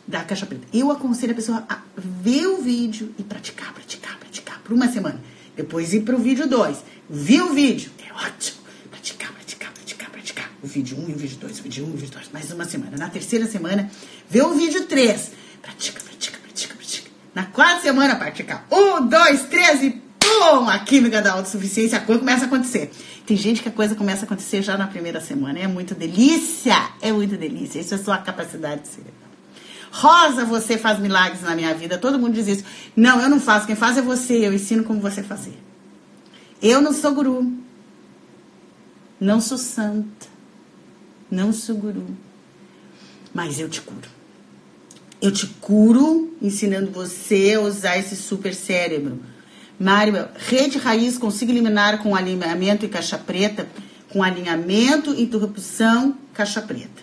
da 0.07 0.23
caixa 0.23 0.47
preta. 0.47 0.67
Eu 0.73 0.91
aconselho 0.91 1.33
a 1.33 1.35
pessoa 1.35 1.65
a 1.69 1.81
ver 1.97 2.47
o 2.47 2.63
vídeo 2.63 3.13
e 3.19 3.23
praticar, 3.23 3.73
praticar, 3.75 4.19
praticar 4.19 4.61
por 4.63 4.73
uma 4.73 4.89
semana. 4.89 5.21
Depois 5.57 5.93
ir 5.93 6.03
para 6.03 6.15
o 6.15 6.19
vídeo 6.19 6.49
2. 6.49 6.85
Viu 7.09 7.51
o 7.51 7.55
vídeo? 7.55 7.91
É 8.07 8.13
ótimo. 8.13 8.59
Praticar, 8.91 9.33
praticar, 9.33 9.73
praticar, 9.73 10.11
praticar. 10.11 10.51
O 10.63 10.67
vídeo 10.67 10.97
1 10.99 11.05
um 11.05 11.09
e 11.11 11.13
o 11.13 11.17
vídeo 11.17 11.37
2, 11.39 11.59
o 11.59 11.63
vídeo 11.63 11.85
1 11.85 11.87
um 11.87 11.91
e 11.91 11.95
o 11.95 11.97
vídeo 11.97 12.13
2. 12.13 12.29
Mais 12.33 12.51
uma 12.51 12.65
semana. 12.65 12.97
Na 12.97 13.11
terceira 13.11 13.47
semana, 13.47 13.91
vê 14.29 14.43
o 14.43 14.55
vídeo 14.55 14.87
3. 14.87 15.33
Pratica, 15.61 16.01
pratica, 16.01 16.39
pratica, 16.39 16.75
pratica. 16.75 17.11
Na 17.35 17.47
quarta 17.47 17.83
semana, 17.83 18.17
praticar. 18.17 18.67
Um, 18.71 19.07
dois, 19.07 19.45
três 19.45 19.83
e 19.83 20.04
pum! 20.25 20.69
A 20.69 20.79
química 20.79 21.21
da 21.21 21.33
autossuficiência, 21.33 21.99
a 21.99 22.01
coisa 22.01 22.21
começa 22.21 22.45
a 22.45 22.47
acontecer. 22.47 22.91
Tem 23.27 23.37
gente 23.37 23.63
que 23.63 23.69
a 23.69 23.73
coisa 23.73 23.95
começa 23.95 24.23
a 24.23 24.27
acontecer 24.27 24.63
já 24.63 24.77
na 24.77 24.87
primeira 24.87 25.21
semana. 25.21 25.59
É 25.59 25.67
muito 25.67 25.95
delícia. 25.95 26.91
É 27.01 27.13
muito 27.13 27.37
delícia. 27.37 27.81
Isso 27.81 27.95
é 27.95 27.99
sua 27.99 28.19
capacidade 28.19 28.83
de 28.83 28.89
ser. 28.89 29.05
Rosa, 29.91 30.45
você 30.45 30.77
faz 30.77 30.99
milagres 30.99 31.43
na 31.43 31.55
minha 31.55 31.73
vida. 31.75 31.97
Todo 31.97 32.19
mundo 32.19 32.35
diz 32.35 32.49
isso. 32.49 32.65
Não, 32.97 33.21
eu 33.21 33.29
não 33.29 33.41
faço. 33.41 33.67
Quem 33.67 33.77
faz 33.77 33.97
é 33.97 34.03
você. 34.03 34.47
Eu 34.47 34.53
ensino 34.53 34.83
como 34.83 35.01
você 35.01 35.23
fazer. 35.23 35.57
Eu 36.61 36.81
não 36.81 36.93
sou 36.93 37.13
guru. 37.13 37.53
Não 39.21 39.41
sou 39.41 39.57
santa. 39.57 40.27
Não 41.31 41.53
sou 41.53 41.77
guru. 41.77 42.07
Mas 43.33 43.59
eu 43.59 43.69
te 43.69 43.81
curo. 43.81 44.09
Eu 45.21 45.33
te 45.33 45.47
curo 45.47 46.37
ensinando 46.43 46.91
você 46.91 47.55
a 47.57 47.61
usar 47.61 47.97
esse 47.97 48.17
super 48.17 48.55
cérebro. 48.55 49.21
Mário, 49.79 50.29
rede 50.37 50.79
raiz 50.79 51.19
consigo 51.19 51.51
eliminar 51.51 51.99
com 51.99 52.15
alinhamento 52.15 52.85
e 52.85 52.89
caixa 52.89 53.19
preta, 53.19 53.67
com 54.09 54.23
alinhamento, 54.23 55.11
interrupção, 55.15 56.17
caixa 56.33 56.63
preta. 56.63 57.03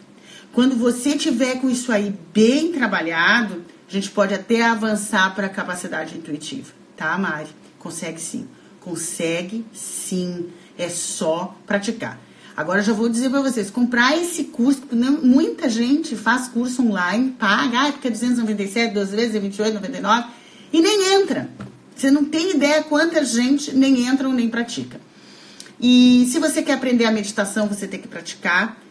Quando 0.54 0.76
você 0.76 1.18
tiver 1.18 1.60
com 1.60 1.70
isso 1.70 1.92
aí 1.92 2.14
bem 2.34 2.72
trabalhado, 2.72 3.64
a 3.88 3.92
gente 3.92 4.10
pode 4.10 4.34
até 4.34 4.64
avançar 4.64 5.34
para 5.36 5.48
a 5.48 5.50
capacidade 5.50 6.18
intuitiva, 6.18 6.72
tá, 6.96 7.18
Mari? 7.18 7.50
Consegue 7.78 8.20
sim. 8.20 8.48
Consegue 8.80 9.66
sim. 9.74 10.50
É 10.78 10.90
só 10.90 11.56
praticar. 11.66 12.20
Agora 12.56 12.82
já 12.82 12.94
vou 12.94 13.08
dizer 13.08 13.30
para 13.30 13.42
vocês, 13.42 13.70
comprar 13.70 14.18
esse 14.18 14.46
curso, 14.46 14.82
muita 15.22 15.70
gente 15.70 16.16
faz 16.16 16.48
curso 16.48 16.82
online, 16.86 17.32
paga, 17.32 17.88
ah, 17.88 17.92
porque 17.92 18.08
é 18.08 18.12
297, 18.12 18.94
duas 18.94 19.12
vezes 19.12 19.36
é 19.36 19.40
28,99 19.40 20.26
e 20.74 20.82
nem 20.82 21.14
entra. 21.14 21.50
Você 22.02 22.10
não 22.10 22.26
tem 22.26 22.56
ideia 22.56 22.82
quanta 22.82 23.24
gente 23.24 23.76
nem 23.76 24.08
entra 24.08 24.28
ou 24.28 24.34
nem 24.34 24.50
pratica. 24.50 25.00
E 25.80 26.28
se 26.32 26.40
você 26.40 26.64
quer 26.64 26.74
aprender 26.74 27.06
a 27.06 27.12
meditação, 27.12 27.68
você 27.68 27.88
tem 27.88 28.02
que 28.02 28.08
praticar. 28.08 28.82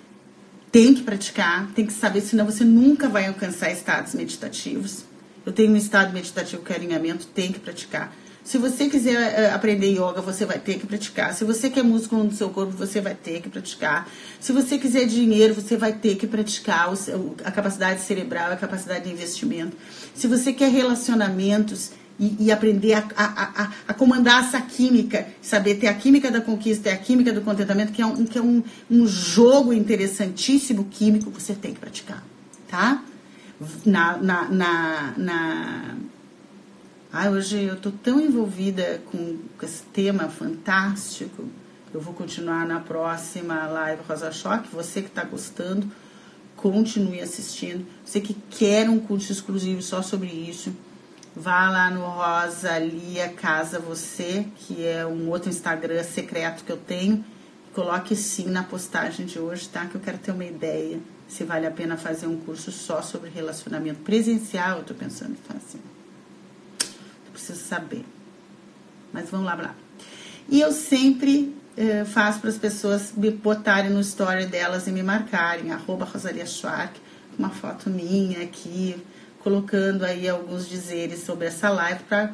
Tem 0.71 0.95
que 0.95 1.03
praticar, 1.03 1.69
tem 1.75 1.85
que 1.85 1.93
saber, 1.93 2.21
senão 2.21 2.47
você 2.47 2.63
nunca 2.63 3.09
vai 3.09 3.27
alcançar 3.27 3.73
estados 3.73 4.15
meditativos. 4.15 5.03
Eu 5.45 5.51
tenho 5.53 5.73
um 5.73 5.77
estado 5.77 6.13
meditativo 6.13 6.63
que 6.63 6.73
é 6.73 6.77
alinhamento, 6.77 7.27
tem 7.27 7.51
que 7.51 7.59
praticar. 7.59 8.15
Se 8.45 8.59
você 8.59 8.89
quiser 8.89 9.51
uh, 9.51 9.55
aprender 9.57 9.89
yoga, 9.89 10.21
você 10.21 10.47
vai 10.47 10.61
ter 10.61 10.79
que 10.79 10.87
praticar. 10.87 11.35
Se 11.35 11.45
você 11.45 11.69
quer 11.69 11.83
músculo 11.83 12.23
no 12.23 12.33
seu 12.33 12.49
corpo, 12.51 12.73
você 12.73 13.01
vai 13.01 13.17
ter 13.17 13.43
que 13.43 13.49
praticar. 13.49 14.09
Se 14.39 14.53
você 14.53 14.79
quiser 14.79 15.07
dinheiro, 15.07 15.53
você 15.53 15.77
vai 15.77 15.93
ter 15.93 16.15
que 16.15 16.29
praticar 16.29 16.89
a 17.45 17.51
capacidade 17.51 18.03
cerebral, 18.03 18.53
a 18.53 18.57
capacidade 18.57 19.05
de 19.05 19.11
investimento. 19.11 19.77
Se 20.15 20.29
você 20.29 20.53
quer 20.53 20.71
relacionamentos, 20.71 21.91
e, 22.21 22.37
e 22.39 22.53
aprender 22.53 22.93
a, 22.93 23.09
a, 23.17 23.63
a, 23.63 23.73
a, 23.89 23.95
comandar 23.95 24.45
essa 24.45 24.61
química, 24.61 25.27
saber 25.41 25.77
ter 25.77 25.87
a 25.87 25.95
química 25.95 26.31
da 26.31 26.43
conquista 26.43 26.91
e 26.91 26.93
a 26.93 26.97
química 26.99 27.33
do 27.33 27.41
contentamento, 27.41 27.93
que 27.93 28.03
é, 28.03 28.07
um, 28.07 28.27
que 28.27 28.37
é 28.37 28.43
um, 28.43 28.63
um 28.91 29.07
jogo 29.07 29.73
interessantíssimo 29.73 30.85
químico, 30.85 31.31
você 31.31 31.55
tem 31.55 31.73
que 31.73 31.81
praticar, 31.81 32.23
tá? 32.69 33.03
Na, 33.87 34.19
na, 34.19 34.49
na, 34.49 35.15
na... 35.17 35.97
Ah, 37.11 37.31
hoje 37.31 37.65
eu 37.65 37.77
tô 37.77 37.91
tão 37.91 38.21
envolvida 38.21 39.03
com 39.11 39.39
esse 39.63 39.83
tema 39.85 40.29
fantástico. 40.29 41.45
Eu 41.93 42.01
vou 42.01 42.15
continuar 42.15 42.67
na 42.67 42.81
próxima 42.81 43.67
live 43.67 44.03
Rosa 44.07 44.31
Choque. 44.31 44.69
Você 44.73 45.03
que 45.03 45.09
está 45.09 45.25
gostando, 45.25 45.91
continue 46.57 47.21
assistindo. 47.21 47.85
Você 48.05 48.21
que 48.21 48.37
quer 48.51 48.89
um 48.89 49.01
curso 49.01 49.33
exclusivo 49.33 49.83
só 49.83 50.01
sobre 50.01 50.29
isso, 50.29 50.73
Vá 51.35 51.71
lá 51.71 51.91
no 51.91 52.05
Rosalia 52.05 53.29
Casa 53.29 53.79
Você, 53.79 54.47
que 54.57 54.85
é 54.85 55.07
um 55.07 55.29
outro 55.29 55.49
Instagram 55.49 56.03
secreto 56.03 56.65
que 56.65 56.73
eu 56.73 56.77
tenho. 56.77 57.25
Coloque 57.73 58.17
sim 58.17 58.47
na 58.47 58.65
postagem 58.65 59.27
de 59.27 59.39
hoje, 59.39 59.69
tá? 59.69 59.87
Que 59.87 59.95
eu 59.95 60.01
quero 60.01 60.19
ter 60.19 60.33
uma 60.33 60.45
ideia 60.45 60.99
se 61.29 61.45
vale 61.45 61.67
a 61.67 61.71
pena 61.71 61.97
fazer 61.97 62.27
um 62.27 62.37
curso 62.37 62.73
só 62.73 63.01
sobre 63.01 63.31
relacionamento 63.31 64.01
presencial. 64.01 64.79
Eu 64.79 64.85
tô 64.85 64.95
pensando 64.95 65.33
em 65.33 65.55
fazer. 65.55 65.81
Eu 67.27 67.33
preciso 67.33 67.61
saber. 67.61 68.05
Mas 69.13 69.31
vamos 69.31 69.47
lá, 69.47 69.55
lá. 69.55 69.75
E 70.49 70.61
eu 70.61 70.73
sempre 70.73 71.55
eh, 71.77 72.05
faço 72.05 72.41
para 72.41 72.51
as 72.51 72.59
pessoas 72.59 73.13
me 73.17 73.31
botarem 73.31 73.91
no 73.91 74.01
story 74.01 74.47
delas 74.47 74.89
e 74.89 74.91
me 74.91 75.05
marcarem, 75.05 75.71
arroba 75.71 76.05
Rosalia 76.05 76.45
Schwark, 76.45 77.01
uma 77.39 77.51
foto 77.51 77.89
minha 77.89 78.43
aqui, 78.43 79.01
colocando 79.43 80.05
aí 80.05 80.29
alguns 80.29 80.69
dizeres 80.69 81.25
sobre 81.25 81.47
essa 81.47 81.69
live 81.71 82.05
para 82.05 82.33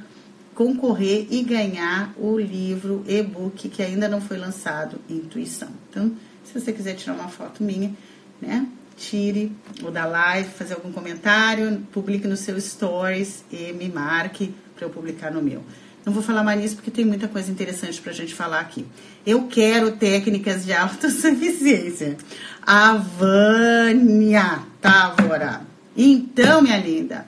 concorrer 0.55 1.27
e 1.31 1.43
ganhar 1.43 2.13
o 2.17 2.39
livro 2.39 3.05
e-book 3.07 3.69
que 3.69 3.83
ainda 3.83 4.09
não 4.09 4.21
foi 4.21 4.39
lançado, 4.39 4.99
Intuição. 5.09 5.69
Então, 5.91 6.13
se 6.45 6.59
você 6.59 6.73
quiser 6.73 6.95
tirar 6.95 7.15
uma 7.15 7.29
foto 7.29 7.63
minha, 7.63 7.95
né, 8.41 8.67
tire 8.97 9.53
ou 9.83 9.91
da 9.91 10.07
live, 10.07 10.49
fazer 10.49 10.75
algum 10.75 10.91
comentário, 10.91 11.87
publique 11.93 12.27
no 12.27 12.37
seu 12.37 12.59
stories 12.61 13.45
e 13.53 13.73
me 13.73 13.89
marque 13.89 14.55
para 14.75 14.87
eu 14.87 14.91
publicar 14.91 15.31
no 15.31 15.43
meu. 15.43 15.63
Não 16.05 16.13
vou 16.13 16.23
falar 16.23 16.43
mais 16.43 16.59
nisso 16.61 16.77
porque 16.77 16.91
tem 16.91 17.05
muita 17.05 17.29
coisa 17.29 17.51
interessante 17.51 18.01
para 18.01 18.13
a 18.13 18.15
gente 18.15 18.35
falar 18.35 18.61
aqui. 18.61 18.87
Eu 19.27 19.49
quero 19.49 19.93
técnicas 19.93 20.65
de 20.65 20.73
autossuficiência. 20.73 22.17
A 22.63 22.93
Vânia 22.95 24.61
Távora 24.81 25.76
então, 25.97 26.61
minha 26.63 26.77
linda, 26.77 27.27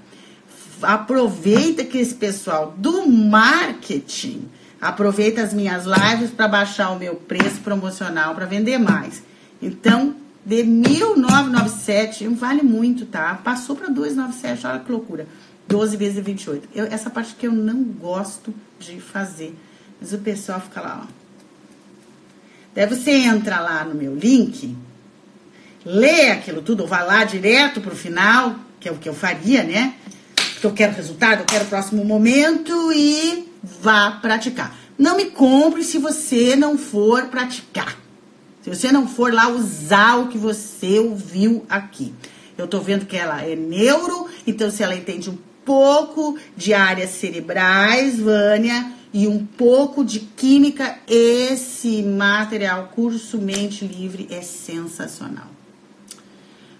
aproveita 0.83 1.85
que 1.85 1.99
esse 1.99 2.15
pessoal 2.15 2.75
do 2.77 3.09
marketing 3.09 4.49
aproveita 4.81 5.43
as 5.43 5.53
minhas 5.53 5.85
lives 5.85 6.31
para 6.31 6.47
baixar 6.47 6.91
o 6.91 6.99
meu 6.99 7.17
preço 7.17 7.61
promocional 7.61 8.35
para 8.35 8.47
vender 8.47 8.79
mais. 8.79 9.23
Então, 9.61 10.15
de 10.45 10.63
1997, 10.63 12.29
vale 12.29 12.63
muito, 12.63 13.05
tá? 13.07 13.35
Passou 13.43 13.75
para 13.75 13.89
297, 13.89 14.67
olha 14.67 14.79
que 14.81 14.93
loucura. 14.93 15.27
12 15.67 15.97
vezes 15.97 16.25
28. 16.25 16.69
Eu, 16.75 16.87
essa 16.87 17.11
parte 17.11 17.35
que 17.35 17.47
eu 17.47 17.53
não 17.53 17.83
gosto 17.83 18.55
de 18.79 19.01
fazer. 19.01 19.55
Mas 20.01 20.13
o 20.13 20.19
pessoal 20.19 20.61
fica 20.61 20.81
lá, 20.81 21.05
ó. 21.05 21.19
Daí 22.75 22.87
você 22.87 23.11
entra 23.11 23.61
lá 23.61 23.85
no 23.85 23.95
meu 23.95 24.15
link 24.15 24.77
lê 25.89 26.31
aquilo 26.31 26.61
tudo, 26.61 26.83
ou 26.83 26.87
vá 26.87 27.03
lá 27.03 27.25
direto 27.25 27.81
para 27.81 27.95
o 27.95 27.97
final, 27.97 28.57
que 28.79 28.89
é 28.89 28.93
o 28.93 28.97
que 28.97 29.09
eu 29.09 29.15
faria, 29.15 29.65
né? 29.65 29.95
Porque 30.53 30.67
eu 30.67 30.73
quero 30.73 30.93
resultado, 30.93 31.41
eu 31.41 31.47
quero 31.47 31.65
o 31.65 31.69
próximo 31.69 32.05
momento 32.05 32.93
e 32.93 33.49
vá 33.63 34.11
praticar. 34.11 34.77
Não 34.99 35.17
me 35.17 35.27
compre 35.27 35.83
se 35.83 35.97
você 35.97 36.55
não 36.55 36.77
for 36.77 37.29
praticar. 37.29 37.97
Se 38.63 38.69
você 38.69 38.93
não 38.93 39.09
for 39.09 39.33
lá 39.33 39.49
usar 39.49 40.17
o 40.17 40.29
que 40.29 40.37
você 40.37 40.99
ouviu 40.99 41.65
aqui. 41.71 42.13
Eu 42.59 42.67
tô 42.67 42.81
vendo 42.81 43.07
que 43.07 43.17
ela 43.17 43.43
é 43.43 43.57
neuro, 43.57 44.27
então 44.47 44.71
se 44.71 44.83
ela 44.83 44.95
entende 44.95 45.31
um 45.31 45.39
pouco 45.65 46.37
de 46.57 46.75
áreas 46.75 47.11
cerebrais, 47.11 48.19
Vânia, 48.19 48.93
e 49.13 49.27
um 49.27 49.47
pouco 49.47 50.05
de 50.05 50.21
química. 50.21 50.99
Esse 51.09 52.03
material, 52.03 52.91
curso 52.95 53.39
Mente 53.39 53.87
Livre, 53.87 54.29
é 54.31 54.43
sensacional. 54.43 55.58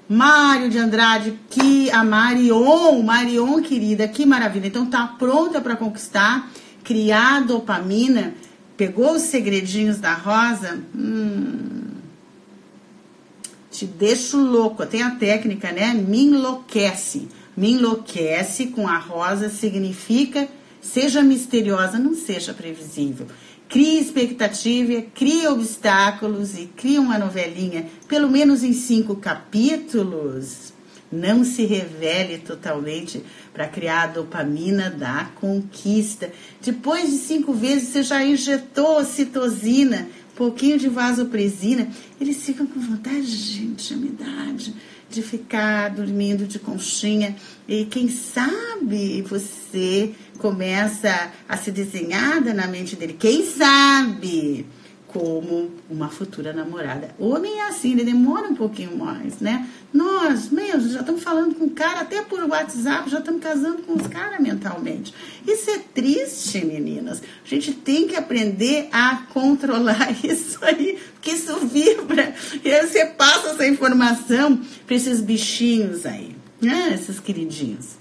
Mário 0.09 0.71
de 0.71 0.79
Andrade, 0.79 1.39
que 1.51 1.91
a 1.91 2.03
Marion, 2.03 3.03
Marion 3.03 3.61
querida, 3.63 4.09
que 4.09 4.25
maravilha. 4.25 4.69
Então 4.69 4.87
tá 4.87 5.07
pronta 5.07 5.61
para 5.61 5.77
conquistar, 5.77 6.51
criar 6.83 7.45
dopamina, 7.45 8.35
pegou 8.77 9.13
os 9.13 9.23
segredinhos 9.23 9.99
da 9.99 10.15
rosa, 10.15 10.81
hum, 10.95 11.89
te 13.71 13.85
deixo 13.85 14.39
louco. 14.39 14.87
Tem 14.87 15.03
a 15.03 15.11
técnica, 15.11 15.71
né? 15.73 15.93
Me 15.93 16.25
enlouquece. 16.25 17.29
Me 17.57 17.73
enlouquece 17.73 18.69
com 18.69 18.89
a 18.89 18.97
rosa 18.97 19.51
significa 19.51 20.49
seja 20.81 21.23
misteriosa, 21.23 21.99
não 21.99 22.15
seja 22.15 22.55
previsível. 22.55 23.27
Crie 23.69 24.01
expectativa, 24.01 25.03
crie 25.15 25.47
obstáculos 25.47 26.57
e 26.57 26.67
crie 26.67 26.99
uma 26.99 27.19
novelinha, 27.19 27.87
pelo 28.09 28.31
menos 28.31 28.63
em 28.63 28.73
cinco 28.73 29.17
capítulos. 29.17 30.73
Não 31.13 31.45
se 31.45 31.67
revele 31.67 32.39
totalmente 32.39 33.23
para 33.53 33.69
criar 33.69 34.03
a 34.03 34.07
dopamina 34.07 34.89
da 34.91 35.31
conquista. 35.35 36.33
Depois 36.63 37.11
de 37.11 37.19
cinco 37.19 37.53
vezes 37.53 37.89
você 37.89 38.03
já 38.03 38.25
injetou 38.25 39.05
citosina, 39.05 40.09
pouquinho 40.35 40.79
de 40.79 40.89
vasopresina. 40.89 41.91
Eles 42.19 42.43
ficam 42.45 42.67
com 42.67 42.81
vontade 42.81 43.53
de 43.53 43.65
intimidade, 43.65 44.75
de 45.11 45.23
ficar 45.23 45.91
dormindo 45.91 46.47
de 46.47 46.59
conchinha. 46.59 47.37
E 47.67 47.85
quem 47.85 48.09
sabe 48.09 49.21
você 49.23 50.15
começa 50.39 51.31
a 51.49 51.57
se 51.57 51.71
desenhar 51.71 52.41
na 52.43 52.67
mente 52.67 52.97
dele. 52.97 53.17
Quem 53.19 53.45
sabe? 53.45 54.67
Como 55.07 55.71
uma 55.89 56.09
futura 56.09 56.53
namorada. 56.53 57.15
Homem 57.19 57.61
é 57.61 57.69
assim, 57.69 57.93
ele 57.93 58.05
demora 58.05 58.47
um 58.47 58.55
pouquinho 58.55 58.97
mais, 58.97 59.41
né? 59.41 59.67
Nós 59.93 60.51
mesmo 60.51 60.91
já 60.91 61.01
estamos 61.01 61.23
falando 61.23 61.55
com 61.55 61.65
o 61.65 61.71
cara 61.71 62.01
até 62.01 62.21
por 62.21 62.43
WhatsApp, 62.45 63.09
já 63.09 63.19
estamos 63.19 63.41
casando 63.41 63.83
com 63.83 63.95
os 63.95 64.07
caras 64.07 64.39
mentalmente. 64.39 65.15
Isso 65.47 65.71
é 65.71 65.79
triste, 65.79 66.63
meninas. 66.63 67.23
A 67.43 67.49
gente 67.49 67.73
tem 67.73 68.07
que 68.07 68.17
aprender 68.17 68.89
a 68.93 69.25
controlar 69.33 70.13
isso 70.23 70.63
aí, 70.63 70.99
porque 71.15 71.31
isso 71.31 71.57
vibra. 71.67 72.35
E 72.63 72.71
aí 72.71 72.87
você 72.87 73.07
passa 73.07 73.49
essa 73.49 73.67
informação 73.67 74.61
para 74.87 74.95
esses 74.95 75.23
bichinhos 75.23 76.05
aí, 76.05 76.37
né? 76.61 76.93
Esses 76.93 77.19
queridinhos. 77.19 77.97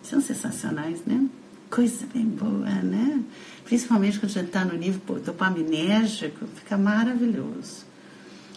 São 0.00 0.20
sensacionais, 0.20 1.00
né? 1.04 1.26
Coisa 1.72 2.06
bem 2.12 2.26
boa, 2.26 2.68
né? 2.82 3.22
Principalmente 3.64 4.20
quando 4.20 4.30
a 4.30 4.34
gente 4.34 4.48
está 4.48 4.62
no 4.62 4.76
nível 4.76 5.18
dopaminérgico, 5.20 6.46
fica 6.54 6.76
maravilhoso. 6.76 7.86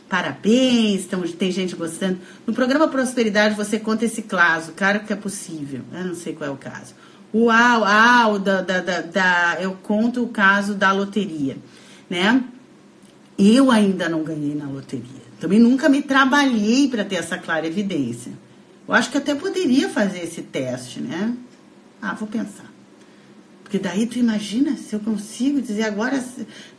Parabéns, 0.10 1.08
tem 1.40 1.50
gente 1.50 1.78
gostando. 1.78 2.20
No 2.46 2.54
programa 2.54 2.90
Prosperidade 2.90 3.56
você 3.56 3.80
conta 3.80 4.04
esse 4.04 4.24
caso, 4.24 4.74
claro 4.74 5.06
que 5.06 5.14
é 5.14 5.16
possível, 5.16 5.80
eu 5.94 6.04
não 6.04 6.14
sei 6.14 6.34
qual 6.34 6.50
é 6.50 6.52
o 6.52 6.58
caso. 6.58 6.94
Uau, 7.34 7.84
uau, 7.84 8.38
da, 8.38 8.62
da, 8.62 8.82
da, 8.82 9.00
da, 9.00 9.58
eu 9.62 9.78
conto 9.82 10.22
o 10.22 10.28
caso 10.28 10.76
da 10.76 10.92
loteria, 10.92 11.56
né? 12.10 12.44
Eu 13.40 13.72
ainda 13.72 14.10
não 14.10 14.26
ganhei 14.26 14.56
na 14.56 14.66
loteria. 14.66 15.24
Também 15.40 15.60
nunca 15.60 15.88
me 15.88 16.02
trabalhei 16.02 16.90
para 16.90 17.06
ter 17.06 17.16
essa 17.16 17.38
clara 17.38 17.66
evidência. 17.66 18.34
Eu 18.86 18.94
acho 18.94 19.10
que 19.10 19.18
até 19.18 19.34
poderia 19.34 19.88
fazer 19.88 20.20
esse 20.20 20.42
teste, 20.42 21.00
né? 21.00 21.34
Ah, 22.02 22.14
vou 22.14 22.28
pensar. 22.28 22.75
Porque 23.76 23.90
daí 23.90 24.08
tu 24.08 24.18
imagina 24.18 24.78
se 24.78 24.96
eu 24.96 25.02
consigo 25.02 25.62
dizer 25.62 25.84
agora, 25.84 26.24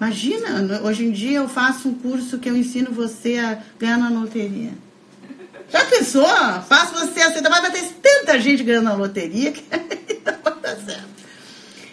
imagina, 0.00 0.80
hoje 0.82 1.04
em 1.04 1.10
dia 1.10 1.38
eu 1.38 1.46
faço 1.46 1.90
um 1.90 1.94
curso 1.94 2.38
que 2.38 2.48
eu 2.48 2.56
ensino 2.56 2.90
você 2.90 3.36
a 3.36 3.58
ganhar 3.78 3.98
na 3.98 4.08
loteria. 4.08 4.70
Já 5.68 5.84
pensou? 5.84 6.26
Faço 6.66 6.94
você 6.94 7.20
aceitar, 7.20 7.50
vai 7.50 7.70
ter 7.70 7.84
tanta 8.00 8.40
gente 8.40 8.62
ganhando 8.62 8.84
na 8.84 8.94
loteria 8.94 9.52
que 9.52 9.62
vai 9.70 10.58
dar 10.62 10.76
certo. 10.76 11.06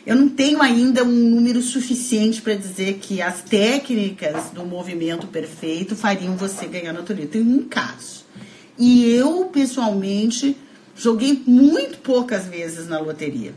Eu 0.05 0.15
não 0.15 0.29
tenho 0.29 0.61
ainda 0.61 1.03
um 1.03 1.29
número 1.31 1.61
suficiente 1.61 2.41
para 2.41 2.55
dizer 2.55 2.99
que 3.01 3.21
as 3.21 3.41
técnicas 3.41 4.51
do 4.51 4.63
movimento 4.65 5.27
perfeito 5.27 5.97
fariam 5.97 6.37
você 6.37 6.65
ganhar 6.65 6.93
na 6.93 6.99
loteria. 6.99 7.27
Tem 7.27 7.41
um 7.41 7.63
caso. 7.63 8.23
E 8.79 9.03
eu, 9.13 9.49
pessoalmente, 9.51 10.55
joguei 10.95 11.43
muito 11.45 11.97
poucas 11.97 12.45
vezes 12.45 12.87
na 12.87 12.99
loteria. 12.99 13.53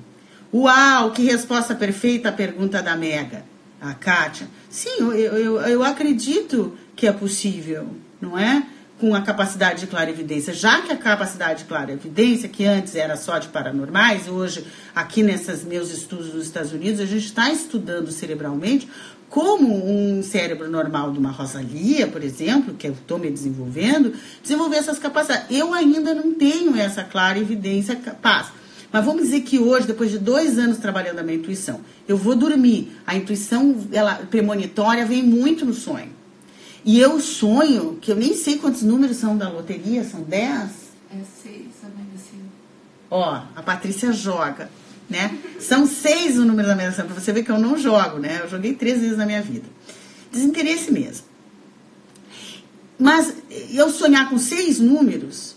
Uau, 0.53 1.11
que 1.11 1.23
resposta 1.23 1.75
perfeita 1.75 2.29
à 2.29 2.33
pergunta 2.33 2.83
da 2.83 2.97
Mega. 2.97 3.45
A 3.81 3.93
Kátia. 3.95 4.49
Sim, 4.71 4.99
eu, 4.99 5.13
eu, 5.13 5.61
eu 5.61 5.83
acredito 5.85 6.77
que 6.95 7.07
é 7.07 7.13
possível, 7.13 7.89
não 8.21 8.39
é? 8.39 8.67
Com 8.99 9.15
a 9.15 9.21
capacidade 9.21 9.81
de 9.81 9.87
clarividência. 9.87 10.55
Já 10.55 10.81
que 10.81 10.91
a 10.91 10.97
capacidade 10.97 11.61
de 11.61 11.65
clarividência, 11.67 12.49
que 12.49 12.65
antes 12.65 12.95
era 12.95 13.17
só 13.17 13.39
de 13.39 13.49
paranormais, 13.49 14.29
hoje, 14.29 14.67
aqui 14.95 15.23
nesses 15.23 15.63
meus 15.63 15.91
estudos 15.91 16.33
nos 16.33 16.45
Estados 16.45 16.73
Unidos, 16.73 17.01
a 17.01 17.05
gente 17.05 17.27
está 17.27 17.51
estudando 17.51 18.11
cerebralmente 18.11 18.89
como 19.29 19.69
um 19.69 20.23
cérebro 20.23 20.71
normal 20.71 21.13
de 21.13 21.19
uma 21.19 21.31
Rosalia, 21.31 22.07
por 22.07 22.23
exemplo, 22.23 22.75
que 22.75 22.87
eu 22.87 22.93
estou 22.93 23.19
me 23.19 23.31
desenvolvendo, 23.31 24.15
desenvolver 24.43 24.77
essas 24.77 24.99
capacidades. 24.99 25.47
Eu 25.51 25.75
ainda 25.75 26.15
não 26.15 26.33
tenho 26.33 26.77
essa 26.77 27.05
clara 27.05 27.39
evidência 27.39 27.97
capaz. 27.97 28.49
Mas 28.97 29.05
vamos 29.05 29.25
dizer 29.25 29.43
que 29.43 29.59
hoje, 29.59 29.87
depois 29.87 30.11
de 30.11 30.19
dois 30.19 30.59
anos 30.59 30.79
trabalhando 30.79 31.19
a 31.19 31.23
minha 31.23 31.37
intuição, 31.37 31.83
eu 32.09 32.17
vou 32.17 32.35
dormir. 32.35 32.97
A 33.07 33.15
intuição 33.15 33.87
ela, 33.93 34.15
premonitória 34.15 35.05
vem 35.05 35.23
muito 35.23 35.67
no 35.67 35.75
sonho. 35.75 36.09
E 36.83 36.99
eu 36.99 37.21
sonho, 37.21 37.99
que 38.01 38.11
eu 38.11 38.17
nem 38.17 38.33
sei 38.33 38.57
quantos 38.57 38.81
números 38.81 39.19
são 39.19 39.37
da 39.37 39.51
loteria, 39.51 40.03
são 40.03 40.23
dez? 40.23 40.71
É 41.13 41.19
seis, 41.43 41.67
também 41.83 42.07
assim. 42.15 42.41
Ó, 43.11 43.43
a 43.55 43.63
Patrícia 43.63 44.15
joga, 44.15 44.71
né? 45.11 45.39
São 45.61 45.87
seis 45.87 46.39
o 46.39 46.47
número 46.47 46.67
da 46.67 46.75
minha 46.75 46.91
para 46.91 47.05
você 47.05 47.35
ver 47.35 47.45
que 47.45 47.53
eu 47.53 47.59
não 47.59 47.77
jogo, 47.77 48.19
né? 48.19 48.41
Eu 48.43 48.49
joguei 48.49 48.73
três 48.73 49.03
vezes 49.03 49.19
na 49.19 49.27
minha 49.27 49.43
vida. 49.43 49.67
Desinteresse 50.33 50.91
mesmo. 50.91 51.27
Mas 52.99 53.35
eu 53.75 53.91
sonhar 53.91 54.31
com 54.31 54.39
seis 54.39 54.81
números, 54.81 55.55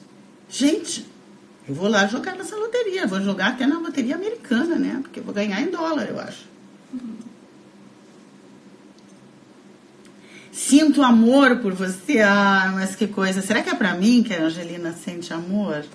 gente, 0.49 1.07
eu 1.69 1.75
vou 1.75 1.87
lá 1.87 2.07
jogar 2.07 2.35
nessa 2.35 2.55
loteria. 2.55 3.05
Vou 3.05 3.21
jogar 3.21 3.49
até 3.49 3.67
na 3.67 3.77
loteria 3.77 4.15
americana, 4.15 4.75
né? 4.75 4.97
Porque 5.03 5.19
eu 5.19 5.23
vou 5.23 5.33
ganhar 5.33 5.61
em 5.61 5.69
dólar, 5.69 6.07
eu 6.09 6.19
acho. 6.19 6.49
Sinto 10.51 11.03
amor 11.03 11.57
por 11.57 11.73
você. 11.73 12.21
Ah, 12.21 12.71
mas 12.73 12.95
que 12.95 13.05
coisa. 13.05 13.43
Será 13.43 13.61
que 13.61 13.69
é 13.69 13.75
pra 13.75 13.93
mim 13.93 14.23
que 14.23 14.33
a 14.33 14.45
Angelina 14.45 14.93
sente 14.93 15.31
amor? 15.31 15.85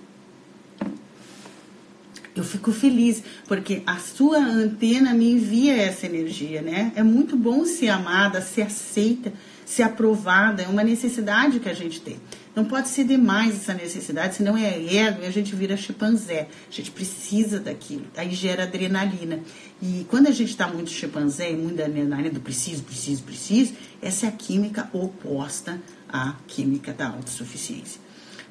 Eu 2.36 2.44
fico 2.44 2.72
feliz, 2.72 3.22
porque 3.46 3.82
a 3.84 3.96
sua 3.96 4.38
antena 4.38 5.12
me 5.12 5.30
envia 5.32 5.76
essa 5.76 6.06
energia, 6.06 6.62
né? 6.62 6.92
É 6.94 7.02
muito 7.02 7.36
bom 7.36 7.64
ser 7.64 7.88
amada, 7.88 8.40
ser 8.40 8.62
aceita, 8.62 9.32
ser 9.66 9.82
aprovada. 9.82 10.62
É 10.62 10.68
uma 10.68 10.84
necessidade 10.84 11.59
que 11.59 11.68
a 11.68 11.74
gente 11.74 12.01
tem. 12.01 12.16
Não 12.55 12.64
pode 12.64 12.89
ser 12.89 13.05
demais 13.05 13.56
essa 13.56 13.74
necessidade, 13.74 14.36
senão 14.36 14.56
é 14.56 14.68
ego 14.94 15.22
e 15.22 15.26
a 15.26 15.31
gente 15.31 15.55
vira 15.56 15.76
chimpanzé. 15.76 16.48
A 16.68 16.72
gente 16.72 16.90
precisa 16.93 17.59
daquilo. 17.59 18.06
Aí 18.16 18.32
gera 18.32 18.62
adrenalina. 18.62 19.40
E 19.82 20.06
quando 20.09 20.28
a 20.28 20.31
gente 20.31 20.51
está 20.51 20.68
muito 20.68 20.90
chimpanzé 20.90 21.51
e 21.51 21.56
muito 21.56 21.82
adrenalina 21.82 22.31
do 22.31 22.40
preciso, 22.40 22.85
preciso, 22.85 23.24
preciso, 23.24 23.74
essa 24.01 24.26
é 24.26 24.28
a 24.28 24.32
química 24.32 24.89
oposta 24.93 25.81
à 26.09 26.36
química 26.47 26.93
da 26.93 27.09
autossuficiência. 27.09 28.01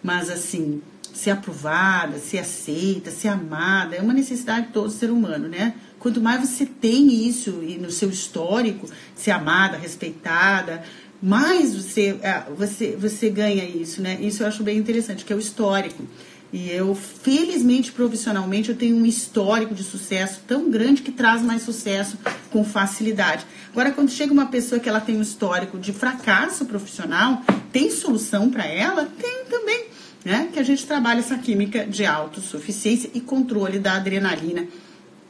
Mas 0.03 0.29
assim, 0.29 0.81
ser 1.13 1.29
aprovada, 1.29 2.17
ser 2.17 2.39
aceita, 2.39 3.09
ser 3.09 3.29
amada, 3.29 3.95
é 3.95 4.01
uma 4.01 4.13
necessidade 4.13 4.67
de 4.67 4.73
todo 4.73 4.89
ser 4.89 5.11
humano, 5.11 5.47
né? 5.47 5.75
Quanto 5.97 6.19
mais 6.19 6.41
você 6.41 6.65
tem 6.65 7.25
isso 7.25 7.51
no 7.79 7.89
seu 7.89 8.09
histórico, 8.09 8.89
ser 9.15 9.31
amada, 9.31 9.77
respeitada, 9.77 10.83
mais 11.23 11.73
você, 11.73 12.19
é, 12.21 12.43
você, 12.53 12.97
você 12.99 13.29
ganha 13.29 13.63
isso, 13.63 14.01
né? 14.01 14.17
Isso 14.19 14.43
eu 14.43 14.47
acho 14.47 14.61
bem 14.61 14.77
interessante, 14.77 15.23
que 15.23 15.31
é 15.31 15.35
o 15.35 15.39
histórico. 15.39 16.03
E 16.51 16.69
eu, 16.69 16.93
felizmente, 16.93 17.93
profissionalmente, 17.93 18.69
eu 18.69 18.75
tenho 18.75 18.97
um 18.97 19.05
histórico 19.05 19.73
de 19.73 19.85
sucesso 19.85 20.41
tão 20.45 20.69
grande 20.69 21.01
que 21.01 21.13
traz 21.13 21.41
mais 21.41 21.61
sucesso 21.61 22.17
com 22.51 22.65
facilidade. 22.65 23.45
Agora, 23.71 23.93
quando 23.93 24.11
chega 24.11 24.33
uma 24.33 24.47
pessoa 24.47 24.81
que 24.81 24.89
ela 24.89 24.99
tem 24.99 25.17
um 25.17 25.21
histórico 25.21 25.79
de 25.79 25.93
fracasso 25.93 26.65
profissional, 26.65 27.41
tem 27.71 27.89
solução 27.89 28.49
para 28.49 28.65
ela? 28.67 29.09
Tem 29.17 29.45
também, 29.49 29.85
né? 30.25 30.49
Que 30.51 30.59
a 30.59 30.63
gente 30.63 30.85
trabalha 30.85 31.19
essa 31.19 31.37
química 31.37 31.85
de 31.85 32.05
autossuficiência 32.05 33.09
e 33.13 33.21
controle 33.21 33.79
da 33.79 33.93
adrenalina, 33.93 34.67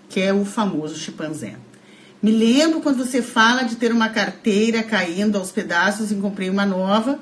que 0.09 0.19
é 0.19 0.33
o 0.33 0.43
famoso 0.43 0.97
chimpanzé. 0.97 1.55
Me 2.23 2.31
lembro 2.31 2.79
quando 2.79 3.05
você 3.05 3.21
fala 3.21 3.63
de 3.63 3.75
ter 3.75 3.91
uma 3.91 4.07
carteira 4.07 4.81
caindo 4.81 5.37
aos 5.37 5.51
pedaços 5.51 6.09
e 6.09 6.15
comprei 6.15 6.49
uma 6.49 6.65
nova. 6.65 7.19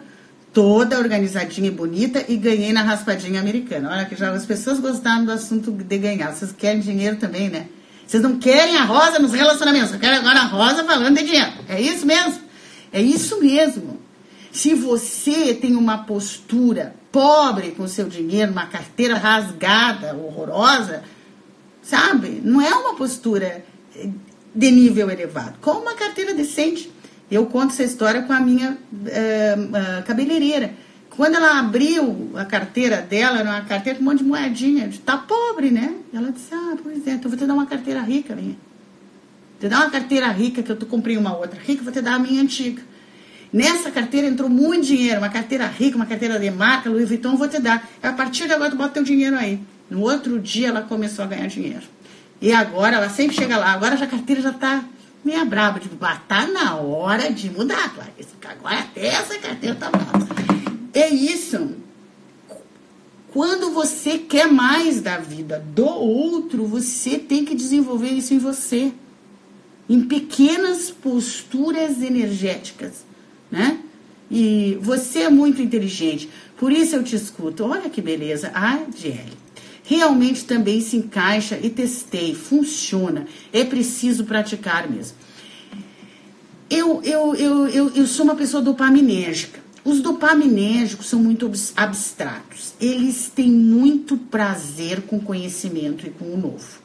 toda 0.54 1.00
organizadinha 1.00 1.70
e 1.70 1.72
bonita 1.72 2.26
e 2.28 2.36
ganhei 2.36 2.74
na 2.74 2.82
raspadinha 2.84 3.40
americana. 3.40 3.90
Olha 3.90 4.06
que 4.06 4.16
já 4.16 4.32
as 4.32 4.46
pessoas 4.46 4.80
gostaram 4.80 5.26
do 5.26 5.32
assunto 5.32 5.72
de 5.72 5.98
ganhar. 5.98 6.34
Vocês 6.34 6.52
querem 6.52 6.82
dinheiro 6.82 7.16
também, 7.16 7.50
né? 7.50 7.68
Vocês 8.06 8.22
não 8.22 8.38
querem 8.38 8.76
a 8.76 8.84
rosa 8.84 9.18
nos 9.18 9.32
relacionamentos, 9.32 9.96
querem 9.96 10.18
agora 10.18 10.42
a 10.42 10.46
rosa 10.46 10.84
falando 10.84 11.18
de 11.18 11.24
dinheiro. 11.24 11.52
É 11.70 11.80
isso 11.80 12.06
mesmo? 12.06 12.42
É 12.92 13.02
isso 13.02 13.40
mesmo. 13.40 14.00
Se 14.52 14.76
você 14.76 15.54
tem 15.54 15.76
uma 15.76 16.00
postura 16.00 16.94
pobre 17.10 17.72
com 17.72 17.88
seu 17.88 18.10
dinheiro, 18.10 18.52
uma 18.52 18.66
carteira 18.66 19.18
rasgada, 19.18 20.14
horrorosa, 20.14 21.04
sabe? 21.82 22.42
Não 22.44 22.62
é 22.62 22.74
uma 22.74 22.96
postura 22.96 23.64
de 24.54 24.72
nível 24.72 25.10
elevado. 25.10 25.58
Com 25.62 25.72
uma 25.72 25.94
carteira 25.94 26.34
decente. 26.34 26.92
Eu 27.30 27.46
conto 27.46 27.72
essa 27.72 27.84
história 27.84 28.24
com 28.24 28.34
a 28.34 28.40
minha 28.42 28.78
uh, 28.92 30.04
cabeleireira. 30.06 30.74
Quando 31.10 31.36
ela 31.36 31.60
abriu 31.60 32.32
a 32.36 32.46
carteira 32.46 33.02
dela, 33.02 33.40
era 33.40 33.50
uma 33.50 33.62
carteira 33.62 34.00
com 34.00 34.04
um 34.04 34.10
monte 34.10 34.20
de 34.20 34.26
moedinha, 34.26 34.88
de 34.88 35.00
tá 35.00 35.18
pobre, 35.18 35.72
né? 35.72 35.94
Ela 36.14 36.32
disse, 36.32 36.54
ah, 36.54 36.76
pois 36.82 37.06
é, 37.08 37.12
então 37.12 37.30
vou 37.30 37.38
te 37.38 37.46
dar 37.46 37.54
uma 37.54 37.66
carteira 37.66 38.02
rica, 38.02 38.36
minha. 38.36 38.58
Te 39.60 39.68
dar 39.68 39.82
uma 39.82 39.90
carteira 39.90 40.28
rica, 40.30 40.64
que 40.64 40.72
eu 40.72 40.76
comprei 40.88 41.18
uma 41.18 41.38
outra 41.38 41.60
rica, 41.62 41.84
vou 41.84 41.92
te 41.92 42.02
dar 42.02 42.16
a 42.16 42.20
minha 42.20 42.42
antiga. 42.42 42.82
Nessa 43.52 43.92
carteira 43.92 44.28
entrou 44.28 44.50
muito 44.50 44.86
dinheiro, 44.86 45.20
uma 45.20 45.30
carteira 45.30 45.68
rica, 45.68 45.98
uma 45.98 46.06
carteira 46.06 46.40
de 46.40 46.50
marca, 46.50 46.90
Louis 46.90 47.08
Vuitton, 47.08 47.36
vou 47.36 47.48
te 47.48 47.60
dar. 47.60 47.88
A 48.02 48.14
partir 48.14 48.48
de 48.48 48.54
agora 48.54 48.72
tu 48.72 48.78
bota 48.78 48.94
teu 48.94 49.04
dinheiro 49.04 49.38
aí. 49.38 49.60
No 49.90 50.02
outro 50.02 50.40
dia 50.40 50.70
ela 50.70 50.82
começou 50.82 51.26
a 51.26 51.28
ganhar 51.28 51.48
dinheiro. 51.48 51.84
E 52.42 52.52
agora 52.52 52.96
ela 52.96 53.10
sempre 53.10 53.36
chega 53.36 53.56
lá, 53.56 53.72
agora 53.72 53.94
a 53.94 54.08
carteira 54.08 54.42
já 54.42 54.52
tá 54.52 54.84
meia 55.24 55.46
braba, 55.46 55.80
tipo, 55.80 55.96
ah, 56.04 56.20
tá 56.28 56.48
na 56.48 56.76
hora 56.76 57.32
de 57.32 57.52
mudar, 57.52 57.94
Clarice. 57.94 58.32
Agora 58.44 58.80
até 58.80 59.08
essa 59.08 59.38
carteira 59.38 59.76
tá 59.76 59.92
brava. 59.92 60.28
É 60.92 61.08
isso. 61.08 61.76
Quando 63.32 63.72
você 63.72 64.18
quer 64.18 64.52
mais 64.52 65.02
da 65.02 65.20
vida 65.20 65.64
do 65.74 65.86
outro, 65.86 66.66
você 66.66 67.20
tem 67.20 67.46
que 67.46 67.54
desenvolver 67.54 68.10
isso 68.10 68.34
em 68.34 68.40
você. 68.40 68.92
Em 69.88 70.02
pequenas 70.02 70.90
posturas 70.90 72.02
energéticas, 72.02 73.06
né? 73.52 73.80
E 74.30 74.80
você 74.82 75.20
é 75.20 75.30
muito 75.30 75.62
inteligente, 75.62 76.30
por 76.58 76.72
isso 76.72 76.96
eu 76.96 77.04
te 77.04 77.16
escuto. 77.16 77.66
Olha 77.66 77.90
que 77.90 78.02
beleza. 78.02 78.52
Ah, 78.56 78.80
Jelly 78.98 79.41
realmente 79.96 80.46
também 80.46 80.80
se 80.80 80.96
encaixa 80.96 81.60
e 81.62 81.70
testei, 81.70 82.34
funciona. 82.34 83.28
É 83.52 83.66
preciso 83.66 84.24
praticar 84.24 84.90
mesmo. 84.90 85.18
Eu, 86.70 87.02
eu, 87.04 87.36
eu, 87.36 87.68
eu, 87.68 87.92
eu 87.94 88.08
sou 88.08 88.24
uma 88.24 88.36
pessoa 88.36 88.64
dopaminérgica. 88.64 89.60
Os 89.84 90.00
dopaminérgicos 90.00 91.08
são 91.08 91.20
muito 91.20 91.52
abstratos. 91.76 92.74
Eles 92.80 93.30
têm 93.36 93.52
muito 93.52 94.16
prazer 94.16 95.02
com 95.02 95.18
o 95.18 95.22
conhecimento 95.22 96.08
e 96.08 96.12
com 96.12 96.26
o 96.26 96.38
novo. 96.38 96.80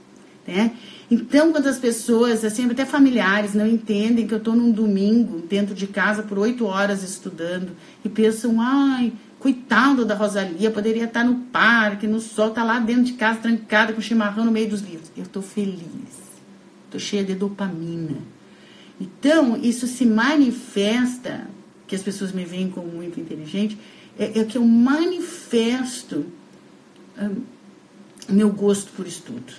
Né? 0.44 0.72
Então, 1.08 1.52
quando 1.52 1.68
as 1.68 1.78
pessoas, 1.78 2.44
assim, 2.44 2.68
até 2.68 2.84
familiares, 2.84 3.54
não 3.54 3.68
entendem 3.68 4.26
que 4.26 4.34
eu 4.34 4.38
estou 4.38 4.56
num 4.56 4.72
domingo 4.72 5.42
dentro 5.48 5.76
de 5.76 5.86
casa 5.86 6.24
por 6.24 6.38
oito 6.38 6.64
horas 6.64 7.04
estudando 7.04 7.70
e 8.04 8.08
pensam, 8.08 8.60
ai, 8.60 9.12
Coitado 9.46 10.04
da 10.04 10.16
Rosalia, 10.16 10.72
poderia 10.72 11.04
estar 11.04 11.22
no 11.22 11.36
parque, 11.36 12.08
no 12.08 12.18
sol, 12.18 12.50
tá 12.50 12.64
lá 12.64 12.80
dentro 12.80 13.04
de 13.04 13.12
casa, 13.12 13.38
trancada, 13.38 13.92
com 13.92 14.00
chimarrão 14.00 14.44
no 14.44 14.50
meio 14.50 14.68
dos 14.68 14.80
livros. 14.80 15.12
Eu 15.16 15.22
estou 15.22 15.40
feliz. 15.40 16.18
Estou 16.86 16.98
cheia 16.98 17.22
de 17.22 17.32
dopamina. 17.36 18.18
Então, 19.00 19.56
isso 19.56 19.86
se 19.86 20.04
manifesta, 20.04 21.46
que 21.86 21.94
as 21.94 22.02
pessoas 22.02 22.32
me 22.32 22.44
veem 22.44 22.68
como 22.68 22.88
muito 22.88 23.20
inteligente, 23.20 23.78
é, 24.18 24.40
é 24.40 24.44
que 24.44 24.58
eu 24.58 24.64
manifesto 24.64 26.26
hum, 27.16 27.42
meu 28.28 28.50
gosto 28.50 28.90
por 28.94 29.06
estudo. 29.06 29.52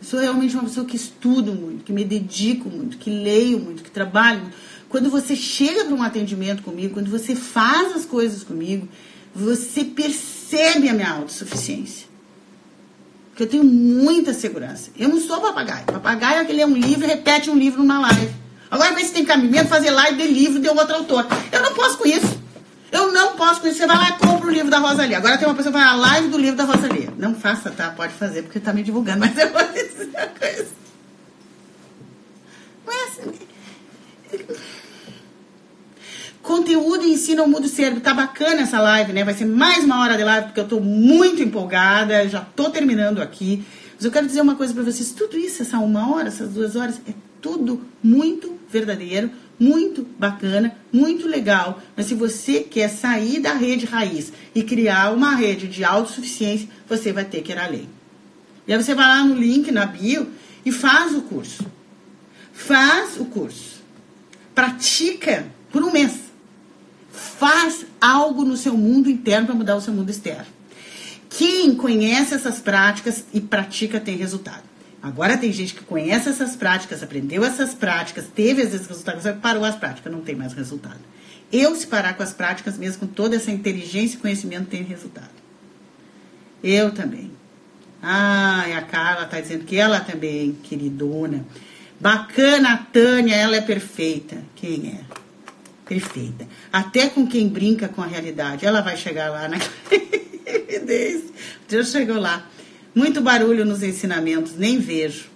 Eu 0.00 0.06
sou 0.06 0.20
realmente 0.20 0.54
uma 0.54 0.62
pessoa 0.62 0.86
que 0.86 0.94
estudo 0.94 1.52
muito, 1.52 1.82
que 1.82 1.92
me 1.92 2.04
dedico 2.04 2.70
muito, 2.70 2.98
que 2.98 3.10
leio 3.10 3.58
muito, 3.58 3.82
que 3.82 3.90
trabalho 3.90 4.42
muito. 4.42 4.56
Quando 4.88 5.10
você 5.10 5.34
chega 5.34 5.86
para 5.86 5.94
um 5.94 6.04
atendimento 6.04 6.62
comigo, 6.62 6.94
quando 6.94 7.10
você 7.10 7.34
faz 7.34 7.96
as 7.96 8.04
coisas 8.04 8.44
comigo, 8.44 8.88
você 9.34 9.84
percebe 9.84 10.88
a 10.88 10.94
minha 10.94 11.10
autossuficiência. 11.10 12.06
Porque 13.30 13.42
eu 13.42 13.48
tenho 13.48 13.64
muita 13.64 14.32
segurança. 14.32 14.90
Eu 14.96 15.08
não 15.08 15.20
sou 15.20 15.40
papagaio. 15.40 15.84
Papagaio 15.86 16.38
é 16.38 16.40
aquele 16.42 16.60
é 16.60 16.66
um 16.66 16.76
livro 16.76 17.04
e 17.04 17.08
repete 17.08 17.50
um 17.50 17.56
livro 17.56 17.80
numa 17.80 17.98
live. 17.98 18.32
Agora 18.70 18.94
vê 18.94 19.04
se 19.04 19.12
tem 19.12 19.24
caminho 19.24 19.66
fazer 19.66 19.90
live 19.90 20.16
de 20.16 20.28
livro 20.28 20.60
de 20.60 20.68
outro 20.68 20.94
autor. 20.94 21.26
Eu 21.50 21.62
não 21.62 21.74
posso 21.74 21.98
com 21.98 22.06
isso. 22.06 22.40
Eu 22.92 23.10
não 23.10 23.34
posso 23.34 23.60
com 23.60 23.66
isso. 23.66 23.78
Você 23.78 23.86
vai 23.88 23.96
lá 23.96 24.10
e 24.10 24.18
compra 24.18 24.46
o 24.46 24.50
livro 24.52 24.70
da 24.70 24.78
Rosalia. 24.78 25.18
Agora 25.18 25.36
tem 25.36 25.48
uma 25.48 25.54
pessoa 25.54 25.72
que 25.72 25.78
vai 25.78 25.86
na 25.86 25.96
live 25.96 26.28
do 26.28 26.38
livro 26.38 26.56
da 26.56 26.64
Rosalia. 26.64 27.12
Não 27.18 27.34
faça, 27.34 27.72
tá? 27.72 27.90
Pode 27.90 28.12
fazer, 28.14 28.42
porque 28.42 28.60
tá 28.60 28.72
me 28.72 28.84
divulgando, 28.84 29.18
mas 29.18 29.36
eu 29.36 29.52
vou 29.52 29.62
dizer 29.72 30.10
uma 30.10 30.26
coisa. 30.28 30.68
Mas, 32.86 33.18
Conteúdo 36.44 37.06
ensina 37.06 37.42
o 37.42 37.48
mundo 37.48 37.66
cérebro. 37.66 38.02
Tá 38.02 38.12
bacana 38.12 38.60
essa 38.60 38.78
live, 38.78 39.14
né? 39.14 39.24
Vai 39.24 39.32
ser 39.32 39.46
mais 39.46 39.82
uma 39.82 40.02
hora 40.02 40.14
de 40.14 40.22
live, 40.22 40.48
porque 40.48 40.60
eu 40.60 40.68
tô 40.68 40.78
muito 40.78 41.42
empolgada, 41.42 42.28
já 42.28 42.42
tô 42.42 42.68
terminando 42.68 43.22
aqui. 43.22 43.64
Mas 43.94 44.04
eu 44.04 44.10
quero 44.10 44.26
dizer 44.26 44.42
uma 44.42 44.54
coisa 44.54 44.74
para 44.74 44.82
vocês: 44.82 45.10
tudo 45.12 45.38
isso, 45.38 45.62
essa 45.62 45.78
uma 45.78 46.14
hora, 46.14 46.28
essas 46.28 46.50
duas 46.50 46.76
horas, 46.76 47.00
é 47.08 47.14
tudo 47.40 47.80
muito 48.02 48.58
verdadeiro, 48.70 49.30
muito 49.58 50.06
bacana, 50.18 50.76
muito 50.92 51.26
legal. 51.26 51.80
Mas 51.96 52.06
se 52.06 52.14
você 52.14 52.60
quer 52.60 52.90
sair 52.90 53.40
da 53.40 53.54
rede 53.54 53.86
raiz 53.86 54.30
e 54.54 54.62
criar 54.62 55.14
uma 55.14 55.34
rede 55.34 55.66
de 55.66 55.82
autossuficiência, 55.82 56.68
você 56.86 57.10
vai 57.10 57.24
ter 57.24 57.40
que 57.40 57.52
ir 57.52 57.58
além. 57.58 57.88
E 58.68 58.72
aí 58.74 58.82
você 58.82 58.94
vai 58.94 59.06
lá 59.06 59.24
no 59.24 59.34
link, 59.34 59.72
na 59.72 59.86
bio, 59.86 60.28
e 60.62 60.70
faz 60.70 61.14
o 61.14 61.22
curso. 61.22 61.64
Faz 62.52 63.18
o 63.18 63.24
curso. 63.24 63.82
Pratica 64.54 65.46
por 65.72 65.82
um 65.82 65.90
mês 65.90 66.23
faz 67.14 67.86
algo 68.00 68.44
no 68.44 68.56
seu 68.56 68.76
mundo 68.76 69.08
interno 69.08 69.46
para 69.46 69.54
mudar 69.54 69.76
o 69.76 69.80
seu 69.80 69.94
mundo 69.94 70.10
externo. 70.10 70.46
Quem 71.30 71.74
conhece 71.74 72.34
essas 72.34 72.58
práticas 72.58 73.24
e 73.32 73.40
pratica 73.40 73.98
tem 74.00 74.16
resultado. 74.16 74.62
Agora 75.02 75.36
tem 75.36 75.52
gente 75.52 75.74
que 75.74 75.84
conhece 75.84 76.28
essas 76.28 76.56
práticas, 76.56 77.02
aprendeu 77.02 77.44
essas 77.44 77.74
práticas, 77.74 78.26
teve 78.34 78.62
esses 78.62 78.86
resultados, 78.86 79.24
parou 79.42 79.64
as 79.64 79.76
práticas, 79.76 80.10
não 80.12 80.22
tem 80.22 80.34
mais 80.34 80.52
resultado. 80.54 81.00
Eu, 81.52 81.74
se 81.76 81.86
parar 81.86 82.14
com 82.14 82.22
as 82.22 82.32
práticas, 82.32 82.78
mesmo 82.78 83.00
com 83.00 83.06
toda 83.06 83.36
essa 83.36 83.50
inteligência 83.50 84.16
e 84.16 84.20
conhecimento, 84.20 84.66
tem 84.66 84.82
resultado. 84.82 85.30
Eu 86.62 86.90
também. 86.90 87.30
Ah, 88.02 88.64
a 88.76 88.82
Carla 88.82 89.24
está 89.24 89.40
dizendo 89.40 89.64
que 89.64 89.76
ela 89.76 90.00
também, 90.00 90.56
queridona. 90.62 91.44
Bacana, 92.00 92.72
a 92.72 92.76
Tânia, 92.78 93.34
ela 93.34 93.56
é 93.56 93.60
perfeita. 93.60 94.38
Quem 94.56 94.88
é? 94.88 95.23
Perfeita. 95.84 96.46
Até 96.72 97.08
com 97.08 97.26
quem 97.26 97.48
brinca 97.48 97.88
com 97.88 98.02
a 98.02 98.06
realidade. 98.06 98.64
Ela 98.64 98.80
vai 98.80 98.96
chegar 98.96 99.30
lá 99.30 99.48
na 99.48 99.58
evidência. 100.46 101.30
Deus 101.68 101.90
chegou 101.90 102.18
lá. 102.18 102.48
Muito 102.94 103.20
barulho 103.20 103.64
nos 103.64 103.82
ensinamentos, 103.82 104.56
nem 104.56 104.78
vejo. 104.78 105.28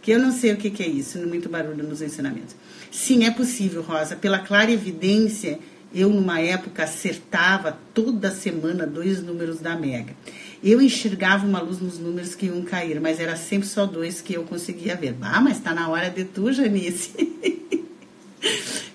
Que 0.00 0.10
eu 0.10 0.18
não 0.18 0.32
sei 0.32 0.52
o 0.52 0.56
que, 0.56 0.70
que 0.70 0.82
é 0.82 0.88
isso, 0.88 1.18
muito 1.20 1.48
barulho 1.48 1.84
nos 1.84 2.02
ensinamentos. 2.02 2.56
Sim, 2.90 3.24
é 3.24 3.30
possível, 3.30 3.82
Rosa. 3.82 4.16
Pela 4.16 4.40
clara 4.40 4.72
evidência, 4.72 5.60
eu, 5.94 6.10
numa 6.10 6.40
época, 6.40 6.82
acertava 6.82 7.78
toda 7.94 8.32
semana 8.32 8.84
dois 8.86 9.22
números 9.22 9.60
da 9.60 9.76
Mega. 9.76 10.14
Eu 10.62 10.80
enxergava 10.80 11.46
uma 11.46 11.60
luz 11.60 11.80
nos 11.80 11.98
números 11.98 12.34
que 12.34 12.46
iam 12.46 12.62
cair, 12.62 13.00
mas 13.00 13.20
era 13.20 13.36
sempre 13.36 13.68
só 13.68 13.86
dois 13.86 14.20
que 14.20 14.34
eu 14.34 14.42
conseguia 14.42 14.96
ver. 14.96 15.16
Ah, 15.20 15.40
mas 15.40 15.58
está 15.58 15.72
na 15.72 15.88
hora 15.88 16.10
de 16.10 16.24
tu, 16.24 16.52
Janice. 16.52 17.12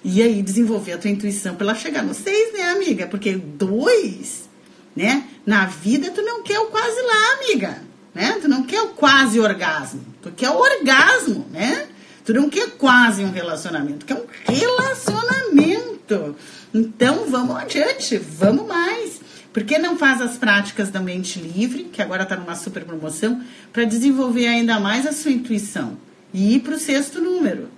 E 0.03 0.21
aí 0.21 0.41
desenvolver 0.41 0.93
a 0.93 0.97
tua 0.97 1.09
intuição 1.09 1.55
para 1.55 1.67
ela 1.67 1.75
chegar 1.75 2.03
no 2.03 2.13
seis, 2.13 2.53
né, 2.53 2.69
amiga? 2.69 3.07
Porque 3.07 3.33
dois, 3.33 4.49
né? 4.95 5.23
Na 5.45 5.65
vida 5.65 6.11
tu 6.11 6.21
não 6.21 6.43
quer 6.43 6.59
o 6.59 6.67
quase 6.67 7.01
lá, 7.01 7.33
amiga. 7.35 7.81
Né? 8.13 8.37
Tu 8.41 8.47
não 8.47 8.63
quer 8.63 8.81
o 8.81 8.89
quase 8.89 9.39
orgasmo. 9.39 10.03
Tu 10.21 10.31
quer 10.31 10.49
o 10.49 10.57
orgasmo, 10.57 11.45
né? 11.51 11.87
Tu 12.25 12.33
não 12.33 12.49
quer 12.49 12.71
quase 12.71 13.23
um 13.23 13.31
relacionamento, 13.31 13.99
tu 13.99 14.05
quer 14.05 14.15
um 14.15 14.25
relacionamento. 14.45 16.35
Então 16.73 17.25
vamos 17.29 17.55
adiante, 17.55 18.17
vamos 18.17 18.67
mais. 18.67 19.21
Por 19.53 19.63
que 19.63 19.77
não 19.77 19.97
faz 19.97 20.21
as 20.21 20.37
práticas 20.37 20.89
da 20.89 20.99
mente 20.99 21.39
livre, 21.39 21.85
que 21.85 22.01
agora 22.01 22.23
está 22.23 22.35
numa 22.35 22.55
super 22.55 22.83
promoção, 22.83 23.41
para 23.71 23.85
desenvolver 23.85 24.47
ainda 24.47 24.79
mais 24.79 25.07
a 25.07 25.13
sua 25.13 25.31
intuição 25.31 25.97
e 26.33 26.55
ir 26.55 26.59
para 26.59 26.75
o 26.75 26.79
sexto 26.79 27.21
número? 27.21 27.69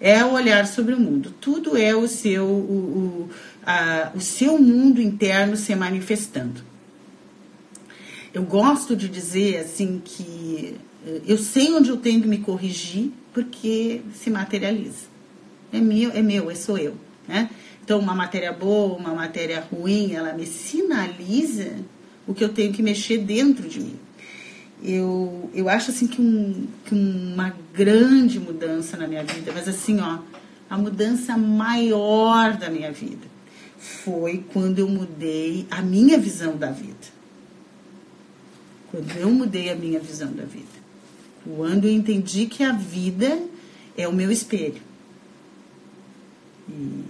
É 0.00 0.24
o 0.24 0.32
olhar 0.32 0.66
sobre 0.66 0.94
o 0.94 1.00
mundo. 1.00 1.32
Tudo 1.40 1.76
é 1.76 1.94
o 1.94 2.06
seu, 2.06 2.44
o, 2.46 3.28
o, 3.28 3.30
a, 3.64 4.12
o 4.14 4.20
seu 4.20 4.58
mundo 4.58 5.00
interno 5.00 5.56
se 5.56 5.74
manifestando. 5.74 6.62
Eu 8.32 8.42
gosto 8.42 8.94
de 8.94 9.08
dizer 9.08 9.58
assim 9.58 10.00
que 10.04 10.76
eh, 11.06 11.22
eu 11.26 11.38
sei 11.38 11.72
onde 11.72 11.90
eu 11.90 11.96
tenho 11.96 12.20
que 12.20 12.28
me 12.28 12.38
corrigir 12.38 13.10
porque 13.32 14.02
se 14.14 14.30
materializa. 14.30 15.06
É 15.72 15.80
meu, 15.80 16.10
é 16.10 16.22
meu, 16.22 16.50
é 16.50 16.54
sou 16.54 16.78
eu. 16.78 16.94
né? 17.26 17.50
Então, 17.82 17.98
uma 17.98 18.14
matéria 18.14 18.52
boa, 18.52 18.96
uma 18.96 19.14
matéria 19.14 19.60
ruim, 19.60 20.12
ela 20.12 20.34
me 20.34 20.46
sinaliza 20.46 21.72
o 22.26 22.34
que 22.34 22.44
eu 22.44 22.50
tenho 22.50 22.72
que 22.72 22.82
mexer 22.82 23.18
dentro 23.18 23.66
de 23.66 23.80
mim. 23.80 23.98
Eu, 24.82 25.50
eu 25.52 25.68
acho 25.68 25.90
assim 25.90 26.06
que, 26.06 26.20
um, 26.20 26.68
que 26.84 26.94
uma 26.94 27.54
grande 27.74 28.38
mudança 28.38 28.96
na 28.96 29.08
minha 29.08 29.24
vida, 29.24 29.52
mas 29.52 29.66
assim, 29.68 30.00
ó, 30.00 30.18
a 30.70 30.78
mudança 30.78 31.36
maior 31.36 32.56
da 32.56 32.70
minha 32.70 32.92
vida 32.92 33.26
foi 33.78 34.44
quando 34.52 34.78
eu 34.78 34.88
mudei 34.88 35.66
a 35.70 35.82
minha 35.82 36.18
visão 36.18 36.56
da 36.56 36.70
vida. 36.70 37.18
Quando 38.90 39.10
eu 39.16 39.30
mudei 39.30 39.70
a 39.70 39.74
minha 39.74 40.00
visão 40.00 40.32
da 40.32 40.44
vida. 40.44 40.66
Quando 41.44 41.86
eu 41.86 41.92
entendi 41.92 42.46
que 42.46 42.62
a 42.62 42.72
vida 42.72 43.38
é 43.96 44.06
o 44.06 44.12
meu 44.12 44.30
espelho. 44.30 44.82
E 46.68 47.04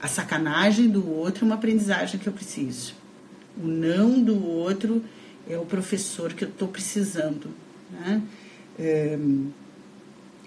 a 0.00 0.08
sacanagem 0.08 0.88
do 0.88 1.08
outro 1.08 1.44
é 1.44 1.46
uma 1.46 1.54
aprendizagem 1.54 2.18
que 2.18 2.26
eu 2.26 2.32
preciso. 2.32 2.94
O 3.56 3.66
não 3.66 4.20
do 4.20 4.44
outro 4.44 5.04
é 5.48 5.58
o 5.58 5.64
professor 5.64 6.32
que 6.32 6.44
eu 6.44 6.48
estou 6.48 6.68
precisando. 6.68 7.50
Né? 7.90 8.22
É, 8.78 9.18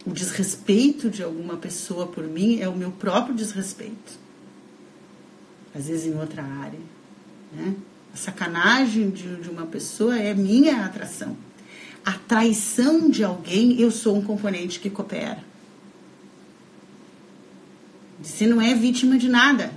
o 0.06 0.12
desrespeito 0.12 1.10
de 1.10 1.24
alguma 1.24 1.58
pessoa 1.58 2.08
por 2.08 2.26
mim 2.26 2.60
é 2.60 2.70
o 2.70 2.76
meu 2.76 2.92
próprio 2.92 3.36
desrespeito. 3.36 4.20
Às 5.74 5.88
vezes 5.88 6.06
em 6.06 6.18
outra 6.18 6.44
área. 6.44 6.80
Né? 7.52 7.76
A 8.14 8.18
sacanagem 8.18 9.10
de, 9.10 9.36
de 9.38 9.50
uma 9.50 9.66
pessoa 9.66 10.18
é 10.18 10.34
minha 10.34 10.86
atração. 10.86 11.36
A 12.06 12.14
traição 12.14 13.10
de 13.10 13.24
alguém, 13.24 13.82
eu 13.82 13.90
sou 13.90 14.16
um 14.16 14.22
componente 14.22 14.80
que 14.80 14.90
coopera. 14.90 15.44
Você 18.22 18.48
não 18.48 18.62
é 18.62 18.74
vítima 18.74 19.18
de 19.18 19.28
nada. 19.28 19.72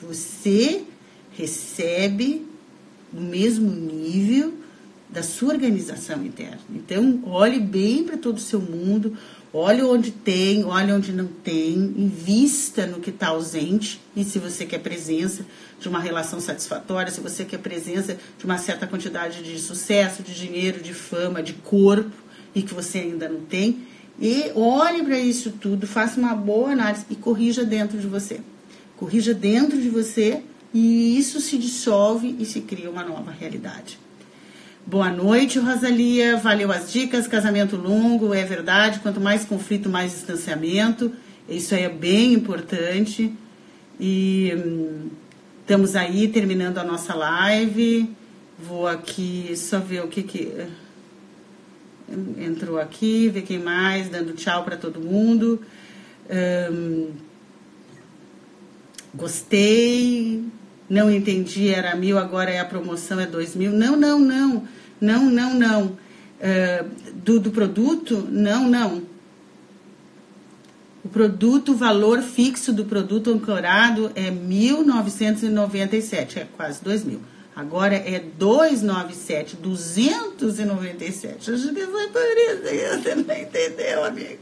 Você 0.00 0.84
recebe 1.32 2.46
no 3.12 3.20
mesmo 3.20 3.70
nível 3.70 4.63
da 5.14 5.22
sua 5.22 5.54
organização 5.54 6.26
interna. 6.26 6.58
Então, 6.74 7.22
olhe 7.24 7.60
bem 7.60 8.02
para 8.02 8.16
todo 8.16 8.38
o 8.38 8.40
seu 8.40 8.60
mundo, 8.60 9.16
olhe 9.52 9.80
onde 9.80 10.10
tem, 10.10 10.64
olhe 10.64 10.90
onde 10.90 11.12
não 11.12 11.28
tem, 11.28 11.72
invista 11.72 12.84
no 12.84 12.98
que 12.98 13.10
está 13.10 13.28
ausente 13.28 14.00
e 14.16 14.24
se 14.24 14.40
você 14.40 14.66
quer 14.66 14.80
presença 14.80 15.46
de 15.78 15.88
uma 15.88 16.00
relação 16.00 16.40
satisfatória, 16.40 17.12
se 17.12 17.20
você 17.20 17.44
quer 17.44 17.58
presença 17.58 18.18
de 18.36 18.44
uma 18.44 18.58
certa 18.58 18.88
quantidade 18.88 19.44
de 19.44 19.56
sucesso, 19.60 20.20
de 20.20 20.34
dinheiro, 20.34 20.82
de 20.82 20.92
fama, 20.92 21.40
de 21.40 21.52
corpo 21.52 22.10
e 22.52 22.60
que 22.60 22.74
você 22.74 22.98
ainda 22.98 23.28
não 23.28 23.42
tem, 23.42 23.86
e 24.20 24.50
olhe 24.56 25.04
para 25.04 25.18
isso 25.18 25.52
tudo, 25.52 25.86
faça 25.86 26.18
uma 26.18 26.34
boa 26.34 26.72
análise 26.72 27.06
e 27.08 27.14
corrija 27.14 27.64
dentro 27.64 27.98
de 27.98 28.08
você. 28.08 28.40
Corrija 28.96 29.32
dentro 29.32 29.80
de 29.80 29.88
você 29.88 30.42
e 30.72 31.16
isso 31.16 31.40
se 31.40 31.56
dissolve 31.56 32.34
e 32.36 32.44
se 32.44 32.62
cria 32.62 32.90
uma 32.90 33.04
nova 33.04 33.30
realidade. 33.30 34.02
Boa 34.86 35.08
noite, 35.08 35.58
Rosalia. 35.58 36.36
Valeu 36.36 36.70
as 36.70 36.92
dicas. 36.92 37.26
Casamento 37.26 37.74
longo, 37.74 38.34
é 38.34 38.44
verdade. 38.44 39.00
Quanto 39.00 39.18
mais 39.18 39.42
conflito, 39.42 39.88
mais 39.88 40.12
distanciamento. 40.12 41.10
Isso 41.48 41.74
aí 41.74 41.84
é 41.84 41.88
bem 41.88 42.34
importante. 42.34 43.32
E 43.98 44.52
hum, 44.54 45.08
estamos 45.62 45.96
aí 45.96 46.28
terminando 46.28 46.76
a 46.76 46.84
nossa 46.84 47.14
live. 47.14 48.14
Vou 48.58 48.86
aqui 48.86 49.54
só 49.56 49.78
ver 49.78 50.04
o 50.04 50.08
que 50.08 50.22
que 50.22 50.52
hum, 52.06 52.34
entrou 52.36 52.78
aqui, 52.78 53.30
ver 53.30 53.40
quem 53.40 53.58
mais, 53.58 54.10
dando 54.10 54.34
tchau 54.34 54.64
para 54.64 54.76
todo 54.76 55.00
mundo. 55.00 55.62
Hum, 56.70 57.08
gostei 59.14 60.44
não 60.94 61.10
entendi, 61.10 61.68
era 61.68 61.94
mil, 61.96 62.16
agora 62.16 62.50
é 62.50 62.60
a 62.60 62.64
promoção, 62.64 63.18
é 63.18 63.26
dois 63.26 63.56
mil. 63.56 63.72
Não, 63.72 63.96
não, 63.96 64.20
não, 64.20 64.62
não, 65.00 65.24
não, 65.24 65.54
não. 65.54 65.86
Uh, 65.86 65.98
do, 67.14 67.40
do 67.40 67.50
produto, 67.50 68.24
não, 68.30 68.68
não. 68.68 69.02
O 71.04 71.08
produto, 71.08 71.72
o 71.72 71.76
valor 71.76 72.22
fixo 72.22 72.72
do 72.72 72.84
produto 72.84 73.32
ancorado 73.32 74.12
é 74.14 74.30
1.997, 74.30 76.36
é 76.36 76.46
quase 76.56 76.80
2 76.82 77.04
mil. 77.04 77.20
Agora 77.56 77.94
é 77.94 78.20
297, 78.20 79.56
297. 79.56 81.50
Acho 81.50 81.74
que 81.74 81.86
foi 81.86 82.08
por 82.08 82.22
você 83.02 83.14
não 83.14 83.36
entendeu, 83.36 84.04
amigo. 84.04 84.38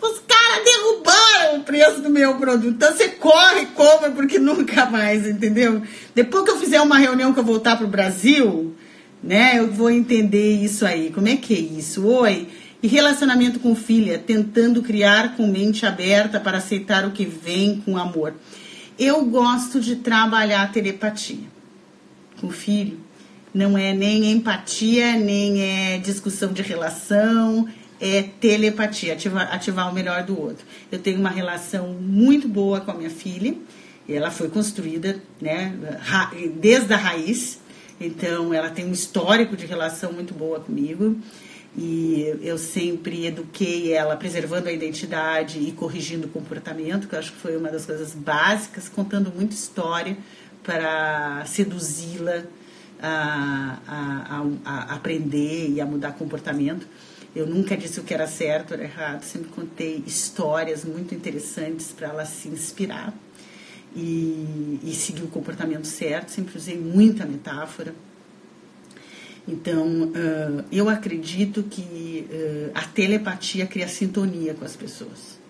Os 0.00 0.18
caras 0.26 0.64
derrubaram 0.64 1.58
o 1.58 1.62
preço 1.62 2.00
do 2.00 2.10
meu 2.10 2.36
produto. 2.36 2.74
Então 2.74 2.92
você 2.92 3.08
corre, 3.08 3.66
compra, 3.66 4.10
porque 4.10 4.38
nunca 4.38 4.86
mais, 4.86 5.26
entendeu? 5.26 5.82
Depois 6.14 6.44
que 6.44 6.50
eu 6.50 6.58
fizer 6.58 6.80
uma 6.80 6.98
reunião 6.98 7.32
que 7.32 7.40
eu 7.40 7.44
voltar 7.44 7.76
pro 7.76 7.86
Brasil, 7.86 8.74
né, 9.22 9.58
eu 9.58 9.70
vou 9.70 9.90
entender 9.90 10.62
isso 10.62 10.84
aí. 10.84 11.10
Como 11.10 11.28
é 11.28 11.36
que 11.36 11.54
é 11.54 11.58
isso? 11.58 12.06
Oi. 12.06 12.48
E 12.82 12.88
relacionamento 12.88 13.60
com 13.60 13.76
filha, 13.76 14.18
tentando 14.18 14.82
criar 14.82 15.36
com 15.36 15.46
mente 15.46 15.86
aberta 15.86 16.40
para 16.40 16.58
aceitar 16.58 17.06
o 17.06 17.12
que 17.12 17.24
vem 17.24 17.80
com 17.84 17.96
amor. 17.96 18.34
Eu 18.98 19.24
gosto 19.24 19.80
de 19.80 19.96
trabalhar 19.96 20.62
a 20.62 20.66
telepatia 20.66 21.52
com 22.40 22.50
filho. 22.50 22.98
Não 23.54 23.78
é 23.78 23.92
nem 23.92 24.32
empatia, 24.32 25.12
nem 25.12 25.62
é 25.62 25.98
discussão 25.98 26.52
de 26.52 26.62
relação, 26.62 27.68
é 28.02 28.20
telepatia, 28.40 29.12
ativar, 29.12 29.54
ativar 29.54 29.88
o 29.88 29.94
melhor 29.94 30.24
do 30.24 30.38
outro. 30.38 30.66
Eu 30.90 30.98
tenho 30.98 31.20
uma 31.20 31.30
relação 31.30 31.94
muito 31.94 32.48
boa 32.48 32.80
com 32.80 32.90
a 32.90 32.94
minha 32.94 33.08
filha, 33.08 33.54
ela 34.08 34.28
foi 34.28 34.48
construída 34.48 35.22
né, 35.40 35.72
desde 36.60 36.92
a 36.92 36.96
raiz, 36.96 37.60
então 38.00 38.52
ela 38.52 38.70
tem 38.70 38.84
um 38.84 38.92
histórico 38.92 39.56
de 39.56 39.66
relação 39.66 40.12
muito 40.12 40.34
boa 40.34 40.58
comigo. 40.58 41.16
E 41.74 42.36
eu 42.42 42.58
sempre 42.58 43.24
eduquei 43.24 43.92
ela 43.94 44.14
preservando 44.16 44.68
a 44.68 44.72
identidade 44.72 45.58
e 45.58 45.70
corrigindo 45.72 46.26
o 46.26 46.30
comportamento, 46.30 47.08
que 47.08 47.14
eu 47.14 47.18
acho 47.18 47.32
que 47.32 47.38
foi 47.38 47.56
uma 47.56 47.70
das 47.70 47.86
coisas 47.86 48.12
básicas, 48.12 48.88
contando 48.88 49.32
muita 49.34 49.54
história 49.54 50.18
para 50.62 51.44
seduzi-la 51.46 52.42
a, 53.00 53.78
a, 53.86 54.44
a, 54.64 54.70
a 54.70 54.94
aprender 54.96 55.70
e 55.70 55.80
a 55.80 55.86
mudar 55.86 56.12
comportamento. 56.12 56.86
Eu 57.34 57.46
nunca 57.46 57.76
disse 57.76 57.98
o 57.98 58.02
que 58.02 58.12
era 58.12 58.26
certo 58.26 58.74
ou 58.74 58.80
errado, 58.80 59.22
sempre 59.22 59.48
contei 59.50 60.02
histórias 60.06 60.84
muito 60.84 61.14
interessantes 61.14 61.90
para 61.90 62.08
ela 62.08 62.26
se 62.26 62.48
inspirar 62.48 63.14
e, 63.96 64.78
e 64.82 64.92
seguir 64.94 65.22
o 65.22 65.28
comportamento 65.28 65.86
certo. 65.86 66.30
Sempre 66.30 66.58
usei 66.58 66.78
muita 66.78 67.24
metáfora. 67.24 67.94
Então, 69.48 70.12
eu 70.70 70.88
acredito 70.88 71.62
que 71.64 72.26
a 72.74 72.82
telepatia 72.82 73.66
cria 73.66 73.88
sintonia 73.88 74.54
com 74.54 74.64
as 74.64 74.76
pessoas. 74.76 75.40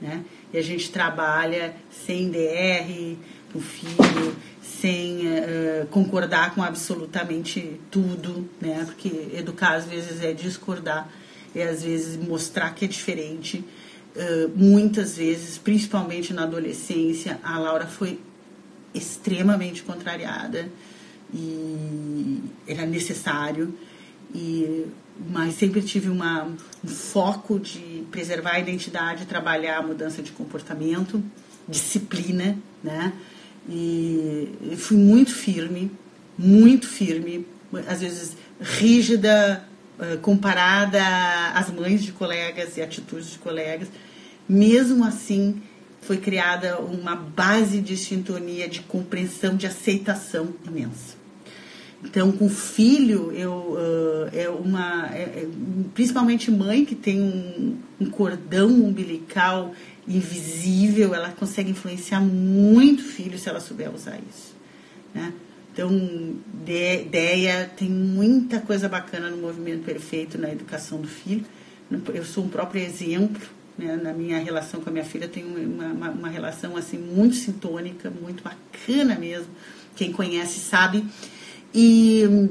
Né? 0.00 0.24
E 0.52 0.58
a 0.58 0.62
gente 0.62 0.90
trabalha 0.90 1.74
sem 1.90 2.30
DR, 2.30 3.16
com 3.52 3.60
filho, 3.60 4.36
sem 4.62 5.20
uh, 5.28 5.86
concordar 5.90 6.54
com 6.54 6.62
absolutamente 6.62 7.80
tudo, 7.90 8.48
né? 8.60 8.82
porque 8.84 9.28
educar 9.32 9.74
às 9.74 9.84
vezes 9.84 10.22
é 10.22 10.32
discordar 10.32 11.08
e 11.54 11.62
às 11.62 11.82
vezes 11.82 12.16
mostrar 12.16 12.74
que 12.74 12.84
é 12.84 12.88
diferente. 12.88 13.64
Uh, 14.14 14.50
muitas 14.54 15.16
vezes, 15.16 15.56
principalmente 15.56 16.34
na 16.34 16.42
adolescência, 16.42 17.40
a 17.42 17.58
Laura 17.58 17.86
foi 17.86 18.20
extremamente 18.94 19.82
contrariada 19.82 20.68
e 21.32 22.38
era 22.66 22.84
necessário 22.84 23.74
e 24.34 24.86
mas 25.30 25.54
sempre 25.54 25.82
tive 25.82 26.08
uma, 26.08 26.44
um 26.82 26.88
foco 26.88 27.58
de 27.58 28.04
preservar 28.10 28.52
a 28.52 28.60
identidade, 28.60 29.26
trabalhar 29.26 29.78
a 29.78 29.82
mudança 29.82 30.22
de 30.22 30.32
comportamento, 30.32 31.22
disciplina, 31.68 32.56
né? 32.82 33.12
E 33.68 34.74
fui 34.76 34.96
muito 34.96 35.30
firme, 35.32 35.90
muito 36.36 36.88
firme, 36.88 37.46
às 37.86 38.00
vezes 38.00 38.36
rígida, 38.60 39.64
comparada 40.20 41.02
às 41.54 41.70
mães 41.70 42.02
de 42.02 42.12
colegas 42.12 42.76
e 42.76 42.82
atitudes 42.82 43.30
de 43.30 43.38
colegas, 43.38 43.88
mesmo 44.48 45.04
assim 45.04 45.62
foi 46.02 46.16
criada 46.16 46.80
uma 46.80 47.14
base 47.14 47.80
de 47.80 47.96
sintonia, 47.96 48.68
de 48.68 48.80
compreensão, 48.80 49.56
de 49.56 49.66
aceitação 49.66 50.52
imensa. 50.66 51.22
Então, 52.04 52.32
com 52.32 52.48
filho, 52.48 53.30
eu 53.30 53.52
uh, 53.52 54.36
é 54.36 54.48
uma, 54.48 55.08
é, 55.14 55.22
é, 55.22 55.48
principalmente 55.94 56.50
mãe 56.50 56.84
que 56.84 56.96
tem 56.96 57.20
um, 57.20 57.78
um, 58.00 58.10
cordão 58.10 58.68
umbilical 58.68 59.72
invisível, 60.06 61.14
ela 61.14 61.30
consegue 61.30 61.70
influenciar 61.70 62.20
muito 62.20 63.04
filho 63.04 63.38
se 63.38 63.48
ela 63.48 63.60
souber 63.60 63.94
usar 63.94 64.18
isso, 64.28 64.52
né? 65.14 65.32
Então, 65.72 65.90
ideia, 66.66 67.70
tem 67.76 67.88
muita 67.88 68.60
coisa 68.60 68.88
bacana 68.88 69.30
no 69.30 69.38
Movimento 69.38 69.84
Perfeito, 69.84 70.36
na 70.36 70.52
educação 70.52 71.00
do 71.00 71.08
filho. 71.08 71.44
Eu 72.12 72.24
sou 72.24 72.44
um 72.44 72.48
próprio 72.48 72.82
exemplo 72.82 73.42
Né? 73.76 73.96
Na 73.96 74.12
minha 74.12 74.38
relação 74.38 74.80
com 74.80 74.90
a 74.90 74.92
minha 74.92 75.04
filha, 75.04 75.26
tem 75.26 75.44
uma, 75.44 75.86
uma, 75.86 76.10
uma 76.10 76.28
relação 76.28 76.76
assim 76.76 76.98
muito 76.98 77.36
sintônica, 77.36 78.10
muito 78.10 78.42
bacana 78.42 79.14
mesmo. 79.18 79.48
Quem 79.96 80.12
conhece 80.12 80.60
sabe. 80.60 81.04
E, 81.74 82.50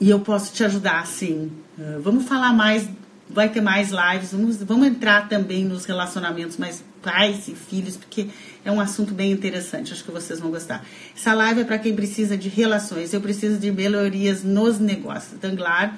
e 0.00 0.10
eu 0.10 0.20
posso 0.20 0.52
te 0.52 0.64
ajudar, 0.64 1.06
sim. 1.06 1.52
Uh, 1.78 2.00
vamos 2.00 2.24
falar 2.26 2.52
mais, 2.52 2.88
vai 3.28 3.48
ter 3.48 3.60
mais 3.60 3.90
lives, 3.90 4.32
vamos, 4.32 4.56
vamos 4.56 4.88
entrar 4.88 5.28
também 5.28 5.64
nos 5.64 5.84
relacionamentos 5.84 6.56
mais 6.56 6.82
pais 7.06 7.46
e 7.46 7.54
filhos, 7.54 7.96
porque 7.96 8.26
é 8.64 8.72
um 8.72 8.80
assunto 8.80 9.14
bem 9.14 9.30
interessante, 9.30 9.92
acho 9.92 10.02
que 10.02 10.10
vocês 10.10 10.40
vão 10.40 10.50
gostar. 10.50 10.84
Essa 11.16 11.32
live 11.34 11.60
é 11.60 11.64
para 11.64 11.78
quem 11.78 11.94
precisa 11.94 12.36
de 12.36 12.48
relações, 12.48 13.14
eu 13.14 13.20
preciso 13.20 13.58
de 13.58 13.70
melhorias 13.70 14.42
nos 14.42 14.80
negócios. 14.80 15.38
Danglar, 15.38 15.96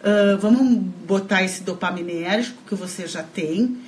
uh, 0.00 0.36
vamos 0.38 0.84
botar 1.08 1.42
esse 1.42 1.62
dopaminérgico 1.62 2.58
que 2.68 2.74
você 2.74 3.06
já 3.06 3.22
tem, 3.22 3.64
uh, 3.64 3.78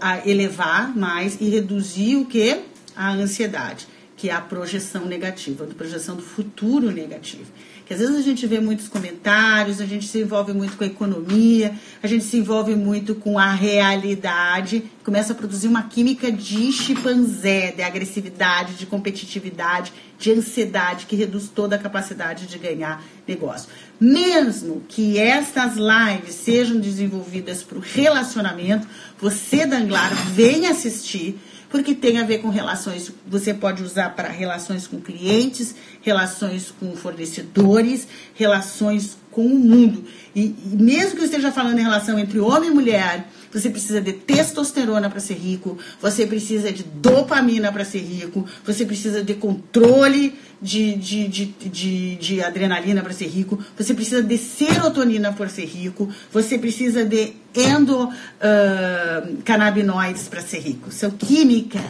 a 0.00 0.28
elevar 0.28 0.92
mais 0.96 1.38
e 1.40 1.48
reduzir 1.48 2.16
o 2.16 2.24
que? 2.24 2.62
A 2.96 3.12
ansiedade, 3.12 3.86
que 4.16 4.28
é 4.28 4.32
a 4.32 4.40
projeção 4.40 5.04
negativa, 5.04 5.62
a 5.62 5.72
projeção 5.72 6.16
do 6.16 6.22
futuro 6.22 6.90
negativo. 6.90 7.46
Que 7.88 7.94
às 7.94 8.00
vezes 8.00 8.16
a 8.16 8.20
gente 8.20 8.46
vê 8.46 8.60
muitos 8.60 8.86
comentários, 8.86 9.80
a 9.80 9.86
gente 9.86 10.06
se 10.06 10.20
envolve 10.20 10.52
muito 10.52 10.76
com 10.76 10.84
a 10.84 10.86
economia, 10.86 11.74
a 12.02 12.06
gente 12.06 12.22
se 12.22 12.36
envolve 12.36 12.74
muito 12.76 13.14
com 13.14 13.38
a 13.38 13.50
realidade, 13.50 14.82
começa 15.02 15.32
a 15.32 15.34
produzir 15.34 15.68
uma 15.68 15.84
química 15.84 16.30
de 16.30 16.70
chimpanzé, 16.70 17.72
de 17.72 17.80
agressividade, 17.80 18.74
de 18.74 18.84
competitividade, 18.84 19.90
de 20.18 20.30
ansiedade, 20.30 21.06
que 21.06 21.16
reduz 21.16 21.48
toda 21.48 21.76
a 21.76 21.78
capacidade 21.78 22.46
de 22.46 22.58
ganhar 22.58 23.02
negócio. 23.26 23.70
Mesmo 23.98 24.82
que 24.86 25.18
estas 25.18 25.76
lives 25.76 26.34
sejam 26.34 26.78
desenvolvidas 26.78 27.62
para 27.62 27.78
o 27.78 27.80
relacionamento, 27.80 28.86
você, 29.18 29.64
Danglar, 29.64 30.14
vem 30.32 30.66
assistir 30.66 31.40
porque 31.68 31.94
tem 31.94 32.18
a 32.18 32.24
ver 32.24 32.38
com 32.38 32.48
relações, 32.48 33.12
você 33.26 33.52
pode 33.52 33.82
usar 33.82 34.10
para 34.14 34.28
relações 34.28 34.86
com 34.86 35.00
clientes, 35.00 35.74
relações 36.00 36.72
com 36.78 36.96
fornecedores, 36.96 38.08
relações 38.34 39.16
com 39.30 39.44
o 39.46 39.58
mundo. 39.58 40.04
E, 40.34 40.54
e 40.72 40.76
mesmo 40.76 41.16
que 41.16 41.20
eu 41.20 41.26
esteja 41.26 41.52
falando 41.52 41.78
em 41.78 41.82
relação 41.82 42.18
entre 42.18 42.38
homem 42.40 42.70
e 42.70 42.74
mulher, 42.74 43.28
você 43.52 43.70
precisa 43.70 44.00
de 44.00 44.12
testosterona 44.12 45.10
para 45.10 45.20
ser 45.20 45.34
rico, 45.34 45.78
você 46.00 46.26
precisa 46.26 46.72
de 46.72 46.82
dopamina 46.82 47.70
para 47.72 47.84
ser 47.84 48.00
rico, 48.00 48.44
você 48.64 48.84
precisa 48.84 49.22
de 49.22 49.34
controle 49.34 50.36
de, 50.60 50.96
de, 50.96 51.28
de, 51.28 51.46
de, 51.46 52.16
de 52.16 52.42
adrenalina 52.42 53.00
para 53.02 53.12
ser 53.12 53.26
rico, 53.26 53.62
você 53.76 53.94
precisa 53.94 54.20
de 54.22 54.36
serotonina 54.36 55.32
para 55.32 55.48
ser 55.48 55.66
rico, 55.66 56.08
você 56.32 56.58
precisa 56.58 57.04
de 57.04 57.34
endocannabinoides 57.54 60.26
uh, 60.26 60.30
para 60.30 60.40
ser 60.40 60.58
rico. 60.58 60.90
São 60.90 61.10
químicas 61.10 61.82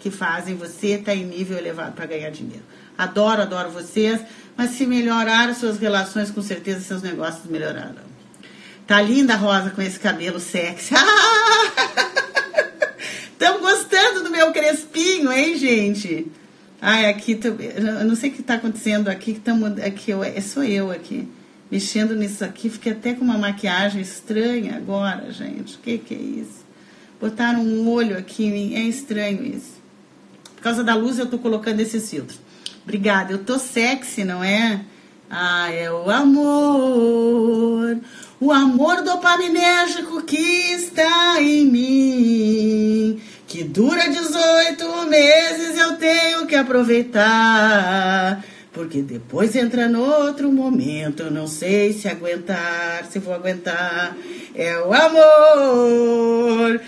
que 0.00 0.10
fazem 0.10 0.54
você 0.54 0.94
estar 0.94 1.12
tá 1.12 1.14
em 1.14 1.24
nível 1.24 1.58
elevado 1.58 1.92
para 1.92 2.06
ganhar 2.06 2.30
dinheiro. 2.30 2.62
Adoro, 2.96 3.42
adoro 3.42 3.70
vocês, 3.70 4.20
mas 4.56 4.70
se 4.70 4.86
melhorar 4.86 5.54
suas 5.54 5.78
relações, 5.78 6.30
com 6.30 6.40
certeza 6.42 6.80
seus 6.80 7.02
negócios 7.02 7.44
melhorarão. 7.48 8.07
Tá 8.88 9.02
linda 9.02 9.34
a 9.34 9.36
Rosa 9.36 9.68
com 9.68 9.82
esse 9.82 10.00
cabelo 10.00 10.40
sexy. 10.40 10.94
Estão 13.30 13.60
gostando 13.60 14.24
do 14.24 14.30
meu 14.30 14.50
crespinho, 14.50 15.30
hein, 15.30 15.56
gente? 15.56 16.26
Ai, 16.80 17.04
aqui, 17.04 17.34
tô, 17.34 17.48
eu 17.48 18.06
não 18.06 18.16
sei 18.16 18.30
o 18.30 18.32
que 18.32 18.40
está 18.40 18.54
acontecendo 18.54 19.08
aqui, 19.08 19.34
que 19.34 19.40
tamo, 19.40 19.66
aqui 19.66 20.10
eu, 20.10 20.24
é, 20.24 20.40
sou 20.40 20.64
eu 20.64 20.90
aqui, 20.90 21.28
mexendo 21.70 22.16
nisso 22.16 22.42
aqui, 22.42 22.70
fiquei 22.70 22.92
até 22.92 23.12
com 23.12 23.22
uma 23.22 23.36
maquiagem 23.36 24.00
estranha 24.00 24.76
agora, 24.76 25.30
gente, 25.32 25.76
o 25.76 25.80
que 25.80 25.98
que 25.98 26.14
é 26.14 26.18
isso? 26.18 26.64
Botaram 27.20 27.60
um 27.60 27.86
olho 27.90 28.16
aqui 28.16 28.46
em 28.46 28.52
mim, 28.52 28.74
é 28.74 28.80
estranho 28.80 29.44
isso. 29.44 29.82
Por 30.56 30.62
causa 30.62 30.82
da 30.82 30.94
luz 30.94 31.18
eu 31.18 31.26
tô 31.26 31.38
colocando 31.38 31.80
esses 31.80 32.08
filtros. 32.08 32.40
Obrigada, 32.84 33.32
eu 33.32 33.38
tô 33.38 33.58
sexy, 33.58 34.24
não 34.24 34.42
é? 34.42 34.80
Ah, 35.30 35.70
é 35.70 35.92
o 35.92 36.10
amor, 36.10 37.98
o 38.40 38.52
amor 38.52 39.02
dopaminérgico 39.02 40.22
que 40.22 40.36
está 40.72 41.40
em 41.40 41.64
mim, 41.64 43.20
que 43.46 43.64
dura 43.64 44.08
18 44.08 45.06
meses, 45.08 45.76
eu 45.76 45.96
tenho 45.96 46.46
que 46.46 46.54
aproveitar. 46.54 48.44
Porque 48.72 49.02
depois 49.02 49.56
entra 49.56 49.88
no 49.88 50.02
outro 50.02 50.52
momento, 50.52 51.24
eu 51.24 51.30
não 51.32 51.48
sei 51.48 51.92
se 51.92 52.06
aguentar, 52.06 53.06
se 53.10 53.18
vou 53.18 53.34
aguentar. 53.34 54.16
É 54.54 54.78
o 54.78 54.92
amor. 54.92 56.80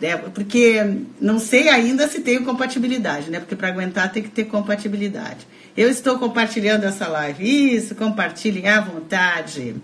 É, 0.00 0.16
porque 0.16 0.76
não 1.20 1.38
sei 1.38 1.68
ainda 1.68 2.06
se 2.06 2.20
tenho 2.20 2.44
compatibilidade, 2.44 3.30
né? 3.30 3.40
Porque 3.40 3.56
para 3.56 3.68
aguentar 3.68 4.12
tem 4.12 4.22
que 4.22 4.28
ter 4.28 4.44
compatibilidade. 4.44 5.46
Eu 5.76 5.88
estou 5.88 6.18
compartilhando 6.18 6.84
essa 6.84 7.08
live. 7.08 7.76
Isso, 7.76 7.94
compartilhem 7.94 8.68
à 8.68 8.80
vontade. 8.80 9.74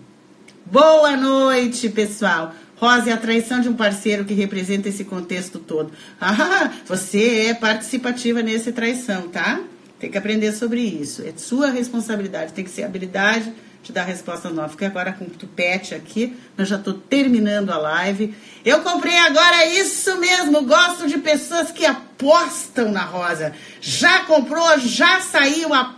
Boa 0.67 1.15
noite, 1.15 1.91
pessoal. 1.91 2.55
Rosa 2.77 3.11
é 3.11 3.13
a 3.13 3.19
traição 3.19 3.61
de 3.61 3.69
um 3.69 3.75
parceiro 3.75 4.25
que 4.25 4.33
representa 4.33 4.89
esse 4.89 5.05
contexto 5.05 5.59
todo. 5.59 5.93
Ah, 6.19 6.73
você 6.87 7.49
é 7.49 7.55
participativa 7.55 8.43
nessa 8.43 8.73
traição, 8.73 9.29
tá? 9.29 9.61
Tem 10.01 10.11
que 10.11 10.17
aprender 10.17 10.53
sobre 10.53 10.81
isso. 10.81 11.23
É 11.23 11.35
sua 11.37 11.69
responsabilidade. 11.71 12.55
Tem 12.55 12.65
que 12.65 12.71
ser 12.71 12.85
habilidade 12.85 13.53
de 13.83 13.93
dar 13.93 14.05
resposta 14.05 14.49
nova. 14.49 14.71
Fiquei 14.71 14.87
agora 14.87 15.13
com 15.13 15.27
o 15.27 15.31
tupete 15.31 15.95
aqui. 15.95 16.35
Eu 16.57 16.65
já 16.65 16.77
estou 16.77 16.95
terminando 16.95 17.69
a 17.69 17.77
live. 17.77 18.35
Eu 18.65 18.81
comprei 18.81 19.19
agora 19.19 19.67
isso 19.67 20.19
mesmo. 20.19 20.63
Gosto 20.63 21.07
de 21.07 21.19
pessoas 21.19 21.71
que 21.71 21.85
apostam 21.85 22.91
na 22.91 23.05
Rosa. 23.05 23.53
Já 23.83 24.21
comprou, 24.21 24.79
já 24.79 25.21
saiu. 25.21 25.75
A 25.75 25.95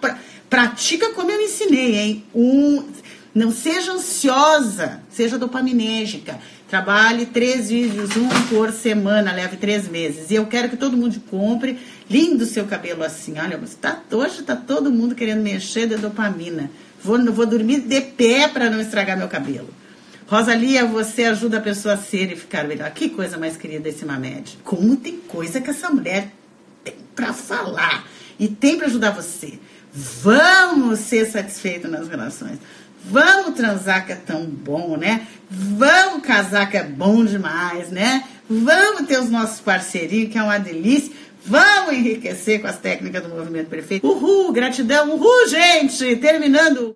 Pratica 0.48 1.12
como 1.12 1.30
eu 1.30 1.40
ensinei, 1.40 1.97
hein? 1.97 2.24
Um 2.32 2.84
não 3.36 3.52
seja 3.52 3.92
ansiosa, 3.92 5.02
seja 5.10 5.38
dopaminérgica. 5.38 6.38
Trabalhe 6.70 7.26
três 7.26 7.68
vídeos, 7.68 8.16
um 8.16 8.28
por 8.48 8.72
semana, 8.72 9.30
leve 9.30 9.58
três 9.58 9.86
meses. 9.86 10.30
E 10.30 10.36
eu 10.36 10.46
quero 10.46 10.70
que 10.70 10.76
todo 10.76 10.96
mundo 10.96 11.20
compre. 11.30 11.78
Lindo 12.08 12.44
o 12.44 12.46
seu 12.46 12.64
cabelo 12.64 13.04
assim. 13.04 13.38
Olha, 13.38 13.58
você 13.58 13.76
tá, 13.76 14.00
hoje 14.10 14.40
está 14.40 14.56
todo 14.56 14.90
mundo 14.90 15.14
querendo 15.14 15.42
mexer 15.42 15.86
de 15.86 15.96
dopamina. 15.96 16.70
Vou, 17.04 17.22
vou 17.30 17.44
dormir 17.44 17.80
de 17.80 18.00
pé 18.00 18.48
para 18.48 18.70
não 18.70 18.80
estragar 18.80 19.18
meu 19.18 19.28
cabelo. 19.28 19.68
Rosalia, 20.26 20.86
você 20.86 21.24
ajuda 21.24 21.58
a 21.58 21.60
pessoa 21.60 21.92
a 21.92 21.98
ser 21.98 22.32
e 22.32 22.36
ficar 22.36 22.64
melhor. 22.64 22.90
Que 22.90 23.10
coisa 23.10 23.36
mais 23.36 23.54
querida 23.54 23.90
esse 23.90 24.06
Mamed. 24.06 24.60
Como 24.64 24.96
tem 24.96 25.18
coisa 25.18 25.60
que 25.60 25.68
essa 25.68 25.90
mulher 25.90 26.32
tem 26.82 26.94
para 27.14 27.34
falar 27.34 28.08
e 28.38 28.48
tem 28.48 28.78
para 28.78 28.86
ajudar 28.86 29.10
você. 29.10 29.58
Vamos 29.92 31.00
ser 31.00 31.26
satisfeitos 31.26 31.90
nas 31.90 32.08
relações. 32.08 32.58
Vamos 33.09 33.55
transar 33.55 34.05
que 34.05 34.12
é 34.12 34.16
tão 34.16 34.45
bom, 34.45 34.97
né? 34.97 35.27
Vamos 35.49 36.23
casar 36.23 36.69
que 36.69 36.77
é 36.77 36.83
bom 36.83 37.24
demais, 37.24 37.91
né? 37.91 38.24
Vamos 38.49 39.07
ter 39.07 39.19
os 39.19 39.31
nossos 39.31 39.61
parceirinhos, 39.61 40.33
que 40.33 40.39
é 40.39 40.43
uma 40.43 40.59
delícia. 40.59 41.12
Vamos 41.45 41.95
enriquecer 41.95 42.61
com 42.61 42.66
as 42.66 42.78
técnicas 42.78 43.23
do 43.23 43.28
movimento 43.28 43.69
perfeito. 43.69 44.07
Uhul, 44.07 44.53
gratidão, 44.53 45.11
uhul, 45.11 45.49
gente! 45.49 46.16
Terminando. 46.16 46.95